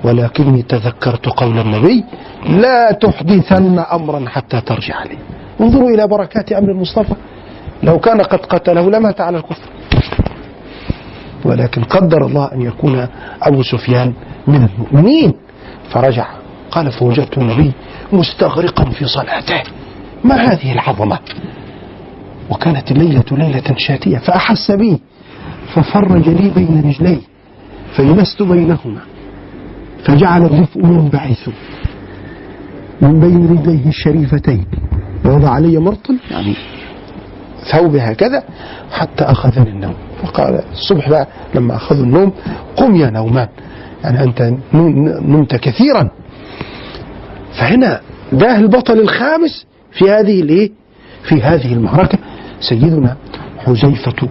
ولكني 0.04 0.62
تذكرت 0.62 1.28
قول 1.28 1.58
النبي 1.58 2.04
لا 2.48 2.92
تحدثن 2.92 3.78
أمرا 3.78 4.28
حتى 4.28 4.60
ترجع 4.60 5.02
لي. 5.02 5.18
انظروا 5.60 5.90
إلى 5.90 6.06
بركات 6.06 6.52
أمر 6.52 6.70
المصطفى. 6.70 7.14
لو 7.82 7.98
كان 7.98 8.20
قد 8.20 8.38
قتله 8.38 8.90
لمات 8.90 9.20
على 9.20 9.36
الكفر. 9.36 9.68
ولكن 11.44 11.82
قدر 11.82 12.26
الله 12.26 12.52
أن 12.52 12.62
يكون 12.62 13.06
أبو 13.42 13.62
سفيان 13.62 14.12
من 14.46 14.68
المؤمنين. 14.68 15.32
فرجع 15.90 16.26
قال 16.70 16.92
فوجدت 16.92 17.38
النبي 17.38 17.72
مستغرقا 18.12 18.84
في 18.84 19.04
صلاته. 19.04 19.62
ما 20.24 20.34
هذه 20.34 20.72
العظمة؟ 20.72 21.18
وكانت 22.50 22.90
الليلة 22.90 23.24
ليلة 23.32 23.74
شاتية 23.76 24.18
فأحس 24.18 24.70
بي. 24.70 25.00
ففرج 25.74 26.28
لي 26.28 26.50
بين 26.50 26.82
رجلي 26.86 27.18
فجلست 27.96 28.42
بينهما 28.42 29.00
فجعل 30.04 30.44
الرفء 30.44 30.78
ينبعث 30.78 31.48
من 33.02 33.20
بين 33.20 33.58
رجليه 33.58 33.88
الشريفتين. 33.88 34.66
ووضع 35.24 35.50
علي 35.50 35.78
مرطل 35.78 36.18
يعني 36.30 36.54
ثوب 37.72 37.96
هكذا 37.96 38.42
حتى 38.92 39.24
أخذني 39.24 39.70
النوم 39.70 39.94
فقال 40.22 40.62
الصبح 40.72 41.08
بقى 41.08 41.28
لما 41.54 41.76
أخذوا 41.76 42.04
النوم 42.04 42.32
قم 42.76 42.96
يا 42.96 43.10
نومان. 43.10 43.48
يعني 44.04 44.22
أنت 44.22 44.52
نمت 44.74 45.56
كثيرا. 45.56 46.10
فهنا 47.52 48.00
ده 48.32 48.56
البطل 48.56 49.00
الخامس 49.00 49.66
في 49.92 50.10
هذه 50.10 50.40
الإيه؟ 50.40 50.70
في 51.28 51.42
هذه 51.42 51.72
المعركة 51.72 52.18
سيدنا 52.60 53.16
حذيفة 53.58 54.28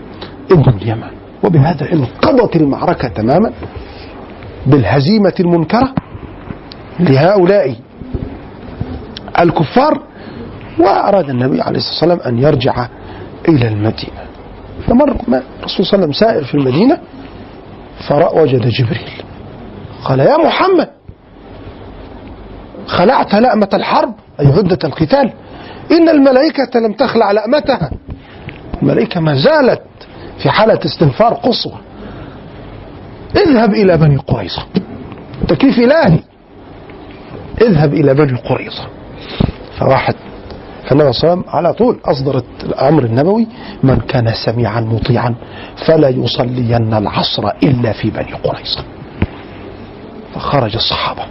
ابن 0.51 0.69
اليمن 0.69 1.07
وبهذا 1.43 1.93
انقضت 1.93 2.55
المعركة 2.55 3.07
تماما 3.07 3.51
بالهزيمة 4.67 5.33
المنكرة 5.39 5.93
لهؤلاء 6.99 7.75
الكفار 9.39 10.01
وأراد 10.79 11.29
النبي 11.29 11.61
عليه 11.61 11.77
الصلاة 11.77 12.13
والسلام 12.13 12.33
أن 12.33 12.43
يرجع 12.43 12.87
إلى 13.49 13.67
المدينة. 13.67 14.27
فمر 14.87 15.11
الرسول 15.11 15.85
صلى 15.85 15.93
الله 15.93 15.93
عليه 15.93 16.07
وسلم 16.07 16.11
سائر 16.11 16.43
في 16.43 16.55
المدينة 16.55 16.99
فوجد 18.07 18.67
جبريل. 18.67 19.23
قال 20.03 20.19
يا 20.19 20.37
محمد 20.37 20.89
خلعت 22.87 23.35
لأمة 23.35 23.69
الحرب 23.73 24.13
أي 24.39 24.47
عدة 24.47 24.79
القتال 24.83 25.33
إن 25.91 26.09
الملائكة 26.09 26.79
لم 26.79 26.93
تخلع 26.93 27.31
لأمتها. 27.31 27.91
الملائكة 28.81 29.19
ما 29.19 29.35
زالت 29.35 29.81
في 30.43 30.49
حالة 30.49 30.79
استنفار 30.85 31.33
قصوى. 31.33 31.77
اذهب 33.35 33.73
إلى 33.73 33.97
بني 33.97 34.17
قريظة 34.17 34.65
تكليف 35.47 35.77
إلهي 35.79 36.19
اذهب 37.61 37.93
إلى 37.93 38.13
بني 38.13 38.37
قريظة. 38.37 38.87
فواحد 39.79 40.15
فالنبي 40.89 41.13
صلى 41.13 41.23
الله 41.23 41.31
عليه 41.31 41.41
وسلم 41.41 41.55
على 41.55 41.73
طول 41.73 41.99
أصدر 42.05 42.43
الأمر 42.63 43.03
النبوي 43.03 43.47
من 43.83 43.99
كان 43.99 44.33
سميعا 44.45 44.81
مطيعا 44.81 45.35
فلا 45.87 46.09
يصلين 46.09 46.93
العصر 46.93 47.47
إلا 47.63 47.91
في 47.91 48.09
بني 48.09 48.33
قريظة. 48.33 48.83
فخرج 50.35 50.75
الصحابة. 50.75 51.23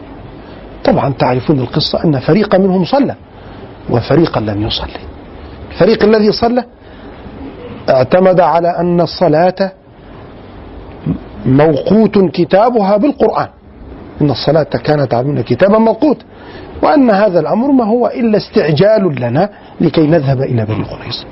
طبعا 0.84 1.12
تعرفون 1.12 1.61
القصة 1.61 2.05
أن 2.05 2.18
فريقا 2.18 2.59
منهم 2.59 2.84
صلى 2.84 3.14
وفريقا 3.90 4.40
لم 4.40 4.66
يصلي. 4.66 5.01
الفريق 5.70 6.05
الذي 6.05 6.32
صلى 6.32 6.64
اعتمد 7.90 8.40
على 8.40 8.68
أن 8.68 9.01
الصلاة 9.01 9.72
موقوت 11.47 12.18
كتابها 12.18 12.97
بالقرآن. 12.97 13.49
إن 14.20 14.30
الصلاة 14.30 14.62
كانت 14.62 15.14
علينا 15.14 15.42
كتابا 15.42 15.78
موقوتا 15.78 16.24
وأن 16.83 17.11
هذا 17.11 17.41
الأمر 17.41 17.72
ما 17.72 17.85
هو 17.85 18.07
إلا 18.07 18.37
استعجال 18.37 19.20
لنا 19.20 19.51
لكي 19.81 20.07
نذهب 20.07 20.41
إلى 20.41 20.64
بني 20.64 20.85
قريظة 20.85 21.24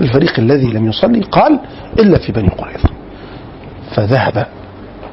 الفريق 0.00 0.38
الذي 0.38 0.66
لم 0.66 0.88
يصلي 0.88 1.20
قال 1.20 1.60
إلا 1.98 2.18
في 2.18 2.32
بني 2.32 2.48
قريظة 2.48 2.88
فذهب 3.94 4.46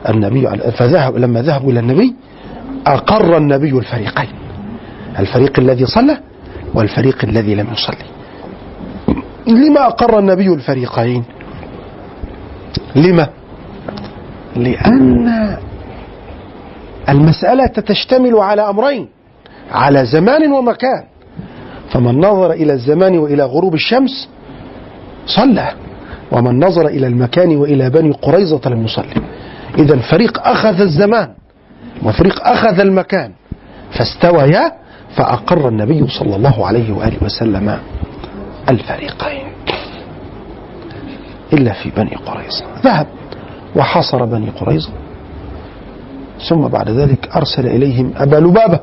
النبي 0.09 0.47
فذهب 0.71 1.15
لما 1.17 1.41
ذهبوا 1.41 1.71
إلى 1.71 1.79
النبي 1.79 2.15
أقر 2.87 3.37
النبي 3.37 3.71
الفريقين. 3.71 4.29
الفريق 5.19 5.59
الذي 5.59 5.85
صلى 5.85 6.17
والفريق 6.73 7.25
الذي 7.25 7.55
لم 7.55 7.67
يصلي. 7.73 8.05
لما 9.47 9.87
أقر 9.87 10.19
النبي 10.19 10.53
الفريقين؟ 10.53 11.23
لما؟ 12.95 13.29
لأن 14.55 15.57
المسألة 17.09 17.67
تشتمل 17.67 18.35
على 18.35 18.69
أمرين 18.69 19.07
على 19.71 20.05
زمان 20.05 20.51
ومكان. 20.51 21.03
فمن 21.89 22.19
نظر 22.19 22.51
إلى 22.51 22.73
الزمان 22.73 23.17
وإلى 23.17 23.43
غروب 23.43 23.73
الشمس 23.73 24.29
صلى 25.25 25.71
ومن 26.31 26.59
نظر 26.65 26.87
إلى 26.87 27.07
المكان 27.07 27.55
وإلى 27.55 27.89
بني 27.89 28.11
قريظة 28.11 28.69
لم 28.69 28.85
يصلي 28.85 29.21
إذا 29.77 29.97
فريق 29.97 30.47
أخذ 30.47 30.81
الزمان 30.81 31.29
وفريق 32.03 32.47
أخذ 32.47 32.79
المكان 32.79 33.31
فاستويا 33.91 34.71
فأقر 35.15 35.69
النبي 35.69 36.07
صلى 36.07 36.35
الله 36.35 36.67
عليه 36.67 36.93
وآله 36.93 37.17
وسلم 37.23 37.79
الفريقين. 38.69 39.47
إلا 41.53 41.73
في 41.73 41.89
بني 41.89 42.15
قريظة. 42.15 42.65
ذهب 42.83 43.07
وحاصر 43.75 44.25
بني 44.25 44.49
قريظة. 44.49 44.89
ثم 46.49 46.67
بعد 46.67 46.89
ذلك 46.89 47.29
أرسل 47.35 47.67
إليهم 47.67 48.13
أبا 48.17 48.35
لبابة. 48.35 48.79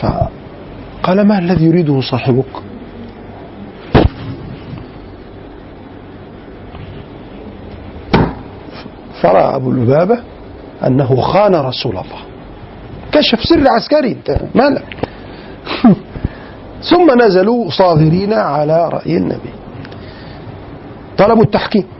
فقال 0.00 1.26
ما 1.26 1.38
الذي 1.38 1.64
يريده 1.64 2.00
صاحبك؟ 2.00 2.44
فرأى 9.22 9.56
أبو 9.56 9.72
لبابة 9.72 10.18
أنه 10.86 11.16
خان 11.16 11.54
رسول 11.54 11.92
الله. 11.92 12.22
كشف 13.12 13.42
سر 13.44 13.68
عسكري 13.68 14.12
أنت 14.12 14.40
مالك؟ 14.54 14.96
ثم 16.90 17.22
نزلوا 17.22 17.70
صاغرين 17.70 18.32
على 18.32 18.88
رأي 18.88 19.16
النبي. 19.16 19.52
طلبوا 21.18 21.42
التحكيم. 21.42 21.95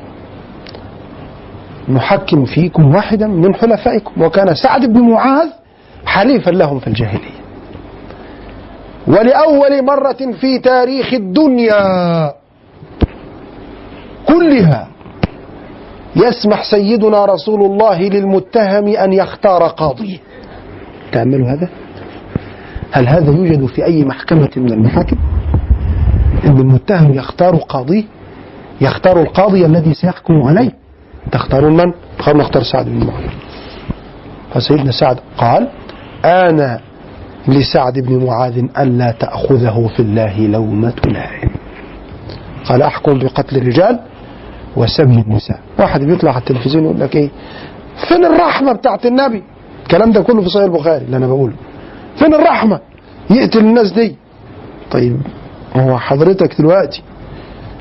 نحكم 1.88 2.44
فيكم 2.44 2.94
واحدا 2.94 3.26
من 3.26 3.54
حلفائكم 3.54 4.22
وكان 4.22 4.54
سعد 4.54 4.80
بن 4.86 5.00
معاذ 5.00 5.48
حليفا 6.06 6.50
لهم 6.50 6.78
في 6.78 6.86
الجاهلية. 6.86 7.36
ولأول 9.06 9.84
مرة 9.84 10.32
في 10.40 10.58
تاريخ 10.58 11.14
الدنيا 11.14 12.32
كلها 14.28 14.88
يسمح 16.16 16.70
سيدنا 16.70 17.24
رسول 17.24 17.62
الله 17.62 18.02
للمتهم 18.02 18.86
أن 18.86 19.12
يختار 19.12 19.62
قاضيه 19.62 20.18
تأملوا 21.12 21.48
هذا؟ 21.48 21.68
هل 22.92 23.08
هذا 23.08 23.32
يوجد 23.32 23.66
في 23.66 23.84
أي 23.84 24.04
محكمة 24.04 24.50
من 24.56 24.72
المحاكم؟ 24.72 25.16
أن 26.44 26.58
المتهم 26.58 27.14
يختار 27.14 27.56
قاضيه 27.56 28.04
يختار 28.80 29.20
القاضي 29.22 29.66
الذي 29.66 29.94
سيحكم 29.94 30.42
عليه. 30.42 30.70
تختارون 31.32 31.76
من؟ 31.76 31.92
قالوا 32.18 32.42
نختار 32.42 32.62
سعد 32.62 32.86
بن 32.86 33.06
معاذ 33.06 33.24
فسيدنا 34.54 34.92
سعد 34.92 35.18
قال 35.38 35.68
أنا 36.24 36.80
لسعد 37.48 37.98
بن 37.98 38.24
معاذ 38.26 38.64
ألا 38.78 39.10
تأخذه 39.10 39.90
في 39.96 40.00
الله 40.00 40.38
لومة 40.38 40.94
لائم. 41.04 41.50
قال 42.64 42.82
أحكم 42.82 43.18
بقتل 43.18 43.56
الرجال 43.56 44.00
وسبي 44.76 45.20
النساء. 45.20 45.60
واحد 45.78 46.00
بيطلع 46.00 46.30
على 46.30 46.40
التلفزيون 46.40 46.84
يقول 46.84 47.00
لك 47.00 47.16
إيه؟ 47.16 47.30
فين 48.08 48.24
الرحمة 48.24 48.72
بتاعت 48.72 49.06
النبي؟ 49.06 49.42
الكلام 49.82 50.12
ده 50.12 50.22
كله 50.22 50.42
في 50.42 50.48
صحيح 50.48 50.64
البخاري 50.64 51.04
اللي 51.04 51.16
أنا 51.16 51.26
بقوله. 51.26 51.54
فين 52.18 52.34
الرحمة؟ 52.34 52.80
يقتل 53.30 53.58
الناس 53.58 53.92
دي. 53.92 54.16
طيب 54.90 55.20
هو 55.76 55.98
حضرتك 55.98 56.58
دلوقتي 56.58 57.02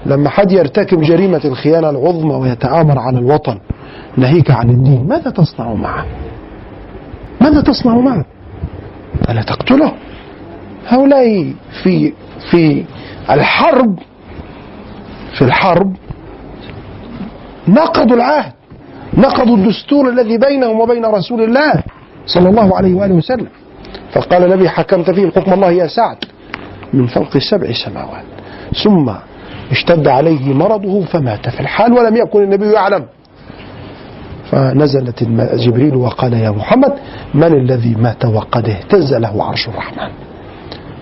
لما 0.05 0.29
حد 0.29 0.51
يرتكب 0.51 1.01
جريمة 1.01 1.41
الخيانة 1.45 1.89
العظمى 1.89 2.33
ويتآمر 2.33 2.99
على 2.99 3.19
الوطن 3.19 3.59
ناهيك 4.17 4.51
عن 4.51 4.69
الدين 4.69 5.07
ماذا 5.07 5.29
تصنع 5.29 5.73
معه؟ 5.73 6.05
ماذا 7.41 7.61
تصنع 7.61 7.95
معه؟ 7.95 8.25
ألا 9.29 9.41
تقتله؟ 9.41 9.93
هؤلاء 10.87 11.53
في 11.83 12.13
في 12.51 12.85
الحرب 13.29 13.99
في 15.37 15.41
الحرب 15.41 15.95
نقضوا 17.67 18.15
العهد 18.15 18.53
نقضوا 19.17 19.57
الدستور 19.57 20.09
الذي 20.09 20.37
بينهم 20.37 20.79
وبين 20.79 21.05
رسول 21.05 21.41
الله 21.41 21.83
صلى 22.25 22.49
الله 22.49 22.77
عليه 22.77 22.93
وآله 22.95 23.15
وسلم. 23.15 23.47
فقال 24.11 24.43
النبي 24.43 24.69
حكمت 24.69 25.11
فيهم 25.11 25.31
حكم 25.31 25.53
الله 25.53 25.71
يا 25.71 25.87
سعد 25.87 26.17
من 26.93 27.07
فوق 27.07 27.37
سبع 27.37 27.71
سماوات. 27.71 28.23
ثم 28.83 29.11
اشتد 29.71 30.07
عليه 30.07 30.53
مرضه 30.53 31.05
فمات. 31.05 31.49
في 31.49 31.59
الحال 31.59 31.93
ولم 31.93 32.15
يكن 32.15 32.43
النبي 32.43 32.71
يعلم. 32.71 33.05
فنزلت 34.51 35.23
جبريل 35.53 35.95
وقال 35.95 36.33
يا 36.33 36.51
محمد 36.51 36.93
من 37.33 37.53
الذي 37.53 37.95
مات 37.95 38.25
وقد 38.25 38.69
اهتز 38.69 39.13
له 39.13 39.43
عرش 39.43 39.67
الرحمن؟ 39.67 40.09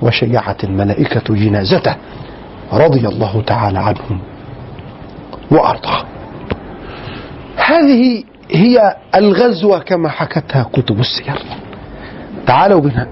وشيعت 0.01 0.63
الملائكة 0.63 1.35
جنازته 1.35 1.95
رضي 2.73 3.07
الله 3.07 3.41
تعالى 3.41 3.79
عنهم 3.79 4.19
وأرضاه. 5.51 6.03
هذه 7.57 8.23
هي 8.51 8.95
الغزوة 9.15 9.79
كما 9.79 10.09
حكتها 10.09 10.63
كتب 10.73 10.99
السير. 10.99 11.39
تعالوا 12.47 12.81
بنا 12.81 13.07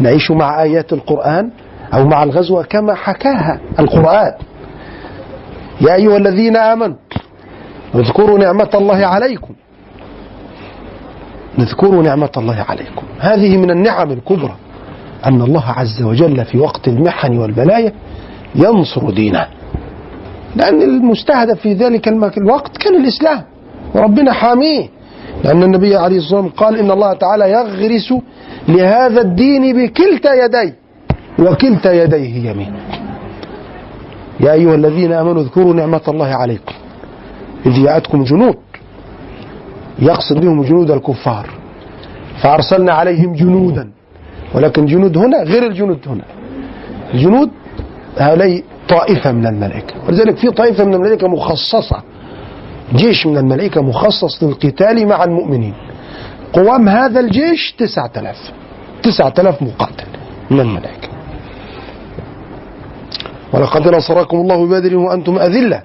نعيش 0.00 0.30
مع 0.30 0.62
آيات 0.62 0.92
القرآن 0.92 1.50
أو 1.94 2.06
مع 2.06 2.22
الغزوة 2.22 2.62
كما 2.62 2.94
حكاها 2.94 3.60
القرآن. 3.78 4.32
يا 5.80 5.94
أيها 5.94 6.16
الذين 6.16 6.56
آمنوا 6.56 6.96
اذكروا 7.94 8.38
نعمة 8.38 8.70
الله 8.74 9.06
عليكم. 9.06 9.54
اذكروا 11.58 12.02
نعمة 12.02 12.30
الله 12.36 12.64
عليكم. 12.68 13.06
هذه 13.18 13.56
من 13.56 13.70
النعم 13.70 14.10
الكبرى 14.10 14.56
أن 15.26 15.42
الله 15.42 15.64
عز 15.66 16.02
وجل 16.02 16.44
في 16.44 16.58
وقت 16.58 16.88
المحن 16.88 17.38
والبلايا 17.38 17.92
ينصر 18.54 19.10
دينه. 19.10 19.46
لأن 20.56 20.82
المستهدف 20.82 21.60
في 21.60 21.72
ذلك 21.74 22.08
الوقت 22.38 22.76
كان 22.76 22.94
الإسلام. 22.94 23.42
وربنا 23.94 24.32
حاميه. 24.32 24.88
لأن 25.44 25.62
النبي 25.62 25.96
عليه 25.96 26.16
الصلاة 26.16 26.40
والسلام 26.40 26.68
قال 26.68 26.78
إن 26.78 26.90
الله 26.90 27.12
تعالى 27.12 27.50
يغرس 27.50 28.14
لهذا 28.68 29.20
الدين 29.20 29.76
بكلتا 29.76 30.44
يديه 30.44 30.74
وكلتا 31.38 31.92
يديه 31.92 32.50
يمين 32.50 32.72
يا 34.40 34.52
أيها 34.52 34.74
الذين 34.74 35.12
آمنوا 35.12 35.42
اذكروا 35.42 35.74
نعمة 35.74 36.00
الله 36.08 36.26
عليكم. 36.26 36.74
إذ 37.66 37.84
جاءتكم 37.84 38.24
جنود. 38.24 38.56
يقصد 39.98 40.40
بهم 40.40 40.62
جنود 40.62 40.90
الكفار. 40.90 41.50
فأرسلنا 42.42 42.92
عليهم 42.92 43.32
جنودا. 43.32 43.90
ولكن 44.54 44.86
جنود 44.86 45.16
هنا 45.16 45.42
غير 45.42 45.66
الجنود 45.66 45.98
هنا. 46.06 46.24
الجنود 47.14 47.50
هؤلاء 48.18 48.62
طائفة 48.88 49.32
من 49.32 49.46
الملائكة. 49.46 49.94
ولذلك 50.08 50.36
في 50.36 50.50
طائفة 50.50 50.84
من 50.84 50.94
الملائكة 50.94 51.28
مخصصة. 51.28 52.02
جيش 52.94 53.26
من 53.26 53.36
الملائكة 53.36 53.82
مخصص 53.82 54.42
للقتال 54.42 55.08
مع 55.08 55.24
المؤمنين. 55.24 55.74
قوام 56.52 56.88
هذا 56.88 57.20
الجيش 57.20 57.74
تسعة 57.78 58.10
آلاف. 58.16 58.52
تسعة 59.02 59.34
آلاف 59.38 59.62
مقاتل 59.62 60.06
من 60.50 60.60
الملائكة. 60.60 61.13
ولقد 63.54 63.88
نصركم 63.88 64.36
الله 64.36 64.66
ببدر 64.66 64.96
وأنتم 64.96 65.38
أذلة 65.38 65.82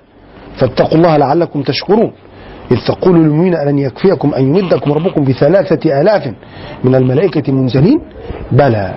فاتقوا 0.57 0.97
الله 0.97 1.17
لعلكم 1.17 1.61
تشكرون. 1.61 2.11
إذ 2.71 2.77
تقول 2.87 3.15
للمؤمنين 3.15 3.55
ألن 3.55 3.79
يكفيكم 3.79 4.33
أن 4.33 4.43
يمدكم 4.43 4.91
ربكم 4.91 5.23
بثلاثة 5.23 6.01
آلاف 6.01 6.33
من 6.83 6.95
الملائكة 6.95 7.53
منزلين 7.53 7.99
بلى. 8.51 8.93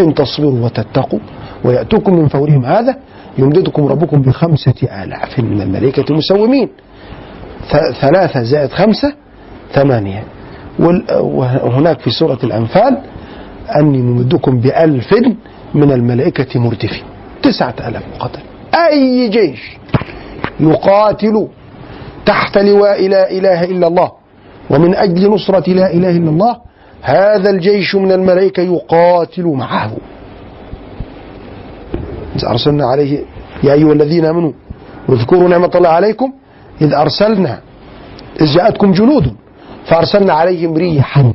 إن 0.00 0.14
تصبروا 0.14 0.64
وتتقوا 0.64 1.18
ويأتوكم 1.64 2.14
من 2.14 2.28
فورهم 2.28 2.64
هذا 2.64 2.96
يمددكم 3.38 3.86
ربكم 3.86 4.22
بخمسة 4.22 4.74
آلاف 5.02 5.38
من 5.38 5.62
الملائكة 5.62 6.14
مسومين 6.14 6.68
ث- 7.70 7.92
ثلاثة 8.00 8.42
زائد 8.42 8.70
خمسة 8.70 9.12
ثمانية. 9.72 10.22
وهناك 11.20 12.00
في 12.00 12.10
سورة 12.10 12.38
الأنفال 12.44 12.98
أني 13.80 13.98
ممدكم 14.02 14.60
بألف 14.60 15.14
من 15.74 15.92
الملائكة 15.92 16.60
مردفين. 16.60 17.04
تسعة 17.42 17.74
ألاف 17.88 18.02
مقاتل. 18.14 18.40
أي 18.74 19.28
جيش 19.28 19.76
يقاتل 20.60 21.48
تحت 22.26 22.58
لواء 22.58 23.08
لا 23.08 23.30
إله 23.30 23.64
إلا 23.64 23.86
الله 23.86 24.12
ومن 24.70 24.94
أجل 24.94 25.30
نصرة 25.30 25.70
لا 25.70 25.92
إله 25.92 26.10
إلا 26.10 26.30
الله 26.30 26.56
هذا 27.02 27.50
الجيش 27.50 27.94
من 27.94 28.12
الملائكة 28.12 28.62
يقاتل 28.62 29.46
معه. 29.46 29.92
إذ 32.36 32.44
أرسلنا 32.44 32.86
عليه 32.86 33.24
يا 33.64 33.72
أيها 33.72 33.92
الذين 33.92 34.24
آمنوا 34.24 34.52
واذكروا 35.08 35.48
نعمة 35.48 35.70
الله 35.74 35.88
عليكم 35.88 36.32
إذ 36.80 36.94
أرسلنا 36.94 37.60
إذ 38.40 38.46
جاءتكم 38.46 38.92
جنود 38.92 39.34
فأرسلنا 39.86 40.32
عليهم 40.32 40.76
ريحا. 40.76 41.32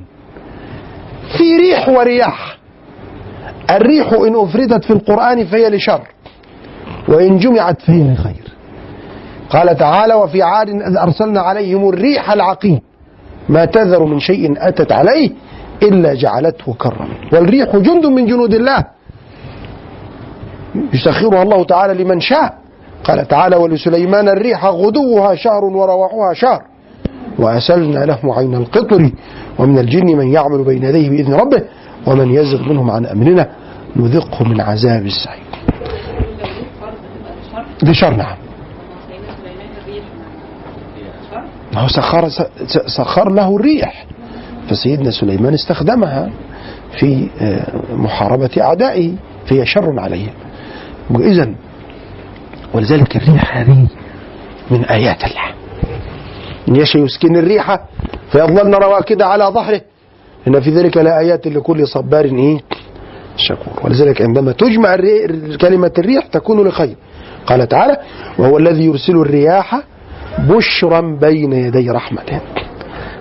في 1.37 1.57
ريح 1.57 1.89
ورياح. 1.89 2.52
الريح 3.77 4.13
إن 4.13 4.35
أفردت 4.35 4.83
في 4.85 4.93
القرآن 4.93 5.45
فهي 5.45 5.69
لشر 5.69 6.01
وإن 7.07 7.37
جمعت 7.37 7.81
فهي 7.81 8.13
لخير. 8.13 8.53
قال 9.49 9.77
تعالى 9.77 10.13
وفي 10.13 10.41
عاد 10.41 10.69
إذ 10.69 10.97
أرسلنا 10.97 11.41
عليهم 11.41 11.89
الريح 11.89 12.31
العقيم. 12.31 12.79
ما 13.49 13.65
تذر 13.65 14.03
من 14.03 14.19
شيء 14.19 14.53
أتت 14.57 14.91
عليه 14.91 15.31
إلا 15.83 16.13
جعلته 16.13 16.73
كرما. 16.73 17.07
والريح 17.33 17.75
جند 17.75 18.05
من 18.05 18.25
جنود 18.25 18.53
الله. 18.53 18.83
يسخرها 20.93 21.43
الله 21.43 21.63
تعالى 21.63 22.03
لمن 22.03 22.19
شاء. 22.19 22.53
قال 23.03 23.27
تعالى 23.27 23.55
ولسليمان 23.55 24.29
الريح 24.29 24.65
غدوها 24.65 25.35
شهر 25.35 25.65
ورواحها 25.65 26.33
شهر 26.33 26.61
وأسلنا 27.39 28.05
له 28.05 28.19
عين 28.37 28.55
القطر 28.55 29.11
ومن 29.59 29.77
الجن 29.77 30.05
من 30.05 30.27
يعمل 30.27 30.63
بين 30.63 30.83
يديه 30.83 31.09
بإذن 31.09 31.33
ربه 31.33 31.61
ومن 32.07 32.31
يزغ 32.31 32.69
منهم 32.69 32.91
عن 32.91 33.05
أمرنا. 33.05 33.49
نذقه 33.95 34.43
من 34.43 34.61
عذاب 34.61 35.05
السعير. 35.05 35.43
دي 37.83 37.93
شر 37.93 38.13
نعم. 38.15 38.37
ما 41.73 41.81
هو 41.81 41.87
سخر 41.87 42.29
سخر 42.87 43.29
له 43.29 43.55
الريح. 43.55 44.05
فسيدنا 44.69 45.11
سليمان 45.11 45.53
استخدمها 45.53 46.29
في 46.99 47.29
آه، 47.41 47.65
محاربة 47.95 48.49
أعدائه 48.61 49.13
فهي 49.45 49.65
شر 49.65 49.99
عليه. 49.99 50.27
وإذا 51.09 51.53
ولذلك 52.73 53.15
الريح 53.15 53.57
هذه 53.57 53.87
من 54.71 54.85
آيات 54.85 55.23
الله. 55.23 55.53
إن 56.69 56.75
يشاء 56.75 57.03
يسكن 57.03 57.35
الريح 57.35 57.79
فيظللن 58.31 58.75
رواكد 58.75 59.21
على 59.21 59.43
ظهره. 59.43 59.81
إن 60.47 60.61
في 60.61 60.69
ذلك 60.69 60.97
لآيات 60.97 61.47
لكل 61.47 61.87
صبار 61.87 62.25
إيه؟ 62.25 62.59
شكور 63.37 63.73
ولذلك 63.83 64.21
عندما 64.21 64.51
تجمع. 64.51 64.95
كلمة 65.61 65.91
الريح 65.97 66.25
تكون 66.25 66.67
لخير. 66.67 66.95
قال 67.45 67.67
تعالى 67.67 67.97
وهو 68.37 68.57
الذي 68.57 68.85
يرسل 68.85 69.15
الرياح 69.15 69.81
بشرا 70.39 71.17
بين 71.21 71.53
يدي 71.53 71.89
رحمته 71.89 72.41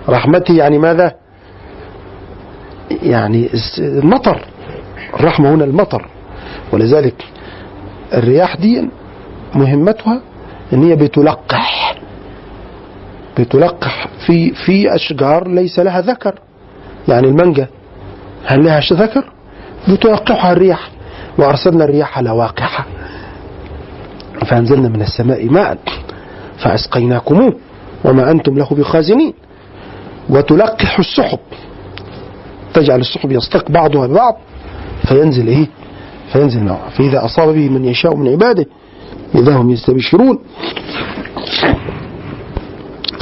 رحمته 0.09 0.53
يعني 0.53 0.79
ماذا؟ 0.79 1.11
يعني 3.03 3.49
المطر. 3.79 4.45
الرحمة 5.19 5.53
هنا 5.53 5.63
المطر. 5.65 6.09
ولذلك 6.71 7.25
الرياح 8.13 8.55
دي 8.55 8.89
مهمتها 9.55 10.21
إن 10.73 10.83
هي 10.83 10.95
بتلقح. 10.95 11.95
بتلقح 13.39 14.07
في 14.25 14.53
في 14.65 14.95
أشجار 14.95 15.47
ليس 15.47 15.79
لها 15.79 16.01
ذكر. 16.01 16.39
يعني 17.07 17.27
المانجا 17.27 17.67
هل 18.45 18.63
لها 18.65 18.79
ذكر؟ 18.93 19.31
بتلقحها 19.89 20.51
الرياح 20.51 20.91
وأرسلنا 21.37 21.83
الرياح 21.83 22.19
لواقحه 22.19 22.85
فأنزلنا 24.45 24.89
من 24.89 25.01
السماء 25.01 25.49
ماء 25.49 25.77
فاسقيناكموه 26.57 27.53
وما 28.05 28.31
أنتم 28.31 28.57
له 28.57 28.67
بخازنين. 28.71 29.33
وتلقح 30.29 30.99
السحب. 30.99 31.39
تجعل 32.73 32.99
السحب 32.99 33.31
يصطك 33.31 33.71
بعضها 33.71 34.07
ببعض. 34.07 34.37
فينزل 35.07 35.47
إيه؟ 35.47 35.67
فينزل 36.33 36.63
معه 36.63 36.89
فإذا 36.89 37.25
أصاب 37.25 37.49
به 37.49 37.69
من 37.69 37.85
يشاء 37.85 38.15
من 38.15 38.27
عباده 38.27 38.65
إذا 39.35 39.55
هم 39.55 39.69
يستبشرون. 39.69 40.39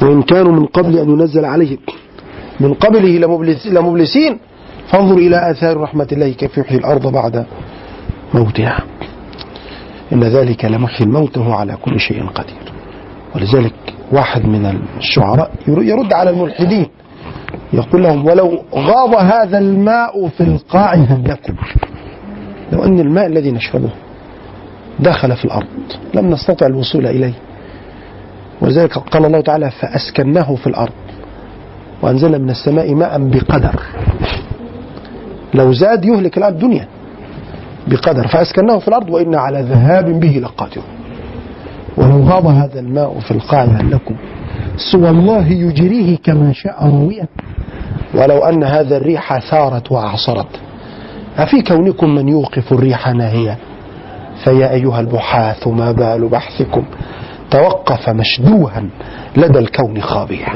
وإن 0.01 0.21
كانوا 0.21 0.51
من 0.51 0.65
قبل 0.65 0.97
أن 0.97 1.09
ينزل 1.09 1.45
عليهم 1.45 1.77
من 2.59 2.73
قبله 2.73 3.09
لمبلس 3.09 3.67
لمبلسين. 3.67 4.39
فانظر 4.91 5.17
إلى 5.17 5.51
آثار 5.51 5.77
رحمة 5.77 6.07
الله 6.11 6.29
كيف 6.33 6.57
يحيي 6.57 6.77
الأرض 6.77 7.07
بعد 7.11 7.45
موتها. 8.33 8.79
إن 10.13 10.23
ذلك 10.23 10.65
لمحيي 10.65 11.05
الموت 11.07 11.37
وهو 11.37 11.51
على 11.53 11.75
كل 11.81 11.99
شيء 11.99 12.25
قدير. 12.27 12.71
ولذلك 13.35 13.73
واحد 14.11 14.45
من 14.45 14.79
الشعراء 14.97 15.51
ير- 15.67 15.83
يرد 15.83 16.13
على 16.13 16.29
الملحدين 16.29 16.85
يقول 17.73 18.03
لهم 18.03 18.25
ولو 18.25 18.63
غاب 18.75 19.15
هذا 19.15 19.57
الماء 19.57 20.27
في 20.27 20.41
القاع 20.43 20.93
هلكم 20.93 21.55
لو 22.71 22.83
أن 22.83 22.99
الماء 22.99 23.25
الذي 23.25 23.51
نشربه 23.51 23.89
دخل 24.99 25.35
في 25.35 25.45
الأرض 25.45 25.67
لم 26.13 26.29
نستطع 26.29 26.65
الوصول 26.65 27.07
إليه. 27.07 27.33
ولذلك 28.61 28.97
قال 28.97 29.25
الله 29.25 29.41
تعالى 29.41 29.71
فأسكناه 29.71 30.55
في 30.55 30.67
الأرض 30.67 30.93
وأنزلنا 32.01 32.37
من 32.37 32.49
السماء 32.49 32.93
ماء 32.95 33.19
بقدر. 33.19 33.81
لو 35.53 35.73
زاد 35.73 36.05
يهلك 36.05 36.37
الآن 36.37 36.53
الدنيا 36.53 36.87
بقدر 37.87 38.27
فأسكناه 38.27 38.77
في 38.77 38.87
الأرض 38.87 39.09
وإنا 39.09 39.39
على 39.39 39.61
ذهاب 39.61 40.19
به 40.19 40.41
لقادرون. 40.43 40.85
ولو 41.97 42.23
غاب 42.23 42.45
هذا 42.45 42.79
الماء 42.79 43.19
في 43.19 43.31
القاع 43.31 43.63
هلكم 43.63 44.15
سوى 44.91 45.09
الله 45.09 45.47
يجريه 45.47 46.17
كما 46.17 46.53
شاء 46.53 46.87
روية. 46.87 47.27
ولو 48.13 48.37
أن 48.37 48.63
هذا 48.63 48.97
الريح 48.97 49.39
ثارت 49.39 49.91
وأعصرت 49.91 50.59
أفي 51.37 51.61
كونكم 51.61 52.15
من 52.15 52.27
يوقف 52.27 52.73
الريح 52.73 53.07
ناهية 53.09 53.57
فيا 54.43 54.71
أيها 54.71 54.99
البحاث 54.99 55.67
ما 55.67 55.91
بال 55.91 56.29
بحثكم؟ 56.29 56.83
توقف 57.51 58.09
مشدوها 58.09 58.83
لدى 59.37 59.59
الكون 59.59 60.01
خابيا 60.01 60.47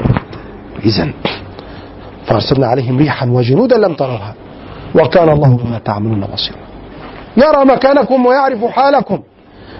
إذا 0.84 1.08
فأرسلنا 2.26 2.66
عليهم 2.66 2.98
ريحا 2.98 3.26
وجنودا 3.26 3.78
لم 3.78 3.94
تروها. 3.94 4.34
وكان 4.96 5.28
الله 5.28 5.56
بما 5.56 5.78
تعملون 5.78 6.20
بصيرا. 6.20 6.58
يرى 7.36 7.64
مكانكم 7.64 8.26
ويعرف 8.26 8.64
حالكم 8.64 9.18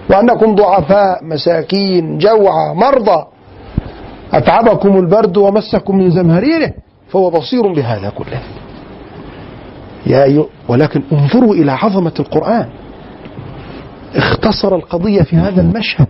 وأنكم 0.09 0.55
ضعفاء 0.55 1.23
مساكين 1.23 2.17
جوعى 2.17 2.75
مرضى. 2.75 3.25
أتعبكم 4.33 4.97
البرد 4.97 5.37
ومسكم 5.37 5.97
من 5.97 6.11
زمهريره 6.11 6.73
فهو 7.09 7.29
بصير 7.29 7.73
بهذا 7.73 8.09
كله. 8.09 8.41
يا 10.05 10.23
أيها 10.23 10.45
ولكن 10.67 11.01
انظروا 11.11 11.53
إلى 11.53 11.71
عظمة 11.71 12.13
القرآن. 12.19 12.69
اختصر 14.15 14.75
القضية 14.75 15.21
في 15.21 15.35
هذا 15.35 15.61
المشهد. 15.61 16.07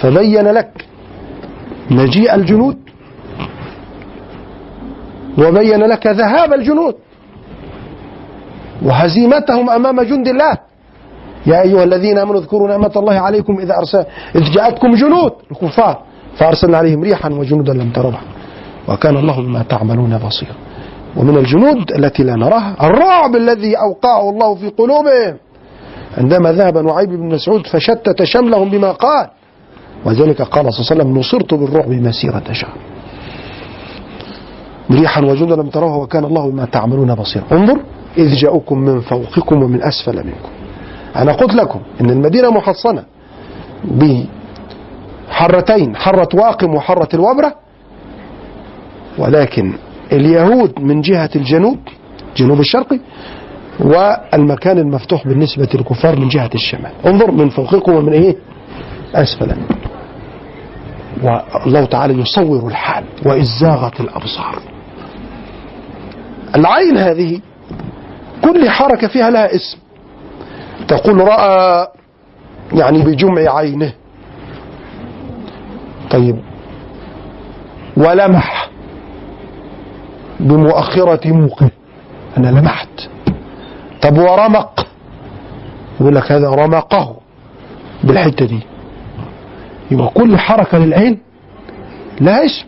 فبين 0.00 0.48
لك 0.48 0.86
مجيء 1.90 2.34
الجنود 2.34 2.76
وبين 5.38 5.80
لك 5.80 6.06
ذهاب 6.06 6.52
الجنود. 6.52 6.94
وهزيمتهم 8.82 9.70
أمام 9.70 10.02
جند 10.02 10.28
الله. 10.28 10.58
يا 11.46 11.62
أيها 11.62 11.84
الذين 11.84 12.18
آمنوا 12.18 12.40
اذكروا 12.40 12.68
نعمة 12.68 12.92
الله 12.96 13.14
عليكم 13.14 13.58
إذا 13.58 13.74
أرسل 13.78 14.04
إذ 14.34 14.44
جاءتكم 14.50 14.94
جنود 14.94 15.32
الكفار. 15.50 15.98
فأرسلنا 16.36 16.78
عليهم 16.78 17.02
ريحا 17.02 17.28
وجنودا 17.28 17.72
لم 17.72 17.90
تروها 17.90 18.20
وكان 18.88 19.16
الله 19.16 19.36
بما 19.36 19.62
تعملون 19.62 20.18
بصيرا. 20.18 20.54
ومن 21.16 21.36
الجنود 21.36 21.92
التي 21.92 22.22
لا 22.22 22.36
نراها 22.36 22.76
الرعب 22.82 23.36
الذي 23.36 23.76
أوقعه 23.76 24.30
الله 24.30 24.54
في 24.54 24.68
قلوبهم. 24.68 25.36
عندما 26.18 26.52
ذهب 26.52 26.78
نعيب 26.78 27.08
بن 27.08 27.34
مسعود 27.34 27.66
فشتت 27.66 28.22
شملهم 28.22 28.70
بما 28.70 28.92
قال. 28.92 29.28
وذلك 30.04 30.42
قال 30.42 30.74
صلى 30.74 30.80
الله 30.80 30.90
عليه 30.90 31.02
وسلم 31.02 31.18
نصرت 31.18 31.54
بالرعب 31.54 31.90
مسيرة 31.90 32.52
شهر. 32.52 32.76
ريحا 34.90 35.20
وجندا 35.24 35.56
لم 35.56 35.68
تروها 35.68 35.96
وكان 35.96 36.24
الله 36.24 36.50
بما 36.50 36.64
تعملون 36.64 37.14
بصيرا. 37.14 37.44
انظر 37.52 37.78
إذ 38.18 38.34
جاءكم 38.34 38.78
من 38.78 39.00
فوقكم 39.00 39.62
ومن 39.62 39.82
أسفل 39.82 40.16
منكم. 40.16 40.48
أنا 41.16 41.32
قلت 41.32 41.54
لكم 41.54 41.80
إن 42.00 42.10
المدينة 42.10 42.50
محصنة 42.50 43.04
بحرتين 45.30 45.96
حرة 45.96 46.28
واقم 46.34 46.74
وحرة 46.74 47.08
الوبرة. 47.14 47.54
ولكن 49.18 49.72
اليهود 50.12 50.80
من 50.80 51.00
جهة 51.00 51.30
الجنوب 51.36 51.78
جنوب 52.36 52.60
الشرقي 52.60 53.00
والمكان 53.80 54.78
المفتوح 54.78 55.28
بالنسبة 55.28 55.68
للكفار 55.74 56.20
من 56.20 56.28
جهة 56.28 56.50
الشمال. 56.54 56.92
انظر 57.06 57.30
من 57.30 57.48
فوقكم 57.48 57.92
ومن 57.92 58.12
إيه؟ 58.12 58.36
أسفل. 59.14 59.56
والله 61.22 61.84
تعالى 61.84 62.20
يصور 62.20 62.68
الحال 62.68 63.04
وإذ 63.26 63.44
زاغت 63.60 64.00
الأبصار. 64.00 64.58
العين 66.56 66.96
هذه 66.96 67.40
كل 68.44 68.70
حركة 68.70 69.08
فيها 69.08 69.30
لها 69.30 69.54
اسم. 69.54 69.78
تقول 70.88 71.18
رأى 71.20 71.86
يعني 72.72 73.02
بجمع 73.02 73.56
عينه. 73.56 73.92
طيب. 76.10 76.36
ولمح 77.96 78.70
بمؤخرة 80.40 81.32
موقه 81.32 81.70
أنا 82.38 82.48
لمحت. 82.48 82.88
طب 84.02 84.18
ورمق. 84.18 84.86
يقول 86.00 86.14
لك 86.14 86.32
هذا 86.32 86.48
رمقه 86.50 87.16
بالحتة 88.04 88.46
دي. 88.46 88.60
يبقى 89.90 90.08
كل 90.08 90.38
حركة 90.38 90.78
للعين 90.78 91.18
لها 92.20 92.44
اسم. 92.46 92.66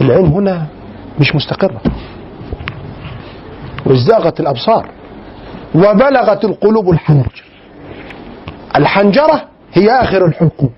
العين 0.00 0.26
هنا 0.26 0.66
مش 1.20 1.34
مستقرة. 1.34 1.80
وازداغت 3.86 4.40
الأبصار 4.40 4.88
وبلغت 5.74 6.44
القلوب 6.44 6.90
الحنجر 6.90 7.42
الحنجرة 8.76 9.42
هي 9.74 9.90
آخر 9.90 10.26
الحلقوم 10.26 10.70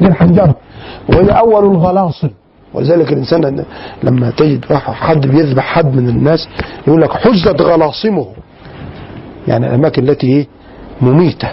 دي 0.00 0.06
الحنجرة 0.08 0.54
وهي 1.08 1.30
أول 1.30 1.64
الغلاصل. 1.64 2.30
ولذلك 2.74 3.12
الإنسان 3.12 3.64
لما 4.02 4.30
تجد 4.30 4.64
حد 4.74 5.26
بيذبح 5.26 5.64
حد 5.64 5.96
من 5.96 6.08
الناس 6.08 6.48
يقول 6.86 7.02
لك 7.02 7.12
حزت 7.12 7.62
غلاصمه. 7.62 8.26
يعني 9.48 9.66
الأماكن 9.66 10.08
التي؟ 10.08 10.48
مميتة 11.00 11.48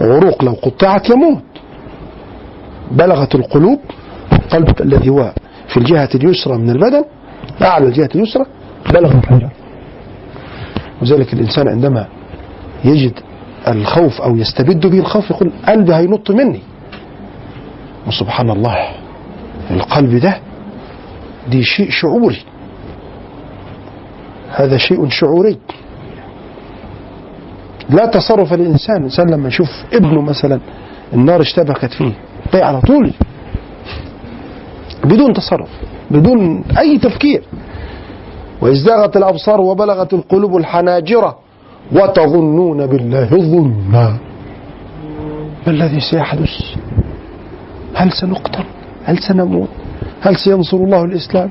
عروق 0.00 0.44
لو 0.44 0.52
قطعت 0.52 1.10
يموت. 1.10 1.42
بلغت 2.90 3.34
القلوب 3.34 3.80
القلب 4.32 4.80
الذي 4.80 5.08
هو 5.08 5.32
في 5.68 5.76
الجهة 5.76 6.08
اليسرى 6.14 6.58
من 6.58 6.70
البدن 6.70 7.04
أعلى 7.62 7.86
الجهة 7.86 8.08
اليسرى 8.14 8.46
بلغ 8.92 9.12
الحنجرة 9.12 9.50
وذلك 11.02 11.32
الإنسان 11.32 11.68
عندما 11.68 12.06
يجد 12.84 13.12
الخوف 13.68 14.20
أو 14.20 14.36
يستبد 14.36 14.86
به 14.86 14.98
الخوف 14.98 15.30
يقول 15.30 15.52
قلبي 15.68 15.94
هينط 15.94 16.30
مني. 16.30 16.60
وسبحان 18.06 18.50
الله 18.50 18.88
القلب 19.70 20.14
ده 20.20 20.38
دي 21.50 21.62
شيء 21.62 21.90
شعوري. 21.90 22.42
هذا 24.50 24.76
شيء 24.76 25.08
شعوري. 25.08 25.58
لا 27.90 28.06
تصرف 28.06 28.52
الإنسان 28.52 28.96
الإنسان 28.96 29.30
لما 29.30 29.48
يشوف 29.48 29.68
ابنه 29.92 30.22
مثلا 30.22 30.60
النار 31.12 31.40
اشتبكت 31.40 31.92
فيه 31.92 32.12
ده 32.52 32.66
على 32.66 32.80
طول 32.80 33.12
بدون 35.04 35.32
تصرف. 35.32 35.68
بدون 36.10 36.64
أي 36.78 36.98
تفكير. 36.98 37.42
وازداغت 38.62 39.16
الأبصار 39.16 39.60
وبلغت 39.60 40.14
القلوب 40.14 40.56
الحناجر 40.56 41.34
وتظنون 41.92 42.86
بالله 42.86 43.32
الظنا 43.32 43.74
ما 43.90 44.18
الذي 45.68 46.00
سيحدث؟ 46.00 46.50
هل 47.94 48.12
سنقتل؟ 48.12 48.64
هل 49.04 49.18
سنموت؟ 49.18 49.68
هل 50.20 50.36
سينصر 50.36 50.76
الله 50.76 51.04
الإسلام؟ 51.04 51.50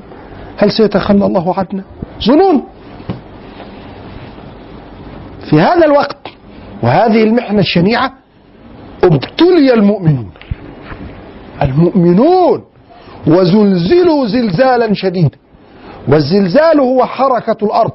هل 0.56 0.70
سيتخلى 0.70 1.26
الله 1.26 1.54
عنا 1.58 1.84
ظنون. 2.26 2.62
في 5.50 5.60
هذا 5.60 5.86
الوقت 5.86 6.28
وهذه 6.82 7.22
المحنة 7.24 7.58
الشنيعة 7.58 8.12
ابتلي 9.04 9.74
المؤمنون. 9.74 10.30
المؤمنون. 11.62 12.62
وزلزلوا 13.26 14.26
زلزالا 14.26 14.94
شديدا 14.94 15.38
والزلزال 16.08 16.80
هو 16.80 17.04
حركة 17.04 17.56
الأرض 17.62 17.92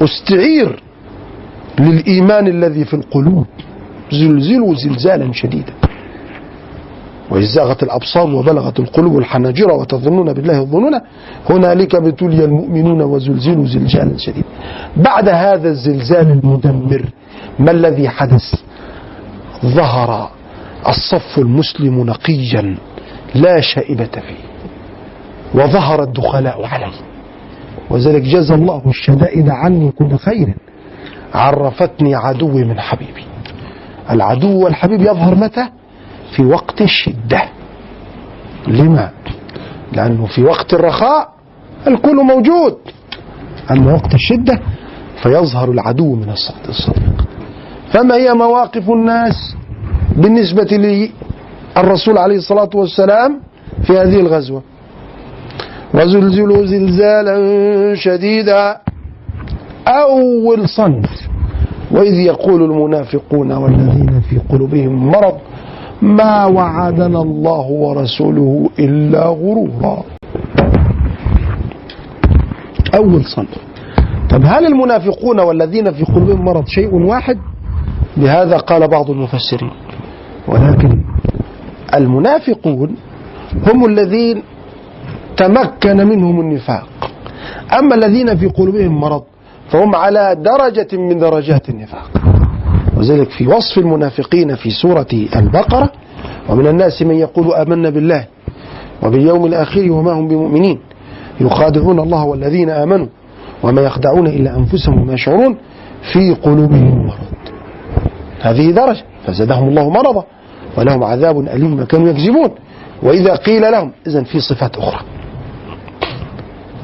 استعير 0.00 0.82
للإيمان 1.80 2.46
الذي 2.46 2.84
في 2.84 2.94
القلوب. 2.94 3.46
زلزلوا 4.12 4.74
زلزالا 4.74 5.32
شديدا. 5.32 5.72
وإذ 7.30 7.44
زاغت 7.44 7.82
الأبصار 7.82 8.34
وبلغت 8.34 8.80
القلوب 8.80 9.18
الحناجر 9.18 9.70
وتظنون 9.70 10.32
بالله 10.32 10.58
الظنون. 10.60 11.00
هنالك 11.50 11.94
ابتلي 11.94 12.44
المؤمنون 12.44 13.02
وزلزلوا 13.02 13.66
زلزالا 13.66 14.16
شديدا. 14.16 14.48
بعد 14.96 15.28
هذا 15.28 15.68
الزلزال 15.68 16.30
المدمر 16.30 17.04
ما 17.58 17.70
الذي 17.70 18.08
حدث؟ 18.08 18.54
ظهر 19.64 20.30
الصف 20.88 21.38
المسلم 21.38 22.04
نقيا. 22.04 22.76
لا 23.34 23.60
شائبة 23.60 24.04
فيه. 24.04 24.48
وظهر 25.54 26.02
الدخلاء 26.02 26.66
عليه. 26.66 26.92
وذلك 27.90 28.22
جزى 28.22 28.54
الله 28.54 28.82
الشدائد 28.86 29.48
عني 29.48 29.90
كل 29.90 30.16
خير. 30.16 30.54
عرفتني 31.34 32.14
عدوي 32.14 32.64
من 32.64 32.80
حبيبي. 32.80 33.24
العدو 34.10 34.64
والحبيب 34.64 35.00
يظهر 35.00 35.34
متى؟ 35.34 35.68
في 36.36 36.44
وقت 36.44 36.82
الشدة. 36.82 37.42
لما؟ 38.66 39.10
لأنه 39.92 40.26
في 40.26 40.42
وقت 40.42 40.74
الرخاء 40.74 41.28
الكل 41.86 42.16
موجود. 42.16 42.78
أما 43.70 43.94
وقت 43.94 44.14
الشدة 44.14 44.60
فيظهر 45.22 45.70
العدو 45.70 46.14
من 46.14 46.30
الصديق. 46.68 47.24
فما 47.92 48.14
هي 48.14 48.34
مواقف 48.34 48.90
الناس 48.90 49.56
بالنسبة 50.16 50.68
للرسول 51.82 52.18
عليه 52.18 52.36
الصلاة 52.36 52.70
والسلام 52.74 53.40
في 53.82 53.92
هذه 53.92 54.20
الغزوة. 54.20 54.62
وزلزلوا 55.94 56.66
زلزالا 56.66 57.36
شديدا. 57.94 58.76
أول 59.88 60.68
صنف. 60.68 61.28
وإذ 61.90 62.14
يقول 62.14 62.62
المنافقون 62.62 63.52
والذين 63.52 64.20
في 64.20 64.38
قلوبهم 64.48 65.10
مرض 65.10 65.34
ما 66.02 66.44
وعدنا 66.44 67.22
الله 67.22 67.66
ورسوله 67.66 68.70
إلا 68.78 69.24
غرورا. 69.24 70.02
أول 72.94 73.24
صنف. 73.24 73.58
طب 74.30 74.42
هل 74.44 74.66
المنافقون 74.66 75.40
والذين 75.40 75.92
في 75.92 76.04
قلوبهم 76.04 76.44
مرض 76.44 76.66
شيء 76.66 76.94
واحد؟ 76.94 77.38
بهذا 78.16 78.56
قال 78.56 78.88
بعض 78.88 79.10
المفسرين. 79.10 79.70
ولكن 80.48 81.07
المنافقون 81.94 82.96
هم 83.66 83.84
الذين 83.86 84.42
تمكن 85.36 85.96
منهم 85.96 86.40
النفاق. 86.40 86.88
أما 87.78 87.94
الذين 87.94 88.36
في 88.36 88.46
قلوبهم 88.46 89.00
مرض 89.00 89.22
فهم 89.70 89.94
على 89.94 90.36
درجة 90.44 90.88
من 90.92 91.18
درجات 91.18 91.68
النفاق. 91.68 92.10
وذلك 92.96 93.30
في 93.30 93.46
وصف 93.46 93.78
المنافقين 93.78 94.54
في 94.54 94.70
سورة 94.70 95.06
البقرة. 95.36 95.92
ومن 96.48 96.66
الناس 96.66 97.02
من 97.02 97.14
يقول 97.14 97.54
آمنا 97.54 97.90
بالله 97.90 98.26
وباليوم 99.02 99.46
الآخر 99.46 99.92
وما 99.92 100.12
هم 100.12 100.28
بمؤمنين. 100.28 100.78
يخادعون 101.40 102.00
الله 102.00 102.24
والذين 102.24 102.70
آمنوا 102.70 103.06
وما 103.62 103.82
يخدعون 103.82 104.26
إلا 104.26 104.56
أنفسهم 104.56 105.02
وما 105.02 105.12
يشعرون 105.12 105.56
في 106.12 106.34
قلوبهم 106.34 107.06
مرض. 107.06 107.28
هذه 108.40 108.70
درجة. 108.70 109.04
فزادهم 109.26 109.68
الله 109.68 109.90
مرضا. 109.90 110.24
ولهم 110.76 111.04
عذاب 111.04 111.38
أليم 111.38 111.76
ما 111.76 111.84
كانوا 111.84 112.08
يكذبون. 112.08 112.50
وإذا 113.02 113.34
قيل 113.34 113.72
لهم 113.72 113.92
إذن 114.06 114.24
في 114.24 114.40
صفات 114.40 114.76
أخرى. 114.76 115.00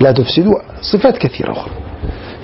لا 0.01 0.13
تفسدوا 0.13 0.55
صفات 0.81 1.19
كثيرة 1.19 1.53
أخرى. 1.53 1.73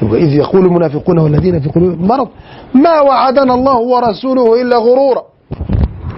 يبقى 0.02 0.18
إذ 0.20 0.34
يقول 0.34 0.66
المنافقون 0.66 1.18
والذين 1.18 1.60
في 1.60 1.68
قلوبهم 1.68 2.08
مرض 2.08 2.28
ما 2.74 3.00
وعدنا 3.00 3.54
الله 3.54 3.78
ورسوله 3.78 4.62
إلا 4.62 4.76
غرورا. 4.76 5.22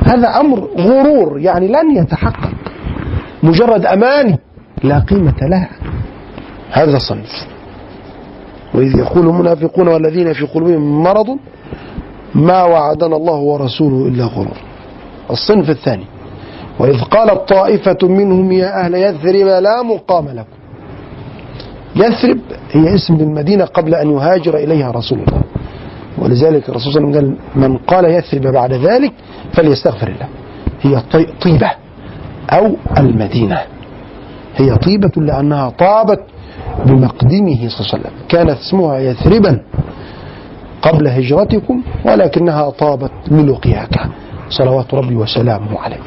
هذا 0.05 0.41
أمر 0.41 0.69
غرور 0.79 1.39
يعني 1.39 1.69
لن 1.69 1.97
يتحقق. 1.97 2.51
مجرد 3.43 3.87
أماني 3.87 4.39
لا 4.83 4.99
قيمة 4.99 5.37
لها. 5.43 5.71
هذا 6.71 6.99
صنف. 6.99 7.47
وإذ 8.75 8.99
يقول 8.99 9.29
المنافقون 9.29 9.89
والذين 9.89 10.33
في 10.33 10.47
قلوبهم 10.47 11.03
مرض 11.03 11.37
ما 12.35 12.63
وعدنا 12.65 13.17
الله 13.17 13.37
ورسوله 13.37 14.09
إلا 14.09 14.25
غرور. 14.25 14.72
الصنف 15.33 15.71
الثاني. 15.71 16.05
وإذ 16.79 17.01
قالت 17.03 17.49
طائفة 17.49 17.99
منهم 18.03 18.53
يا 18.53 18.85
أهل 18.85 18.95
يثرب 18.95 19.63
لا 19.63 19.83
مقام 19.83 20.29
لكم. 20.29 20.49
يثرب 21.97 22.39
هي 22.73 22.95
اسم 22.95 23.15
المدينة 23.15 23.65
قبل 23.65 23.95
أن 23.95 24.11
يهاجر 24.11 24.57
إليها 24.57 24.91
رسول 24.91 25.19
الله. 25.19 25.43
ولذلك 26.19 26.69
الرسول 26.69 26.93
صلى 26.93 27.05
الله 27.05 27.19
عليه 27.19 27.29
وسلم 27.29 27.37
قال 27.55 27.71
من 27.71 27.77
قال 27.79 28.05
يثرب 28.05 28.53
بعد 28.53 28.73
ذلك 28.73 29.13
فليستغفر 29.53 30.09
الله. 30.09 30.29
هي 30.83 31.03
طي- 31.13 31.33
طيبة 31.43 31.71
أو 32.53 32.77
المدينة. 32.99 33.61
هي 34.57 34.77
طيبة 34.77 35.11
لأنها 35.17 35.71
طابت 35.71 36.21
بمقدمه 36.87 37.69
صلى 37.69 37.81
الله 37.81 37.89
عليه 37.93 38.01
وسلم. 38.03 38.13
كانت 38.29 38.51
اسمها 38.59 38.99
يثربا 38.99 39.63
قبل 40.83 41.09
هجرتكم 41.09 41.83
ولكنها 42.05 42.71
طابت 42.71 43.11
للقياك 43.31 43.95
صلوات 44.59 44.95
ربي 44.95 45.15
وسلامه 45.17 45.81
عليه. 45.81 46.01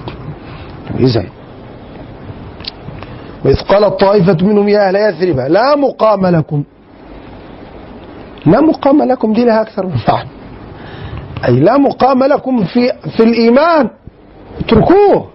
إذا 0.99 1.25
وإذ 3.45 3.59
قالت 3.61 3.99
طائفة 3.99 4.37
منهم 4.41 4.67
يا 4.67 4.87
أهل 4.87 4.95
يثرب 4.95 5.39
لا 5.39 5.75
مقام 5.75 6.25
لكم. 6.25 6.63
لا 8.45 8.61
مقام 8.61 9.03
لكم 9.03 9.33
دي 9.33 9.45
لها 9.45 9.61
أكثر 9.61 9.85
من 9.85 9.97
معنى 10.07 10.29
أي 11.47 11.59
لا 11.59 11.77
مقام 11.77 12.23
لكم 12.23 12.63
في 12.63 12.91
في 13.17 13.23
الإيمان. 13.23 13.89
اتركوه. 14.59 15.27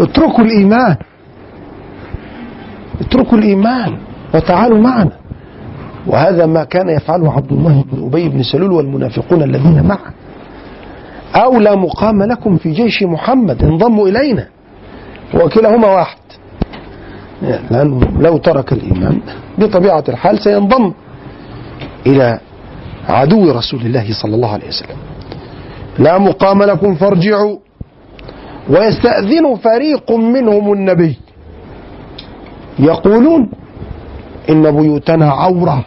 اتركوا 0.00 0.44
الإيمان. 0.44 0.96
اتركوا 3.00 3.38
الإيمان 3.38 3.98
وتعالوا 4.34 4.78
معنا. 4.78 5.16
وهذا 6.06 6.46
ما 6.46 6.64
كان 6.64 6.88
يفعله 6.88 7.32
عبد 7.32 7.52
الله 7.52 7.84
بن 7.92 8.06
أبي 8.06 8.28
بن 8.28 8.42
سلول 8.42 8.70
والمنافقون 8.72 9.42
الذين 9.42 9.82
معه. 9.86 10.12
أو 11.34 11.60
لا 11.60 11.74
مقام 11.74 12.22
لكم 12.22 12.56
في 12.56 12.72
جيش 12.72 13.02
محمد 13.02 13.62
انضموا 13.62 14.08
إلينا. 14.08 14.48
وكلاهما 15.34 15.88
واحد. 15.88 16.18
لأنه 17.70 18.00
لو 18.20 18.36
ترك 18.36 18.72
الإيمان 18.72 19.20
بطبيعة 19.58 20.04
الحال 20.08 20.38
سينضم 20.38 20.92
إلى 22.06 22.40
عدو 23.08 23.52
رسول 23.52 23.80
الله 23.80 24.12
صلى 24.22 24.34
الله 24.34 24.52
عليه 24.52 24.68
وسلم. 24.68 24.96
لا 25.98 26.18
مقام 26.18 26.62
لكم 26.62 26.94
فارجعوا. 26.94 27.58
ويستأذن 28.70 29.56
فريق 29.56 30.12
منهم 30.12 30.72
النبي. 30.72 31.18
يقولون 32.78 33.50
إن 34.50 34.70
بيوتنا 34.70 35.30
عورة. 35.30 35.84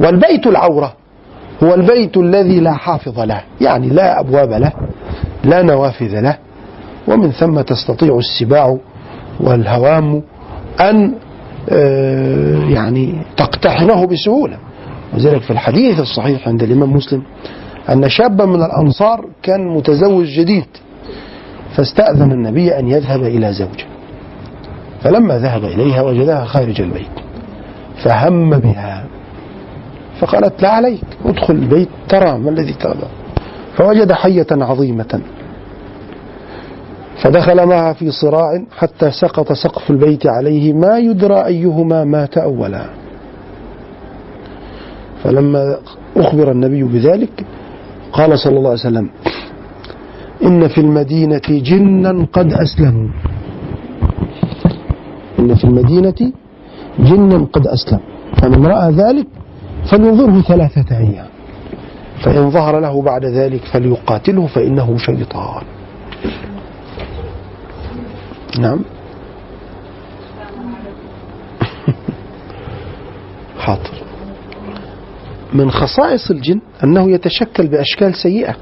والبيت 0.00 0.46
العورة. 0.46 0.97
هو 1.62 1.74
البيت 1.74 2.16
الذي 2.16 2.60
لا 2.60 2.72
حافظ 2.72 3.20
له 3.20 3.40
يعني 3.60 3.88
لا 3.88 4.20
أبواب 4.20 4.50
له 4.50 4.72
لا 5.44 5.62
نوافذ 5.62 6.20
له 6.20 6.38
ومن 7.08 7.30
ثم 7.30 7.60
تستطيع 7.60 8.18
السباع 8.18 8.78
والهوام 9.40 10.22
أن 10.80 11.14
آه، 11.70 12.64
يعني 12.64 13.14
تقتحمه 13.36 14.06
بسهولة. 14.06 14.56
وذلك 15.14 15.42
في 15.42 15.50
الحديث 15.50 16.00
الصحيح 16.00 16.48
عند 16.48 16.62
الإمام 16.62 16.92
مسلم 16.92 17.22
أن 17.90 18.08
شابا 18.08 18.44
من 18.44 18.62
الأنصار 18.62 19.24
كان 19.42 19.68
متزوج 19.68 20.26
جديد 20.26 20.66
فاستأذن 21.76 22.32
النبي 22.32 22.78
أن 22.78 22.88
يذهب 22.88 23.22
إلى 23.22 23.52
زوجه. 23.52 23.86
فلما 25.02 25.38
ذهب 25.38 25.64
إليها 25.64 26.02
وجدها 26.02 26.44
خارج 26.44 26.80
البيت 26.80 27.10
فهم 28.04 28.50
بها. 28.50 29.04
فقالت 30.20 30.62
لا 30.62 30.68
عليك 30.68 31.04
ادخل 31.24 31.54
البيت 31.54 31.88
ترى 32.08 32.38
ما 32.38 32.50
الذي 32.50 32.72
ترى. 32.72 33.08
فوجد 33.76 34.12
حية 34.12 34.46
عظيمة. 34.52 35.20
فدخل 37.22 37.66
معها 37.66 37.92
في 37.92 38.10
صراع 38.10 38.62
حتى 38.78 39.10
سقط 39.10 39.52
سقف 39.52 39.90
البيت 39.90 40.26
عليه 40.26 40.72
ما 40.72 40.98
يدرى 40.98 41.46
أيهما 41.46 42.04
مات 42.04 42.38
أولا. 42.38 42.84
فلما 45.24 45.76
أخبر 46.16 46.50
النبي 46.50 46.82
بذلك 46.82 47.44
قال 48.12 48.38
صلى 48.38 48.56
الله 48.58 48.70
عليه 48.70 48.80
وسلم 48.80 49.10
إن 50.42 50.68
في 50.68 50.80
المدينة 50.80 51.46
جنا 51.48 52.26
قد 52.32 52.52
أسلموا. 52.52 53.08
إن 55.38 55.54
في 55.54 55.64
المدينة 55.64 56.32
جنا 56.98 57.46
قد 57.52 57.66
أسلم 57.66 58.00
فمن 58.42 58.66
رأى 58.66 58.90
ذلك 58.92 59.26
فلينظره 59.90 60.42
ثلاثة 60.42 60.98
أيام. 60.98 61.26
فإن 62.24 62.50
ظهر 62.50 62.80
له 62.80 63.02
بعد 63.02 63.24
ذلك 63.24 63.64
فليقاتله 63.64 64.46
فإنه 64.46 64.98
شيطان. 64.98 65.62
نعم. 68.58 68.80
حاضر 73.58 73.90
من 75.52 75.70
خصائص 75.70 76.30
الجن 76.30 76.60
أنه 76.84 77.10
يتشكل 77.10 77.66
بأشكال 77.66 78.14
سيئة. 78.14 78.56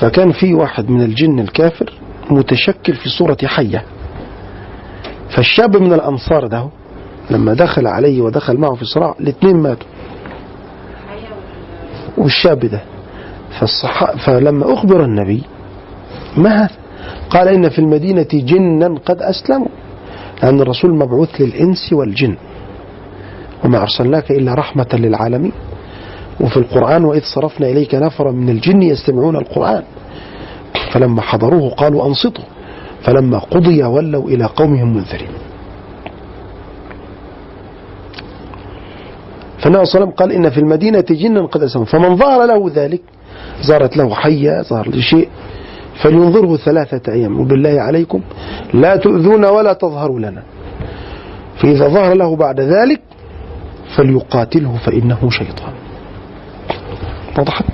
فكان 0.00 0.32
في 0.32 0.54
واحد 0.54 0.90
من 0.90 1.02
الجن 1.02 1.38
الكافر 1.40 1.92
متشكل 2.30 2.94
في 2.94 3.08
صورة 3.08 3.38
حية. 3.44 3.84
فالشاب 5.30 5.76
من 5.76 5.92
الأنصار 5.92 6.46
ده 6.46 6.68
لما 7.30 7.54
دخل 7.54 7.86
عليه 7.86 8.22
ودخل 8.22 8.56
معه 8.56 8.74
في 8.74 8.84
صراع 8.84 9.14
الاثنين 9.20 9.56
ماتوا. 9.56 9.88
والشاب 12.18 12.58
ده 12.58 12.80
فالصح... 13.60 14.16
فلما 14.26 14.72
أخبر 14.74 15.04
النبي 15.04 15.42
ما 16.36 16.68
قال 17.30 17.48
إن 17.48 17.68
في 17.68 17.78
المدينة 17.78 18.28
جنا 18.32 18.98
قد 19.06 19.22
أسلموا 19.22 19.68
لأن 20.42 20.60
الرسول 20.60 20.94
مبعوث 20.94 21.40
للإنس 21.40 21.92
والجن. 21.92 22.36
وما 23.64 23.82
أرسلناك 23.82 24.30
إلا 24.30 24.54
رحمة 24.54 24.86
للعالمين. 24.92 25.52
وفي 26.40 26.56
القرآن 26.56 27.04
وإذ 27.04 27.22
صرفنا 27.34 27.66
إليك 27.68 27.94
نفرا 27.94 28.32
من 28.32 28.48
الجن 28.48 28.82
يستمعون 28.82 29.36
القرآن. 29.36 29.82
فلما 30.92 31.22
حضروه 31.22 31.70
قالوا 31.70 32.06
أنصتوا. 32.06 32.44
فلما 33.02 33.38
قضي 33.38 33.82
ولوا 33.82 34.28
إلى 34.28 34.44
قومهم 34.44 34.94
منذرين. 34.94 35.28
فالنبي 39.66 39.84
صلى 39.84 39.94
الله 39.94 40.04
عليه 40.04 40.06
وسلم 40.06 40.10
قال 40.10 40.32
إن 40.32 40.50
في 40.50 40.60
المدينة 40.60 41.04
جنا 41.10 41.46
قد 41.46 41.62
أسلموا 41.62 41.86
فمن 41.86 42.16
ظهر 42.16 42.46
له 42.46 42.70
ذلك 42.74 43.02
ظهرت 43.66 43.96
له 43.96 44.14
حية 44.14 44.62
ظهر 44.62 44.88
له 44.88 45.00
شيء 45.00 45.28
فلينظره 46.02 46.56
ثلاثة 46.56 47.12
أيام. 47.12 47.40
وبالله 47.40 47.80
عليكم 47.80 48.20
لا 48.74 48.96
تؤذون 48.96 49.44
ولا 49.44 49.72
تظهروا 49.72 50.18
لنا. 50.18 50.42
فإذا 51.56 51.88
ظهر 51.88 52.14
له 52.14 52.36
بعد 52.36 52.60
ذلك 52.60 53.00
فليقاتله 53.96 54.76
فإنه 54.76 55.30
شيطان. 55.30 55.72
وضحت 57.38 57.64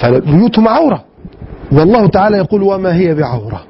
فبيوتهم 0.00 0.68
عورة 0.68 1.04
والله 1.72 2.06
تعالى 2.06 2.36
يقول 2.36 2.62
وما 2.62 2.96
هي 2.96 3.14
بعورة؟ 3.14 3.62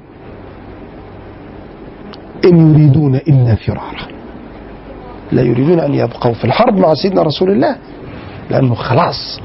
إن 2.45 2.73
يريدون 2.73 3.15
إلا 3.15 3.55
فرارا. 3.55 4.20
لا 5.31 5.41
يريدون 5.41 5.79
أن 5.79 5.93
يبقوا 5.93 6.33
في 6.33 6.45
الحرب 6.45 6.77
مع 6.77 6.93
سيدنا 6.93 7.21
رسول 7.21 7.51
الله 7.51 7.75
لأنه 8.49 8.75
خلاص 8.75 9.39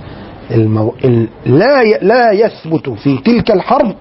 المو... 0.51 0.95
ال... 1.05 1.29
لا 1.47 1.83
ي... 1.83 1.99
لا 2.03 2.33
يثبت 2.33 2.91
في 2.91 3.19
تلك 3.19 3.51
الحرب 3.51 3.95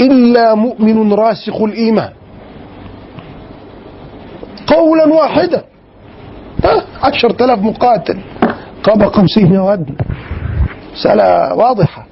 إلا 0.00 0.54
مؤمن 0.54 1.12
راسخ 1.12 1.62
الإيمان. 1.62 2.10
قولا 4.66 5.06
واحدا. 5.06 5.64
ها؟ 6.64 6.82
عشرة 7.02 7.44
آلاف 7.44 7.58
مقاتل. 7.58 8.18
قاب 8.82 9.02
قوسين 9.02 9.56
وأدنى 9.56 9.96
مسألة 10.92 11.54
واضحة. 11.54 12.06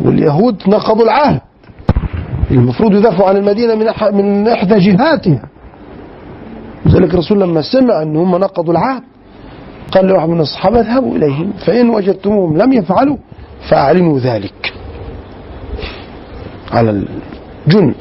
واليهود 0.00 0.62
نقضوا 0.68 1.04
العهد. 1.04 1.40
المفروض 2.50 2.94
يدافعوا 2.94 3.28
عن 3.28 3.36
المدينة 3.36 3.74
من 3.74 3.88
أح... 3.88 4.04
من 4.04 4.48
إحدى 4.48 4.78
جهاتها. 4.78 5.42
لذلك 6.86 7.14
الرسول 7.14 7.40
لما 7.40 7.62
سمع 7.62 8.02
أن 8.02 8.16
هم 8.16 8.36
نقضوا 8.36 8.72
العهد 8.72 9.02
قال 9.92 10.06
لواحد 10.06 10.28
من 10.28 10.40
الصحابة 10.40 10.80
اذهبوا 10.80 11.16
إليهم 11.16 11.52
فإن 11.66 11.90
وجدتموهم 11.90 12.56
لم 12.56 12.72
يفعلوا 12.72 13.16
فأعلنوا 13.68 14.18
ذلك 14.18 14.72
على 16.72 16.90
الجند. 17.66 17.94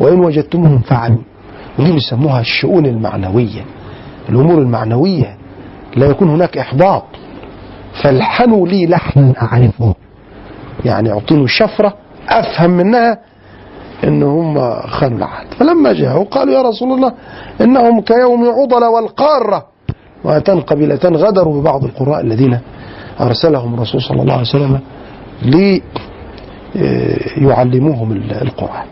وإن 0.00 0.20
وجدتموهم 0.24 0.78
فعلوا 0.78 1.18
ودي 1.78 1.92
بيسموها 1.92 2.40
الشؤون 2.40 2.86
المعنوية. 2.86 3.64
الأمور 4.28 4.58
المعنوية 4.58 5.36
لا 5.96 6.06
يكون 6.06 6.28
هناك 6.28 6.58
إحباط. 6.58 7.04
فالحنوا 8.02 8.66
لي 8.68 8.86
لحنا 8.86 9.34
أعرفه. 9.42 9.94
يعني 10.84 11.12
أعطيني 11.12 11.48
شفرة 11.48 11.94
أفهم 12.28 12.70
منها 12.70 13.18
إن 14.04 14.22
هم 14.22 14.80
خانوا 14.80 15.18
العهد 15.18 15.54
فلما 15.54 15.92
جاءوا 15.92 16.24
قالوا 16.24 16.54
يا 16.54 16.62
رسول 16.62 16.92
الله 16.92 17.12
إنهم 17.60 18.00
كيوم 18.00 18.48
عضل 18.48 18.84
والقارة. 18.84 19.66
وأتان 20.24 20.60
قبيلتان 20.60 21.16
غدروا 21.16 21.60
ببعض 21.60 21.84
القراء 21.84 22.20
الذين 22.20 22.58
أرسلهم 23.20 23.74
الرسول 23.74 24.02
صلى 24.02 24.22
الله 24.22 24.32
عليه 24.32 24.42
وسلم 24.42 24.80
ليعلموهم 27.36 28.12
القرآن. 28.42 28.84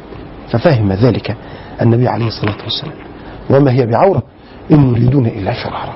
ففهم 0.48 0.92
ذلك 0.92 1.36
النبي 1.82 2.08
عليه 2.08 2.26
الصلاة 2.26 2.56
والسلام. 2.64 2.94
وما 3.50 3.72
هي 3.72 3.86
بعورة؟ 3.86 4.22
إن 4.72 4.90
يريدون 4.90 5.26
إلا 5.26 5.52
فرارا 5.52 5.94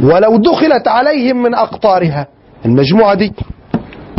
ولو 0.00 0.36
دخلت 0.36 0.88
عليهم 0.88 1.42
من 1.42 1.54
أقطارها. 1.54 2.26
المجموعة 2.64 3.14
دي 3.14 3.32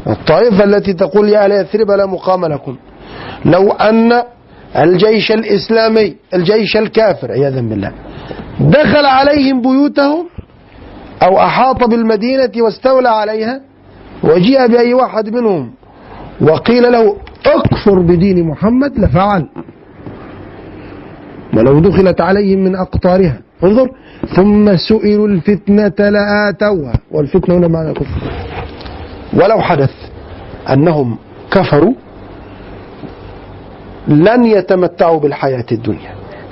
الطائفة 0.07 0.63
التي 0.63 0.93
تقول 0.93 1.29
يا 1.29 1.43
أهل 1.43 1.51
يثرب 1.51 1.91
لا 1.91 2.05
مقام 2.05 2.45
لكم. 2.45 2.75
لو 3.45 3.71
أن 3.71 4.23
الجيش 4.77 5.31
الإسلامي 5.31 6.15
الجيش 6.33 6.77
الكافر 6.77 7.31
عياذا 7.31 7.61
بالله 7.61 7.91
دخل 8.59 9.05
عليهم 9.05 9.61
بيوتهم 9.61 10.25
أو 11.23 11.39
أحاط 11.39 11.83
بالمدينة 11.83 12.51
واستولى 12.57 13.09
عليها 13.09 13.61
وجيء 14.23 14.67
بأي 14.67 14.93
واحد 14.93 15.29
منهم 15.29 15.71
وقيل 16.41 16.91
له 16.91 17.15
اكفر 17.45 17.99
بدين 17.99 18.47
محمد 18.47 18.99
لفعل. 18.99 19.47
ولو 21.53 21.79
دخلت 21.79 22.21
عليهم 22.21 22.59
من 22.59 22.75
أقطارها. 22.75 23.37
انظر 23.63 23.89
ثم 24.35 24.77
سئلوا 24.77 25.27
الفتنة 25.27 26.09
لآتوها. 26.09 26.93
والفتنة 27.11 27.57
هنا 27.57 27.67
معنى 27.67 27.93
كفر. 27.93 28.21
ولو 29.33 29.61
حدث 29.61 29.91
أنهم 30.69 31.17
كفروا 31.51 31.93
لن 34.07 34.45
يتمتعوا 34.45 35.19
بالحياة 35.19 35.65
الدنيا. 35.71 36.11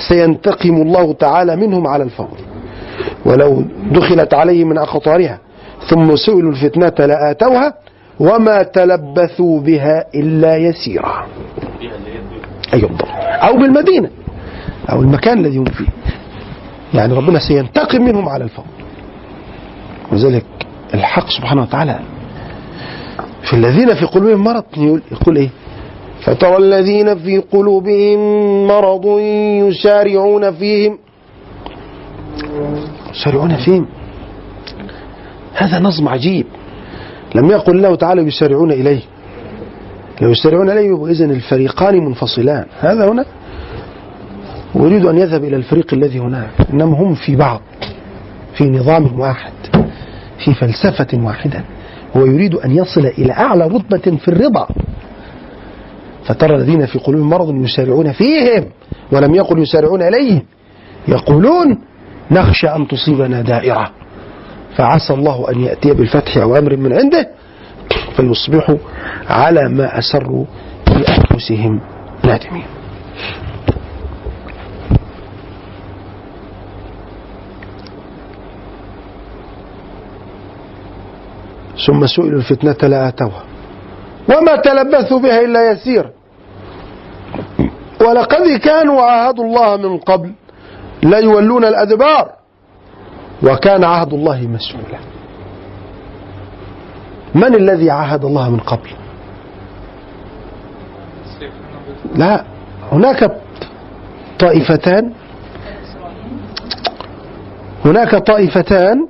سينتقم 0.09 0.81
الله 0.81 1.13
تعالى 1.13 1.55
منهم 1.55 1.87
على 1.87 2.03
الفور. 2.03 2.37
ولو 3.25 3.63
دخلت 3.91 4.33
عليهم 4.33 4.69
من 4.69 4.77
أقطارها 4.77 5.39
ثم 5.89 6.15
سئلوا 6.15 6.51
الفتنة 6.51 7.05
لآتوها 7.05 7.73
وما 8.19 8.63
تلبثوا 8.63 9.59
بها 9.59 10.05
إلا 10.15 10.57
يسيرا. 10.57 11.25
أي 12.73 12.81
بالضبط 12.81 13.07
أو 13.43 13.57
بالمدينة. 13.57 14.09
أو 14.91 15.01
المكان 15.01 15.39
الذي 15.39 15.57
هم 15.57 15.65
فيه. 15.65 15.87
يعني 16.93 17.13
ربنا 17.13 17.39
سينتقم 17.39 18.01
منهم 18.01 18.29
على 18.29 18.43
الفور. 18.43 18.65
وذلك 20.11 20.45
الحق 20.93 21.29
سبحانه 21.29 21.61
وتعالى. 21.61 21.99
في 23.41 23.53
الذين 23.53 23.95
في 23.95 24.05
قلوبهم 24.05 24.43
مرض 24.43 24.63
يقول, 25.11 25.37
إيه؟ 25.37 25.49
فترى 26.25 26.57
الذين 26.57 27.17
في 27.17 27.37
قلوبهم 27.37 28.19
مرض 28.67 29.19
يسارعون 29.69 30.51
فيهم. 30.51 30.97
يسارعون 33.13 33.55
فيهم. 33.55 33.87
هذا 35.53 35.79
نظم 35.79 36.07
عجيب. 36.07 36.45
لم 37.35 37.49
يقل 37.49 37.75
الله 37.75 37.95
تعالى 37.95 38.21
يسارعون 38.21 38.71
إليه. 38.71 39.01
لو 40.21 40.29
يسارعون 40.31 40.69
إليه 40.69 40.89
يبقى 40.89 41.11
إذن 41.11 41.31
الفريقان 41.31 42.05
منفصلان. 42.05 42.65
هذا 42.79 43.11
هنا 43.11 43.25
ويريد 44.75 45.05
أن 45.05 45.17
يذهب 45.17 45.43
إلى 45.43 45.55
الفريق 45.55 45.93
الذي 45.93 46.19
هناك. 46.19 46.49
إنما 46.73 46.97
هم 46.97 47.15
في 47.15 47.35
بعض 47.35 47.61
في 48.57 48.63
نظام 48.63 49.19
واحد 49.19 49.53
في 50.45 50.53
فلسفة 50.53 51.07
واحدة. 51.13 51.63
هو 52.17 52.25
يريد 52.25 52.55
أن 52.55 52.71
يصل 52.71 53.05
إلى 53.05 53.33
أعلى 53.33 53.67
رتبة 53.67 54.17
في 54.17 54.27
الرضا. 54.27 54.67
فترى 56.25 56.55
الذين 56.55 56.85
في 56.85 56.99
قلوبهم 56.99 57.29
مرض 57.29 57.55
يسارعون 57.55 58.11
فيهم 58.11 58.65
ولم 59.11 59.35
يقل 59.35 59.59
يسارعون 59.59 60.01
إليهم 60.01 60.41
يقولون 61.07 61.77
نخشى 62.31 62.67
أن 62.67 62.87
تصيبنا 62.87 63.41
دائرة. 63.41 63.91
فعسى 64.77 65.13
الله 65.13 65.51
أن 65.51 65.59
يأتي 65.59 65.93
بالفتح 65.93 66.37
أو 66.37 66.57
أمر 66.57 66.77
من 66.77 66.93
عنده 66.93 67.29
فيصبحوا 68.15 68.77
على 69.29 69.69
ما 69.69 69.99
أسروا 69.99 70.45
في 70.85 71.05
أنفسهم 71.09 71.81
نادمين. 72.23 72.65
ثم 81.87 82.07
سئلوا 82.07 82.39
الفتنة 82.39 82.89
لآتوها 82.89 83.43
وما 84.29 84.55
تلبثوا 84.55 85.19
بها 85.19 85.39
إلا 85.41 85.71
يسير. 85.71 86.11
ولقد 88.01 88.47
كانوا 88.63 89.01
عاهدوا 89.01 89.45
الله 89.45 89.77
من 89.77 89.97
قبل 89.97 90.31
لا 91.03 91.19
يولون 91.19 91.65
الأدبار 91.65 92.31
وكان 93.43 93.83
عهد 93.83 94.13
الله 94.13 94.41
مسؤولا. 94.41 94.99
من 97.35 97.55
الذي 97.55 97.91
عاهد 97.91 98.25
الله 98.25 98.49
من 98.49 98.59
قبل؟ 98.59 98.89
لا 102.15 102.45
هناك 102.91 103.31
طائفتان 104.39 105.13
هناك 107.85 108.15
طائفتان 108.15 109.07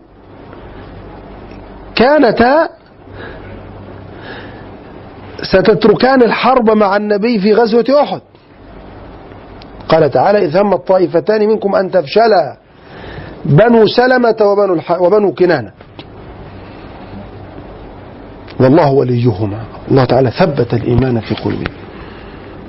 كانتا 1.96 2.70
ستتركان 5.42 6.24
الحرب 6.24 6.70
مع 6.70 6.98
النبي 6.98 7.40
في 7.40 7.54
غزوة 7.54 8.02
أحد. 8.02 8.22
قال 9.90 10.12
تعالى 10.12 10.46
إذ 10.46 10.58
هم 10.58 10.74
الطائفتان 10.74 11.48
منكم 11.48 11.76
أن 11.76 11.92
تفشلا 11.92 12.58
بنو 13.46 13.88
سلمة 13.88 14.36
وبنو. 14.42 14.82
وبنو 15.00 15.32
كنانة. 15.32 15.72
والله 18.60 18.92
وليهما. 18.92 19.60
الله 19.92 20.06
تعالى 20.06 20.32
ثبت 20.32 20.74
الإيمان 20.74 21.20
في 21.20 21.36
قلوبهم. 21.36 21.76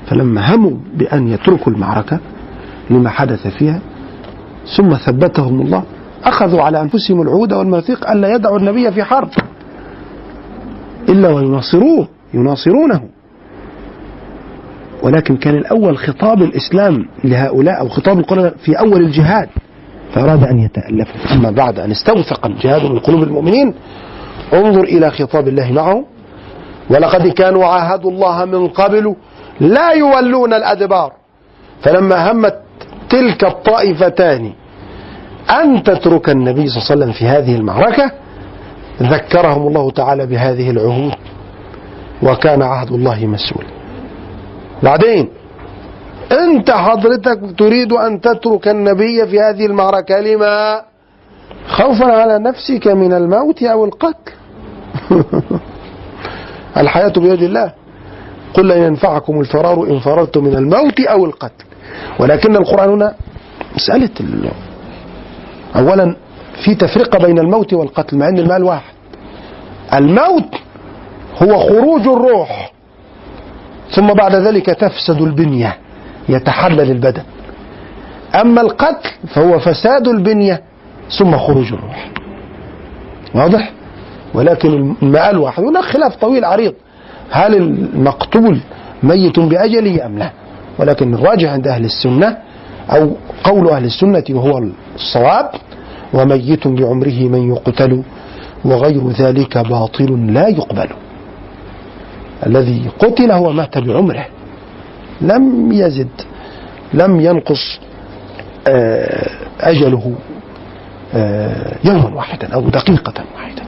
فلما 0.06 0.55
هموا 0.55 0.76
بأن 0.94 1.28
يتركوا 1.28 1.72
المعركة 1.72 2.18
لما 2.90 3.10
حدث 3.10 3.47
فيها 3.47 3.80
ثم 4.76 4.94
ثبتهم 4.94 5.60
الله 5.60 5.82
أخذوا 6.24 6.62
على 6.62 6.80
أنفسهم 6.80 7.22
العهود 7.22 7.52
والمواثيق 7.52 8.10
ألا 8.10 8.34
يدعوا 8.34 8.59
النبي 8.59 8.93
في 8.93 9.05
حرب 9.05 9.28
إلا 11.09 11.28
ويناصروه. 11.28 12.09
يناصرونه. 12.35 13.03
ولكن 15.03 15.36
كان 15.36 15.55
الأول 15.55 15.98
خطاب 15.98 16.43
الإسلام 16.43 17.07
لهؤلاء 17.24 17.81
أو 17.81 17.89
خطاب 17.89 18.19
القرآن 18.19 18.53
في 18.65 18.78
أول 18.78 19.01
الجهاد 19.03 19.48
فأراد 20.15 20.44
أن 20.44 20.59
يتألفوا 20.59 21.32
أما 21.32 21.51
بعد 21.51 21.78
أن 21.78 21.90
استوثق 21.90 22.47
الجهاد 22.47 22.82
من 22.82 22.98
قلوب 22.98 23.23
المؤمنين 23.23 23.74
انظر 24.55 24.85
إلى 24.85 25.11
خطاب 25.11 25.48
الله 25.48 25.73
معهم. 25.73 26.05
ولقد 26.90 27.28
كانوا 27.28 27.66
عاهدوا 27.66 28.11
الله 28.11 28.44
من 28.44 28.69
قبل 28.69 29.15
لا 29.61 29.90
يولون 29.90 30.55
الأدبار. 30.55 31.12
فلما 31.82 32.32
همت 32.32 32.55
تلك 33.11 33.44
الطائفتان 33.44 34.53
أن 35.62 35.82
تترك 35.82 36.31
النبي 36.31 36.69
صلى 36.69 36.77
الله 36.77 36.90
عليه 36.90 36.97
وسلم 37.03 37.12
في 37.12 37.24
هذه 37.24 37.57
المعركة 37.57 38.11
ذكرهم 39.03 39.66
الله 39.66 39.90
تعالى 39.90 40.27
بهذه 40.27 40.70
العهود. 40.70 41.15
وكان 42.22 42.62
عهد 42.62 42.93
الله 42.93 43.26
مسؤولا. 43.26 43.68
بعدين 44.82 45.28
أنت 46.32 46.70
حضرتك 46.70 47.40
تريد 47.59 47.93
أن 47.93 48.20
تترك 48.20 48.68
النبي 48.68 49.26
في 49.26 49.40
هذه 49.40 49.66
المعركة 49.66 50.20
لما؟ 50.20 50.82
خوفا 51.68 52.06
على 52.06 52.38
نفسك 52.38 52.86
من 52.86 53.12
الموت 53.12 53.62
أو 53.62 53.84
القتل. 53.84 54.32
الحياة 56.76 57.12
بيد 57.16 57.43
الله. 57.43 57.72
قل 58.55 58.68
لن 58.68 58.82
ينفعكم 58.82 59.40
الفرار 59.40 59.84
إن 59.90 59.98
فررتم 59.98 60.44
من 60.44 60.55
الموت 60.56 61.01
أو 61.01 61.24
القتل. 61.24 61.64
ولكن 62.20 62.56
القرآن 62.56 62.90
هنا 62.90 63.14
ال- 64.20 64.51
اولا 65.76 66.16
في 66.64 66.74
تفرقة 66.74 67.18
بين 67.26 67.38
الموت 67.38 67.72
والقتل 67.74 68.16
مع 68.18 68.28
إن 68.28 68.38
المال 68.38 68.64
واحد. 68.64 68.93
الموت 69.94 70.55
هو 71.42 71.58
خروج 71.58 72.08
الروح 72.08 72.72
ثم 73.90 74.06
بعد 74.06 74.34
ذلك 74.34 74.66
تفسد 74.66 75.22
البنية 75.22 75.76
يتحلل 76.28 76.90
البدن. 76.90 77.22
أما 78.40 78.60
القتل 78.60 79.10
فهو 79.28 79.58
فساد 79.58 80.08
البنية 80.08 80.62
ثم 81.18 81.36
خروج 81.36 81.72
الروح. 81.72 82.10
واضح؟ 83.34 83.72
ولكن 84.34 84.94
المآل 85.02 85.38
واحد 85.38 85.64
هناك 85.64 85.82
خلاف 85.84 86.16
طويل 86.16 86.44
عريض. 86.44 86.74
هل 87.30 87.54
المقتول 87.54 88.58
ميت 89.02 89.38
بأجله 89.40 90.06
أم 90.06 90.18
لا؟ 90.18 90.30
ولكن 90.78 91.14
الراجح 91.14 91.50
عند 91.52 91.68
أهل 91.68 91.84
السنة 91.84 92.36
أو 92.90 93.10
قول 93.44 93.68
أهل 93.68 93.84
السنة 93.84 94.24
وهو 94.30 94.64
الصواب 94.94 95.50
وميت 96.14 96.68
بعمره 96.68 97.28
من 97.28 97.48
يقتل 97.50 98.02
وغير 98.64 99.08
ذلك 99.10 99.58
باطل 99.58 100.32
لا 100.34 100.48
يقبل. 100.48 100.88
الذي 102.46 102.90
قتل 102.98 103.30
هو 103.32 103.52
مات 103.52 103.78
بعمره. 103.78 104.26
لم 105.20 105.72
يزد 105.72 106.08
لم 106.94 107.20
ينقص 107.20 107.80
آه، 108.68 109.30
أجله 109.60 110.14
آه، 111.14 111.76
يوما 111.84 112.14
واحدا 112.14 112.54
أو 112.54 112.60
دقيقة 112.60 113.24
واحدة. 113.36 113.62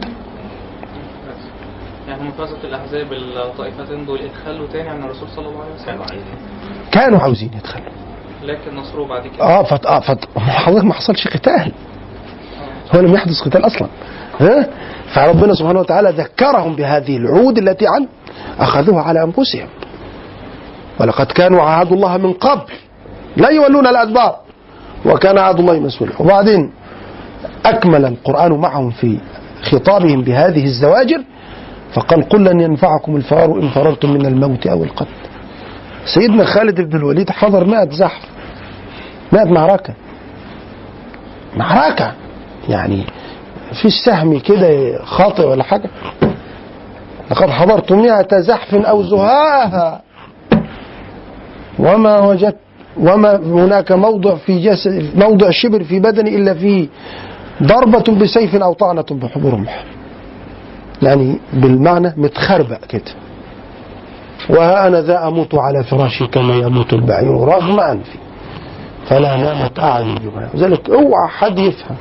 يعني 2.09 2.23
منفذة 2.23 2.65
الأحزاب 2.65 3.13
الطائفتين 3.13 4.05
دول 4.07 4.19
اتخلوا 4.21 4.67
تاني 4.73 4.89
عن 4.89 5.03
الرسول 5.03 5.29
صلى 5.37 5.49
الله 5.49 5.61
عليه 5.63 5.75
وسلم؟ 5.75 6.21
كانوا 6.93 7.19
عاوزين 7.19 7.51
يدخلوا 7.57 7.85
لكن 8.43 8.77
نصروه 8.77 9.09
بعد 9.09 9.27
كده؟ 9.27 9.45
آه 9.45 9.63
فت... 9.63 9.87
آه 9.87 10.01
فت... 10.01 10.39
حضرتك 10.39 10.85
ما 10.85 10.95
حصلش 10.95 11.29
قتال. 11.29 11.73
هو 12.95 13.01
لم 13.01 13.15
يحدث 13.15 13.41
قتال 13.41 13.67
أصلا. 13.67 13.89
ها؟ 14.41 14.69
فربنا 15.15 15.55
سبحانه 15.55 15.81
وتعالى 15.81 16.11
ذكرهم 16.11 16.77
بهذه 16.77 17.17
العهود 17.17 17.59
التي 17.59 17.87
عن 17.87 18.09
أخذوها 18.59 19.03
على 19.03 19.23
أنفسهم. 19.25 19.69
ولقد 21.01 21.27
كانوا 21.27 21.63
عاهدوا 21.63 21.97
الله 21.97 22.17
من 22.17 22.33
قبل. 22.33 22.73
لا 23.37 23.49
يولون 23.49 23.87
الأدبار. 23.87 24.37
وكان 25.07 25.39
عهد 25.39 25.59
الله 25.59 25.81
مسؤولا 25.81 26.13
وبعدين 26.21 26.71
أكمل 27.67 28.05
القرآن 28.05 28.53
معهم 28.53 28.91
في 28.91 29.19
خطابهم 29.63 30.23
بهذه 30.23 30.65
الزواجر 30.65 31.23
فقال 31.95 32.29
قل 32.29 32.45
لن 32.45 32.61
ينفعكم 32.61 33.17
الفرار 33.17 33.61
إن 33.63 33.69
فررتم 33.69 34.11
من 34.11 34.27
الموت 34.27 34.67
أو 34.67 34.85
القتل. 34.85 35.09
سيدنا 36.15 36.45
خالد 36.45 36.81
بن 36.81 36.97
الوليد 36.97 37.31
حضر 37.31 37.65
مئة 37.65 37.91
زحف. 37.91 38.23
مئة 39.33 39.45
معركة. 39.45 39.95
معركة. 41.57 42.13
يعني 42.69 43.05
في 43.83 43.91
سهم 43.91 44.39
كده 44.39 45.05
خاطئ 45.05 45.47
ولا 45.47 45.63
حاجة. 45.63 45.91
لقد 47.31 47.51
حضرت 47.51 47.93
مئة 47.93 48.41
زحف 48.41 48.75
أو 48.75 49.03
زهاها 49.03 50.01
وما 51.79 52.19
وجدت 52.19 52.57
وما 53.01 53.37
هناك 53.37 53.93
موضع 53.93 54.35
في 54.35 54.59
جسد 54.61 55.17
موضع 55.17 55.51
شبر 55.51 55.85
في 55.85 56.01
بدني 56.01 56.37
إلا 56.37 56.55
فيه 56.55 56.89
ضربة 57.63 58.19
بسيف 58.21 58.55
أو 58.57 58.73
طعنة 58.73 59.05
بحبر 59.11 59.53
رمح 59.53 59.85
يعني 61.03 61.39
بالمعنى 61.53 62.15
متخربق 62.17 62.85
كده. 62.89 63.13
وها 64.51 64.87
أنا 64.87 65.01
ذا 65.01 65.29
أموت 65.29 65.55
على 65.55 65.85
فراشي 65.85 66.27
كما 66.27 66.55
يموت 66.55 66.93
البعير 66.93 67.31
رغم 67.31 67.81
أنفي. 67.81 68.19
فلا 69.07 69.37
نامت 69.37 69.79
أعين 69.79 70.15
جبناء 70.15 70.51
لذلك 70.55 70.91
أوعى 70.91 71.29
حد 71.29 71.59
يفهم 71.59 71.97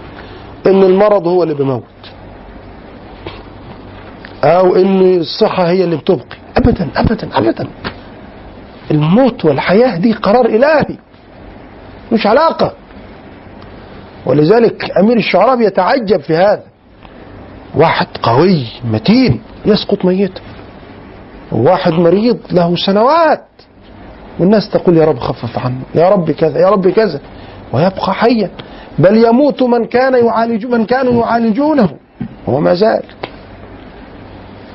إن 0.66 0.84
المرض 0.84 1.28
هو 1.28 1.44
اللي 1.44 1.54
بيموت 1.54 1.84
أو 4.44 4.76
ان 4.76 5.18
الصحة 5.18 5.70
هي 5.70 5.84
اللي 5.84 5.96
بتبقي. 5.98 6.38
ابدا 6.58 6.88
ابدا 6.96 7.38
ابدا. 7.38 7.68
الموت 8.92 9.46
والحياة 9.46 9.98
دي 9.98 10.14
قرار 10.14 10.46
إلهي 10.46 10.98
مش 12.12 12.28
علاقة. 12.28 12.74
ولذلك 14.26 14.92
أمير 15.00 15.18
الشعراء 15.18 15.62
يتعجب 15.62 16.20
في 16.22 16.36
هذا. 16.36 16.64
واحد 17.76 18.08
قوي 18.24 18.66
متين 18.92 19.42
يسقط 19.66 20.06
ميتا 20.06 20.42
وواحد 21.52 21.94
مريض 21.94 22.38
له 22.52 22.76
سنوات. 22.76 23.46
والناس 24.40 24.70
تقول 24.70 24.98
يا 24.98 25.06
رب 25.06 25.20
خفف 25.20 25.60
عنه 25.60 25.82
يا 25.96 26.10
رب 26.10 26.32
كذا 26.32 26.60
يا 26.60 26.70
رب 26.70 26.88
كذا. 26.90 27.20
ويبقى 27.74 28.14
حيا. 28.14 28.50
بل 29.00 29.26
يموت 29.26 29.64
من 29.64 29.86
كان 29.86 30.26
يعالج 30.26 30.66
من 30.66 30.86
كانوا 30.86 31.22
يعالجونه. 31.22 31.90
وما 32.48 32.74
زال. 32.74 33.04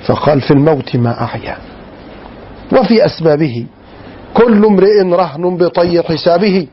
فقال 0.07 0.41
في 0.41 0.51
الموت 0.51 0.97
ما 0.97 1.25
أحيا. 1.25 1.57
وفي 2.73 3.07
أسبابه 3.07 3.67
كل 4.35 4.65
امرئ 4.65 5.03
رهن 5.03 5.57
بطي 5.57 6.03
حسابه. 6.03 6.67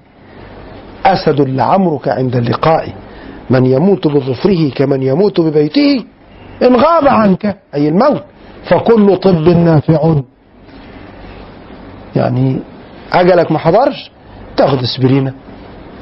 أسد 1.06 1.42
لعمرك 1.42 2.08
عند 2.08 2.36
اللقاء. 2.36 2.94
من 3.50 3.66
يموت 3.66 4.08
بظفره 4.08 4.70
كمن 4.70 5.04
يموت 5.04 5.42
ببيته. 5.42 6.04
إن 6.64 6.76
غاب 6.76 7.08
عنك 7.08 7.58
أي 7.76 7.88
الموت 7.88 8.24
فكل 8.70 9.18
طب 9.18 9.48
نافع. 9.48 10.16
يعني 12.16 12.60
أجلك 13.14 13.52
ما 13.52 13.60
حضرش 13.60 14.12
تاخد 14.58 14.80
اسبرينة 14.84 15.34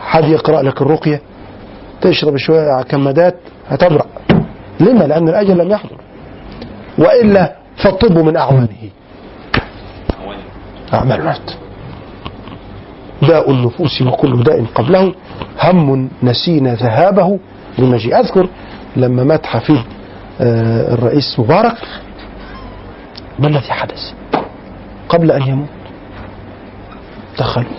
حد 0.02 0.24
يقرأ 0.24 0.62
لك 0.62 0.82
الرقية. 0.82 1.22
تشرب 2.02 2.38
شوية 2.38 2.82
كمادات 2.82 3.36
هتبرأ 3.68 4.06
لما؟ 4.80 5.04
لأن 5.04 5.30
الأجل 5.30 5.58
لم 5.58 5.72
يحضر. 5.72 5.98
وإلا 6.98 7.56
فالطب 7.78 8.18
من 8.18 8.38
أعوانه. 8.38 8.90
أعمال 10.94 11.20
الموت 11.22 11.58
داء 13.22 13.52
النفوس 13.52 14.02
وكل 14.02 14.44
داء 14.44 14.66
قبله. 14.76 15.14
هم 15.64 16.10
نسينا 16.24 16.74
ذهابه 16.76 17.40
لمجيء 17.78 18.20
أذكر 18.20 18.50
لما 18.96 19.24
مات 19.24 19.46
حفيد 19.46 19.84
آه، 20.42 20.94
الرئيس 20.94 21.40
مبارك. 21.40 21.78
ما 23.40 23.48
الذي 23.48 23.72
حدث؟ 23.72 24.14
قبل 25.10 25.32
أن 25.32 25.42
يموت. 25.42 25.68
دخلوا 27.40 27.72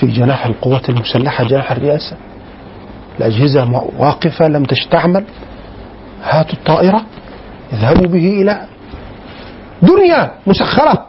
في 0.00 0.06
جناح 0.06 0.46
القوات 0.46 0.88
المسلحة 0.88 1.44
جناح 1.44 1.72
الرئاسة. 1.72 2.16
الأجهزة 3.18 3.82
واقفة 3.98 4.48
لم 4.48 4.64
تستعمل. 4.64 5.24
هاتوا 6.22 6.52
الطائرة. 6.52 7.02
اذهبوا 7.72 8.06
به 8.06 8.42
إلى 8.42 8.66
دنيا 9.82 10.30
مسخرة. 10.46 11.06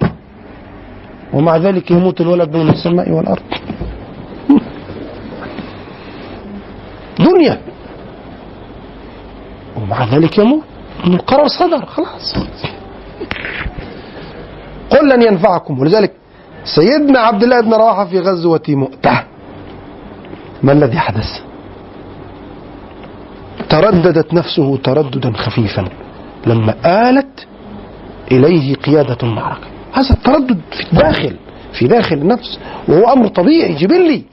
ومع 1.33 1.57
ذلك 1.57 1.91
يموت 1.91 2.21
الولد 2.21 2.51
بين 2.51 2.69
السماء 2.69 3.11
والأرض. 3.11 3.43
دنيا. 7.19 7.57
ومع 9.77 10.03
ذلك 10.15 10.37
يموت. 10.37 10.63
القرار 11.07 11.47
صدر. 11.47 11.85
خلاص. 11.85 12.35
قل 14.89 15.09
لن 15.09 15.21
ينفعكم. 15.21 15.79
ولذلك 15.79 16.11
سيدنا 16.65 17.19
عبد 17.19 17.43
الله 17.43 17.61
بن 17.61 17.73
رواحة 17.73 18.05
في 18.05 18.19
غزوة 18.19 18.63
مؤتة. 18.69 19.23
ما 20.63 20.71
الذي 20.71 20.99
حدث؟ 20.99 21.29
ترددت 23.69 24.33
نفسه 24.33 24.77
ترددا 24.77 25.33
خفيفا. 25.33 25.85
لما 26.47 26.75
آلت 27.09 27.47
إليه 28.31 28.75
قيادة 28.75 29.17
المعركة 29.23 29.67
هذا 29.93 30.09
التردد 30.09 30.61
في 30.71 30.93
الداخل 30.93 31.35
في 31.73 31.87
داخل 31.87 32.15
النفس 32.15 32.59
وهو 32.87 33.13
أمر 33.13 33.27
طبيعي 33.27 33.73
جبلي. 33.73 34.23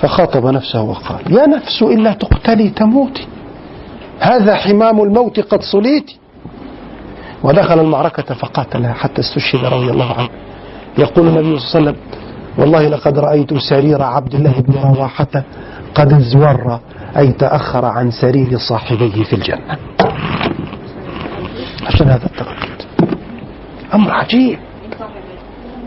فخاطب 0.00 0.46
نفسه 0.46 0.82
وقال 0.82 1.32
يا 1.32 1.46
نفس 1.46 1.82
إلا 1.82 2.12
تقتلي 2.12 2.70
تموتي. 2.70 3.26
هذا 4.20 4.54
حمام 4.54 5.02
الموت 5.02 5.40
قد 5.40 5.62
صليتي 5.62 6.18
ودخل 7.42 7.80
المعركة 7.80 8.34
فقاتلها 8.34 8.92
حتى 8.92 9.20
استشهد 9.20 9.64
رضي 9.64 9.90
الله 9.90 10.12
عنه. 10.12 10.28
يقول 10.98 11.28
النبي 11.28 11.58
صلى 11.58 11.80
الله 11.80 11.90
عليه 11.90 11.90
وسلم 11.90 11.96
والله 12.58 12.88
لقد 12.88 13.18
رأيت 13.18 13.54
سرير 13.54 14.02
عبد 14.02 14.34
الله 14.34 14.60
بن 14.60 14.74
رواحة 14.74 15.44
قد 15.94 16.12
ازور 16.12 16.80
أي 17.16 17.32
تأخر 17.32 17.84
عن 17.84 18.10
سرير 18.10 18.58
صاحبيه 18.58 19.24
في 19.24 19.32
الجنة. 19.32 19.78
عشان 21.86 22.08
هذا 22.08 22.26
التردد 22.26 22.82
أمر 23.94 24.10
عجيب. 24.10 24.58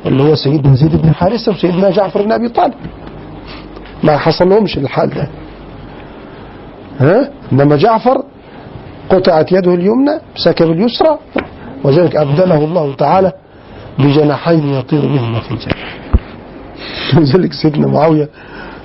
اللي 0.05 0.23
هو 0.23 0.35
سيدنا 0.35 0.75
زيد 0.75 0.95
بن 0.95 1.13
حارثة 1.13 1.51
وسيدنا 1.51 1.89
جعفر 1.89 2.21
بن 2.21 2.31
أبي 2.31 2.49
طالب. 2.49 2.73
ما 4.03 4.17
حصل 4.17 4.49
لهمش 4.49 4.77
الحال 4.77 5.09
ده. 5.09 5.27
ها؟ 6.99 7.29
إنما 7.51 7.75
جعفر 7.75 8.23
قطعت 9.09 9.51
يده 9.51 9.73
اليمنى 9.73 10.19
سكب 10.35 10.71
اليسرى 10.71 11.17
وذلك 11.83 12.15
أبدله 12.15 12.57
الله 12.57 12.95
تعالى 12.95 13.31
بجناحين 13.99 14.73
يطير 14.73 15.01
بهما 15.01 15.39
في 15.39 15.51
الجنة. 15.51 15.73
لذلك 17.21 17.53
سيدنا 17.53 17.87
معاوية 17.87 18.29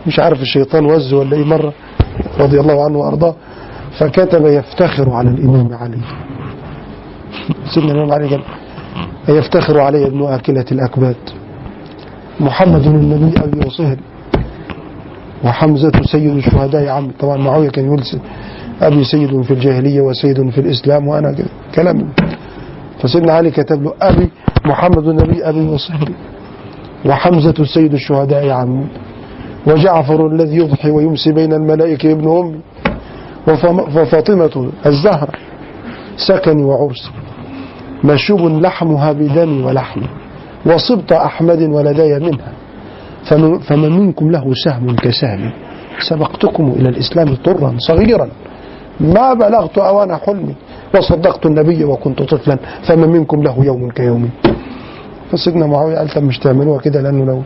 مش 0.07 0.19
عارف 0.19 0.43
الشيطان 0.43 0.87
وزه 0.87 1.17
ولا 1.17 1.37
إيه 1.37 1.45
مرة. 1.45 1.73
رضي 2.41 2.61
الله 2.61 2.85
عنه 2.85 2.99
وأرضاه 2.99 3.35
فكتب 3.99 4.47
يفتخر 4.47 5.11
على 5.11 5.31
الإمام 5.31 5.75
علي. 5.75 5.99
سيدنا 7.75 7.93
الإمام 7.93 8.13
علي 8.13 8.29
قال 8.29 8.43
يفتخر 9.29 9.81
علي 9.81 10.07
ابن 10.07 10.23
آكلة 10.23 10.65
الأكباد. 10.73 11.17
محمد 12.41 12.87
النبي 12.87 13.45
أبي 13.45 13.67
وصهر 13.67 13.97
وحمزة 15.45 15.93
سيد 16.03 16.37
الشهداء 16.37 16.89
عم. 16.89 17.11
طبعا 17.21 17.37
معاوية 17.37 17.71
كان 17.71 17.85
يقول 17.85 18.03
أبي 18.83 19.05
سيد 19.05 19.43
في 19.43 19.51
الجاهلية 19.51 20.01
وسيد 20.01 20.51
في 20.51 20.59
الإسلام 20.59 21.09
وأنا 21.09 21.37
كلام. 21.75 22.09
فسيدنا 23.03 23.33
علي 23.33 23.51
كتب 23.51 23.83
له 23.83 23.93
أبي 24.03 24.31
محمد 24.65 25.09
النبي 25.09 25.49
أبي 25.49 25.61
وصهري 25.61 26.15
وحمزة 27.07 27.65
سيد 27.65 27.93
الشهداء 27.95 28.51
عمي 28.51 28.87
وجعفر 29.67 30.27
الذي 30.27 30.57
يضحي 30.57 30.91
ويمسي 30.91 31.33
بين 31.33 31.53
الملائكة 31.53 32.13
ابن 32.13 32.27
أمي 32.39 32.61
وفاطمة 33.97 34.71
الزهرة 34.87 35.33
سكني 36.17 36.65
وعرسي 36.65 37.11
مشوب 38.05 38.41
لحمها 38.41 39.13
بدمي 39.13 39.63
ولحمي 39.63 40.09
وصبط 40.67 41.13
أحمد 41.13 41.63
ولدي 41.63 42.19
منها. 42.19 42.53
فمن, 43.25 43.59
فمن 43.59 43.93
منكم 43.99 44.31
له 44.31 44.55
سهم 44.65 44.97
كسهمي 44.97 45.51
سبقتكم 46.09 46.73
إلى 46.77 46.89
الإسلام 46.89 47.35
طرا 47.35 47.75
صغيرا. 47.79 48.29
ما 49.01 49.35
بلغت 49.35 49.79
أوان 49.79 50.17
حلمي 50.17 50.55
وصدقت 50.95 51.47
النبي 51.47 51.85
وكنت 51.85 52.23
طفلا. 52.23 52.59
فمن 52.87 53.09
منكم 53.09 53.43
له 53.43 53.65
يوم 53.65 53.91
كيومي 53.91 54.29
فسيدنا 55.33 55.67
معاوية 55.67 55.97
قال 55.97 56.09
طب 56.09 56.23
مش 56.23 56.39
تعملوها 56.39 56.81
كده 56.81 57.01
لأنه 57.01 57.25
لو 57.25 57.43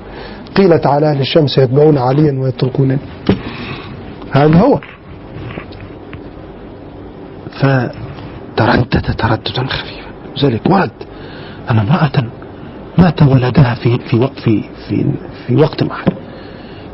قيلت 0.57 0.87
على 0.87 1.11
أهل 1.11 1.21
الشمس 1.21 1.59
يتبعون 1.59 1.99
عليا 1.99 2.41
ويتركونني. 2.41 2.99
هذا 4.33 4.59
هو. 4.59 4.81
فتردد 7.53 9.15
ترددا 9.19 9.67
خفيفا. 9.67 10.11
لذلك 10.37 10.71
ورد. 10.71 10.91
أن 11.71 11.79
امرأة 11.79 12.13
مات 12.99 13.23
ولدها 13.23 13.75
في 13.75 13.99
في 13.99 14.17
وقت 14.17 14.39
في 14.39 14.65
في 14.89 15.07
في 15.47 15.57
وقت 15.57 15.83
واحد 15.83 16.13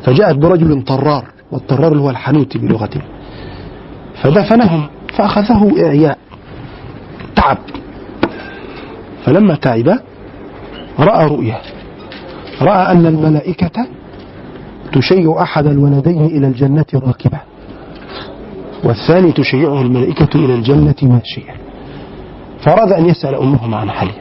فجاءت 0.03 0.35
برجل 0.35 0.83
طرار 0.83 1.25
والطرار 1.51 1.91
اللي 1.91 2.03
هو 2.03 2.09
الحنوتي 2.09 2.59
بلغته. 2.59 3.01
فدفنهم 4.21 4.87
فأخذه 5.13 5.85
إعياء. 5.85 6.17
تعب. 7.35 7.57
فلما 9.25 9.55
تعب 9.55 9.99
رأى 10.99 11.27
رؤيا. 11.27 11.57
رأى 12.61 12.91
أن 12.91 13.05
الملائكة 13.05 13.87
تشيع 14.93 15.41
أحد 15.41 15.67
الولدين 15.67 16.25
إلى 16.25 16.47
الجنة 16.47 16.85
راكبا. 16.93 17.39
والثاني 18.83 19.31
تشيعه 19.31 19.81
الملائكة 19.81 20.29
إلى 20.35 20.55
الجنة 20.55 20.95
ماشيا. 21.01 21.53
فأراد 22.59 22.91
أن 22.91 23.05
يسأل 23.05 23.35
أمهم 23.35 23.75
عن 23.75 23.89
حاله 23.91 24.13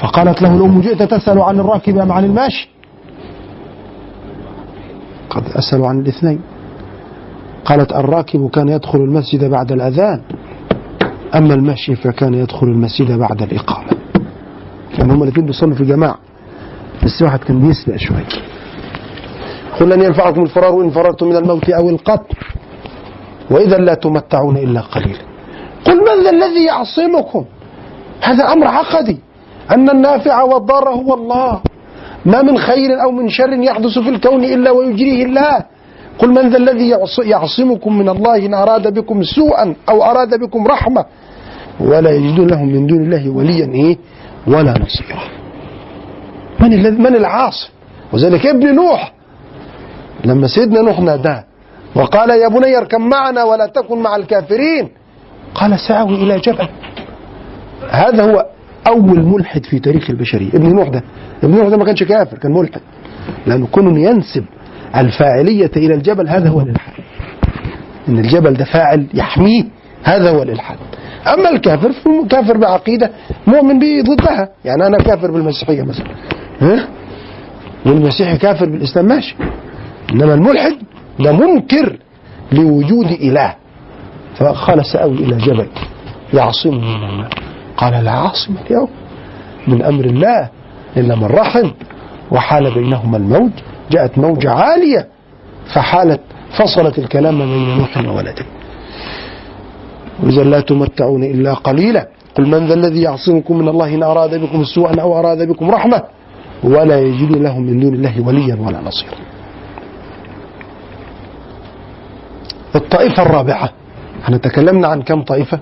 فقالت 0.00 0.42
له 0.42 0.54
الأم 0.54 0.80
جئت 0.80 1.02
تسأل 1.02 1.38
عن 1.38 1.60
الراكب 1.60 1.98
أم 1.98 2.12
عن 2.12 2.24
الماشي؟ 2.24 2.68
قد 5.30 5.48
أسأل 5.48 5.84
عن 5.84 6.00
الاثنين. 6.00 6.40
قالت 7.64 7.92
الراكب 7.92 8.50
كان 8.50 8.68
يدخل 8.68 8.98
المسجد 8.98 9.44
بعد 9.44 9.72
الأذان 9.72 10.20
أما 11.34 11.54
الماشي 11.54 11.94
فكان 11.94 12.34
يدخل 12.34 12.66
المسجد 12.66 13.18
بعد 13.18 13.42
الإقامة. 13.42 14.01
كان 14.98 15.10
هما 15.10 15.24
الاثنين 15.24 15.46
بيصلوا 15.46 15.74
في 15.74 15.84
جماعة 15.84 16.18
بس 17.04 17.22
واحد 17.22 17.38
كان 17.38 17.60
بيسبق 17.60 17.96
شوية. 17.96 18.26
قل 19.80 19.88
لن 19.88 20.02
ينفعكم 20.02 20.42
الفرار 20.42 20.80
إن 20.80 20.90
فررتم 20.90 21.26
من 21.28 21.36
الموت 21.36 21.70
أو 21.70 21.90
القتل. 21.90 22.36
وإذا 23.50 23.76
لا 23.76 23.94
تمتعون 23.94 24.56
إلا 24.56 24.80
قليلا 24.80 25.18
قل 25.84 25.96
من 25.96 26.24
ذا 26.24 26.30
الذي 26.30 26.64
يعصمكم؟ 26.64 27.44
هذا 28.20 28.52
أمر 28.52 28.66
عقدي. 28.66 29.18
أن 29.70 29.90
النافع 29.90 30.42
والضار 30.42 30.88
هو 30.88 31.14
الله. 31.14 31.60
ما 32.24 32.42
من 32.42 32.58
خير 32.58 33.02
أو 33.02 33.10
من 33.10 33.28
شر 33.28 33.52
يحدث 33.52 33.98
في 33.98 34.08
الكون 34.08 34.44
إلا 34.44 34.70
ويجريه 34.70 35.24
الله. 35.24 35.64
قل 36.18 36.30
من 36.30 36.50
ذا 36.50 36.56
الذي 36.56 36.88
يعص- 36.88 37.26
يعصمكم 37.26 37.98
من 37.98 38.08
الله 38.08 38.46
إن 38.46 38.54
أراد 38.54 38.94
بكم 38.94 39.22
سوءا 39.22 39.74
أو 39.88 40.02
أراد 40.04 40.40
بكم 40.40 40.66
رحمة. 40.66 41.04
ولا 41.80 42.10
يجدون 42.10 42.46
لهم 42.46 42.68
من 42.68 42.86
دون 42.86 43.02
الله 43.02 43.30
وليا. 43.30 43.66
إيه؟ 43.74 43.98
ولا 44.46 44.74
نصيرا 44.78 45.22
من 46.60 46.72
الذي 46.72 46.96
من 46.96 47.16
العاصم 47.16 47.68
وذلك 48.12 48.46
ابن 48.46 48.74
نوح. 48.74 49.12
لما 50.24 50.46
سيدنا 50.46 50.80
نوح 50.80 51.00
ناداه 51.00 51.44
وقال 51.94 52.30
يا 52.30 52.48
بني 52.48 52.78
اركب 52.78 53.00
معنا 53.00 53.44
ولا 53.44 53.66
تكن 53.66 54.02
مع 54.02 54.16
الكافرين. 54.16 54.88
قال 55.54 55.78
سآوي 55.80 56.14
إلى 56.14 56.38
جبل. 56.38 56.68
هذا 57.90 58.24
هو 58.24 58.46
أول 58.86 59.24
ملحد 59.24 59.64
في 59.64 59.78
تاريخ 59.78 60.10
البشرية. 60.10 60.48
ابن 60.48 60.76
نوح 60.76 60.88
ده 60.88 61.02
ابن 61.42 61.54
نوح 61.56 61.68
ده 61.68 61.76
ما 61.76 61.84
كانش 61.84 62.02
كافر 62.02 62.38
كان 62.38 62.52
ملحد. 62.52 62.80
لأنه 63.46 63.66
كون 63.66 63.96
ينسب 63.96 64.44
الفاعلية 64.96 65.70
إلى 65.76 65.94
الجبل 65.94 66.28
هذا 66.28 66.48
هو 66.48 66.60
الإلحاد. 66.60 67.04
إن 68.08 68.18
الجبل 68.18 68.54
ده 68.54 68.64
فاعل 68.64 69.06
يحميه 69.14 69.64
هذا 70.02 70.30
هو 70.30 70.42
الإلحاد. 70.42 70.78
أما 71.26 71.50
الكافر 71.50 71.92
كافر 72.30 72.56
بعقيدة 72.56 73.10
مؤمن 73.46 73.78
به 73.78 74.02
ضدها. 74.02 74.48
يعني 74.64 74.86
أنا 74.86 74.98
كافر 74.98 75.30
بالمسيحية 75.30 75.82
مثلا. 75.82 76.06
ها؟ 76.60 76.88
والمسيحي 77.86 78.36
كافر 78.36 78.66
بالإسلام 78.66 79.04
ماشي. 79.04 79.36
إنما 80.12 80.34
الملحد 80.34 80.76
ده 81.20 81.32
منكر 81.32 81.98
لوجود 82.52 83.06
إله. 83.06 83.54
فقال 84.36 84.86
سأوي 84.86 85.14
إلى 85.14 85.36
جبل 85.36 85.66
يعصمني 86.34 86.96
من 86.96 87.04
الماء 87.04 87.30
قال 87.76 88.04
لا 88.04 88.10
عاصم 88.10 88.54
اليوم 88.66 88.88
من 89.68 89.82
أمر 89.82 90.04
الله 90.04 90.48
إلا 90.96 91.14
من 91.14 91.24
رحم. 91.24 91.70
وحال 92.30 92.74
بينهما 92.74 93.16
الموج. 93.16 93.50
جاءت 93.90 94.18
موجة 94.18 94.50
عالية. 94.50 95.08
فحالت 95.74 96.20
فصلت 96.58 96.98
الكلام 96.98 97.38
بين 97.38 97.78
نوح 97.78 97.96
وولده. 98.08 98.44
وإذا 100.22 100.42
لا 100.42 100.60
تمتعون 100.60 101.24
إلا 101.24 101.54
قليلا. 101.54 102.08
قل 102.34 102.46
من 102.46 102.66
ذا 102.66 102.74
الذي 102.74 103.02
يعصمكم 103.02 103.58
من 103.58 103.68
الله 103.68 103.94
إن 103.94 104.02
أراد 104.02 104.34
بكم 104.34 104.64
سوءا 104.64 105.00
أو 105.00 105.18
أراد 105.18 105.48
بكم 105.48 105.70
رحمة 105.70 106.02
ولا 106.64 107.00
يجد 107.00 107.32
لهم 107.32 107.62
من 107.62 107.80
دون 107.80 107.94
الله 107.94 108.26
وليا 108.26 108.56
ولا 108.60 108.80
نصيرا. 108.80 109.16
الطائفة 112.74 113.22
الرابعة 113.22 113.70
إحنا 114.22 114.36
تكلمنا 114.36 114.88
عن 114.88 115.02
كم 115.02 115.22
طائفة؟ 115.22 115.58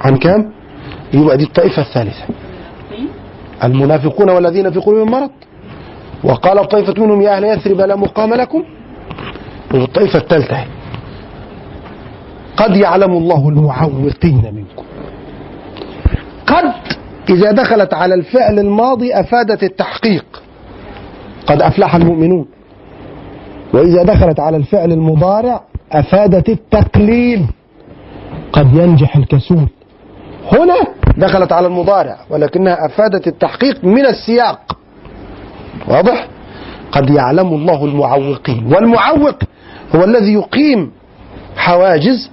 عن 0.00 0.16
كم؟ 0.16 0.50
يبقى 1.14 1.36
دي 1.36 1.44
الطائفة 1.44 1.82
الثالثة. 1.82 2.24
المنافقون 3.64 4.30
والذين 4.30 4.70
في 4.70 4.80
قلوبهم 4.80 5.10
مرض. 5.10 5.30
وقال 6.24 6.68
طائفة 6.68 6.94
منهم 7.02 7.20
يا 7.22 7.36
أهل 7.36 7.44
يثرب 7.44 7.80
لا 7.80 7.96
مقام 7.96 8.34
لكم. 8.34 8.64
والطائفة 9.74 10.18
الثالثة. 10.18 10.64
قد 12.62 12.76
يعلم 12.76 13.12
الله 13.12 13.48
المعوقين 13.48 14.54
منكم. 14.54 14.84
قد 16.46 16.72
إذا 17.30 17.52
دخلت 17.52 17.94
على 17.94 18.14
الفعل 18.14 18.58
الماضي 18.58 19.14
أفادت 19.14 19.62
التحقيق. 19.62 20.42
قد 21.46 21.62
أفلح 21.62 21.94
المؤمنون. 21.94 22.46
وإذا 23.74 24.02
دخلت 24.02 24.40
على 24.40 24.56
الفعل 24.56 24.92
المضارع 24.92 25.60
أفادت 25.92 26.48
التقليل. 26.48 27.46
قد 28.52 28.76
ينجح 28.76 29.16
الكسول 29.16 29.68
هنا 30.52 30.74
دخلت 31.16 31.52
على 31.52 31.66
المضارع 31.66 32.16
ولكنها 32.30 32.86
أفادت 32.86 33.26
التحقيق 33.26 33.84
من 33.84 34.06
السياق. 34.06 34.76
واضح؟ 35.88 36.28
قد 36.92 37.10
يعلم 37.10 37.48
الله 37.48 37.84
المعوقين. 37.84 38.74
والمعوق 38.74 39.36
هو 39.96 40.04
الذي 40.04 40.32
يقيم 40.32 40.90
حواجز 41.56 42.30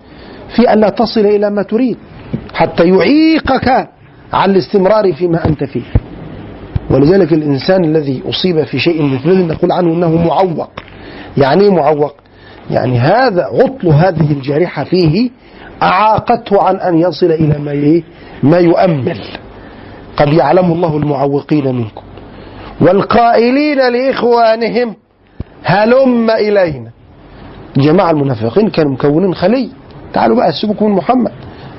في 0.55 0.73
أن 0.73 0.79
لا 0.79 0.89
تصل 0.89 1.21
إلى 1.25 1.49
ما 1.49 1.63
تريد 1.63 1.97
حتى 2.53 2.83
يعيقك 2.83 3.89
عن 4.33 4.49
الاستمرار 4.49 5.13
فيما 5.13 5.45
أنت 5.45 5.63
فيه. 5.63 5.83
ولذلك 6.89 7.33
الإنسان 7.33 7.83
الذي 7.85 8.23
أصيب 8.29 8.63
في 8.63 8.79
شيء 8.79 9.03
مثله 9.03 9.45
نقول 9.45 9.71
عنه 9.71 9.93
أنه 9.93 10.27
معوق. 10.27 10.69
يعني 11.37 11.63
إيه 11.63 11.69
معوق؟ 11.69 12.15
يعني 12.71 12.99
هذا 12.99 13.43
عطل 13.43 13.87
هذه 13.87 14.31
الجارحة 14.31 14.83
فيه 14.83 15.29
أعاقته 15.83 16.63
عن 16.63 16.75
أن 16.75 16.97
يصل 16.97 17.25
إلى 17.31 17.57
ما 17.59 18.01
ما 18.43 18.57
يؤمل. 18.57 19.19
قد 20.17 20.33
يعلم 20.33 20.71
الله 20.71 20.97
المعوقين 20.97 21.75
منكم. 21.75 22.03
والقائلين 22.81 23.77
لإخوانهم 23.77 24.95
هلم 25.63 26.29
إلينا. 26.29 26.91
جماعة 27.77 28.11
المنافقين 28.11 28.69
كانوا 28.69 28.91
مكونين 28.91 29.35
خلي 29.35 29.69
تعالوا 30.13 30.35
بقى 30.35 30.51
سيبكم 30.51 30.85
من 30.85 30.95
محمد. 30.95 31.31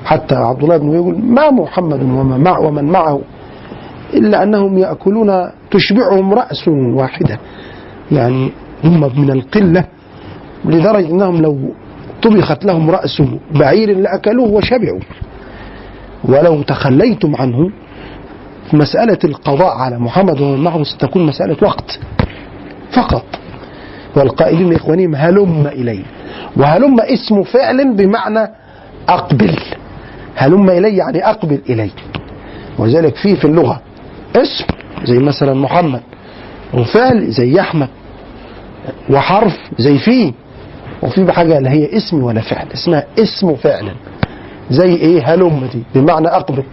حتى 0.05 0.35
عبد 0.35 0.63
الله 0.63 0.77
بن 0.77 0.91
يقول 0.93 1.17
ما 1.23 1.51
محمد 1.51 2.01
وما 2.03 2.37
مع 2.37 2.57
ومن 2.57 2.83
معه 2.85 3.21
إلا 4.13 4.43
أنهم 4.43 4.77
يأكلون 4.77 5.49
تشبعهم 5.71 6.33
رأس 6.33 6.67
واحدة. 6.67 7.39
يعني 8.11 8.51
هم 8.83 9.19
من 9.21 9.31
القلة 9.31 9.85
لدرجة 10.65 11.09
أنهم 11.09 11.41
لو 11.41 11.59
طبخت 12.23 12.65
لهم 12.65 12.91
رأس 12.91 13.21
بعير 13.55 13.97
لأكلوه 13.97 14.51
وشبعوا. 14.51 14.99
ولو 16.23 16.61
تخليتم 16.61 17.35
عنه 17.35 17.69
مسألة 18.73 19.17
القضاء 19.23 19.77
على 19.77 19.99
محمد 19.99 20.41
ومن 20.41 20.63
معه 20.63 20.83
ستكون 20.83 21.25
مسألة 21.25 21.57
وقت 21.61 21.99
فقط. 22.91 23.25
والقائلين 24.15 24.69
لإخوانهم 24.69 25.15
هلم 25.15 25.67
إلي. 25.67 26.03
وهلم 26.57 26.99
اسم 26.99 27.43
فعل 27.43 27.95
بمعنى 27.95 28.51
أقبل. 29.09 29.59
هلم 30.35 30.69
إلي 30.69 30.97
يعني 30.97 31.25
أقبل 31.29 31.61
إلي 31.69 31.89
وذلك 32.77 33.15
فيه 33.15 33.35
في 33.35 33.45
اللغة 33.45 33.81
اسم 34.35 34.65
زي 35.03 35.19
مثلا 35.19 35.53
محمد 35.53 36.01
وفعل 36.73 37.31
زي 37.31 37.59
أحمد 37.59 37.87
وحرف 39.09 39.57
زي 39.77 39.97
فيه 39.97 40.33
وفي 41.01 41.31
حاجة 41.31 41.59
لا 41.59 41.71
هي 41.71 41.97
اسم 41.97 42.23
ولا 42.23 42.41
فعل 42.41 42.65
اسمها 42.73 43.05
اسم 43.19 43.55
فعل. 43.55 43.91
زي 44.69 44.95
إيه؟ 44.95 45.33
هلم 45.33 45.69
دي 45.73 46.01
بمعنى 46.01 46.27
أقبل. 46.27 46.63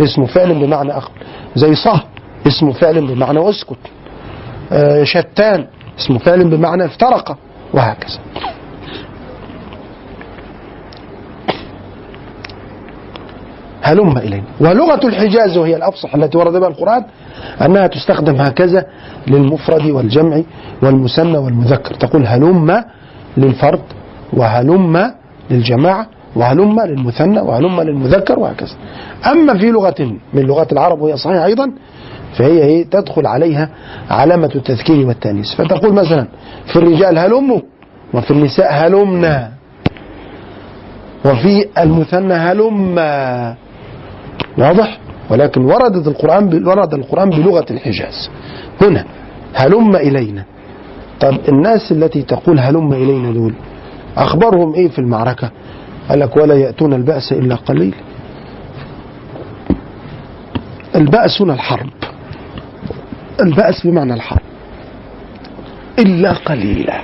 اسم 0.00 0.26
فعل 0.26 0.54
بمعنى 0.54 0.92
أقبل. 0.92 1.14
زي 1.56 1.74
صه 1.74 2.02
اسم 2.46 2.72
فعل 2.72 3.06
بمعنى 3.06 3.50
أسكت. 3.50 3.78
آه 4.72 5.04
شتان 5.04 5.66
اسم 5.98 6.18
فعل 6.18 6.50
بمعنى 6.50 6.84
افترق 6.84 7.36
وهكذا. 7.74 8.18
هلم 13.82 14.18
إلينا. 14.18 14.44
ولغة 14.60 15.06
الحجاز 15.06 15.56
وهي 15.56 15.76
الأفصح 15.76 16.14
التي 16.14 16.38
ورد 16.38 16.52
بها 16.52 16.68
القرآن 16.68 17.04
أنها 17.62 17.86
تستخدم 17.86 18.36
هكذا 18.36 18.86
للمفرد 19.26 19.86
والجمع 19.86 20.42
والمثنى 20.82 21.38
والمذكر. 21.38 21.94
تقول 21.94 22.26
هلم 22.26 22.84
للفرد 23.36 23.82
وهلم 24.32 25.12
للجماعة 25.50 26.06
وهلم 26.36 26.80
للمثنى 26.80 27.40
وهلم 27.40 27.80
للمذكر 27.80 28.38
وهكذا. 28.38 28.74
أما 29.32 29.58
في 29.58 29.70
لغة 29.70 30.16
من 30.34 30.42
لغات 30.42 30.72
العرب 30.72 31.00
وهي 31.00 31.16
صحيحة 31.16 31.44
أيضا 31.44 31.72
فهي 32.38 32.62
إيه؟ 32.62 32.84
تدخل 32.90 33.26
عليها 33.26 33.68
علامة 34.10 34.50
التذكير 34.54 35.06
والتأنيث. 35.06 35.54
فتقول 35.54 35.92
مثلا 35.92 36.26
في 36.66 36.76
الرجال 36.76 37.18
هلموا 37.18 37.60
وفي 38.14 38.30
النساء 38.30 38.68
هلمنا. 38.72 39.52
وفي 41.24 41.68
المثنى 41.78 42.34
هلم. 42.34 42.98
واضح؟ 44.58 44.98
ولكن 45.30 45.64
وردت 45.64 46.06
القرآن 46.06 46.66
ورد 46.66 46.94
القرآن 46.94 47.30
بلغة 47.30 47.66
الحجاز. 47.70 48.30
هنا 48.82 49.04
هلم 49.54 49.96
إلينا. 49.96 50.44
طب 51.20 51.38
الناس 51.48 51.92
التي 51.92 52.22
تقول 52.22 52.60
هلم 52.60 52.92
إلينا 52.92 53.32
دول 53.32 53.54
أخبارهم 54.16 54.74
إيه 54.74 54.88
في 54.88 54.98
المعركة؟ 54.98 55.50
قال 56.12 56.20
لك 56.20 56.36
ولا 56.36 56.54
يأتون 56.54 56.92
البأس 56.92 57.32
إلا 57.32 57.54
قليل. 57.54 57.94
البأس 60.94 61.42
هنا 61.42 61.54
الحرب. 61.54 61.90
البأس 63.40 63.86
بمعنى 63.86 64.14
الحرب. 64.14 64.40
إلا 65.98 66.32
قليلا. 66.32 67.00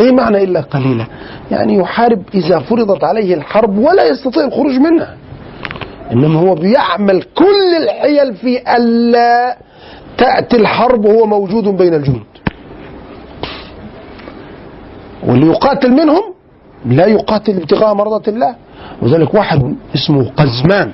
إيه 0.00 0.12
معنى 0.12 0.44
إلا 0.44 0.60
قليلا؟ 0.60 1.06
يعني 1.50 1.76
يحارب 1.76 2.22
إذا 2.34 2.58
فرضت 2.58 3.04
عليه 3.04 3.34
الحرب 3.34 3.78
ولا 3.78 4.04
يستطيع 4.04 4.44
الخروج 4.44 4.72
منها. 4.72 5.16
إنما 6.12 6.40
هو 6.40 6.54
بيعمل 6.54 7.22
كل 7.22 7.76
الحيل 7.82 8.34
في 8.34 8.76
ألا 8.76 9.56
تأتي 10.18 10.56
الحرب 10.56 11.04
وهو 11.04 11.26
موجود 11.26 11.64
بين 11.64 11.94
الجنود. 11.94 12.26
واللي 15.22 15.46
يقاتل 15.46 15.90
منهم 15.90 16.35
لا 16.86 17.06
يقاتل 17.06 17.56
ابتغاء 17.56 17.94
مرضات 17.94 18.28
الله. 18.28 18.54
وذلك 19.02 19.34
واحد 19.34 19.76
اسمه 19.94 20.30
قزمان. 20.36 20.92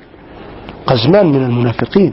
قزمان 0.86 1.26
من 1.26 1.44
المنافقين. 1.44 2.12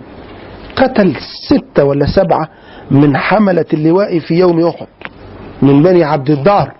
قتل 0.76 1.16
ستة 1.48 1.84
ولا 1.84 2.06
سبعة 2.06 2.50
من 2.92 3.18
حملة 3.18 3.66
اللواء 3.74 4.20
في 4.20 4.34
يوم 4.34 4.68
أحد 4.68 4.88
من 5.62 5.84
بني 5.84 6.04
عبد 6.04 6.30
الدار. 6.30 6.74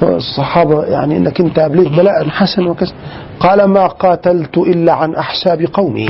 فالصحابة 0.00 0.84
يعني 0.84 1.16
إنك 1.16 1.40
أنت 1.40 1.58
أبليت 1.58 1.88
بلاء 1.88 2.28
حسن 2.28 2.66
وكذا 2.66 2.92
قال 3.40 3.64
ما 3.64 3.86
قاتلت 3.86 4.58
إلا 4.58 4.92
عن 4.92 5.14
أحساب 5.14 5.66
قومي. 5.72 6.08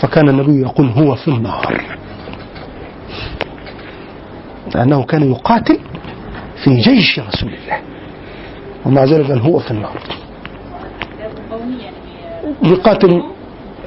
فكان 0.00 0.28
النبي 0.28 0.60
يقول 0.60 0.88
هو 0.88 1.14
في 1.14 1.28
النار. 1.28 1.80
لأنه 4.74 5.02
كان 5.02 5.30
يقاتل 5.30 5.78
في 6.64 6.74
جيش 6.76 7.18
رسول 7.20 7.48
الله. 7.48 7.78
ومع 8.86 9.04
ذلك 9.04 9.26
قال 9.30 9.40
هو 9.40 9.58
في 9.58 9.70
النار 9.70 9.98
قومي 11.50 11.74
يقاتل 12.62 13.22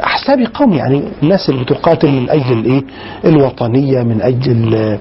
أحساب 0.03 0.47
قوم 0.53 0.73
يعني 0.73 1.03
الناس 1.23 1.49
اللي 1.49 1.63
بتقاتل 1.63 2.11
من 2.11 2.29
أجل 2.29 2.53
الإيه؟ 2.59 2.81
الوطنية 3.25 4.03
من 4.03 4.21
أجل 4.21 4.97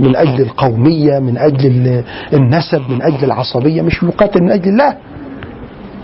من 0.00 0.16
أجل 0.16 0.40
القومية 0.42 1.18
من 1.18 1.38
أجل 1.38 2.04
النسب 2.32 2.82
من 2.90 3.02
أجل 3.02 3.24
العصبية. 3.24 3.82
مش 3.82 4.04
بيقاتل 4.04 4.42
من 4.42 4.50
أجل 4.50 4.68
الله. 4.68 4.96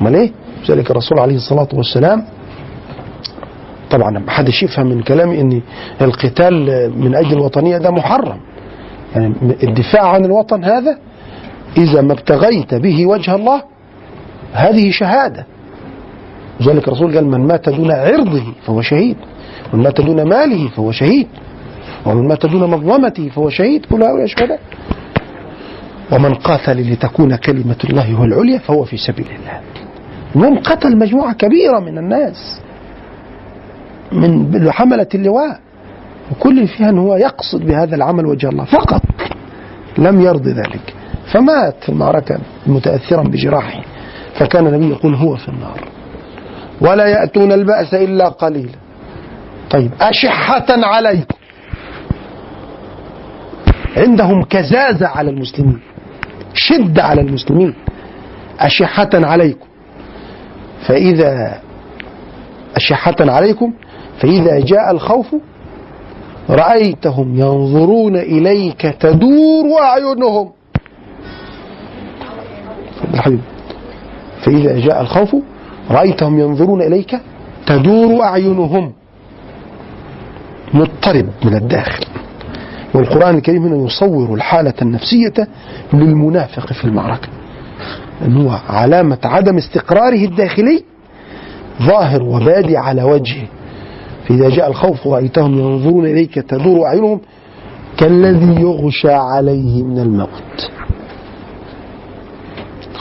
أمال 0.01 0.15
إيه؟ 0.15 0.31
ذلك 0.71 0.91
الرسول 0.91 1.19
عليه 1.19 1.37
الصلاة 1.37 1.69
والسلام 1.73 2.25
طبعا 3.91 4.11
ما 4.11 4.31
حدش 4.31 4.63
يفهم 4.63 4.87
من 4.87 5.03
كلامي 5.03 5.41
إن 5.41 5.61
القتال 6.01 6.55
من 6.99 7.15
أجل 7.15 7.33
الوطنية 7.33 7.79
ده 7.79 7.91
محرم. 7.91 8.41
يعني 9.15 9.35
الدفاع 9.63 10.09
عن 10.09 10.25
الوطن 10.25 10.65
هذا 10.65 10.99
إذا 11.77 12.01
ما 12.01 12.13
ابتغيت 12.13 12.75
به 12.75 13.07
وجه 13.07 13.35
الله 13.35 13.63
هذه 14.53 14.91
شهادة. 14.91 15.47
لذلك 16.61 16.89
الرسول 16.89 17.15
قال 17.15 17.27
من 17.27 17.47
مات 17.47 17.69
دون 17.69 17.93
عرضه 17.93 18.43
فهو 18.67 18.81
شهيد 18.81 19.17
ومن 19.73 19.83
مات 19.83 20.01
دون 20.01 20.23
ماله 20.23 20.69
فهو 20.69 20.93
شهيد 20.93 21.27
ومن 22.07 22.29
مات 22.29 22.47
دون 22.47 22.71
مظلمته 22.71 23.29
فهو 23.29 23.49
شهيد. 23.49 23.87
كل 23.87 24.03
هؤلاء 24.03 24.27
شهداء. 24.27 24.61
ومن 26.13 26.35
قاتل 26.35 26.93
لتكون 26.93 27.37
كلمة 27.37 27.77
الله 27.85 28.13
هو 28.13 28.25
العليا 28.25 28.59
فهو 28.59 28.85
في 28.85 28.97
سبيل 28.97 29.27
الله. 29.27 29.61
المهم 30.37 30.59
قتل 30.59 30.99
مجموعة 30.99 31.33
كبيرة 31.33 31.81
من 31.81 31.99
الناس 31.99 32.61
من 34.13 34.73
حملة 34.73 35.07
اللواء 35.15 35.61
وكل 36.33 36.69
فيها 36.69 36.91
أن 36.91 36.99
هو 36.99 37.17
يقصد 37.17 37.67
بهذا 37.67 37.97
العمل 37.97 38.27
وجه 38.27 38.49
الله. 38.49 38.65
فقط 38.65 39.03
لم 39.99 40.21
يرضي 40.21 40.51
ذلك. 40.51 40.94
فمات 41.35 41.75
في 41.83 41.89
المعركة 41.89 42.39
متأثرا 42.67 43.23
بجراحه 43.23 43.83
فكان 44.35 44.67
النبي 44.67 44.89
يقول 44.89 45.15
هو 45.15 45.37
في 45.37 45.49
النار. 45.49 45.81
ولا 46.81 47.07
يأتون 47.07 47.53
البأس 47.53 47.95
إلا 47.95 48.29
قليلا 48.29 48.79
طيب 49.71 49.91
أشحة 50.01 50.67
عليكم 50.69 51.37
عندهم 53.97 54.43
كزازة 54.43 55.07
على 55.07 55.31
المسلمين 55.31 55.81
شدة 56.55 57.03
على 57.03 57.21
المسلمين. 57.21 57.75
أشحة 58.61 59.11
عليكم. 59.15 59.67
فإذا 60.87 61.61
أشحة 62.77 63.17
عليكم 63.21 63.73
فإذا 64.19 64.61
جاء 64.61 64.91
الخوف 64.91 65.35
رأيتهم 66.51 67.35
ينظرون 67.39 68.17
إليك 68.17 68.81
تدور 68.81 69.81
أعينهم. 69.83 70.51
الحبيب 73.27 73.41
فإذا 74.43 74.81
جاء 74.81 75.01
الخوف 75.01 75.37
رأيتهم 75.91 76.39
ينظرون 76.39 76.83
إليك 76.83 77.21
تدور 77.67 78.23
أعينهم. 78.23 78.93
مضطرب 80.75 81.27
من 81.45 81.55
الداخل. 81.55 82.05
والقرآن 82.95 83.37
الكريم 83.37 83.63
هنا 83.63 83.87
يصور 83.87 84.35
الحالة 84.35 84.75
النفسية 84.83 85.49
للمنافق 85.93 86.73
في 86.73 86.85
المعركة. 86.85 87.29
أنه 88.25 88.41
هو 88.43 88.59
علامة 88.69 89.19
عدم 89.25 89.57
استقراره 89.57 90.25
الداخلي 90.25 90.85
ظاهر 91.83 92.23
وبادي 92.23 92.77
على 92.77 93.03
وجهه. 93.03 93.47
فإذا 94.29 94.49
جاء 94.49 94.69
الخوف 94.69 95.07
رأيتهم 95.07 95.59
ينظرون 95.59 96.07
إليك 96.07 96.35
تدور 96.35 96.87
أعينهم 96.87 97.21
كالذي 97.97 98.61
يغشى 98.63 99.13
عليه 99.13 99.83
من 99.83 99.99
الموت. 99.99 100.71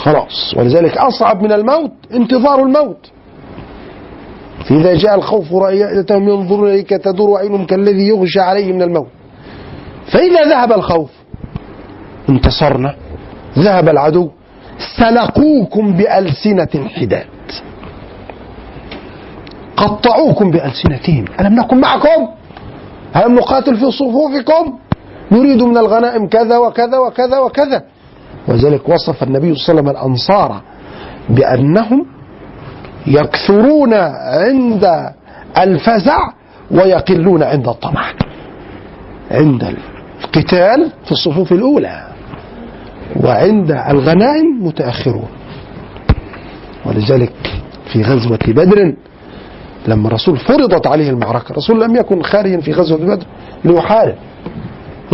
خلاص. 0.03 0.53
ولذلك 0.57 0.97
أصعب 0.97 1.43
من 1.43 1.51
الموت 1.51 1.91
انتظار 2.13 2.63
الموت. 2.63 3.11
فإذا 4.65 4.93
جاء 4.95 5.15
الخوف 5.15 5.53
رأيتهم 5.53 6.29
ينظرون 6.29 6.69
إليك 6.69 6.89
تدور 6.89 7.37
أعينهم 7.37 7.65
كالذي 7.65 8.07
يغشى 8.07 8.39
عليه 8.39 8.73
من 8.73 8.81
الموت. 8.81 9.07
فإذا 10.11 10.41
ذهب 10.49 10.71
الخوف 10.71 11.11
انتصرنا. 12.29 12.95
ذهب 13.59 13.89
العدو 13.89 14.29
سلقوكم 14.97 15.93
بألسنة 15.93 16.87
حداد. 16.95 17.25
قطعوكم 19.77 20.51
بألسنتهم. 20.51 21.25
ألم 21.39 21.53
نكن 21.55 21.77
معكم؟ 21.77 22.27
ألم 23.15 23.35
نقاتل 23.35 23.75
في 23.77 23.91
صفوفكم؟ 23.91 24.79
نريد 25.31 25.63
من 25.63 25.77
الغنائم 25.77 26.27
كذا 26.27 26.57
وكذا 26.57 26.97
وكذا 26.97 27.39
وكذا. 27.39 27.83
وذلك 28.47 28.89
وصف 28.89 29.23
النبي 29.23 29.55
صلى 29.55 29.79
الله 29.79 29.89
عليه 29.89 29.89
وسلم 29.89 29.89
الأنصار 29.89 30.61
بأنهم 31.29 32.05
يكثرون 33.07 33.93
عند 33.93 35.09
الفزع 35.57 36.17
ويقلون 36.71 37.43
عند 37.43 37.67
الطمع. 37.67 38.11
عند 39.31 39.75
القتال 40.23 40.91
في 41.05 41.11
الصفوف 41.11 41.51
الأولى 41.51 42.07
وعند 43.23 43.71
الغنائم 43.71 44.65
متأخرون. 44.67 45.27
ولذلك 46.85 47.33
في 47.93 48.01
غزوة 48.01 48.39
بدر 48.47 48.93
لما 49.87 50.07
الرسول 50.07 50.37
فرضت 50.37 50.87
عليه 50.87 51.09
المعركة 51.09 51.51
الرسول 51.51 51.81
لم 51.81 51.95
يكن 51.95 52.21
خارجا 52.21 52.59
في 52.59 52.71
غزوة 52.71 52.97
بدر 52.97 53.25
ليحارب. 53.65 54.15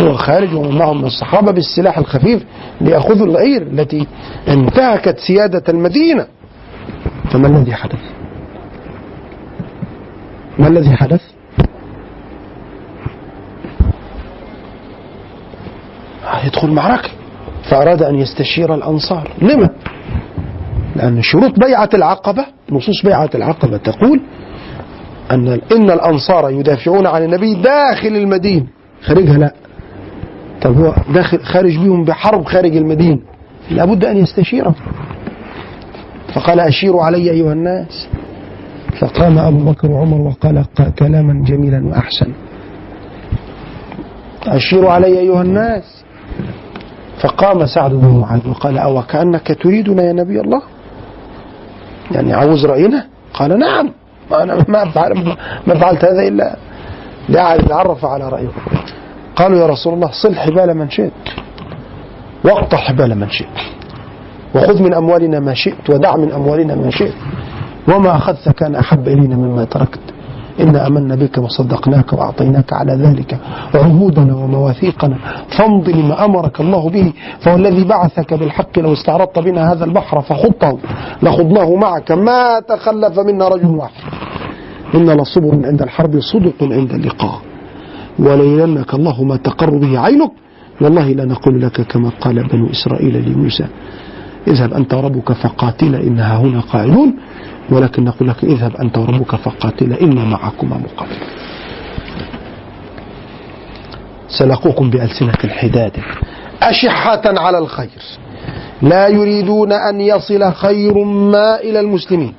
هو 0.00 0.14
خارج 0.14 0.54
ومن 0.54 0.78
معهم 0.78 0.98
من 0.98 1.04
الصحابة 1.04 1.52
بالسلاح 1.52 1.98
الخفيف 1.98 2.44
ليأخذوا 2.80 3.26
العير 3.26 3.62
التي 3.62 4.06
انتهكت 4.48 5.18
سيادة 5.18 5.62
المدينة. 5.68 6.26
فما 7.30 7.48
الذي 7.48 7.74
حدث؟ 7.74 8.00
ما 10.58 10.68
الذي 10.68 10.90
حدث؟ 10.96 11.22
يدخل 16.44 16.70
معركة. 16.70 17.10
فأراد 17.70 18.02
أن 18.02 18.14
يستشير 18.14 18.74
الأنصار. 18.74 19.30
لما؟ 19.42 19.68
لأن 20.96 21.22
شروط 21.22 21.58
بيعة 21.58 21.88
العقبة 21.94 22.46
نصوص 22.70 23.02
بيعة 23.04 23.30
العقبة 23.34 23.76
تقول 23.76 24.20
أن 25.30 25.60
إن 25.72 25.90
الأنصار 25.90 26.50
يدافعون 26.50 27.06
عن 27.06 27.24
النبي 27.24 27.54
داخل 27.54 28.08
المدينة. 28.08 28.66
خارجها 29.02 29.38
لا. 29.38 29.52
طب 30.62 30.76
هو 30.78 30.94
داخل 31.14 31.40
خارج 31.44 31.78
بيهم 31.78 32.04
بحرب 32.04 32.44
خارج 32.44 32.76
المدينة 32.76 33.18
لابد 33.70 34.04
أن 34.04 34.16
يستشيره 34.16 34.74
فقال 36.34 36.60
أشيروا 36.60 37.02
علي 37.02 37.30
أيها 37.30 37.52
الناس. 37.52 38.08
فقام 39.00 39.38
أبو 39.38 39.70
بكر 39.70 39.90
وعمر 39.90 40.20
وقال 40.20 40.64
كلاما 40.98 41.44
جميلا 41.44 41.86
وأحسن. 41.86 42.32
أشيروا 44.46 44.90
علي 44.92 45.18
أيها 45.18 45.42
الناس. 45.42 46.04
فقام 47.20 47.66
سعد 47.66 47.90
بن 47.90 48.20
معاذ 48.20 48.48
وقال 48.48 48.78
أو 48.78 49.02
كأنك 49.02 49.58
تريدنا 49.62 50.02
يا 50.02 50.12
نبي 50.12 50.40
الله؟ 50.40 50.62
يعني 52.10 52.32
عاوز 52.32 52.66
رأينا؟ 52.66 53.06
قال 53.34 53.58
نعم. 53.58 53.90
أنا 54.32 54.64
ما 55.66 55.74
فعلت 55.74 56.04
هذا 56.04 56.28
إلا 56.28 56.56
لأعرف 57.28 58.04
على 58.04 58.28
رأيه. 58.28 58.48
قالوا 59.40 59.58
يا 59.58 59.66
رسول 59.66 59.94
الله 59.94 60.10
صل 60.22 60.34
حبال 60.34 60.74
من 60.76 60.90
شئت. 60.90 61.12
واقطع 62.44 62.76
حبال 62.76 63.18
من 63.18 63.30
شئت. 63.30 63.58
وخذ 64.54 64.82
من 64.82 64.94
أموالنا 64.94 65.40
ما 65.40 65.54
شئت 65.54 65.90
ودع 65.90 66.16
من 66.16 66.32
أموالنا 66.32 66.74
ما 66.74 66.90
شئت. 66.90 67.14
وما 67.88 68.16
أخذت 68.16 68.48
كان 68.48 68.74
أحب 68.74 69.08
إلينا 69.08 69.36
مما 69.36 69.64
تركت. 69.64 70.00
إنا 70.60 70.86
أمنا 70.86 71.14
بك 71.14 71.38
وصدقناك 71.38 72.12
وأعطيناك 72.12 72.72
على 72.72 72.92
ذلك 72.92 73.38
عهودنا 73.74 74.34
ومواثيقنا. 74.34 75.16
فامض 75.58 75.88
لما 75.88 76.24
أمرك 76.24 76.60
الله 76.60 76.90
به 76.90 77.12
فهو 77.40 77.56
الذي 77.56 77.84
بعثك 77.84 78.34
بالحق 78.34 78.78
لو 78.78 78.92
استعرضت 78.92 79.38
بنا 79.38 79.72
هذا 79.72 79.84
البحر 79.84 80.20
فخضته 80.20 80.78
لخضناه 81.22 81.74
معك. 81.74 82.12
ما 82.12 82.60
تخلف 82.60 83.18
منا 83.18 83.48
رجل 83.48 83.66
واحد. 83.66 84.04
إن 84.94 85.10
لصبر 85.10 85.66
عند 85.66 85.82
الحرب 85.82 86.20
صدق 86.20 86.62
عند 86.62 86.92
اللقاء. 86.92 87.49
وليلنك 88.20 88.94
الله 88.94 89.24
ما 89.24 89.36
تقر 89.36 89.70
به 89.70 89.98
عينك. 89.98 90.32
والله 90.80 91.08
لا 91.12 91.24
نقول 91.24 91.62
لك 91.62 91.80
كما 91.80 92.10
قال 92.20 92.48
بنو 92.48 92.70
إسرائيل 92.70 93.28
لموسى 93.28 93.66
اذهب 94.48 94.74
أنت 94.74 94.94
وربك 94.94 95.32
فقاتلا 95.32 95.98
إنها 96.00 96.36
هنا 96.36 96.60
قاعدون. 96.60 97.14
ولكن 97.70 98.04
نقول 98.04 98.28
لك 98.28 98.44
اذهب 98.44 98.76
أنت 98.76 98.98
وربك 98.98 99.36
فقاتلا 99.36 100.00
إنا 100.00 100.24
معكما 100.24 100.76
مقاتلون 100.76 101.28
سلقوكم 104.28 104.90
بألسنة 104.90 105.32
حداد 105.32 105.92
أشحة 106.62 107.22
على 107.24 107.58
الخير. 107.58 108.02
لا 108.82 109.08
يريدون 109.08 109.72
أن 109.72 110.00
يصل 110.00 110.52
خير 110.52 111.04
ما 111.04 111.60
إلى 111.60 111.80
المسلمين. 111.80 112.34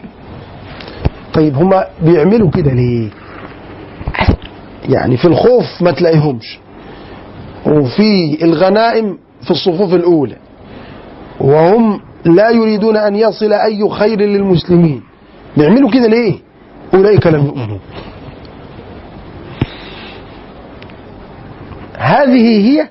طيب 1.34 1.56
هما 1.56 1.86
بيعملوا 2.02 2.50
كده 2.50 2.74
ليه؟ 2.74 3.10
يعني 4.90 5.18
في 5.18 5.26
الخوف 5.26 5.82
ما 5.82 5.92
تلاقيهمش. 5.92 6.60
وفي 7.66 8.44
الغنائم 8.44 9.18
في 9.42 9.52
الصفوف 9.52 9.94
الأولى. 9.94 10.36
وهم 11.40 12.02
لا 12.26 12.50
يريدون 12.50 12.98
أن 12.98 13.16
يصل 13.16 13.54
أي 13.54 13.90
خير 13.90 14.20
للمسلمين. 14.20 15.02
بيعملوا 15.58 15.92
كده 15.92 16.08
ليه؟ 16.08 16.34
أولئك 16.94 17.28
لم 17.28 17.46
يؤمنوا. 17.46 17.78
هذه 21.98 22.70
هي 22.70 22.90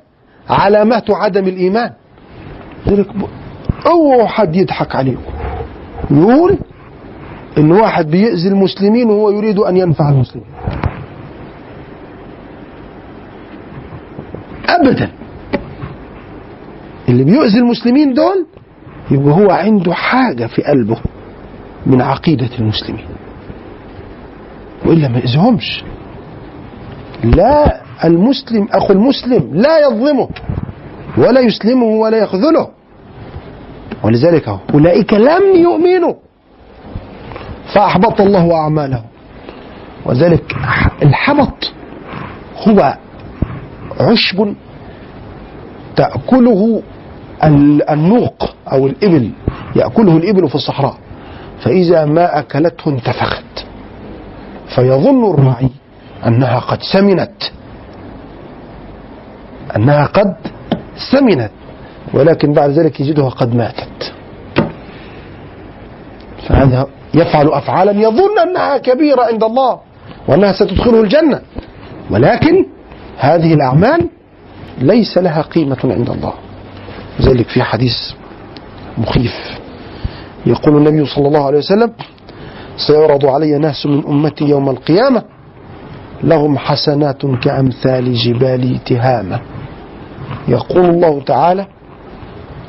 علامات 0.51 1.11
عدم 1.11 1.49
الإيمان. 1.49 1.93
اوعوا 3.87 4.27
حد 4.27 4.57
يضحك 4.57 4.97
عليكم. 4.97 5.33
يقول 6.11 6.59
إن 7.59 7.73
واحد 7.73 8.11
بيأذي 8.11 8.49
المسلمين 8.49 9.11
وهو 9.11 9.31
يريد 9.31 9.59
أن 9.59 9.77
ينفع 9.77 10.09
المسلمين. 10.09 10.47
ابدا. 14.77 15.11
اللي 17.09 17.25
بيؤذي 17.25 17.59
المسلمين 17.59 18.15
دول 18.15 18.47
يبقى 19.11 19.35
هو 19.35 19.51
عنده 19.51 19.95
حاجة 19.95 20.47
في 20.47 20.63
قلبه 20.63 20.97
من 21.87 22.03
عقيدة 22.03 22.49
المسلمين. 22.59 23.07
وإلا 24.87 25.09
ما 25.09 25.19
يأذيهمش 25.19 25.85
لا 27.25 27.81
المسلم 28.05 28.69
أخو 28.73 28.93
المسلم 28.93 29.51
لا 29.55 29.79
يظلمه 29.79 30.29
ولا 31.19 31.41
يسلمه 31.41 31.85
ولا 31.87 32.19
يخذله. 32.19 32.69
ولذلك 34.03 34.49
أولئك 34.75 35.13
لم 35.13 35.43
يؤمنوا. 35.55 36.15
فأحبط 37.75 38.21
الله 38.21 38.55
أعمالهم. 38.55 39.05
وذلك 40.07 40.57
الحبط 41.03 41.73
هو 42.69 42.97
عشب 44.01 44.55
تأكله 45.97 46.83
النوق 47.91 48.55
أو 48.73 48.87
الإبل 48.87 49.31
يأكله 49.77 50.17
الإبل 50.17 50.49
في 50.49 50.55
الصحراء 50.55 50.95
فإذا 51.61 52.05
ما 52.05 52.39
أكلته 52.39 52.89
انتفخت 52.89 53.67
فيظن 54.75 55.31
الراعي 55.35 55.69
أنها 56.27 56.59
قد 56.59 56.83
سمنت 56.83 57.43
أنها 59.77 60.05
قد 60.07 60.35
سمنت 61.13 61.51
ولكن 62.15 62.53
بعد 62.53 62.71
ذلك 62.71 63.01
يجدها 63.01 63.29
قد 63.29 63.55
ماتت. 63.55 64.13
فهذا 66.49 66.87
يفعل 67.15 67.49
أفعالا 67.49 67.93
يظن 67.93 68.39
أنها 68.39 68.79
كبيرة 68.79 69.23
عند 69.23 69.45
الله 69.45 69.81
وأنها 70.29 70.53
ستدخله 70.53 71.01
الجنة 71.01 71.41
ولكن 72.11 72.67
هذه 73.21 73.55
الأعمال 73.55 74.09
ليس 74.79 75.19
لها 75.19 75.43
قيمة 75.43 75.79
عند 75.85 76.11
الله. 76.11 76.33
ذلك 77.21 77.49
في 77.49 77.63
حديث 77.63 77.97
مخيف. 78.99 79.59
يقول 80.47 80.77
النبي 80.77 81.07
صلى 81.07 81.29
الله 81.29 81.47
عليه 81.47 81.59
وسلم 81.59 81.93
سيعرض 82.77 83.27
علي 83.27 83.59
ناس 83.59 83.87
من 83.87 84.07
أمتي 84.07 84.45
يوم 84.45 84.69
القيامة 84.69 85.23
لهم 86.23 86.59
حسنات 86.59 87.27
كأمثال 87.27 88.15
جبال 88.15 88.85
تهامة. 88.85 89.41
يقول 90.49 90.85
الله 90.85 91.21
تعالى 91.21 91.67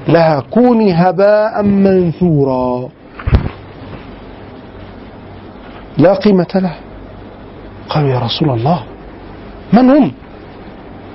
لها 0.07 0.40
كوني 0.40 0.94
هباء 0.94 1.64
منثورا. 1.64 2.90
لا 5.98 6.14
قيمة 6.14 6.48
لها 6.56 6.78
قالوا 7.90 8.10
يا 8.10 8.19
رسول 8.19 8.49
الله 8.49 8.84
من 9.73 9.90
هم؟ 9.90 10.11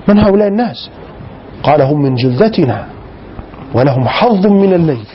من 0.08 0.18
هؤلاء 0.18 0.48
الناس؟ 0.48 0.90
قال 1.62 1.82
هم 1.82 2.02
من 2.02 2.14
جلدتنا 2.14 2.86
ولهم 3.74 4.08
حظ 4.08 4.46
من 4.46 4.74
الليل 4.74 5.06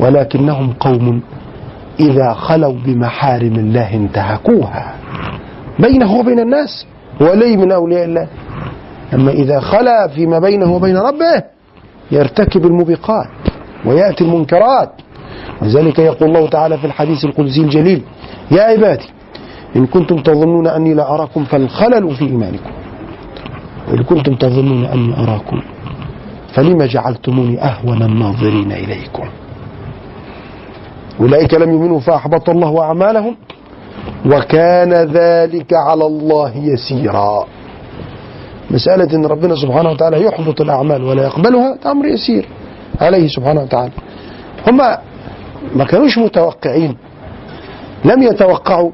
ولكنهم 0.00 0.72
قوم 0.80 1.22
إذا 2.00 2.32
خلوا 2.32 2.74
بمحارم 2.86 3.54
الله 3.54 3.94
انتهكوها. 3.94 4.94
بينه 5.78 6.16
وبين 6.16 6.38
الناس 6.38 6.86
ولي 7.20 7.56
من 7.56 7.72
أولياء 7.72 8.04
الله. 8.04 8.26
أما 9.14 9.30
إذا 9.30 9.60
خلا 9.60 10.08
فيما 10.08 10.38
بينه 10.38 10.74
وبين 10.74 10.96
ربه 10.96 11.42
يرتكب 12.10 12.66
الموبقات 12.66 13.28
ويأتي 13.84 14.24
المنكرات. 14.24 14.90
ولذلك 15.62 15.98
يقول 15.98 16.28
الله 16.28 16.48
تعالى 16.48 16.78
في 16.78 16.86
الحديث 16.86 17.24
القدسي 17.24 17.60
الجليل 17.60 18.02
يا 18.50 18.62
عبادي 18.62 19.08
إن 19.76 19.86
كنتم 19.86 20.16
تظنون 20.16 20.66
أني 20.66 20.94
لا 20.94 21.14
أراكم 21.14 21.44
فالخلل 21.44 22.16
في 22.16 22.24
إيمانكم. 22.24 22.70
وإن 23.90 24.02
كنتم 24.02 24.34
تظنون 24.34 24.84
أني 24.84 25.22
أراكم 25.22 25.62
فلما 26.54 26.86
جعلتموني 26.86 27.62
أهون 27.62 28.02
الناظرين 28.02 28.72
إليكم؟ 28.72 29.28
أولئك 31.20 31.54
لم 31.54 31.70
يؤمنوا 31.70 32.00
فأحبط 32.00 32.50
الله 32.50 32.82
أعمالهم 32.82 33.36
وكان 34.26 34.92
ذلك 34.92 35.72
على 35.72 36.06
الله 36.06 36.52
يسيرا. 36.56 37.46
مسألة 38.70 39.16
أن 39.16 39.26
ربنا 39.26 39.54
سبحانه 39.56 39.90
وتعالى 39.90 40.24
يحبط 40.24 40.60
الأعمال 40.60 41.04
ولا 41.04 41.22
يقبلها 41.22 41.78
أمر 41.86 42.06
يسير 42.06 42.48
عليه 43.00 43.28
سبحانه 43.28 43.62
وتعالى. 43.62 43.92
هم 44.68 44.76
ما 45.76 45.84
كانوش 45.84 46.18
متوقعين 46.18 46.96
لم 48.04 48.22
يتوقعوا 48.22 48.90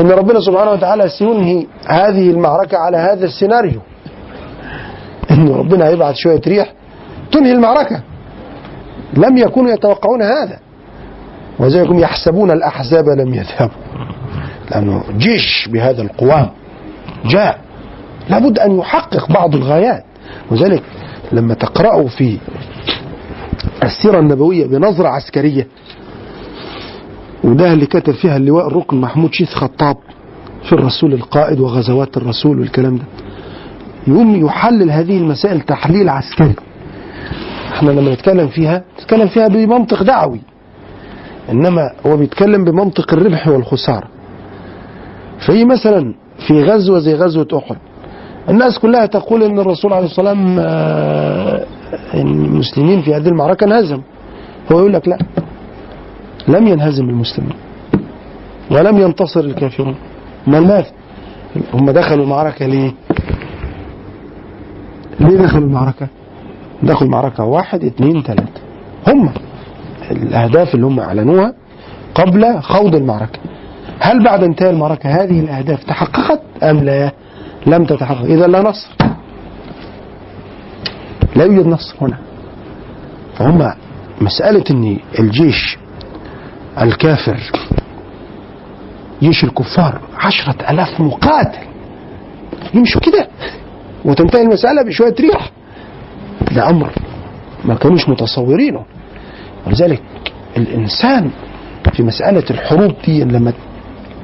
أن 0.00 0.10
ربنا 0.10 0.40
سبحانه 0.40 0.70
وتعالى 0.70 1.08
سينهي 1.08 1.66
هذه 1.86 2.30
المعركة 2.30 2.78
على 2.78 2.96
هذا 2.96 3.24
السيناريو. 3.24 3.80
أن 5.30 5.48
ربنا 5.48 5.86
هيبعث 5.86 6.14
شوية 6.16 6.40
ريح 6.46 6.72
تنهي 7.32 7.52
المعركة. 7.52 8.02
لم 9.16 9.36
يكونوا 9.36 9.70
يتوقعون 9.70 10.22
هذا. 10.22 10.58
وذلك 11.58 11.88
يحسبون 11.90 12.50
الأحزاب 12.50 13.08
لم 13.08 13.34
يذهبوا. 13.34 13.74
لأنه 14.70 15.04
جيش 15.18 15.68
بهذا 15.72 16.02
القوام 16.02 16.50
جاء. 17.24 17.60
لابد 18.30 18.58
أن 18.58 18.78
يحقق 18.78 19.32
بعض 19.32 19.54
الغايات. 19.54 20.04
وذلك 20.50 20.82
لما 21.32 21.54
تقرأوا 21.54 22.08
في 22.08 22.38
السيرة 23.82 24.18
النبوية 24.18 24.66
بنظرة 24.66 25.08
عسكرية. 25.08 25.66
وده 27.44 27.72
اللي 27.72 27.86
كتب 27.86 28.12
فيها 28.14 28.36
اللواء 28.36 28.66
الركن 28.66 29.00
محمود 29.00 29.32
شيث 29.32 29.54
خطاب 29.54 29.96
في 30.62 30.72
الرسول 30.72 31.12
القائد 31.14 31.60
وغزوات 31.60 32.16
الرسول 32.16 32.60
والكلام 32.60 32.96
ده. 32.96 33.04
يقوم 34.08 34.46
يحلل 34.46 34.90
هذه 34.90 35.18
المسائل 35.18 35.60
تحليل 35.60 36.08
عسكري. 36.08 36.54
إحنا 37.72 37.90
لما 37.90 38.14
نتكلم 38.14 38.48
فيها 38.48 38.82
نتكلم 39.00 39.28
فيها 39.28 39.48
بمنطق 39.48 40.02
دعوي. 40.02 40.40
إنما 41.50 41.90
هو 42.06 42.16
بيتكلم 42.16 42.64
بمنطق 42.64 43.12
الربح 43.12 43.48
والخسارة. 43.48 44.08
في 45.46 45.64
مثلا 45.64 46.14
في 46.46 46.62
غزوة 46.62 46.98
زي 46.98 47.14
غزوة 47.14 47.48
أحد 47.54 47.76
الناس 48.48 48.78
كلها 48.78 49.06
تقول 49.06 49.42
إن 49.42 49.58
الرسول 49.58 49.92
عليه 49.92 50.06
الصلاه 50.06 50.30
والسلام 50.30 50.56
آه، 50.58 51.66
المسلمين 52.14 53.02
في 53.02 53.14
هذه 53.14 53.28
المعركة 53.28 53.64
انهزموا. 53.64 54.02
هو 54.72 54.78
يقول 54.78 54.92
لك 54.92 55.08
لا 55.08 55.18
لم 56.48 56.66
ينهزم 56.66 57.08
المسلمون 57.08 57.52
ولم 58.70 58.98
ينتصر 58.98 59.40
الكافرون. 59.40 59.94
ما 60.46 60.60
ماذا 60.60 60.86
هم 61.74 61.90
دخلوا 61.90 62.24
المعركه 62.24 62.66
ليه؟ 62.66 62.92
ليه 65.20 65.36
دخلوا 65.38 65.64
المعركة؟ 65.64 66.08
دخلوا 66.82 67.02
المعركة 67.02 67.44
واحد 67.44 67.84
اثنين 67.84 68.22
ثلاثة 68.22 68.60
هم 69.08 69.32
الأهداف 70.10 70.74
اللي 70.74 70.86
هم 70.86 71.00
أعلنوها 71.00 71.54
قبل 72.14 72.60
خوض 72.62 72.94
المعركة. 72.94 73.38
هل 74.00 74.24
بعد 74.24 74.42
انتهاء 74.42 74.70
المعركة 74.70 75.10
هذه 75.10 75.40
الأهداف 75.40 75.84
تحققت 75.84 76.40
أم 76.62 76.76
لا؟ 76.76 77.12
لم 77.66 77.84
تتحقق. 77.84 78.24
إذا 78.24 78.46
لا 78.46 78.62
نصر. 78.62 78.88
لا 81.36 81.44
يوجد 81.44 81.66
نصر 81.66 81.94
هنا. 82.00 82.18
فهم 83.34 83.72
مسألة 84.20 84.64
أن 84.70 84.98
الجيش 85.18 85.78
الكافر 86.80 87.38
جيش 89.22 89.44
الكفار 89.44 90.00
عشرة 90.18 90.70
ألاف 90.70 91.00
مقاتل. 91.00 91.66
يمشوا 92.74 93.00
كده؟ 93.00 93.28
وتنتهي 94.04 94.42
المسألة 94.42 94.82
بشوية 94.82 95.14
ريح. 95.20 95.50
ده 96.54 96.70
أمر 96.70 96.90
ما 97.64 97.74
كانوش 97.74 98.08
متصورينه. 98.08 98.84
ولذلك 99.66 100.02
الإنسان 100.56 101.30
في 101.92 102.02
مسألة 102.02 102.44
الحروب 102.50 102.92
دي 103.06 103.24
لما 103.24 103.52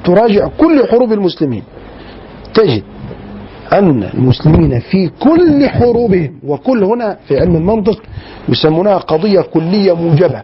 تراجع 0.03 0.47
كل 0.57 0.87
حروب 0.91 1.13
المسلمين 1.13 1.63
تجد 2.53 2.83
أن 3.73 4.03
المسلمين 4.13 4.79
في 4.79 5.09
كل 5.19 5.69
حروبهم 5.69 6.39
وكل 6.43 6.83
هنا 6.83 7.17
في 7.27 7.39
علم 7.39 7.55
المنطق 7.55 8.01
يسمونها 8.49 8.97
قضية 8.97 9.41
كلية 9.41 9.93
موجبة. 9.93 10.41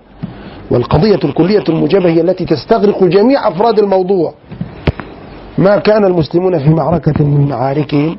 والقضية 0.71 1.19
الكلية 1.23 1.63
الموجبة 1.69 2.09
هي 2.09 2.21
التي 2.21 2.45
تستغرق 2.45 3.03
جميع 3.03 3.47
أفراد 3.47 3.79
الموضوع. 3.79 4.33
ما 5.57 5.77
كان 5.77 6.05
المسلمون 6.05 6.59
في 6.59 6.69
معركة 6.69 7.23
من 7.25 7.47
معاركهم 7.49 8.17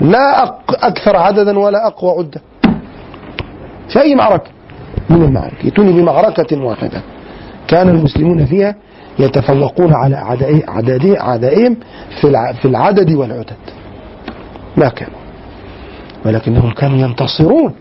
لا 0.00 0.44
أكثر 0.68 1.16
عددا 1.16 1.58
ولا 1.58 1.86
أقوى 1.86 2.10
عدة. 2.18 2.40
في 3.88 4.00
أي 4.00 4.14
معركة؟ 4.14 4.50
من 5.10 5.22
المعارك 5.22 5.64
يأتوني 5.64 5.92
بمعركة 5.92 6.62
واحدة. 6.64 7.02
كان 7.68 7.88
المسلمون 7.88 8.44
فيها 8.46 8.74
يتفوقون 9.18 9.94
على 9.94 10.16
أعدائهم 11.20 11.76
في 12.20 12.24
الع- 12.28 12.52
في 12.52 12.64
العدد 12.68 13.12
والعدد. 13.12 13.56
ما 14.76 14.88
كانوا. 14.88 15.18
ولكنهم 16.26 16.70
كانوا 16.70 16.98
ينتصرون. 16.98 17.74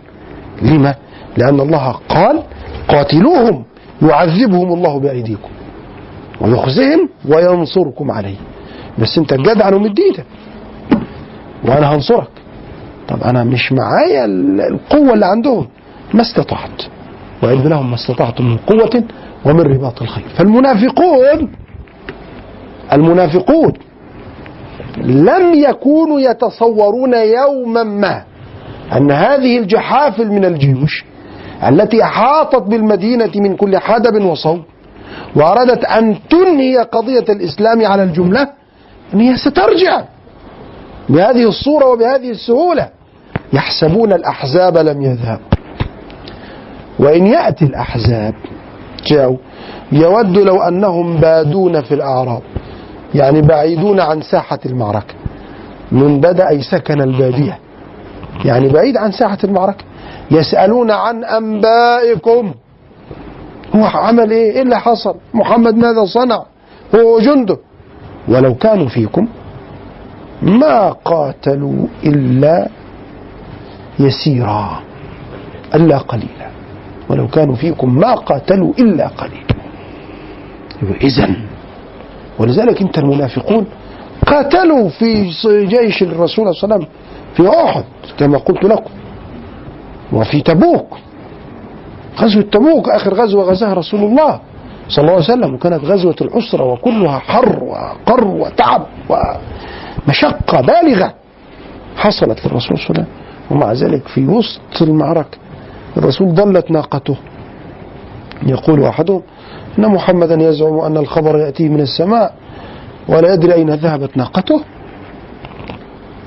لما؟ 0.62 0.96
لأن 1.38 1.60
الله 1.60 1.92
قال 2.10 2.44
قاتلوهم 2.88 3.64
يعذبهم 4.02 4.74
الله 4.74 5.00
بأيديكم 5.00 5.50
ويخزهم 6.42 7.10
وينصركم 7.30 8.12
عليه. 8.12 8.36
بس 9.00 9.18
أنت 9.18 9.34
جدع 9.34 9.76
ومد 9.76 10.00
إيدك 10.00 10.26
وأنا 11.66 11.96
هنصرك. 11.96 12.30
طب 13.08 13.24
أنا 13.24 13.44
مش 13.44 13.72
معايا 13.72 14.26
ال- 14.26 14.62
القوة 14.62 15.14
اللي 15.14 15.26
عندهم. 15.26 15.68
ما 16.14 16.22
استطعت. 16.22 16.82
وإذ 17.44 17.68
لهم 17.68 17.90
ما 17.90 17.96
استطعتم 17.96 18.46
من 18.46 18.58
قوة 18.58 19.04
ومن 19.46 19.60
رباط 19.62 20.02
الخيل 20.02 20.24
فالمنافقون 20.38 21.50
المنافقون 22.94 23.74
لم 24.98 25.54
يكونوا 25.54 26.20
يتصورون 26.20 27.14
يوما 27.14 27.84
ما 27.84 28.24
أن 28.98 29.12
هذه 29.12 29.58
الجحافل 29.58 30.32
من 30.32 30.46
الجيوش 30.46 31.06
التي 31.68 32.04
أحاطت 32.04 32.64
بالمدينة 32.70 33.32
من 33.36 33.56
كل 33.56 33.78
حدب 33.78 34.26
وصوب 34.26 34.62
وأرادت 35.36 35.86
أن 35.86 36.16
تنهي 36.30 36.78
قضية 36.78 37.26
الإسلام 37.30 37.86
على 37.86 38.04
الجملة 38.04 38.48
أن 39.14 39.20
هي 39.20 39.38
سترجع. 39.38 40.02
بهذه 41.10 41.48
الصورة 41.48 41.86
وبهذه 41.86 42.30
السهولة 42.32 42.90
يحسبون 43.54 44.14
الأحزاب 44.14 44.78
لم 44.78 45.02
يذهبوا 45.02 45.46
وإن 47.00 47.28
يأتي 47.28 47.66
الأحزاب 47.66 48.34
جاءوا 49.06 49.38
يود 49.92 50.38
لو 50.38 50.62
أنهم 50.62 51.18
بادون 51.18 51.82
في 51.82 51.94
الأعراب 51.94 52.42
يعني 53.16 53.42
بعيدون 53.42 54.00
عن 54.00 54.22
ساحة 54.22 54.60
المعركة. 54.66 55.14
من 55.92 56.20
بدأ 56.20 56.62
سكن 56.62 57.02
البادية. 57.02 57.60
يعني 58.46 58.70
بعيد 58.70 58.98
عن 58.98 59.12
ساحة 59.12 59.38
المعركة. 59.44 59.86
يسألون 60.32 60.92
عن 60.92 61.24
أنبائكم. 61.24 62.54
هو 63.76 63.84
عمل 63.86 64.32
إيه؟ 64.32 64.52
إيه 64.52 64.62
اللي 64.62 64.80
حصل؟ 64.80 65.16
محمد 65.34 65.76
ماذا 65.76 66.06
صنع؟ 66.06 66.44
هو 66.96 67.20
جنده 67.20 67.58
ولو 68.28 68.56
كانوا 68.56 68.88
فيكم 68.88 69.28
ما 70.42 70.90
قاتلوا 70.92 71.88
إلا 72.04 72.68
يسيرا 74.00 74.80
إلا 75.76 75.98
قليلا. 75.98 76.48
ولو 77.10 77.28
كانوا 77.28 77.56
فيكم 77.56 77.96
ما 77.96 78.16
قاتلوا 78.16 78.74
إلا 78.80 79.08
قليلا. 79.08 79.58
إذا 81.02 81.30
ولذلك 82.40 82.82
انت 82.82 82.98
المنافقون 82.98 83.66
قاتلوا 84.28 84.90
في 84.90 85.32
جيش 85.66 86.04
الرسول 86.04 86.56
صلى 86.56 86.64
الله 86.64 86.76
عليه 86.76 86.76
وسلم 86.76 86.88
في 87.36 87.50
أحد 87.64 87.84
كما 88.20 88.38
قلت 88.38 88.64
لكم 88.64 88.92
وفي 90.14 90.42
تبوك. 90.42 90.98
غزوة 92.20 92.44
تبوك 92.44 92.90
آخر 92.90 93.14
غزوة 93.14 93.44
غزاها 93.44 93.74
رسول 93.74 94.00
الله 94.00 94.40
صلى 94.90 95.02
الله 95.02 95.14
عليه 95.14 95.24
وسلم 95.24 95.54
وكانت 95.54 95.84
غزوة 95.84 96.16
العسرة 96.22 96.64
وكلها 96.64 97.20
حر 97.20 97.64
وقر 97.64 98.28
وتعب 98.28 98.86
ومشقة 100.08 100.62
بالغة 100.62 101.14
حصلت 101.96 102.46
للرسول 102.46 102.78
صلى 102.78 102.90
الله 102.90 102.90
عليه 102.90 103.00
وسلم. 103.00 103.06
ومع 103.52 103.72
ذلك 103.74 104.08
في 104.08 104.28
وسط 104.28 104.82
المعركة 104.82 105.38
الرسول 105.98 106.34
ضلت 106.34 106.72
ناقته. 106.72 107.16
يقول 108.44 108.84
أحدهم 108.84 109.22
أن 109.80 109.88
محمدا 109.88 110.36
يزعم 110.36 110.80
أن 110.80 110.98
الخبر 110.98 111.38
يأتيه 111.40 111.70
من 111.70 111.82
السماء 111.82 112.34
ولا 113.10 113.34
يدري 113.34 113.54
أين 113.54 113.70
ذهبت 113.70 114.18
ناقته. 114.18 114.62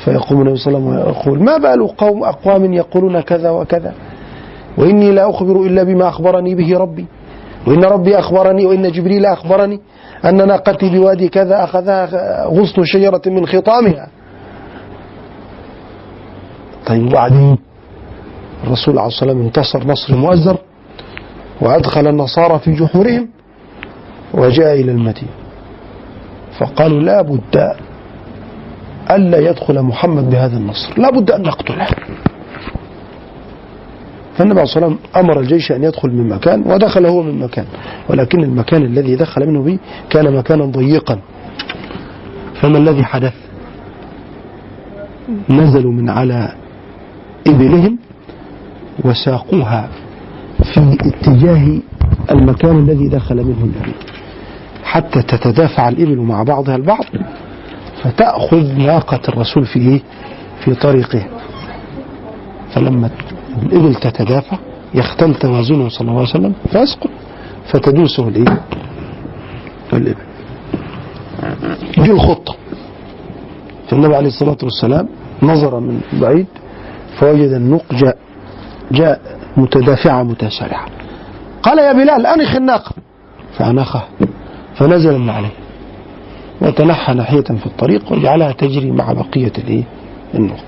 فيقوم 0.05 0.41
النبي 0.41 0.57
صلى 0.57 0.77
الله 0.77 0.93
عليه 0.93 1.01
وسلم 1.01 1.15
ويقول 1.17 1.43
ما 1.43 1.57
بال 1.57 1.97
قوم 1.97 2.25
أقوام 2.25 2.73
يقولون 2.73 3.21
كذا 3.21 3.51
وكذا؟ 3.51 3.95
وإني 4.79 5.13
لا 5.13 5.31
أخبر 5.31 5.63
إلا 5.63 5.83
بما 5.83 6.09
أخبرني 6.09 6.55
به 6.55 6.79
ربي. 6.79 7.07
وإن 7.67 7.85
ربي 7.85 8.19
أخبرني 8.19 8.67
وإن 8.67 8.93
جبريل 8.93 9.27
أخبرني. 9.27 9.81
أن 10.25 10.47
ناقتي 10.49 10.89
بوادي 10.91 11.29
كذا 11.29 11.65
أخذها 11.65 12.47
غصن 12.47 12.85
شجرة 12.85 13.23
من 13.27 13.47
خطامها. 13.47 14.09
طيب 16.87 17.07
وبعدين؟ 17.07 17.59
الرسول 18.65 18.99
عليه 18.99 19.09
الصلاة 19.09 19.33
والسلام 19.33 19.41
انتصر 19.41 19.87
نصر 19.87 20.17
مؤزر 20.17 20.57
وأدخل 21.61 22.07
النصارى 22.07 22.59
في 22.59 22.73
جحورهم 22.73 23.29
وجاء 24.35 24.81
إلى 24.81 24.93
المدينة. 24.93 25.33
فقالوا 26.59 27.01
لا 27.01 27.23
بد 27.23 27.75
ألا 29.11 29.39
يدخل 29.39 29.83
محمد 29.83 30.31
بهذا 30.31 30.57
النصر 30.57 31.01
لا 31.01 31.11
بد 31.11 31.31
أن 31.31 31.43
نقتله. 31.43 31.87
فالنبي 34.41 34.61
عليه 34.61 34.69
الصلاة 34.71 34.95
أمر 35.17 35.41
الجيش 35.41 35.73
أن 35.73 35.85
يدخل 35.85 36.11
من 36.11 36.29
مكان 36.29 36.63
ودخل 36.67 37.07
هو 37.07 37.23
من 37.23 37.39
مكان 37.39 37.65
ولكن 38.09 38.45
المكان 38.45 38.83
الذي 38.83 39.17
دخل 39.17 39.47
منه 39.47 39.63
به 39.63 39.79
كان 40.11 40.37
مكانا 40.37 40.65
ضيقا. 40.65 41.19
فما 42.55 42.79
الذي 42.79 43.05
حدث؟ 43.05 43.33
نزلوا 45.51 45.93
من 45.93 46.09
على 46.11 46.55
إبلهم 47.47 47.99
وساقوها 49.05 49.89
في 50.75 50.97
اتجاه 51.01 51.79
المكان 52.31 52.79
الذي 52.79 53.09
دخل 53.09 53.37
منه 53.37 53.65
النبي. 53.65 53.95
حتى 54.85 55.23
تتدافع 55.23 55.89
الإبل 55.89 56.19
مع 56.19 56.43
بعضها 56.43 56.77
البعض 56.77 57.05
فتأخذ 58.03 58.79
ناقة 58.79 59.21
الرسول 59.29 59.65
في 59.67 59.79
إيه؟ 59.79 60.01
في 60.65 60.75
طريقه. 60.75 61.27
فلما 62.75 63.11
الإبل 63.63 63.95
تتدافع 63.95 64.59
يختل 64.95 65.35
توازنه 65.35 65.89
صلى 65.89 66.01
الله 66.09 66.21
عليه 66.21 66.31
وسلم 66.31 66.53
فيسقط 66.73 67.11
فتدوسه 67.73 68.29
الإيه؟ 68.29 68.61
الإبل 69.93 70.21
دي 71.99 72.11
الخطة. 72.11 72.57
فالنبي 73.89 74.17
عليه 74.17 74.29
الصلاة 74.29 74.57
والسلام 74.63 75.09
نظر 75.43 75.81
من 75.81 76.01
بعيد 76.13 76.47
فوجد 77.19 77.51
النوق 77.51 77.85
جاء 77.93 78.17
جاء 78.93 79.21
متدافعة 79.57 80.23
متسارعة. 80.23 80.87
قال 81.63 81.79
يا 81.79 81.93
بلال 81.93 82.27
أنخ 82.27 82.57
الناقة. 82.57 82.93
فأنخها 83.59 84.09
فنزل 84.75 85.19
من 85.19 85.31
عليه. 85.31 85.53
وتنحى 86.63 87.15
ناحية 87.15 87.41
في 87.41 87.67
الطريق 87.67 88.13
وجعلها 88.13 88.53
تجري 88.53 88.91
مع 88.91 89.13
بقية 89.13 89.53
الإيه؟ 89.59 89.85
النوق 90.35 90.59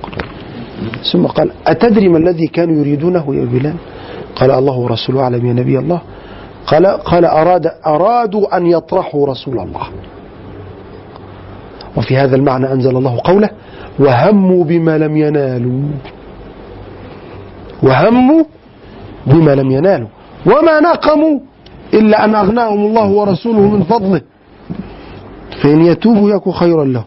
ثم 1.12 1.26
قال 1.26 1.50
أتدري 1.66 2.08
ما 2.08 2.18
الذي 2.18 2.46
كانوا 2.46 2.76
يريدونه 2.76 3.34
يا 3.34 3.44
بلال؟ 3.44 3.74
قال 4.36 4.50
الله 4.50 4.78
ورسوله 4.78 5.20
أعلم 5.20 5.46
يا 5.46 5.52
نبي 5.52 5.78
الله. 5.78 6.00
قال 6.66 6.86
قال 6.86 7.24
أراد 7.24 7.66
أرادوا 7.86 8.56
أن 8.56 8.66
يطرحوا 8.66 9.26
رسول 9.26 9.58
الله. 9.58 9.86
وفي 11.96 12.16
هذا 12.16 12.36
المعنى 12.36 12.72
أنزل 12.72 12.96
الله 12.96 13.20
قوله 13.24 13.50
وهموا 13.98 14.64
بما 14.64 14.98
لم 14.98 15.16
ينالوا. 15.16 15.82
وهموا 17.82 18.44
بما 19.26 19.54
لم 19.54 19.70
ينالوا. 19.70 20.08
وما 20.46 20.80
نقموا 20.80 21.38
إلا 21.94 22.24
أن 22.24 22.34
أغناهم 22.34 22.86
الله 22.86 23.08
ورسوله 23.08 23.60
من 23.60 23.82
فضله. 23.82 24.20
فإن 25.62 25.80
يتوبوا 25.80 26.30
يك 26.30 26.48
خيرا 26.48 26.84
لهم. 26.84 27.04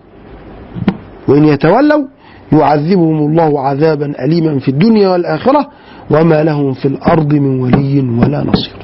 وإن 1.28 1.46
يتولوا 1.46 2.15
يعذبهم 2.52 3.18
الله 3.28 3.60
عذابا 3.62 4.14
أليما 4.26 4.60
في 4.60 4.70
الدنيا 4.70 5.10
والآخرة 5.10 5.68
وما 6.12 6.44
لهم 6.44 6.74
في 6.74 6.88
الأرض 6.88 7.34
من 7.34 7.60
ولي 7.60 8.00
ولا 8.00 8.44
نصير. 8.44 8.76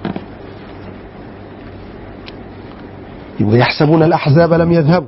يبقى 3.40 3.58
يحسبون 3.58 4.04
الأحزاب 4.04 4.54
لم 4.54 4.72
يذهبوا. 4.72 5.08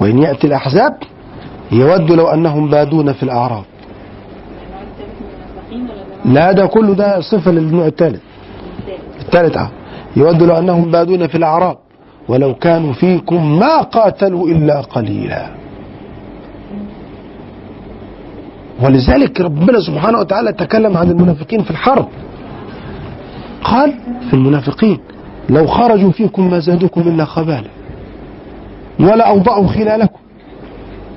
وإن 0.00 0.18
يأتي 0.18 0.46
الأحزاب 0.46 0.96
يود 1.72 2.12
لو 2.12 2.26
أنهم 2.28 2.70
بادون 2.70 3.12
في 3.12 3.22
الأعراب 3.22 3.64
لا 6.24 6.52
ده 6.52 6.66
كله 6.66 6.94
ده 6.94 7.20
صفة 7.20 7.50
للنوع 7.50 7.86
الثالث. 7.86 8.20
الثالث 9.20 9.56
آه. 9.56 9.70
يود 10.16 10.42
لو 10.42 10.54
أنهم 10.58 10.90
بادون 10.90 11.26
في 11.26 11.34
الأعراب 11.34 11.76
ولو 12.28 12.54
كانوا 12.54 12.92
فيكم 12.92 13.58
ما 13.58 13.80
قاتلوا 13.82 14.48
إلا 14.48 14.80
قليلا. 14.80 15.46
ولذلك 18.82 19.40
ربنا 19.40 19.80
سبحانه 19.80 20.18
وتعالى 20.18 20.52
تكلم 20.52 20.96
عن 20.96 21.10
المنافقين 21.10 21.62
في 21.62 21.70
الحرب. 21.70 22.08
قال 23.64 23.94
في 24.28 24.34
المنافقين 24.34 24.98
لو 25.50 25.66
خرجوا 25.66 26.10
فيكم 26.10 26.50
ما 26.50 26.58
زادوكم 26.58 27.00
إلا 27.00 27.24
خبالا 27.24 27.70
ولا 29.00 29.28
أوضعوا 29.28 29.66
خلالكم. 29.66 30.20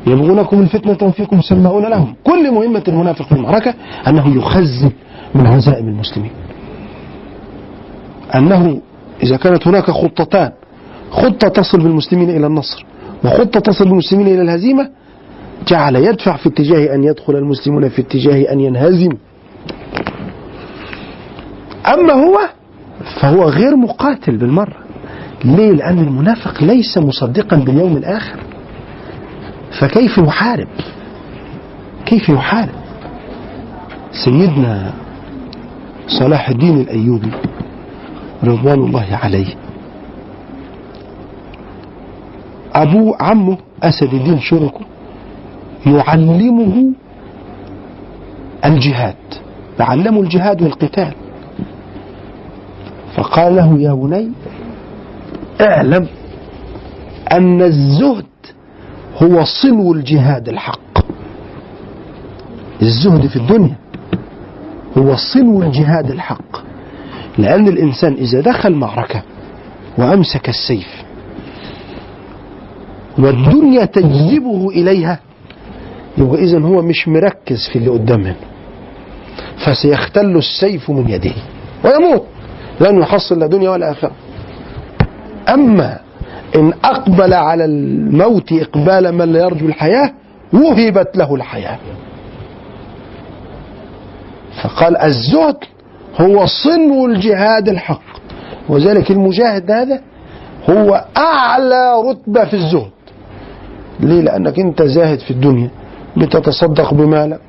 يبغونكم 0.07 0.59
الفتنة 0.61 1.07
وفيكم 1.07 1.41
سماعون 1.41 1.85
لهم. 1.85 2.15
كل 2.23 2.51
مهمة 2.51 2.83
المنافق 2.87 3.25
في 3.25 3.31
المعركة 3.31 3.73
أنه 4.07 4.37
يخزن 4.37 4.91
من 5.35 5.47
عزائم 5.47 5.87
المسلمين. 5.87 6.31
أنه 8.35 8.81
إذا 9.23 9.37
كانت 9.37 9.67
هناك 9.67 9.91
خطتان 9.91 10.51
خطة 11.11 11.47
تصل 11.47 11.77
بالمسلمين 11.77 12.29
إلى 12.29 12.47
النصر 12.47 12.85
وخطة 13.25 13.59
تصل 13.59 13.85
بالمسلمين 13.85 14.27
إلى 14.27 14.41
الهزيمة 14.41 14.89
جعل 15.67 15.95
يدفع 15.95 16.37
في 16.37 16.49
اتجاه 16.49 16.95
أن 16.95 17.03
يدخل 17.03 17.35
المسلمون 17.35 17.89
في 17.89 18.01
اتجاه 18.01 18.51
أن 18.51 18.59
ينهزموا. 18.59 19.17
أما 21.93 22.13
هو 22.13 22.39
فهو 23.21 23.43
غير 23.43 23.75
مقاتل 23.75 24.37
بالمرة. 24.37 24.77
ليه؟ 25.45 25.71
لأن 25.71 25.99
المنافق 25.99 26.63
ليس 26.63 26.97
مصدقا 26.97 27.57
باليوم 27.57 27.97
الآخر. 27.97 28.39
فكيف 29.79 30.17
يحارب؟ 30.17 30.67
كيف 32.05 32.29
يحارب؟ 32.29 32.83
سيدنا 34.25 34.93
صلاح 36.07 36.49
الدين 36.49 36.81
الأيوبي 36.81 37.31
رضوان 38.43 38.79
الله 38.79 39.19
عليه. 39.23 39.55
أبوه 42.73 43.17
عمه 43.19 43.57
أسد 43.83 44.13
الدين 44.13 44.39
شركه. 44.39 44.92
يعلمه 45.85 46.93
الجهاد 48.65 49.15
يعلمه 49.79 50.21
الجهاد 50.21 50.61
والقتال. 50.61 51.13
فقال 53.15 53.55
له 53.55 53.79
يا 53.79 53.93
بني 53.93 54.31
اعلم 55.61 56.07
أن 57.31 57.61
الزهد 57.61 58.25
هو 59.23 59.43
صنو 59.43 59.93
الجهاد 59.93 60.49
الحق. 60.49 61.05
الزهد 62.81 63.27
في 63.27 63.35
الدنيا 63.35 63.75
هو 64.97 65.15
صنو 65.15 65.63
الجهاد 65.63 66.11
الحق. 66.11 66.57
لأن 67.37 67.67
الإنسان 67.67 68.13
إذا 68.13 68.41
دخل 68.41 68.73
معركة 68.75 69.23
وأمسك 69.97 70.49
السيف 70.49 71.03
والدنيا 73.17 73.85
تجذبه 73.85 74.69
إليها 74.69 75.19
يبقى 76.17 76.43
إذا 76.43 76.59
هو 76.59 76.81
مش 76.81 77.07
مركز 77.07 77.69
في 77.71 77.75
اللي 77.75 77.89
قدامه 77.89 78.35
فسيختل 79.65 80.37
السيف 80.37 80.89
من 80.89 81.09
يده 81.09 81.33
ويموت 81.85 82.23
لن 82.81 83.01
يحصل 83.01 83.39
لا 83.39 83.47
دنيا 83.47 83.69
ولا 83.69 83.91
آخرة. 83.91 84.11
أما 85.49 85.99
إن 86.55 86.73
أقبل 86.83 87.33
على 87.33 87.65
الموت 87.65 88.53
إقبال 88.53 89.11
من 89.11 89.33
لا 89.33 89.39
يرجو 89.39 89.65
الحياة 89.65 90.11
وهبت 90.53 91.17
له 91.17 91.35
الحياة. 91.35 91.77
فقال 94.63 94.97
الزهد 94.97 95.57
هو 96.21 96.45
صنو 96.45 97.05
الجهاد 97.05 97.69
الحق. 97.69 98.01
وذلك 98.69 99.11
المجاهد 99.11 99.71
هذا 99.71 100.01
هو 100.69 101.05
أعلى 101.17 101.91
رتبة 102.09 102.45
في 102.45 102.53
الزهد. 102.53 102.91
ليه؟ 103.99 104.21
لأنك 104.21 104.59
أنت 104.59 104.83
زاهد 104.83 105.19
في 105.19 105.31
الدنيا. 105.31 105.69
بتتصدق 106.17 106.93
بمالك 106.93 107.41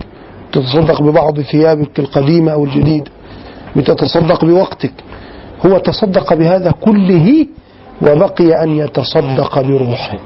تتصدق 0.52 1.02
ببعض 1.02 1.40
ثيابك 1.40 1.98
القديمة 1.98 2.52
أو 2.52 2.64
الجديدة. 2.64 3.10
بتتصدق 3.76 4.44
بوقتك. 4.44 4.92
هو 5.66 5.78
تصدق 5.78 6.34
بهذا 6.34 6.70
كله 6.70 7.46
وبقي 8.02 8.62
أن 8.62 8.70
يتصدق 8.70 9.60
بروحه. 9.60 10.18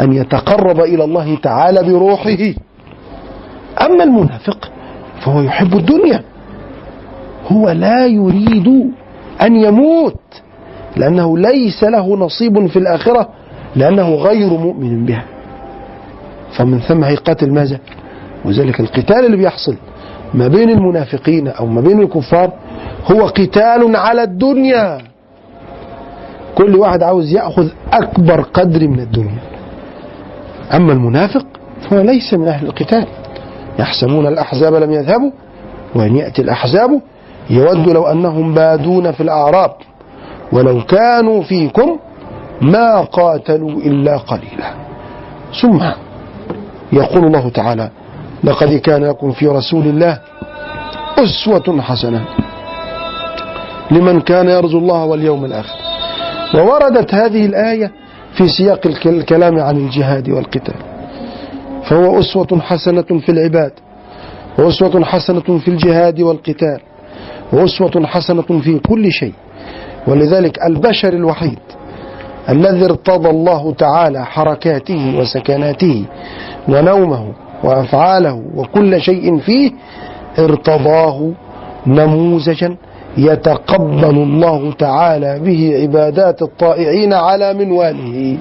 أن 0.00 0.12
يتقرب 0.12 0.80
إلى 0.80 1.04
الله 1.04 1.36
تعالى 1.42 1.82
بروحه. 1.82 2.54
أما 3.86 4.04
المنافق 4.04 4.70
فهو 5.20 5.40
يحب 5.42 5.76
الدنيا. 5.76 6.22
هو 7.52 7.70
لا 7.70 8.06
يريد 8.06 8.92
أن 9.42 9.56
يموت. 9.56 10.20
لأنه 10.96 11.38
ليس 11.38 11.84
له 11.84 12.16
نصيب 12.16 12.66
في 12.66 12.78
الآخرة. 12.78 13.28
لأنه 13.76 14.14
غير 14.14 14.50
مؤمن 14.50 15.04
بها. 15.04 15.24
فمن 16.56 16.80
ثم 16.80 17.04
هيقاتل 17.04 17.52
ماذا 17.52 17.78
وذلك 18.44 18.80
القتال 18.80 19.26
اللي 19.26 19.36
بيحصل 19.36 19.76
ما 20.34 20.48
بين 20.48 20.70
المنافقين 20.70 21.48
أو 21.48 21.66
ما 21.66 21.80
بين 21.80 22.00
الكفار 22.00 22.52
هو 23.12 23.26
قتال 23.26 23.96
على 23.96 24.22
الدنيا. 24.22 24.98
كل 26.54 26.76
واحد 26.76 27.02
عاوز 27.02 27.32
يأخذ 27.32 27.68
أكبر 27.92 28.40
قدر 28.40 28.88
من 28.88 29.00
الدنيا. 29.00 29.42
أما 30.74 30.92
المنافق 30.92 31.46
فهو 31.80 32.00
ليس 32.00 32.34
من 32.34 32.48
أهل 32.48 32.66
القتال. 32.66 33.06
يحسبون 33.78 34.26
الأحزاب 34.26 34.74
لم 34.74 34.92
يذهبوا 34.92 35.30
وإن 35.94 36.16
يأتي 36.16 36.42
الأحزاب 36.42 37.00
يود 37.50 37.88
لو 37.88 38.06
أنهم 38.06 38.54
بادون 38.54 39.12
في 39.12 39.22
الأعراب. 39.22 39.72
ولو 40.52 40.84
كانوا 40.84 41.42
فيكم 41.42 41.98
ما 42.60 43.00
قاتلوا 43.00 43.70
إلا 43.70 44.16
قليلا. 44.16 44.74
ثم 45.62 45.80
يقول 46.92 47.24
الله 47.24 47.48
تعالى 47.48 47.90
لقد 48.44 48.74
كان 48.74 49.04
لكم 49.04 49.32
في 49.32 49.46
رسول 49.46 49.86
الله 49.86 50.18
أسوة 51.18 51.80
حسنة 51.82 52.24
لمن 53.90 54.20
كان 54.20 54.48
يرجو 54.48 54.78
الله 54.78 55.04
واليوم 55.04 55.44
الآخر. 55.44 55.76
ووردت 56.54 57.14
هذه 57.14 57.46
الآية 57.46 57.92
في 58.34 58.48
سياق 58.48 58.86
الك- 58.86 59.06
الكلام 59.06 59.58
عن 59.58 59.76
الجهاد 59.76 60.28
والقتال. 60.30 60.74
فهو 61.84 62.18
أسوة 62.18 62.60
حسنة 62.60 63.02
في 63.02 63.28
العباد 63.28 63.72
وأسوة 64.58 65.04
حسنة 65.04 65.58
في 65.58 65.68
الجهاد 65.68 66.20
والقتال 66.20 66.80
وأسوة 67.52 68.06
حسنة 68.06 68.42
في 68.42 68.78
كل 68.78 69.12
شيء. 69.12 69.32
ولذلك 70.06 70.58
البشر 70.66 71.12
الوحيد 71.12 71.58
الذي 72.48 72.84
ارتضى 72.84 73.30
الله 73.30 73.72
تعالى 73.72 74.24
حركاته 74.26 75.18
وسكناته 75.18 76.04
ونومه 76.68 77.32
وأفعاله 77.64 78.42
وكل 78.56 79.00
شيء 79.00 79.38
فيه 79.38 79.70
ارتضاه 80.38 81.30
نموذجا 81.86 82.76
يتقبل 83.18 84.04
الله 84.04 84.72
تعالى 84.72 85.38
به 85.38 85.78
عبادات 85.82 86.42
الطائعين 86.42 87.12
على 87.12 87.54
منواله. 87.54 88.38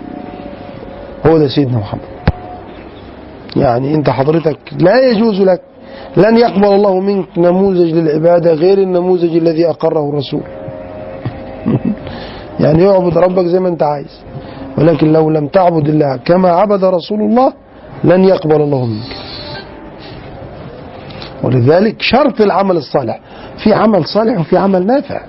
هو 1.26 1.38
ده 1.38 1.48
سيدنا 1.48 1.78
محمد. 1.78 2.12
يعني 3.56 3.96
أنت 3.96 4.10
حضرتك 4.10 4.58
لا 4.80 5.10
يجوز 5.10 5.42
لك 5.42 5.62
لن 6.18 6.38
يقبل 6.38 6.66
الله 6.66 7.00
منك 7.00 7.28
نموذج 7.38 7.94
للعبادة 7.94 8.54
غير 8.54 8.78
النموذج 8.78 9.36
الذي 9.36 9.70
أقره 9.70 10.10
الرسول. 10.10 10.44
يعني 12.64 12.90
اعبد 12.90 13.18
ربك 13.18 13.46
زي 13.46 13.60
ما 13.60 13.68
أنت 13.70 13.84
عايز. 13.84 14.22
ولكن 14.78 15.14
لو 15.14 15.30
لم 15.30 15.48
تعبد 15.48 15.88
الله 15.90 16.16
كما 16.16 16.50
عبد 16.50 16.84
رسول 16.84 17.22
الله 17.22 17.54
لن 18.04 18.24
يقبل 18.24 18.62
الله 18.62 18.86
منك 18.86 19.16
ولذلك 21.44 22.02
شرط 22.02 22.42
العمل 22.42 22.78
الصالح. 22.78 23.20
في 23.64 23.74
عمل 23.74 24.06
صالح 24.06 24.40
وفي 24.40 24.58
عمل 24.58 24.86
نافع. 24.86 25.22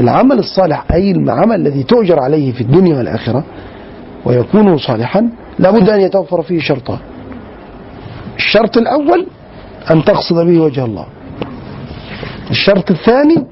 العمل 0.00 0.38
الصالح 0.38 0.84
أي 0.92 1.10
العمل 1.10 1.60
الذي 1.60 1.82
تؤجر 1.82 2.20
عليه 2.20 2.52
في 2.52 2.60
الدنيا 2.60 2.98
والآخرة 2.98 3.44
ويكون 4.24 4.78
صالحا 4.78 5.30
لابد 5.58 5.88
أن 5.90 6.00
يتوفر 6.00 6.42
فيه 6.42 6.60
شرطان. 6.60 6.98
الشرط 8.36 8.76
الأول 8.76 9.26
أن 9.90 10.04
تقصد 10.04 10.46
به 10.46 10.60
وجه 10.60 10.84
الله. 10.84 11.06
الشرط 12.50 12.90
الثاني 12.90 13.46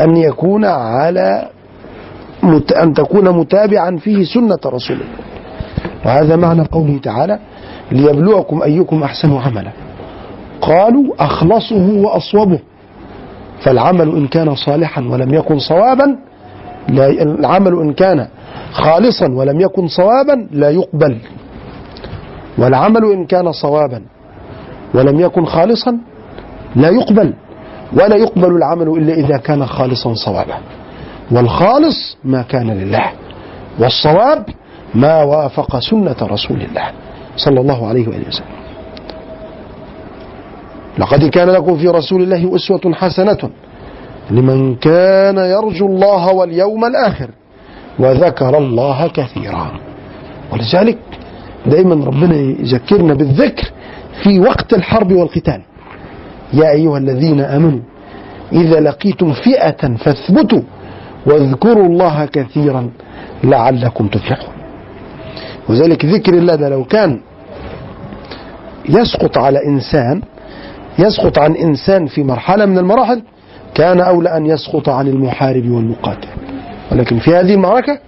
أن 0.00 0.16
يكون 0.16 0.64
على. 0.64 1.48
أن 2.82 2.94
تكون 2.94 3.28
متابعا 3.38 3.96
فيه 3.96 4.24
سنة 4.24 4.58
رسول 4.66 4.96
الله 4.96 5.31
وهذا 6.04 6.36
معنى 6.36 6.62
قوله 6.62 6.98
تعالى 6.98 7.38
ليبلوكم 7.92 8.62
أيكم 8.62 9.02
أحسن 9.02 9.36
عملا. 9.36 9.70
قالوا 10.60 11.14
أخلصه 11.18 11.90
وأصوبه. 11.94 12.58
فالعمل 13.60 14.08
إن 14.16 14.26
كان 14.26 14.54
صالحا 14.54 15.00
ولم 15.00 15.34
يكن 15.34 15.58
صوابا 15.58 16.16
لا 16.88 17.06
العمل 17.22 17.80
إن 17.80 17.92
كان 17.92 18.28
خالصا 18.72 19.28
ولم 19.28 19.60
يكن 19.60 19.88
صوابا 19.88 20.48
لا 20.50 20.70
يقبل. 20.70 21.18
والعمل 22.58 23.12
إن 23.12 23.26
كان 23.26 23.52
صوابا 23.52 24.02
ولم 24.94 25.20
يكن 25.20 25.44
خالصا 25.44 25.98
لا 26.76 26.88
يقبل. 26.88 27.34
ولا 27.92 28.16
يقبل 28.16 28.56
العمل 28.56 28.88
إلا 28.88 29.14
إذا 29.14 29.36
كان 29.36 29.66
خالصا 29.66 30.14
صوابا. 30.14 30.54
والخالص 31.30 32.16
ما 32.24 32.42
كان 32.42 32.70
لله. 32.70 33.04
والصواب 33.78 34.44
ما 34.94 35.22
وافق 35.22 35.78
سنة 35.78 36.16
رسول 36.22 36.62
الله 36.62 36.90
صلى 37.36 37.60
الله 37.60 37.88
عليه 37.88 38.08
وآله 38.08 38.28
وسلم. 38.28 38.46
لقد 40.98 41.24
كان 41.24 41.48
لكم 41.50 41.76
في 41.76 41.88
رسول 41.88 42.22
الله 42.22 42.56
أسوة 42.56 42.94
حسنة 42.94 43.50
لمن 44.30 44.74
كان 44.74 45.36
يرجو 45.36 45.86
الله 45.86 46.32
واليوم 46.32 46.84
الآخر 46.84 47.30
وذكر 47.98 48.58
الله 48.58 49.08
كثيرا. 49.08 49.72
ولذلك 50.52 50.98
دائما 51.66 52.04
ربنا 52.04 52.34
يذكرنا 52.34 53.14
بالذكر 53.14 53.70
في 54.22 54.40
وقت 54.40 54.74
الحرب 54.74 55.12
والقتال. 55.12 55.62
يا 56.52 56.70
أيها 56.70 56.98
الذين 56.98 57.40
آمنوا 57.40 57.80
إذا 58.52 58.80
لقيتم 58.80 59.32
فئة 59.32 59.96
فاثبتوا 59.96 60.62
واذكروا 61.26 61.86
الله 61.86 62.24
كثيرا 62.24 62.90
لعلكم 63.44 64.06
تفلحون. 64.08 64.51
وذلك 65.68 66.04
ذكر 66.04 66.34
الله 66.34 66.54
ده 66.54 66.68
لو 66.68 66.84
كان 66.84 67.20
يسقط 68.88 69.38
على 69.38 69.58
إنسان 69.66 70.22
يسقط 70.98 71.38
عن 71.38 71.54
إنسان 71.54 72.06
في 72.06 72.22
مرحلة 72.24 72.66
من 72.66 72.78
المراحل 72.78 73.22
كان 73.74 74.00
أولى 74.00 74.36
أن 74.36 74.46
يسقط 74.46 74.88
عن 74.88 75.08
المحارب 75.08 75.68
والمقاتل. 75.70 76.28
ولكن 76.92 77.18
في 77.18 77.30
هذه 77.36 77.54
المعركة 77.54 77.98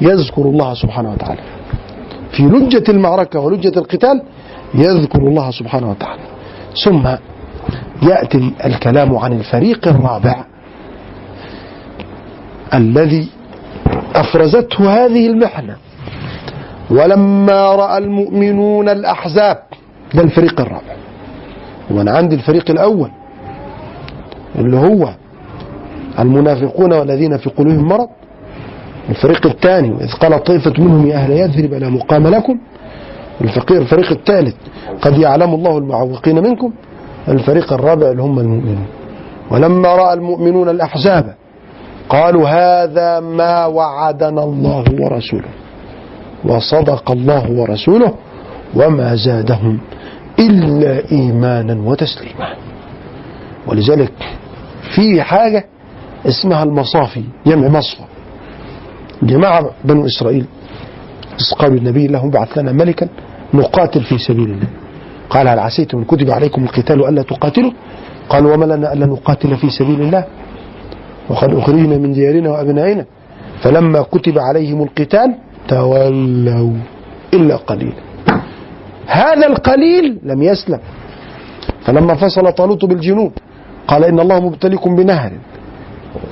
يذكر 0.00 0.42
الله 0.42 0.74
سبحانه 0.74 1.12
وتعالى. 1.12 1.40
في 2.32 2.42
لجة 2.42 2.90
المعركة 2.90 3.40
ولجة 3.40 3.72
القتال 3.78 4.22
يذكر 4.74 5.18
الله 5.18 5.50
سبحانه 5.50 5.90
وتعالى. 5.90 6.22
ثم 6.84 7.06
يأتي 8.08 8.52
الكلام 8.64 9.16
عن 9.16 9.32
الفريق 9.32 9.88
الرابع 9.88 10.44
الذي 12.74 13.28
أفرزته 14.14 15.04
هذه 15.04 15.26
المحنة. 15.26 15.76
ولما 16.90 17.74
رأى 17.74 17.98
المؤمنون 17.98 18.88
الأحزاب 18.88 19.58
ده 20.14 20.22
الفريق 20.22 20.60
الرابع. 20.60 20.96
وأنا 21.90 22.10
عندي 22.10 22.34
الفريق 22.34 22.70
الأول 22.70 23.10
اللي 24.58 24.76
هو 24.76 25.08
المنافقون 26.18 26.92
والذين 26.92 27.36
في 27.36 27.50
قلوبهم 27.50 27.88
مرض. 27.88 28.08
الفريق 29.08 29.46
الثاني 29.46 29.90
وإذ 29.90 30.12
قال 30.12 30.44
طائفة 30.44 30.72
منهم 30.78 31.06
يا 31.06 31.16
أهل 31.16 31.32
يثرب 31.32 31.74
لا 31.74 31.88
مقام 31.88 32.26
لكم. 32.26 32.58
الفقير 33.40 33.82
الفريق 33.82 34.10
الثالث 34.10 34.54
قد 35.02 35.18
يعلم 35.18 35.54
الله 35.54 35.78
المعوقين 35.78 36.42
منكم. 36.42 36.72
الفريق 37.28 37.72
الرابع 37.72 38.10
اللي 38.10 38.22
هم 38.22 38.38
المؤمنون. 38.38 38.86
ولما 39.50 39.88
رأى 39.96 40.14
المؤمنون 40.14 40.68
الأحزاب 40.68 41.34
قالوا 42.08 42.48
هذا 42.48 43.20
ما 43.20 43.66
وعدنا 43.66 44.44
الله 44.44 44.84
ورسوله. 45.00 45.48
وصدق 46.46 47.10
الله 47.10 47.50
ورسوله 47.50 48.14
وما 48.74 49.14
زادهم 49.14 49.78
إلا 50.38 51.12
إيمانا 51.12 51.88
وتسليما. 51.88 52.54
ولذلك 53.66 54.12
في 54.94 55.22
حاجة 55.22 55.64
اسمها 56.26 56.62
المصافي 56.62 57.22
جمع 57.46 57.68
مصفى. 57.68 58.02
جماعة 59.22 59.70
بنو 59.84 60.06
إسرائيل 60.06 60.44
قالوا 61.58 61.76
النبي 61.76 62.06
لهم 62.06 62.30
بعث 62.30 62.58
لنا 62.58 62.72
ملكا 62.72 63.08
نقاتل 63.54 64.02
في 64.02 64.18
سبيل 64.18 64.50
الله. 64.50 64.68
قال 65.30 65.48
هل 65.48 65.58
عسيتم 65.58 65.98
إن 65.98 66.04
كتب 66.04 66.30
عليكم 66.30 66.64
القتال 66.64 67.08
ألا 67.08 67.22
تقاتلوا؟ 67.22 67.72
قالوا 68.28 68.54
وما 68.54 68.64
لنا 68.64 68.92
ألا 68.92 69.06
نقاتل 69.06 69.56
في 69.56 69.70
سبيل 69.70 70.00
الله. 70.00 70.24
وقد 71.28 71.54
أخرجنا 71.54 71.98
من 71.98 72.12
ديارنا 72.12 72.50
وأبنائنا. 72.50 73.04
فلما 73.62 74.02
كتب 74.02 74.38
عليهم 74.38 74.82
القتال 74.82 75.34
تولوا 75.68 76.72
إلا 77.34 77.56
قليلا. 77.56 78.02
هذا 79.06 79.46
القليل 79.46 80.18
لم 80.22 80.42
يسلم. 80.42 80.80
فلما 81.84 82.14
فصل 82.14 82.52
طالوت 82.52 82.84
بالجنود 82.84 83.32
قال 83.88 84.04
إن 84.04 84.20
الله 84.20 84.40
مبتليكم 84.40 84.96
بنهر. 84.96 85.32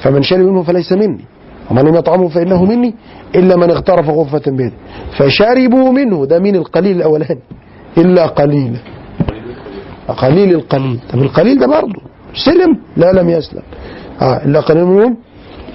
فمن 0.00 0.22
شرب 0.22 0.40
منه 0.40 0.62
فليس 0.62 0.92
مني. 0.92 1.24
ومن 1.70 1.82
لم 1.82 1.94
يطعمه 1.94 2.28
فإنه 2.28 2.64
مني 2.64 2.94
إلا 3.34 3.56
من 3.56 3.70
اغترف 3.70 4.08
غرفة 4.08 4.50
بيده. 4.50 4.72
فشربوا 5.16 5.92
منه 5.92 6.26
ده 6.26 6.38
مين 6.38 6.56
القليل 6.56 6.96
الأولاني. 6.96 7.40
إلا 7.98 8.26
قليلا. 8.26 8.78
قليل 10.08 10.54
القليل. 10.54 10.98
طب 11.12 11.18
القليل 11.18 11.58
ده 11.58 11.66
برضه 11.66 12.00
سلم 12.34 12.78
لا 12.96 13.12
لم 13.12 13.30
يسلم. 13.30 13.62
آه 14.22 14.44
إلا 14.44 14.60
قليل 14.60 14.84
منهم 14.84 15.16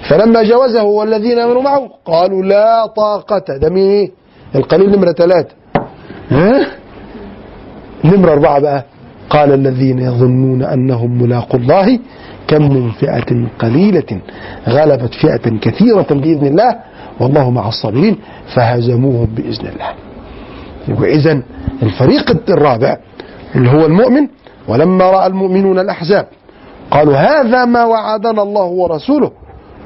فلما 0.08 0.42
جاوزه 0.42 0.82
والذين 0.82 1.38
آمنوا 1.38 1.62
معه 1.62 1.90
قالوا 2.04 2.42
لا 2.42 2.86
طاقة 2.86 3.56
ده 3.56 3.68
مين 3.70 3.90
إيه؟ 3.90 4.10
القليل 4.54 4.90
نمرة 4.90 5.12
ثلاثة 5.12 5.48
ها؟ 6.30 6.66
نمرة 8.04 8.32
أربعة 8.32 8.58
بقى. 8.60 8.84
قال 9.30 9.52
الذين 9.54 9.98
يظنون 9.98 10.62
أنهم 10.62 11.22
ملاقوا 11.22 11.60
الله 11.60 11.98
كم 12.48 12.62
من 12.62 12.90
فئة 12.90 13.46
قليلة 13.58 14.20
غلبت 14.68 15.14
فئة 15.14 15.58
كثيرة 15.58 16.06
بإذن 16.10 16.46
الله 16.46 16.76
والله 17.20 17.50
مع 17.50 17.68
الصابرين 17.68 18.16
فهزموهم 18.54 19.26
بإذن 19.36 19.66
الله. 19.66 19.92
وإذا 21.00 21.42
الفريق 21.82 22.36
الرابع 22.50 22.96
اللي 23.54 23.70
هو 23.70 23.86
المؤمن 23.86 24.28
ولما 24.68 25.10
رأى 25.10 25.26
المؤمنون 25.26 25.78
الأحزاب 25.78 26.26
قالوا 26.90 27.16
هذا 27.16 27.64
ما 27.64 27.84
وعدنا 27.84 28.42
الله 28.42 28.64
ورسوله 28.64 29.30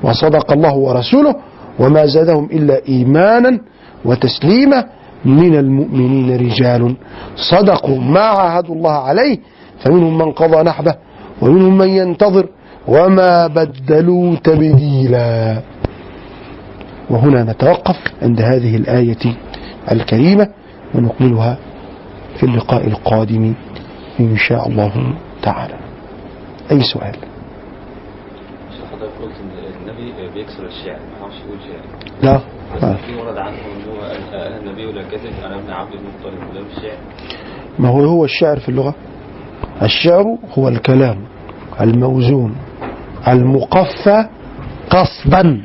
وصدق 0.05 0.53
الله 0.53 0.75
ورسوله 0.77 1.35
وما 1.79 2.07
زادهم 2.07 2.45
إلا 2.53 2.81
إيمانا 2.89 3.61
وتسليما 4.05 4.85
من 5.25 5.55
المؤمنين 5.55 6.37
رجال. 6.37 6.97
صدقوا 7.37 7.99
ما 7.99 8.21
عاهدوا 8.21 8.75
الله 8.75 8.93
عليه 8.93 9.39
فمنهم 9.81 10.19
من 10.19 10.33
قضى 10.33 10.63
نحبه 10.63 10.95
ومنهم 11.43 11.79
من 11.79 11.89
ينتظر 11.89 12.47
وما 12.89 13.47
بدلوا 13.47 14.37
تبديلا. 14.37 15.63
وهنا 17.11 17.43
نتوقف 17.43 17.97
عند 18.23 18.41
هذه 18.41 18.77
الآية 18.77 19.25
الكريمة 19.93 20.49
ونكملها 20.95 21.59
في 22.37 22.47
اللقاء 22.47 22.87
القادم 22.87 23.55
إن 24.21 24.37
شاء 24.37 24.69
الله 24.69 25.15
تعالى. 25.43 25.75
أي 26.73 26.81
سؤال 26.81 27.17
عشان 28.71 28.85
حضرتك 28.93 29.13
قلت 29.23 29.37
ان 29.41 30.34
بيكسر 30.45 30.67
الشعر 30.67 30.99
ما 30.99 31.19
يعرفش 31.21 31.37
يقول 31.47 31.59
شعر. 31.61 32.41
لا. 32.81 32.97
في 32.97 33.17
ورد 33.17 33.39
عنه 33.39 33.57
ان 33.57 33.89
هو 33.91 34.13
النبي 34.61 34.87
ولا 34.87 35.03
كذب 35.03 35.33
أنا 35.45 35.59
ابن 35.59 35.71
عبد 35.71 35.93
المطلب 35.93 36.51
وده 36.51 36.61
مش 36.61 36.75
شعر. 36.83 36.97
ما 37.79 37.89
هو 37.89 38.05
هو 38.05 38.25
الشعر 38.25 38.59
في 38.59 38.69
اللغة؟ 38.69 38.95
الشعر 39.83 40.25
هو 40.59 40.69
الكلام 40.69 41.25
الموزون 41.81 42.57
المقفى 43.29 44.25
قصدا 44.91 45.63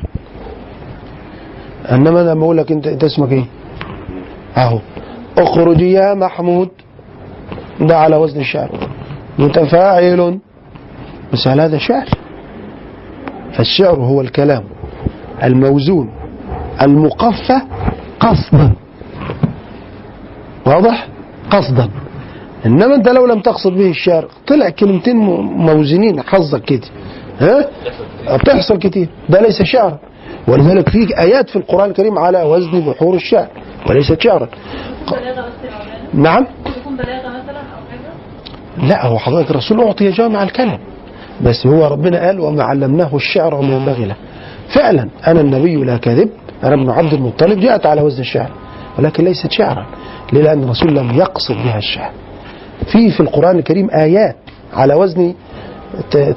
إنما 1.92 2.18
لما 2.18 2.44
أقول 2.44 2.56
لك 2.56 2.72
انت 2.72 2.86
أنت 2.86 3.04
اسمك 3.04 3.32
إيه؟ 3.32 3.44
أهو. 4.56 4.80
اخرج 5.38 5.80
يا 5.80 6.14
محمود. 6.14 6.68
ده 7.80 7.96
على 7.98 8.16
وزن 8.16 8.40
الشعر. 8.40 8.88
متفاعل. 9.38 10.38
بس 11.32 11.48
هل 11.48 11.60
هذا 11.60 11.78
شعر 11.78 12.06
فالشعر 13.52 13.94
هو 13.94 14.20
الكلام 14.20 14.64
الموزون 15.42 16.10
المقفى 16.82 17.60
قصدا. 18.20 18.72
واضح؟ 20.66 21.08
قصدا. 21.50 21.88
إنما 22.66 22.94
أنت 22.94 23.08
لو 23.08 23.26
لم 23.26 23.40
تقصد 23.40 23.72
به 23.72 23.90
الشعر 23.90 24.28
طلع 24.46 24.68
كلمتين 24.70 25.16
موزنين 25.16 26.20
حظك 26.22 26.64
كده. 26.64 26.86
ها؟ 27.40 27.66
بتحصل 28.36 28.78
كتير. 28.78 29.08
ده 29.28 29.40
ليس 29.40 29.62
شعرا. 29.62 29.98
ولذلك 30.48 30.88
في 30.88 31.18
آيات 31.18 31.50
في 31.50 31.56
القرآن 31.56 31.90
الكريم 31.90 32.18
على 32.18 32.42
وزن 32.42 32.80
بحور 32.80 33.14
الشعر 33.14 33.48
وليست 33.90 34.20
شعرا. 34.20 34.48
نعم؟ 36.14 36.46
لا 38.88 39.06
هو 39.06 39.18
حضرتك 39.18 39.50
الرسول 39.50 39.80
أعطي 39.80 40.10
جامع 40.10 40.42
الكلم 40.42 40.78
بس 41.44 41.66
هو 41.66 41.86
ربنا 41.86 42.26
قال 42.26 42.40
وما 42.40 42.62
علمناه 42.64 43.16
الشعر 43.16 43.54
وما 43.54 43.74
ينبغي 43.76 44.04
له. 44.04 44.14
فعلا 44.74 45.08
أنا 45.26 45.40
النبي 45.40 45.76
لا 45.76 45.96
كذب 45.96 46.28
أنا 46.64 46.74
ابن 46.74 46.90
عبد 46.90 47.12
المطلب 47.14 47.60
جاءت 47.60 47.86
على 47.86 48.02
وزن 48.02 48.20
الشعر 48.20 48.50
ولكن 48.98 49.24
ليست 49.24 49.50
شعرا 49.50 49.86
ليه؟ 50.32 50.42
لأن 50.42 50.62
الرسول 50.62 50.96
لم 50.96 51.10
يقصد 51.10 51.54
بها 51.54 51.78
الشعر. 51.78 52.10
في 52.92 53.10
في 53.10 53.20
القرآن 53.20 53.58
الكريم 53.58 53.90
آيات 53.90 54.36
على 54.74 54.94
وزن 54.94 55.34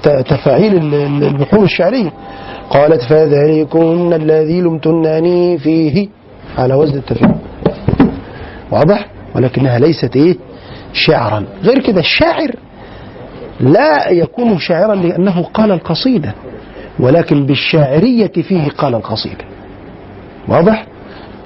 تفاعيل 0.03 0.75
ال- 0.75 0.93
ال- 0.93 1.23
البحور 1.23 1.63
الشعرية. 1.63 2.13
قالت 2.69 3.01
فذلكن 3.03 4.13
الذي 4.13 4.61
لمتنني 4.61 5.57
فيه 5.57 6.07
على 6.57 6.73
وزن 6.73 6.97
التفاعل 6.97 7.35
واضح؟ 8.71 9.07
ولكنها 9.35 9.79
ليست 9.79 10.15
إيه؟ 10.15 10.35
شعرا. 10.93 11.45
غير 11.63 11.79
كده 11.79 11.99
الشاعر 11.99 12.51
لا 13.63 14.09
يكون 14.09 14.59
شاعرا 14.59 14.95
لأنه 14.95 15.43
قال 15.43 15.71
القصيدة 15.71 16.33
ولكن 16.99 17.45
بالشاعرية 17.45 18.27
فيه 18.27 18.69
قال 18.69 18.95
القصيدة. 18.95 19.45
واضح؟ 20.47 20.85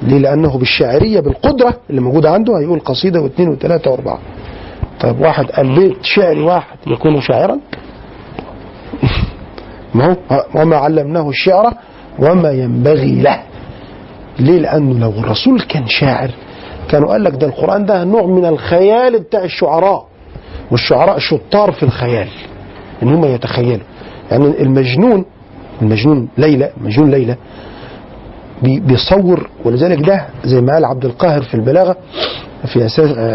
ليه؟ 0.01 0.17
لأنه 0.17 0.57
بالشاعرية 0.57 1.19
بالقدرة 1.19 1.73
اللي 1.89 2.01
موجودة 2.01 2.29
عنده 2.29 2.59
هيقول 2.59 2.79
قصيدة 2.79 3.21
واثنين 3.21 3.49
وثلاثة 3.49 3.91
وأربعة. 3.91 4.19
طيب 4.99 5.19
واحد 5.19 5.45
قال 5.51 5.75
بيت 5.75 6.03
شعري 6.03 6.41
واحد 6.41 6.77
يكون 6.87 7.21
شاعرا؟ 7.21 7.59
ما 9.95 10.05
هو؟ 10.11 10.43
وما 10.55 10.75
علمناه 10.75 11.29
الشعر 11.29 11.73
وما 12.19 12.51
ينبغي 12.51 13.21
له. 13.21 13.39
ليه؟ 14.39 14.59
لأنه 14.59 14.99
لو 14.99 15.09
الرسول 15.09 15.61
كان 15.61 15.87
شاعر 15.87 16.31
كانوا 16.89 17.11
قال 17.11 17.23
لك 17.23 17.33
ده 17.33 17.47
القرآن 17.47 17.85
ده 17.85 18.03
نوع 18.03 18.25
من 18.25 18.45
الخيال 18.45 19.19
بتاع 19.19 19.43
الشعراء. 19.43 20.07
والشعراء 20.71 21.17
شطار 21.19 21.71
في 21.71 21.83
الخيال 21.83 22.27
إن 23.03 23.07
هم 23.13 23.25
يتخيلوا. 23.25 23.85
يعني 24.31 24.61
المجنون 24.61 25.25
المجنون 25.81 26.29
ليلى 26.37 26.71
مجنون 26.81 27.11
ليلى 27.11 27.35
بي- 28.63 28.79
بيصور 28.79 29.49
ولذلك 29.65 30.05
ده 30.07 30.25
زي 30.43 30.61
ما 30.61 30.73
قال 30.73 30.85
عبد 30.85 31.05
القاهر 31.05 31.41
في 31.41 31.53
البلاغة 31.53 31.97
في 32.73 32.85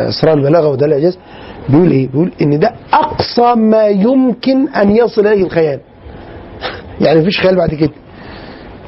أسرار 0.09 0.39
البلاغة 0.39 0.69
وده 0.69 0.87
الاعجاز 0.87 1.19
بيقول 1.69 1.91
إيه؟ 1.91 2.09
بيقول 2.09 2.33
إن 2.43 2.59
ده 2.59 2.73
أقصى 2.93 3.55
ما 3.55 3.87
يمكن 3.87 4.69
أن 4.69 4.97
يصل 4.97 5.27
إليه 5.27 5.45
الخيال. 5.45 5.81
يعني 7.01 7.21
مفيش 7.21 7.41
خيال 7.41 7.57
بعد 7.57 7.75
كده. 7.75 7.93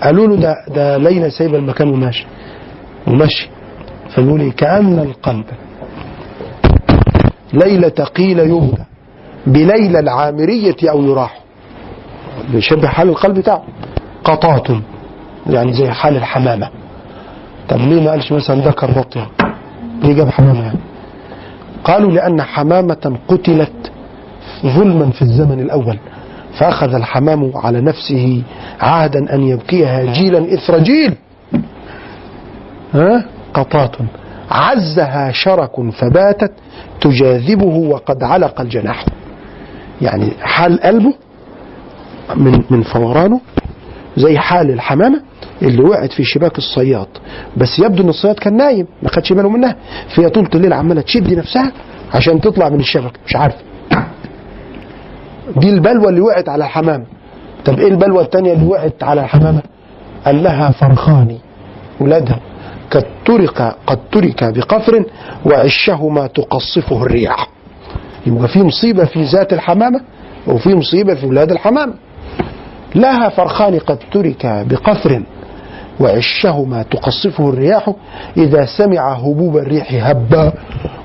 قالوا 0.03 0.27
له 0.27 0.37
ده 0.37 0.55
ده 0.75 0.97
ليلى 0.97 1.31
سايبة 1.31 1.59
المكان 1.59 1.89
وماشي. 1.89 2.27
وماشي. 3.07 3.49
فبيقول 4.11 4.41
إيه؟ 4.41 4.53
كأن 4.53 4.99
القلب. 4.99 5.45
ليلة 7.55 7.89
قيل 7.89 8.39
يهدى 8.39 8.82
بليلى 9.47 9.98
العامرية 9.98 10.76
أو 10.90 11.02
يراح. 11.02 11.40
بيشبه 12.52 12.89
حال 12.89 13.09
القلب 13.09 13.35
بتاعه. 13.39 13.62
قطات 14.24 14.68
يعني 15.47 15.72
زي 15.72 15.90
حال 15.90 16.16
الحمامة. 16.16 16.68
طب 17.68 17.78
ليه 17.78 18.02
ما 18.02 18.10
قالش 18.10 18.32
مثلا 18.32 18.60
ذكر 18.60 18.90
بطيا 18.90 19.26
ليه 20.02 20.14
جاب 20.14 20.28
حمامة 20.28 20.60
يعني؟ 20.62 20.78
قالوا 21.85 22.10
لأن 22.10 22.43
حمامة 22.43 23.18
قتلت 23.28 23.93
ظلما 24.66 25.10
في 25.10 25.22
الزمن 25.22 25.60
الأول. 25.60 25.98
فأخذ 26.59 26.94
الحمام 26.94 27.52
على 27.55 27.81
نفسه 27.81 28.43
عهدا 28.81 29.35
أن 29.35 29.43
يبكيها 29.43 30.05
جيلا 30.05 30.55
إثر 30.55 30.78
جيل. 30.78 31.14
ها؟ 32.94 33.24
قطات 33.55 33.97
عزها 34.51 35.33
شرك 35.33 35.91
فباتت 35.91 36.53
تجاذبه 37.01 37.65
وقد 37.65 38.23
علق 38.23 38.61
الجناح. 38.61 39.05
يعني 40.03 40.31
حال 40.43 40.81
قلبه 40.81 41.15
من 42.37 42.62
من 42.71 42.83
فورانه 42.83 43.41
زي 44.16 44.39
حال 44.39 44.71
الحمامة 44.71 45.21
اللي 45.62 45.83
وقعت 45.83 46.12
في 46.12 46.25
شباك 46.25 46.59
الصياد. 46.59 47.07
بس 47.57 47.79
يبدو 47.79 48.03
إن 48.03 48.09
الصياد 48.09 48.35
كان 48.35 48.57
نايم 48.57 48.87
ما 49.03 49.09
خدش 49.09 49.33
باله 49.33 49.49
منها. 49.49 49.77
فهي 50.16 50.29
طول 50.29 50.49
الليل 50.55 50.73
عمالة 50.73 51.01
تشد 51.01 51.33
نفسها 51.33 51.73
عشان 52.15 52.41
تطلع 52.41 52.69
من 52.69 52.81
الشبكه 52.81 53.19
مش 53.27 53.37
عارفه 53.37 53.59
دي 55.57 55.71
البلوى 55.71 56.09
اللي 56.09 56.21
وقعت 56.21 56.49
على 56.49 56.65
الحمامة. 56.65 57.05
طب 57.65 57.79
إيه 57.81 57.89
البلوى 57.89 58.23
الثانية 58.23 58.53
اللي 58.53 58.66
وقعت 58.66 59.03
على 59.03 59.21
الحمامة؟ 59.21 59.62
قال 60.27 60.43
لها 60.43 60.71
فرخان 60.71 61.39
ولادها. 62.01 62.41
قد 62.90 63.05
ترك 63.24 63.74
قد 63.86 63.98
ترك 64.12 64.44
بقفر 64.44 65.05
وعشهما 65.47 66.27
تقصفه 66.27 67.02
الرياح. 67.02 67.48
يبقى 68.27 68.48
في 68.48 68.62
مصيبة 68.62 69.05
في 69.05 69.23
ذات 69.23 69.52
الحمامة 69.52 70.01
وفي 70.47 70.74
مصيبة 70.74 71.15
في 71.15 71.27
ولاد 71.27 71.51
الحمامة. 71.51 71.94
لها 72.94 73.28
فرخان 73.28 73.78
قد 73.78 73.98
ترك 74.12 74.47
بقفر 74.47 75.23
وعشهما 76.01 76.82
تقصفه 76.82 77.48
الرياح 77.48 77.93
إذا 78.36 78.65
سمع 78.78 79.12
هبوب 79.12 79.56
الريح 79.56 80.09
هبا 80.09 80.52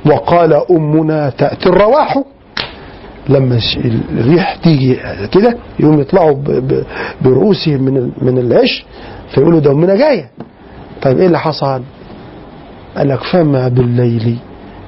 وقال 0.05 0.53
أمنا 0.71 1.29
تأتي 1.29 1.69
الرواح. 1.69 2.21
لما 3.29 3.59
الريح 4.11 4.55
تيجي 4.55 4.99
كده 5.31 5.57
يقوم 5.79 5.99
يطلعوا 5.99 6.35
برؤوسهم 7.21 7.81
من 7.81 8.11
من 8.21 8.37
العش 8.37 8.85
فيقولوا 9.33 9.59
ده 9.59 9.71
أمنا 9.71 9.95
جاية. 9.95 10.29
طيب 11.01 11.19
إيه 11.19 11.27
اللي 11.27 11.39
حصل؟ 11.39 11.81
قال 12.97 13.09
لك 13.09 13.23
فما 13.23 13.67
بالليل 13.67 14.37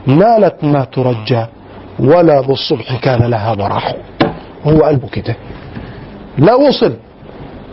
نالت 0.07 0.63
ما 0.63 0.83
ترجى 0.83 1.45
ولا 1.99 2.41
بالصبح 2.41 2.99
كان 2.99 3.29
لها 3.29 3.53
براح 3.53 3.95
هو 4.63 4.81
قلبه 4.83 5.07
كده. 5.07 5.35
لا 6.37 6.55
وصل 6.55 6.93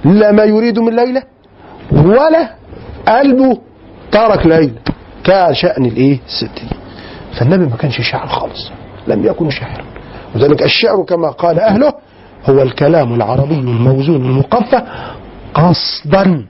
لا 0.05 0.33
ما 0.33 0.45
يريد 0.45 0.79
من 0.79 0.97
ليلة 0.97 1.23
ولا 1.93 2.55
قلبه 3.09 3.59
ترك 4.13 4.47
ليلة 4.47 4.81
كشأن 5.25 5.85
الإيه؟ 5.85 6.21
الست 6.27 6.45
دي. 6.45 6.77
فالنبي 7.39 7.65
ما 7.67 7.77
كانش 7.77 8.01
شاعر 8.01 8.27
خالص 8.27 8.71
لم 9.07 9.25
يكن 9.27 9.51
شاعرا. 9.51 9.85
وذلك 10.35 10.63
الشعر 10.63 11.03
كما 11.03 11.31
قال 11.31 11.61
أهله 11.61 11.93
هو 12.47 12.63
الكلام 12.63 13.15
العربي 13.15 13.55
الموزون 13.55 14.25
المقفى 14.25 14.83
قصدا 15.55 16.47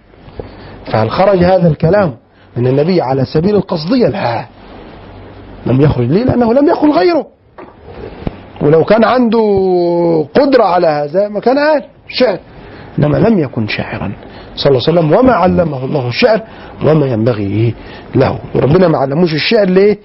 فهل 0.92 1.10
خرج 1.10 1.44
هذا 1.44 1.68
الكلام 1.68 2.14
من 2.56 2.66
النبي 2.66 3.00
على 3.00 3.24
سبيل 3.24 3.54
القصدية؟ 3.56 4.08
لا. 4.08 4.46
لم 5.66 5.80
يخرج. 5.80 6.06
ليه؟ 6.06 6.24
لأنه 6.24 6.54
لم 6.54 6.68
يقل 6.68 6.90
غيره. 6.90 7.26
ولو 8.62 8.84
كان 8.84 9.04
عنده 9.04 9.38
قدرة 10.34 10.64
على 10.64 10.86
هذا 10.86 11.28
ما 11.28 11.40
كان 11.40 11.58
قال 11.58 11.84
شعر. 12.08 12.38
إنما 12.98 13.16
لم 13.16 13.38
يكن 13.38 13.66
شاعرا. 13.68 14.12
صلى 14.56 14.70
الله 14.70 14.82
عليه 14.88 14.98
وسلم 14.98 15.12
وما 15.18 15.32
علمه 15.32 15.84
الله 15.84 16.08
الشعر 16.08 16.40
وما 16.84 17.06
ينبغي 17.06 17.74
له. 18.14 18.38
وربنا 18.54 18.88
ما 18.88 18.98
علموش 18.98 19.34
الشعر 19.34 19.66
ليه؟ 19.66 19.98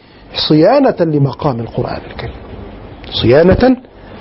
صيانة 0.50 0.96
لمقام 1.00 1.60
القرآن 1.60 2.02
الكريم. 2.12 2.36
صيانة 3.22 3.78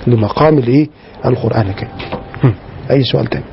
لمقام 0.07 0.57
الايه 0.57 0.89
القرآن 1.25 1.67
الكريم. 1.67 1.91
أي 2.91 3.03
سؤال 3.03 3.27
تاني 3.27 3.43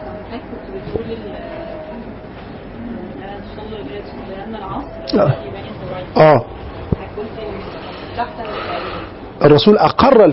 حضرتك 0.00 0.42
كنت 0.50 0.66
بتقول 0.74 1.12
ال 1.12 1.24
لا 3.20 3.40
تصلي 3.40 3.78
لأن 4.30 4.54
العصر 4.54 4.97
لا. 4.97 4.97
يبقى 4.97 4.97
انت 4.97 4.97
رايح 4.97 4.97
آه. 6.16 6.44
تحت 8.16 8.32
الرسول 9.44 9.78
أقر 9.78 10.24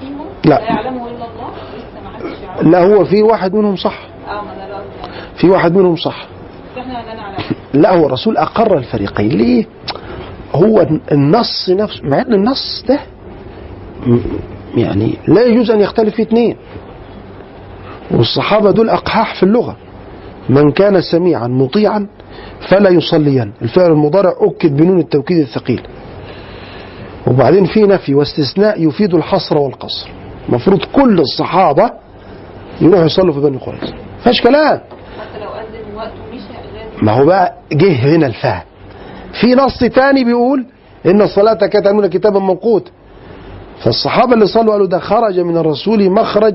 فيهم؟ 0.00 0.26
لا. 0.44 0.60
لا 2.62 2.84
هو 2.84 3.04
في 3.04 3.22
واحد 3.22 3.54
منهم 3.54 3.76
صح. 3.76 3.98
بقول 4.68 4.84
في 5.36 5.48
واحد 5.50 5.76
منهم 5.76 5.96
صح. 5.96 6.26
لا 7.82 7.96
هو 7.96 8.06
الرسول 8.06 8.36
أقر 8.36 8.78
الفريقين. 8.78 9.28
ليه؟ 9.28 9.66
هو 10.54 10.86
النص 11.12 11.70
نفسه 11.70 12.00
مع 12.04 12.20
إن 12.20 12.32
النص 12.34 12.84
ده 12.88 13.00
يعني 14.76 15.18
لا 15.28 15.42
يجوز 15.42 15.70
أن 15.70 15.80
يختلف 15.80 16.14
فيه 16.14 16.22
اثنين 16.22 16.56
والصحابة 18.10 18.70
دول 18.70 18.88
أقحاح 18.88 19.34
في 19.34 19.42
اللغة. 19.42 19.76
من 20.48 20.72
كان 20.72 21.00
سميعا 21.00 21.46
مطيعا 21.46 22.06
فلا 22.68 22.90
يصلين 22.90 23.52
الفعل 23.62 23.90
المضارع 23.92 24.32
أكد 24.40 24.76
بنون 24.76 24.98
التوكيد 24.98 25.38
الثقيل. 25.38 25.82
وبعدين 27.26 27.64
في 27.64 27.82
نفي 27.82 28.14
واستثناء 28.14 28.88
يفيد 28.88 29.14
الحصر 29.14 29.58
والقصر. 29.58 30.08
المفروض 30.48 30.84
كل 30.84 31.20
الصحابة 31.20 31.90
يروحوا 32.80 33.04
يصلوا 33.04 33.32
في 33.34 33.40
بني 33.40 33.56
قريظة 33.58 33.94
فاش 34.24 34.40
كلام. 34.42 34.80
ما 37.02 37.12
هو 37.12 37.26
بقى 37.26 37.54
جه 37.72 37.92
هنا 37.92 38.26
الفهم. 38.26 38.62
في 39.40 39.54
نص 39.54 39.78
تاني 39.78 40.24
بيقول 40.24 40.66
إن 41.06 41.22
الصلاة 41.22 41.54
كانت 41.54 41.84
تعملون 41.84 42.06
كتابا 42.06 42.38
موقوت. 42.38 42.90
فالصحابة 43.84 44.34
اللي 44.34 44.46
صلوا 44.46 44.72
قالوا 44.72 44.86
ده 44.86 44.98
خرج 44.98 45.40
من 45.40 45.56
الرسول 45.56 46.10
مخرج 46.10 46.54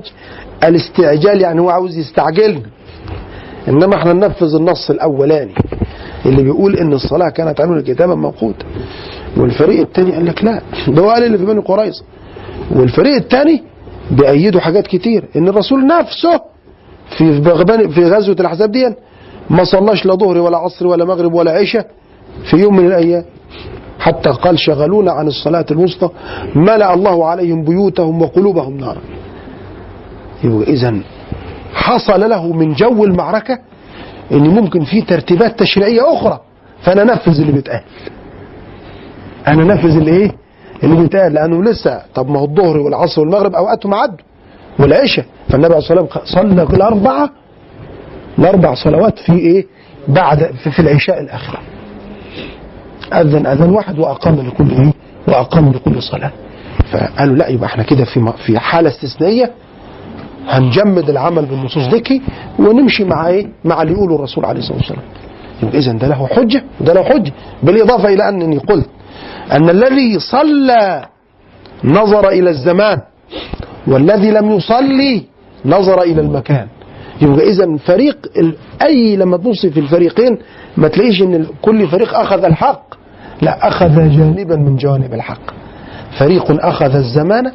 الاستعجال 0.64 1.42
يعني 1.42 1.62
هو 1.62 1.70
عاوز 1.70 1.98
يستعجلنا 1.98 2.62
إنما 3.70 3.96
إحنا 3.96 4.14
ننفذ 4.14 4.56
النص 4.56 4.90
الأولاني 4.90 5.54
اللي 6.26 6.44
بيقول 6.44 6.76
إن 6.76 6.94
الصلاة 6.94 7.30
كانت 7.30 7.58
تعملون 7.58 7.82
كتابا 7.82 8.16
موقوتا 8.16 8.66
والفريق 9.38 9.80
التاني 9.80 10.12
قال 10.12 10.26
لك 10.26 10.44
لا 10.44 10.62
ده 10.88 11.02
قال 11.02 11.24
اللي 11.24 11.38
في 11.38 11.46
بني 11.46 11.60
قريظة 11.60 12.04
والفريق 12.76 13.16
التاني 13.16 13.64
بيأيدوا 14.12 14.62
حاجات 14.62 14.88
كتير 14.88 15.26
إن 15.36 15.48
الرسول 15.48 15.88
نفسه 15.88 16.42
في 17.18 17.42
في 17.90 18.06
غزوة 18.06 18.36
الأحزاب 18.40 18.72
دي 18.72 18.96
ما 19.50 19.64
صلاش 19.64 20.06
لا 20.06 20.16
ظهر 20.16 20.38
ولا 20.38 20.58
عصر 20.58 20.88
ولا 20.88 21.06
مغرب 21.06 21.34
ولا 21.34 21.52
عشاء 21.52 21.88
في 22.50 22.58
يوم 22.58 22.76
من 22.76 22.86
الأيام. 22.86 23.24
حتى 24.00 24.30
قال 24.30 24.60
شغلونا 24.60 25.12
عن 25.12 25.28
الصلاة 25.28 25.66
الوسطى 25.72 26.10
ملأ 26.56 26.94
الله 26.94 27.26
عليهم 27.26 27.64
بيوتهم 27.64 28.22
وقلوبهم 28.22 28.78
نارا. 28.78 29.02
اذا 30.44 31.02
حصل 31.74 32.30
له 32.30 32.54
من 32.54 32.74
جو 32.74 33.04
المعركة 33.04 33.60
إن 34.32 34.48
ممكن 34.50 34.84
في 34.84 35.02
ترتيبات 35.02 35.60
تشريعية 35.60 36.14
أخرى. 36.14 36.40
فأنا 36.82 37.02
أنفذ 37.02 37.40
اللي 37.42 37.52
بيتقال. 37.52 37.82
أنا 39.48 39.64
أنفذ 39.74 39.98
اللي 39.98 40.12
إيه؟ 40.12 40.32
اللي 40.84 40.96
بيتقال. 40.96 41.34
لأنه 41.34 41.64
لسه 41.64 42.02
طب 42.16 42.30
ما 42.30 42.40
هو 42.40 42.46
الظهر 42.46 42.78
والعصر 42.78 43.22
والمغرب 43.22 43.56
أوقاتهم 43.56 43.94
عدوا 43.94 44.18
والعشاء. 44.80 45.26
فالنبي 45.50 45.66
عليه 45.74 45.78
الصلاة 45.78 46.02
والسلام 46.02 46.54
صلى 46.56 46.64
الأربعة 46.64 47.30
الأربع 48.40 48.74
صلوات 48.74 49.20
في 49.20 49.34
إيه؟ 49.34 49.66
بعد 50.08 50.52
في, 50.72 50.80
العشاء 50.80 51.20
الاخره 51.22 51.60
أذن 53.14 53.46
اذان 53.48 53.70
واحد 53.70 54.00
وأقام 54.00 54.36
لكل 54.48 54.72
إيه؟ 54.72 54.94
وأقام 55.28 55.72
لكل 55.72 56.04
صلاة. 56.04 56.32
فقالوا 56.92 57.36
لا 57.36 57.48
يبقى 57.48 57.66
إحنا 57.66 57.84
كده 57.84 58.06
في 58.06 58.34
في 58.46 58.60
حالة 58.60 58.90
استثنائية. 58.90 59.52
هنجمد 60.50 61.10
العمل 61.10 61.46
بالنصوص 61.46 61.88
ديكي 61.88 62.22
ونمشي 62.60 63.04
مع 63.04 63.28
إيه؟ 63.28 63.48
مع 63.66 63.82
اللي 63.82 63.94
يقوله 63.94 64.16
الرسول 64.16 64.46
عليه 64.46 64.60
الصلاة 64.60 64.78
والسلام. 64.78 65.02
يبقى 65.64 65.78
اذا 65.78 65.92
ده 65.92 66.08
له 66.08 66.28
حجة 66.28 66.64
وده 66.82 66.94
له 66.94 67.04
حجة. 67.04 67.32
بالإضافة 67.64 68.10
إلى 68.14 68.30
أنني 68.30 68.58
قلت 68.58 68.90
أن 69.52 69.70
الذي 69.70 70.20
صلى 70.20 71.06
نظر 71.84 72.30
إلى 72.30 72.50
الزمان 72.50 73.02
والذي 73.88 74.32
لم 74.32 74.52
يصلي 74.52 75.24
نظر 75.66 76.02
إلى 76.02 76.22
المكان. 76.22 76.68
يبقى 77.22 77.50
إذا 77.50 77.78
فريق 77.78 78.18
أي 78.82 79.16
لما 79.16 79.38
تبص 79.38 79.66
في 79.66 79.80
الفريقين 79.80 80.38
ما 80.78 80.88
تلاقيش 80.88 81.22
إن 81.22 81.46
كل 81.62 81.88
فريق 81.88 82.16
أخذ 82.16 82.44
الحق. 82.44 82.84
لا 83.42 83.68
أخذ 83.68 83.96
جانبا 83.96 84.56
من 84.56 84.76
جوانب 84.76 85.14
الحق. 85.14 85.42
فريق 86.20 86.66
أخذ 86.66 86.96
الزمان 86.96 87.52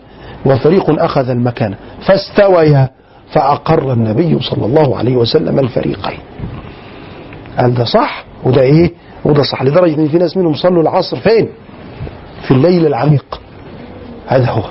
وفريق 0.47 1.03
أخذ 1.03 1.31
المكان 1.31 1.75
فاستويا 2.07 2.89
فأقر 3.33 3.93
النبي 3.93 4.39
صلى 4.41 4.67
الله 4.67 4.97
عليه 4.97 5.17
وسلم 5.17 5.59
الفريقين. 5.59 6.19
قال 7.59 7.75
ده 7.75 7.85
صح 7.85 8.25
وده 8.45 8.63
إيه؟ 8.63 8.93
وده 9.25 9.43
صح 9.43 9.63
لدرجة 9.63 9.95
إن 9.95 10.09
في 10.09 10.19
ناس 10.19 10.37
منهم 10.37 10.55
صلوا 10.55 10.83
العصر 10.83 11.17
فين؟ 11.17 11.49
في 12.43 12.51
الليل 12.51 12.87
العميق. 12.87 13.41
هذا 14.27 14.51
هو. 14.51 14.63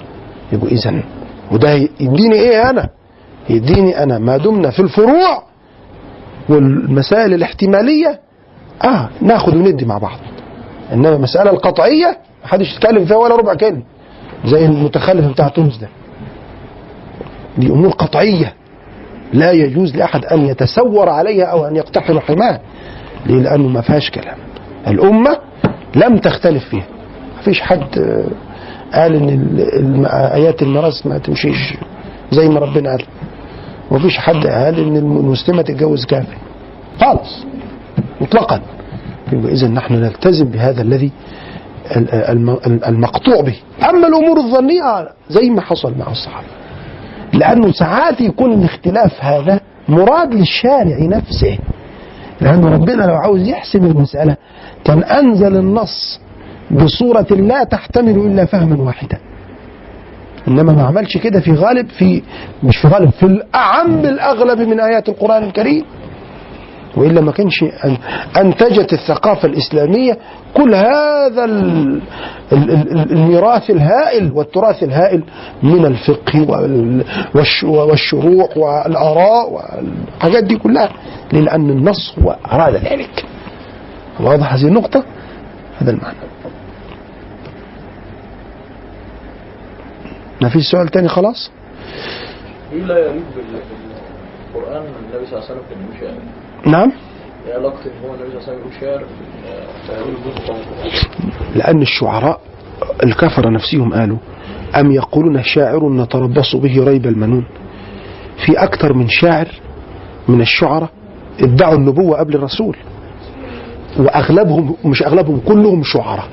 يبقى 0.51 0.67
اذا 0.71 1.03
وده 1.51 1.73
يديني 1.99 2.35
إيه 2.35 2.69
أنا؟ 2.69 2.89
يديني 3.49 4.03
أنا 4.03 4.19
ما 4.19 4.37
دمنا 4.37 4.69
في 4.69 4.79
الفروع 4.81 5.43
والمسائل 6.49 7.33
الاحتمالية. 7.33 8.19
آه 8.83 9.09
ناخد 9.21 9.55
وندي 9.55 9.85
مع 9.85 9.97
بعض. 9.97 10.17
إنما 10.93 11.15
المساله 11.15 11.51
القطعية 11.51 12.17
محدش 12.45 12.75
يتكلم 12.75 13.05
فيها 13.05 13.17
ولا 13.17 13.35
ربع 13.35 13.53
كلمة. 13.53 13.81
زي 14.45 14.65
المتخلف 14.65 15.25
بتاع 15.25 15.47
تونس 15.47 15.77
ده. 15.77 15.87
دي 17.57 17.67
أمور 17.67 17.89
قطعية. 17.91 18.53
لا 19.33 19.51
يجوز 19.51 19.95
لأحد 19.95 20.25
أن 20.25 20.45
يتسور 20.45 21.09
عليها 21.09 21.45
أو 21.45 21.65
أن 21.67 21.75
يقتحم 21.75 22.19
حماة. 22.19 22.59
ليه؟ 23.25 23.39
لأنه 23.41 23.67
ما 23.67 23.81
فيهاش 23.81 24.11
كلام. 24.11 24.37
الأمة 24.87 25.37
لم 25.95 26.17
تختلف 26.17 26.69
فيها. 26.69 26.87
ما 27.35 27.41
فيش 27.41 27.61
حد 27.61 27.99
آه، 27.99 28.25
قال 28.99 29.15
إن 29.15 30.05
آيات 30.09 30.61
الميراث 30.61 31.07
ما 31.07 31.17
تمشيش 31.17 31.73
زي 32.31 32.49
ما 32.49 32.59
ربنا 32.59 32.89
قال. 32.89 33.03
ومفيش 33.91 34.17
حد 34.17 34.47
قال 34.47 34.79
إن 34.79 34.97
المسلمة 34.97 35.61
تتجوز 35.61 36.05
كافر. 36.05 36.37
خالص. 37.01 37.45
مطلقا. 38.21 38.61
اذا 39.33 39.67
نحن 39.67 39.93
نلتزم 39.93 40.45
بهذا 40.45 40.81
الذي 40.81 41.11
المقطوع 42.87 43.41
به. 43.41 43.55
أما 43.89 44.07
الأمور 44.07 44.37
الظنية 44.37 45.09
زي 45.29 45.49
ما 45.49 45.61
حصل 45.61 45.93
مع 45.97 46.11
الصحابة. 46.11 46.47
لأنه 47.33 47.71
ساعات 47.71 48.21
يكون 48.21 48.53
الاختلاف 48.53 49.23
هذا 49.23 49.59
مراد 49.89 50.33
للشارع 50.33 50.97
نفسه. 50.99 51.57
لأن 52.41 52.65
ربنا 52.65 53.03
لو 53.03 53.15
عاوز 53.15 53.47
يحسم 53.47 53.85
المسألة 53.85 54.35
كان 54.85 55.03
أنزل 55.03 55.55
النص 55.57 56.19
بصورة 56.71 57.27
لا 57.31 57.63
تحتمل 57.63 58.17
إلا 58.17 58.45
فهما 58.45 58.83
واحدا. 58.83 59.19
إنما 60.47 60.73
ما 60.73 60.83
عملش 60.83 61.17
كده 61.17 61.39
في 61.39 61.53
غالب 61.53 61.89
في 61.89 62.23
مش 62.63 62.77
في 62.77 62.87
غالب 62.87 63.09
في 63.09 63.23
الأعم 63.25 63.99
الأغلب 63.99 64.59
من 64.59 64.79
آيات 64.79 65.09
القرآن 65.09 65.43
الكريم. 65.43 65.85
وإلا 66.97 67.21
ما 67.21 67.31
كانش 67.31 67.63
أن- 67.63 68.37
أنتجت 68.37 68.93
الثقافة 68.93 69.47
الإسلامية 69.47 70.17
كل 70.53 70.75
هذا 70.75 71.45
ال- 71.45 72.01
ال- 72.51 72.71
ال- 72.71 73.11
الميراث 73.11 73.69
الهائل 73.69 74.31
والتراث 74.33 74.83
الهائل 74.83 75.23
من 75.63 75.85
الفقه 75.85 76.49
وال- 76.49 77.03
والش- 77.35 77.63
والشروح 77.63 78.57
والآراء 78.57 79.51
والحاجات 79.53 80.43
دي 80.43 80.57
كلها؟ 80.57 80.89
لأن 81.33 81.69
النص 81.69 82.15
هو 82.23 82.35
أراد 82.51 82.75
ذلك. 82.75 83.25
واضح 84.19 84.53
هذه 84.53 84.67
النقطة؟ 84.67 85.03
هذا 85.81 85.91
المعنى. 85.91 86.17
ما 90.41 90.49
فيش 90.49 90.71
سؤال 90.71 90.87
تاني 90.87 91.07
خلاص؟ 91.07 91.51
إيه 92.73 92.81
لا 92.83 92.97
يليق 92.99 93.13
بال- 93.35 93.61
بالقرآن 94.53 94.83
النبي 94.83 95.25
صلى 95.25 95.39
الله 95.39 95.49
عليه 95.49 95.55
وسلم 95.55 95.61
كان 95.69 95.99
شعر 95.99 96.13
نعم؟ 96.65 96.91
إيه 97.47 97.53
علاقه 97.53 97.79
ان 97.85 98.09
هو 98.09 98.15
النبي 98.15 98.39
صلى 98.41 98.53
الله 98.53 98.65
عليه 98.81 98.97
وسلم 98.97 99.07
لأن 101.55 101.81
الشعراء 101.81 102.41
الكفرة 103.03 103.49
نفسهم 103.49 103.93
قالوا 103.93 104.17
أم 104.75 104.91
يقولون 104.91 105.43
شاعر 105.43 105.89
نتربص 105.89 106.55
به 106.55 106.83
ريب 106.83 107.05
المنون؟ 107.07 107.45
في 108.45 108.51
أكثر 108.63 108.93
من 108.93 109.07
شاعر 109.07 109.47
من 110.27 110.41
الشعراء 110.41 110.89
ادعوا 111.41 111.75
النبوة 111.75 112.19
قبل 112.19 112.35
الرسول 112.35 112.77
وأغلبهم 113.99 114.75
مش 114.85 115.03
أغلبهم 115.03 115.39
كلهم 115.39 115.83
شعراء. 115.83 116.27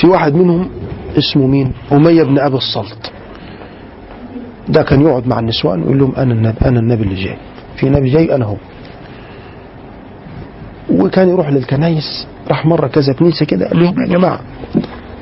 في 0.00 0.06
واحد 0.06 0.34
منهم 0.34 0.70
اسمه 1.18 1.46
مين؟ 1.46 1.72
أمية 1.92 2.22
بن 2.22 2.38
أبي 2.38 2.56
الصلت 2.56 3.12
ده 4.68 4.82
كان 4.82 5.00
يقعد 5.00 5.26
مع 5.26 5.38
النسوان 5.38 5.82
ويقول 5.82 5.98
لهم 5.98 6.14
أنا 6.16 6.32
النبي 6.34 6.58
أنا 6.64 6.80
النبي 6.80 7.02
اللي 7.02 7.14
جاي. 7.24 7.36
في 7.80 7.88
نبي 7.88 8.10
جاي 8.10 8.34
أنا 8.34 8.44
هو. 8.44 8.56
وكان 10.90 11.28
يروح 11.28 11.48
للكنايس 11.48 12.26
راح 12.48 12.66
مرة 12.66 12.86
كذا 12.86 13.12
كنيسة 13.12 13.46
كده 13.46 13.68
قال 13.68 13.80
لهم 13.80 14.00
يا 14.02 14.06
جماعة 14.06 14.40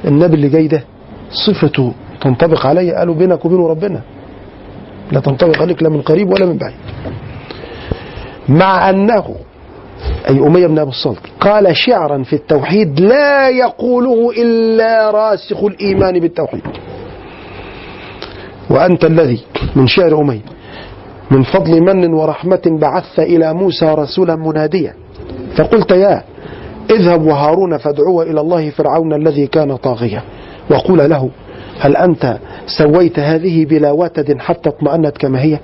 النبي 0.04 0.34
اللي 0.34 0.48
جاي 0.48 0.66
ده 0.68 0.84
صفته 1.30 1.92
تنطبق 2.20 2.66
علي؟ 2.66 2.92
قالوا 2.94 3.14
بينك 3.14 3.44
وبينه 3.44 3.68
ربنا. 3.68 4.00
لا 5.12 5.20
تنطبق 5.20 5.62
عليك 5.62 5.82
لا 5.82 5.88
من 5.88 6.02
قريب 6.02 6.30
ولا 6.30 6.46
من 6.46 6.58
بعيد. 6.58 6.76
مع 8.48 8.90
أنه 8.90 9.34
أي 10.28 10.38
أمية 10.38 10.66
بن 10.66 10.78
أبي 10.78 10.90
الصلت 10.90 11.20
قال 11.40 11.76
شعرا 11.76 12.22
في 12.22 12.32
التوحيد 12.32 13.00
لا 13.00 13.48
يقوله 13.48 14.30
إلا 14.42 15.10
راسخ 15.10 15.64
الإيمان 15.64 16.20
بالتوحيد. 16.20 16.62
وأنت 18.70 19.04
الذي 19.04 19.40
من 19.76 19.86
شعر 19.86 20.20
أمية 20.20 20.40
من 21.30 21.42
فضل 21.42 21.80
من 21.80 22.14
ورحمة 22.14 22.62
بعثت 22.66 23.18
إلى 23.18 23.54
موسى 23.54 23.86
رسولا 23.86 24.36
مناديا. 24.36 24.94
فقلت 25.56 25.90
يا 25.90 26.22
اذهب 26.90 27.26
وهارون 27.26 27.76
فادعوا 27.76 28.22
إلى 28.22 28.40
الله 28.40 28.70
فرعون 28.70 29.12
الذي 29.12 29.46
كان 29.46 29.76
طاغيا. 29.76 30.22
وقول 30.70 31.10
له 31.10 31.30
هل 31.80 31.96
أنت 31.96 32.38
سويت 32.66 33.18
هذه 33.18 33.64
بلا 33.64 33.90
وتد 33.90 34.38
حتى 34.38 34.68
اطمأنت 34.68 35.18
كما 35.18 35.42
هي؟ 35.42 35.58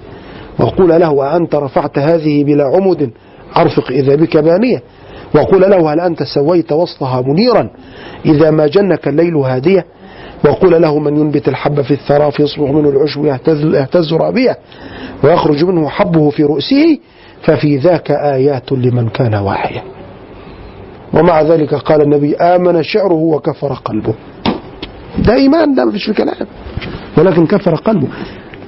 وقول 0.60 0.89
له 0.89 1.36
أنت 1.36 1.55
رفعت 1.55 1.98
هذه 1.98 2.44
بلا 2.44 2.64
عمد 2.64 3.10
عرفق 3.56 3.90
إذا 3.90 4.14
بك 4.14 4.36
بانية. 4.36 4.82
وقول 5.34 5.60
له 5.60 5.93
هل 5.93 6.01
أنت 6.01 6.22
سويت 6.22 6.72
وسطها 6.72 7.20
منيرا؟ 7.20 7.70
إذا 8.26 8.51
ما 8.51 8.66
جنك 8.66 9.09
الليل 9.09 9.36
هادية. 9.36 9.86
وقول 10.44 10.82
له 10.82 10.98
من 10.98 11.16
ينبت 11.16 11.48
الحب 11.48 11.82
في 11.82 11.90
الثرى 11.90 12.31
فيصبح 12.31 12.70
منه 12.70 12.89
العشب 12.89 13.24
يهتز, 13.24 13.64
يهتز 13.64 14.12
رابية 14.14 14.59
ويخرج 15.24 15.64
منه 15.64 15.89
حبه 15.89 16.31
في 16.31 16.43
رؤسه 16.44 16.98
ففي 17.43 17.77
ذاك 17.77 18.10
آيات 18.10 18.73
لمن 18.73 19.09
كان 19.09 19.35
واعيا. 19.35 19.82
ومع 21.14 21.43
ذلك 21.43 21.74
قال 21.74 22.02
النبي 22.02 22.36
آمن 22.36 22.82
شعره 22.82 23.14
وكفر 23.14 23.73
قلبه. 23.73 24.14
ده 25.19 25.35
إيمان 25.35 25.74
ده 25.74 25.85
مفيش 25.85 26.05
في 26.05 26.12
كلام. 26.12 26.47
ولكن 27.19 27.47
كفر 27.47 27.74
قلبه. 27.74 28.09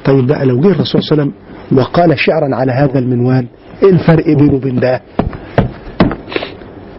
طيب 0.04 0.26
بقى 0.26 0.46
لو 0.46 0.60
جه 0.60 0.66
الرسول 0.68 0.86
صلى 1.02 1.12
الله 1.12 1.22
عليه 1.22 1.22
وسلم 1.22 1.32
وقال 1.78 2.18
شعرا 2.18 2.54
على 2.56 2.72
هذا 2.72 2.98
المنوال 2.98 3.46
إيه 3.82 3.90
الفرق 3.90 4.24
بينه 4.26 4.54
وبين 4.54 4.80
ده؟ 4.80 5.00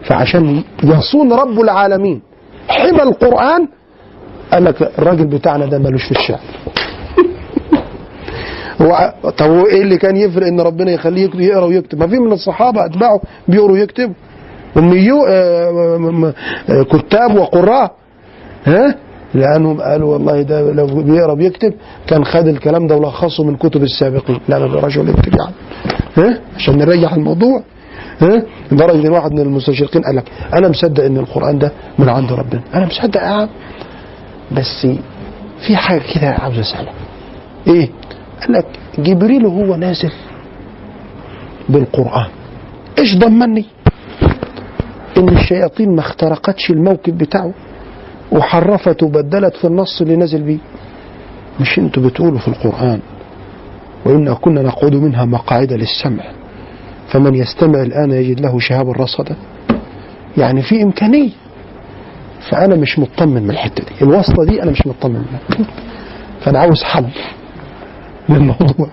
فعشان 0.02 0.62
يصون 0.84 1.32
رب 1.32 1.60
العالمين 1.60 2.22
حمى 2.68 3.02
القرآن 3.02 3.68
قال 4.52 4.64
لك 4.64 4.82
الراجل 4.98 5.26
بتاعنا 5.26 5.66
ده 5.66 5.78
ملوش 5.78 6.04
في 6.04 6.10
الشعر. 6.10 6.40
هو 8.82 9.12
طب 9.38 9.50
إيه 9.66 9.82
اللي 9.82 9.96
كان 9.96 10.16
يفرق 10.16 10.46
إن 10.46 10.60
ربنا 10.60 10.90
يخليه 10.90 11.30
يقرأ 11.34 11.64
ويكتب؟ 11.64 11.98
ما 11.98 12.06
في 12.06 12.18
من 12.18 12.32
الصحابة 12.32 12.84
أتباعه 12.86 13.20
بيقروا 13.48 13.72
ويكتبوا. 13.72 14.14
أميو 14.76 15.24
آه، 15.28 15.96
م- 15.98 16.24
آه، 16.70 16.82
كتاب 16.82 17.36
وقراء. 17.36 17.92
ها؟ 18.66 18.94
لأنهم 19.34 19.80
قالوا 19.80 20.12
والله 20.12 20.42
ده 20.42 20.72
لو 20.72 20.86
بيقرأ 20.86 21.34
بيكتب 21.34 21.74
كان 22.06 22.24
خد 22.24 22.46
الكلام 22.48 22.86
ده 22.86 22.96
ولخصه 22.96 23.44
من 23.44 23.56
كتب 23.56 23.82
السابقين. 23.82 24.40
لا 24.48 24.58
ما 24.58 24.66
بيقراش 24.66 24.96
ولا 24.96 25.10
يكتب 25.10 25.34
يعني 25.38 25.52
ها؟ 26.16 26.38
عشان 26.56 26.78
نريح 26.78 27.12
الموضوع. 27.14 27.62
ها؟ 28.22 28.42
لدرجه 28.72 29.06
ان 29.06 29.12
واحد 29.12 29.32
من 29.32 29.40
المستشرقين 29.40 30.02
قال 30.02 30.16
لك 30.16 30.24
أنا 30.54 30.68
مصدق 30.68 31.04
إن 31.04 31.16
القرآن 31.16 31.58
ده 31.58 31.72
من 31.98 32.08
عند 32.08 32.32
ربنا. 32.32 32.60
أنا 32.74 32.86
مصدق 32.86 33.20
يا 33.20 33.26
عم. 33.26 33.48
بس 34.52 34.86
في 35.66 35.76
حاجة 35.76 36.02
كده 36.14 36.28
عاوز 36.30 36.58
أسألك. 36.58 36.92
إيه؟ 37.66 37.88
قال 38.40 38.52
لك 38.52 38.66
جبريل 38.98 39.46
وهو 39.46 39.76
نازل 39.76 40.12
بالقرآن. 41.68 42.26
إيش 42.98 43.16
ضمني؟ 43.18 43.64
إن 45.16 45.28
الشياطين 45.28 45.94
ما 45.94 46.00
اخترقتش 46.00 46.70
الموكب 46.70 47.18
بتاعه 47.18 47.52
وحرفت 48.32 49.02
وبدلت 49.02 49.56
في 49.56 49.64
النص 49.66 50.00
اللي 50.00 50.16
نزل 50.16 50.42
بيه. 50.42 50.58
مش 51.60 51.78
أنتوا 51.78 52.02
بتقولوا 52.02 52.38
في 52.38 52.48
القرآن 52.48 53.00
وإنا 54.04 54.34
كنا 54.34 54.62
نقعد 54.62 54.94
منها 54.94 55.24
مقاعد 55.24 55.72
للسمع 55.72 56.24
فمن 57.08 57.34
يستمع 57.34 57.82
الآن 57.82 58.10
يجد 58.10 58.40
له 58.40 58.58
شهابا 58.58 58.92
رصدا؟ 58.92 59.36
يعني 60.36 60.62
في 60.62 60.82
إمكانية. 60.82 61.30
فأنا 62.50 62.76
مش 62.76 62.98
مطمن 62.98 63.42
من 63.42 63.50
الحتة 63.50 63.84
دي. 63.84 64.04
الوصلة 64.04 64.44
دي 64.44 64.62
أنا 64.62 64.70
مش 64.70 64.86
مطمن 64.86 65.12
منها. 65.14 65.68
فأنا 66.40 66.58
عاوز 66.58 66.82
حل 66.82 67.06
للموضوع 68.28 68.88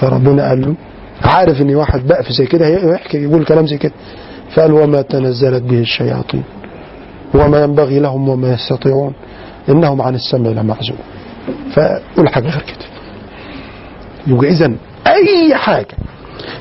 فربنا 0.00 0.48
قال 0.48 0.60
له 0.60 0.74
عارف 1.22 1.60
إن 1.62 1.74
واحد 1.74 2.06
بقف 2.06 2.28
زي 2.32 2.46
كده 2.46 2.66
يحكي 2.94 3.18
يقول 3.22 3.44
كلام 3.44 3.66
زي 3.66 3.78
كده. 3.78 3.92
فقال 4.54 4.72
وما 4.72 5.02
تنزلت 5.02 5.62
به 5.62 5.80
الشياطين 5.80 6.42
وما 7.34 7.62
ينبغي 7.62 7.98
لهم 8.00 8.28
وما 8.28 8.52
يستطيعون 8.54 9.12
إنهم 9.68 10.02
عن 10.02 10.14
السمع 10.14 10.50
لمعزول. 10.50 10.96
فقول 11.72 12.28
حاجة 12.28 12.48
غير 12.48 12.62
كده. 12.62 12.86
يبقى 14.26 14.48
اذا 14.48 14.72
أي 15.06 15.54
حاجة 15.54 15.96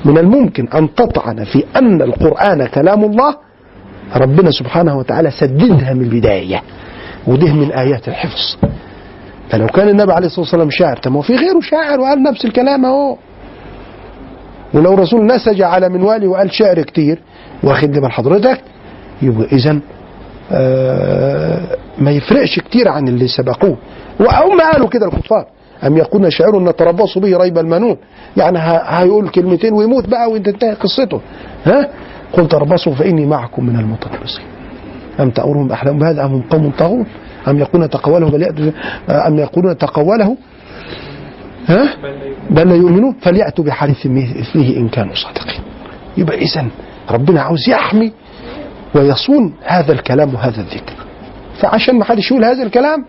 من 0.06 0.18
الممكن 0.18 0.68
أن 0.68 0.96
تطعن 0.96 1.44
في 1.44 1.64
أن 1.76 2.02
القرآن 2.02 2.66
كلام 2.68 3.04
الله 3.04 3.36
ربنا 4.16 4.52
سبحانه 4.52 4.98
وتعالى 4.98 5.32
سددها 5.32 5.94
من 5.94 6.02
البداية 6.02 6.62
وده 7.28 7.54
من 7.54 7.72
آيات 7.72 8.08
الحفظ. 8.08 8.58
فلو 9.50 9.68
كان 9.68 9.90
النبي 9.90 10.14
عليه 10.14 10.26
الصلاة 10.28 10.42
والسلام 10.42 10.70
شاعر 10.70 10.98
طب 10.98 11.12
ما 11.12 11.22
في 11.22 11.36
غيره 11.36 11.60
شاعر 11.62 12.00
وقال 12.00 12.24
نفس 12.24 12.46
الكلام 12.46 12.86
أهو. 12.86 13.18
ولو 14.74 14.94
رسول 14.94 15.26
نسج 15.26 15.62
على 15.62 15.90
منوالي 15.90 16.28
وقال 16.28 16.54
شعر 16.54 16.82
كتير 16.82 17.20
واخد 17.64 17.96
لي 17.96 18.02
من 18.02 18.12
حضرتك 18.12 18.62
يبقى 19.22 19.46
اذا 19.52 19.80
آه 20.52 21.78
ما 21.98 22.12
يفرقش 22.12 22.60
كتير 22.60 22.88
عن 22.88 23.08
اللي 23.08 23.28
سبقوه. 23.28 23.78
وهم 24.20 24.62
قالوا 24.62 24.88
كده 24.88 25.06
الكفار 25.06 25.46
أم 25.84 25.98
يكون 25.98 26.30
شعر 26.30 26.60
نتربص 26.60 27.18
به 27.18 27.38
ريب 27.38 27.58
المنون؟ 27.58 27.98
يعني 28.38 28.60
هيقول 28.86 29.30
كلمتين 29.30 29.74
ويموت 29.74 30.08
بقى 30.10 30.32
وانت 30.32 30.64
قصته. 30.66 31.22
ها؟ 31.66 31.90
قل 32.34 32.48
تربصوا 32.48 32.95
فإني 32.95 33.26
معكم 33.26 33.66
من 33.66 33.80
المتربصين 33.80 34.45
أم 35.20 35.30
تأمرهم 35.30 35.72
أحلام 35.72 35.99
بهذا 35.99 36.26
أم 36.26 36.34
هم 36.34 36.41
قوم 36.41 36.72
طاغون؟ 36.72 37.06
أم 37.48 37.60
يكون 37.60 37.90
تقوله 37.90 38.30
بل 38.30 38.74
أم 39.10 39.40
يقولون 39.40 39.78
تقوله؟ 39.78 40.38
ها؟ 41.68 41.95
بل 42.49 42.70
لا 42.70 42.76
يؤمنون 42.76 43.16
فليأتوا 43.22 43.64
بحديث 43.66 44.06
مثله 44.06 44.78
إن 44.78 44.90
كانوا 44.90 45.16
صادقين. 45.16 45.62
يبقى 46.18 46.38
إذا 46.38 46.66
ربنا 47.12 47.41
عاوز 47.41 47.70
يحمي 47.70 48.12
ويصون 48.95 49.54
هذا 49.64 49.94
الكلام 49.94 50.34
وهذا 50.36 50.62
الذكر. 50.62 50.94
فعشان 51.62 51.99
ما 51.99 52.06
حدش 52.06 52.32
يقول 52.32 52.45
هذا 52.45 52.64
الكلام 52.64 53.06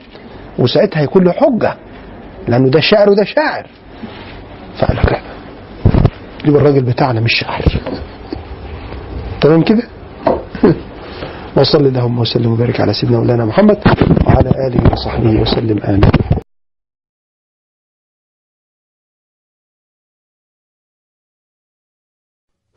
وساعتها 0.59 1.03
يكون 1.03 1.25
له 1.25 1.33
حجة 1.33 1.75
لأنه 2.49 2.69
ده 2.69 2.81
شاعر 2.81 3.11
وده 3.11 3.25
شاعر. 3.25 3.67
فقال 4.79 4.97
لك 4.97 5.23
يبقى 6.45 6.61
الراجل 6.61 6.83
بتاعنا 6.83 7.21
مش 7.21 7.33
شاعر. 7.35 7.65
تمام 9.41 9.63
كده؟ 9.63 9.83
وصل 11.57 11.87
اللهم 11.87 12.19
وسلم 12.19 12.53
وبارك 12.53 12.81
على 12.81 12.95
سيدنا 12.95 13.19
مولانا 13.19 13.45
محمد 13.45 13.79
وعلى 14.27 14.51
آله 14.67 14.93
وصحبه 14.93 15.41
وسلم. 15.41 15.79
آمين. 15.79 16.11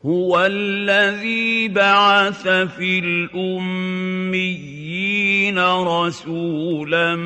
هو 0.04 0.46
الذي 0.46 1.68
بعث 1.68 2.48
في 2.48 2.98
الأميين 2.98 4.62
رسولا 5.58 7.16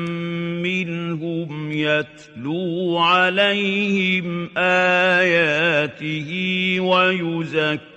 منهم 0.61 1.71
يتلو 1.71 2.97
عليهم 2.97 4.49
آياته 4.57 6.29
ويزكيهم 6.79 7.96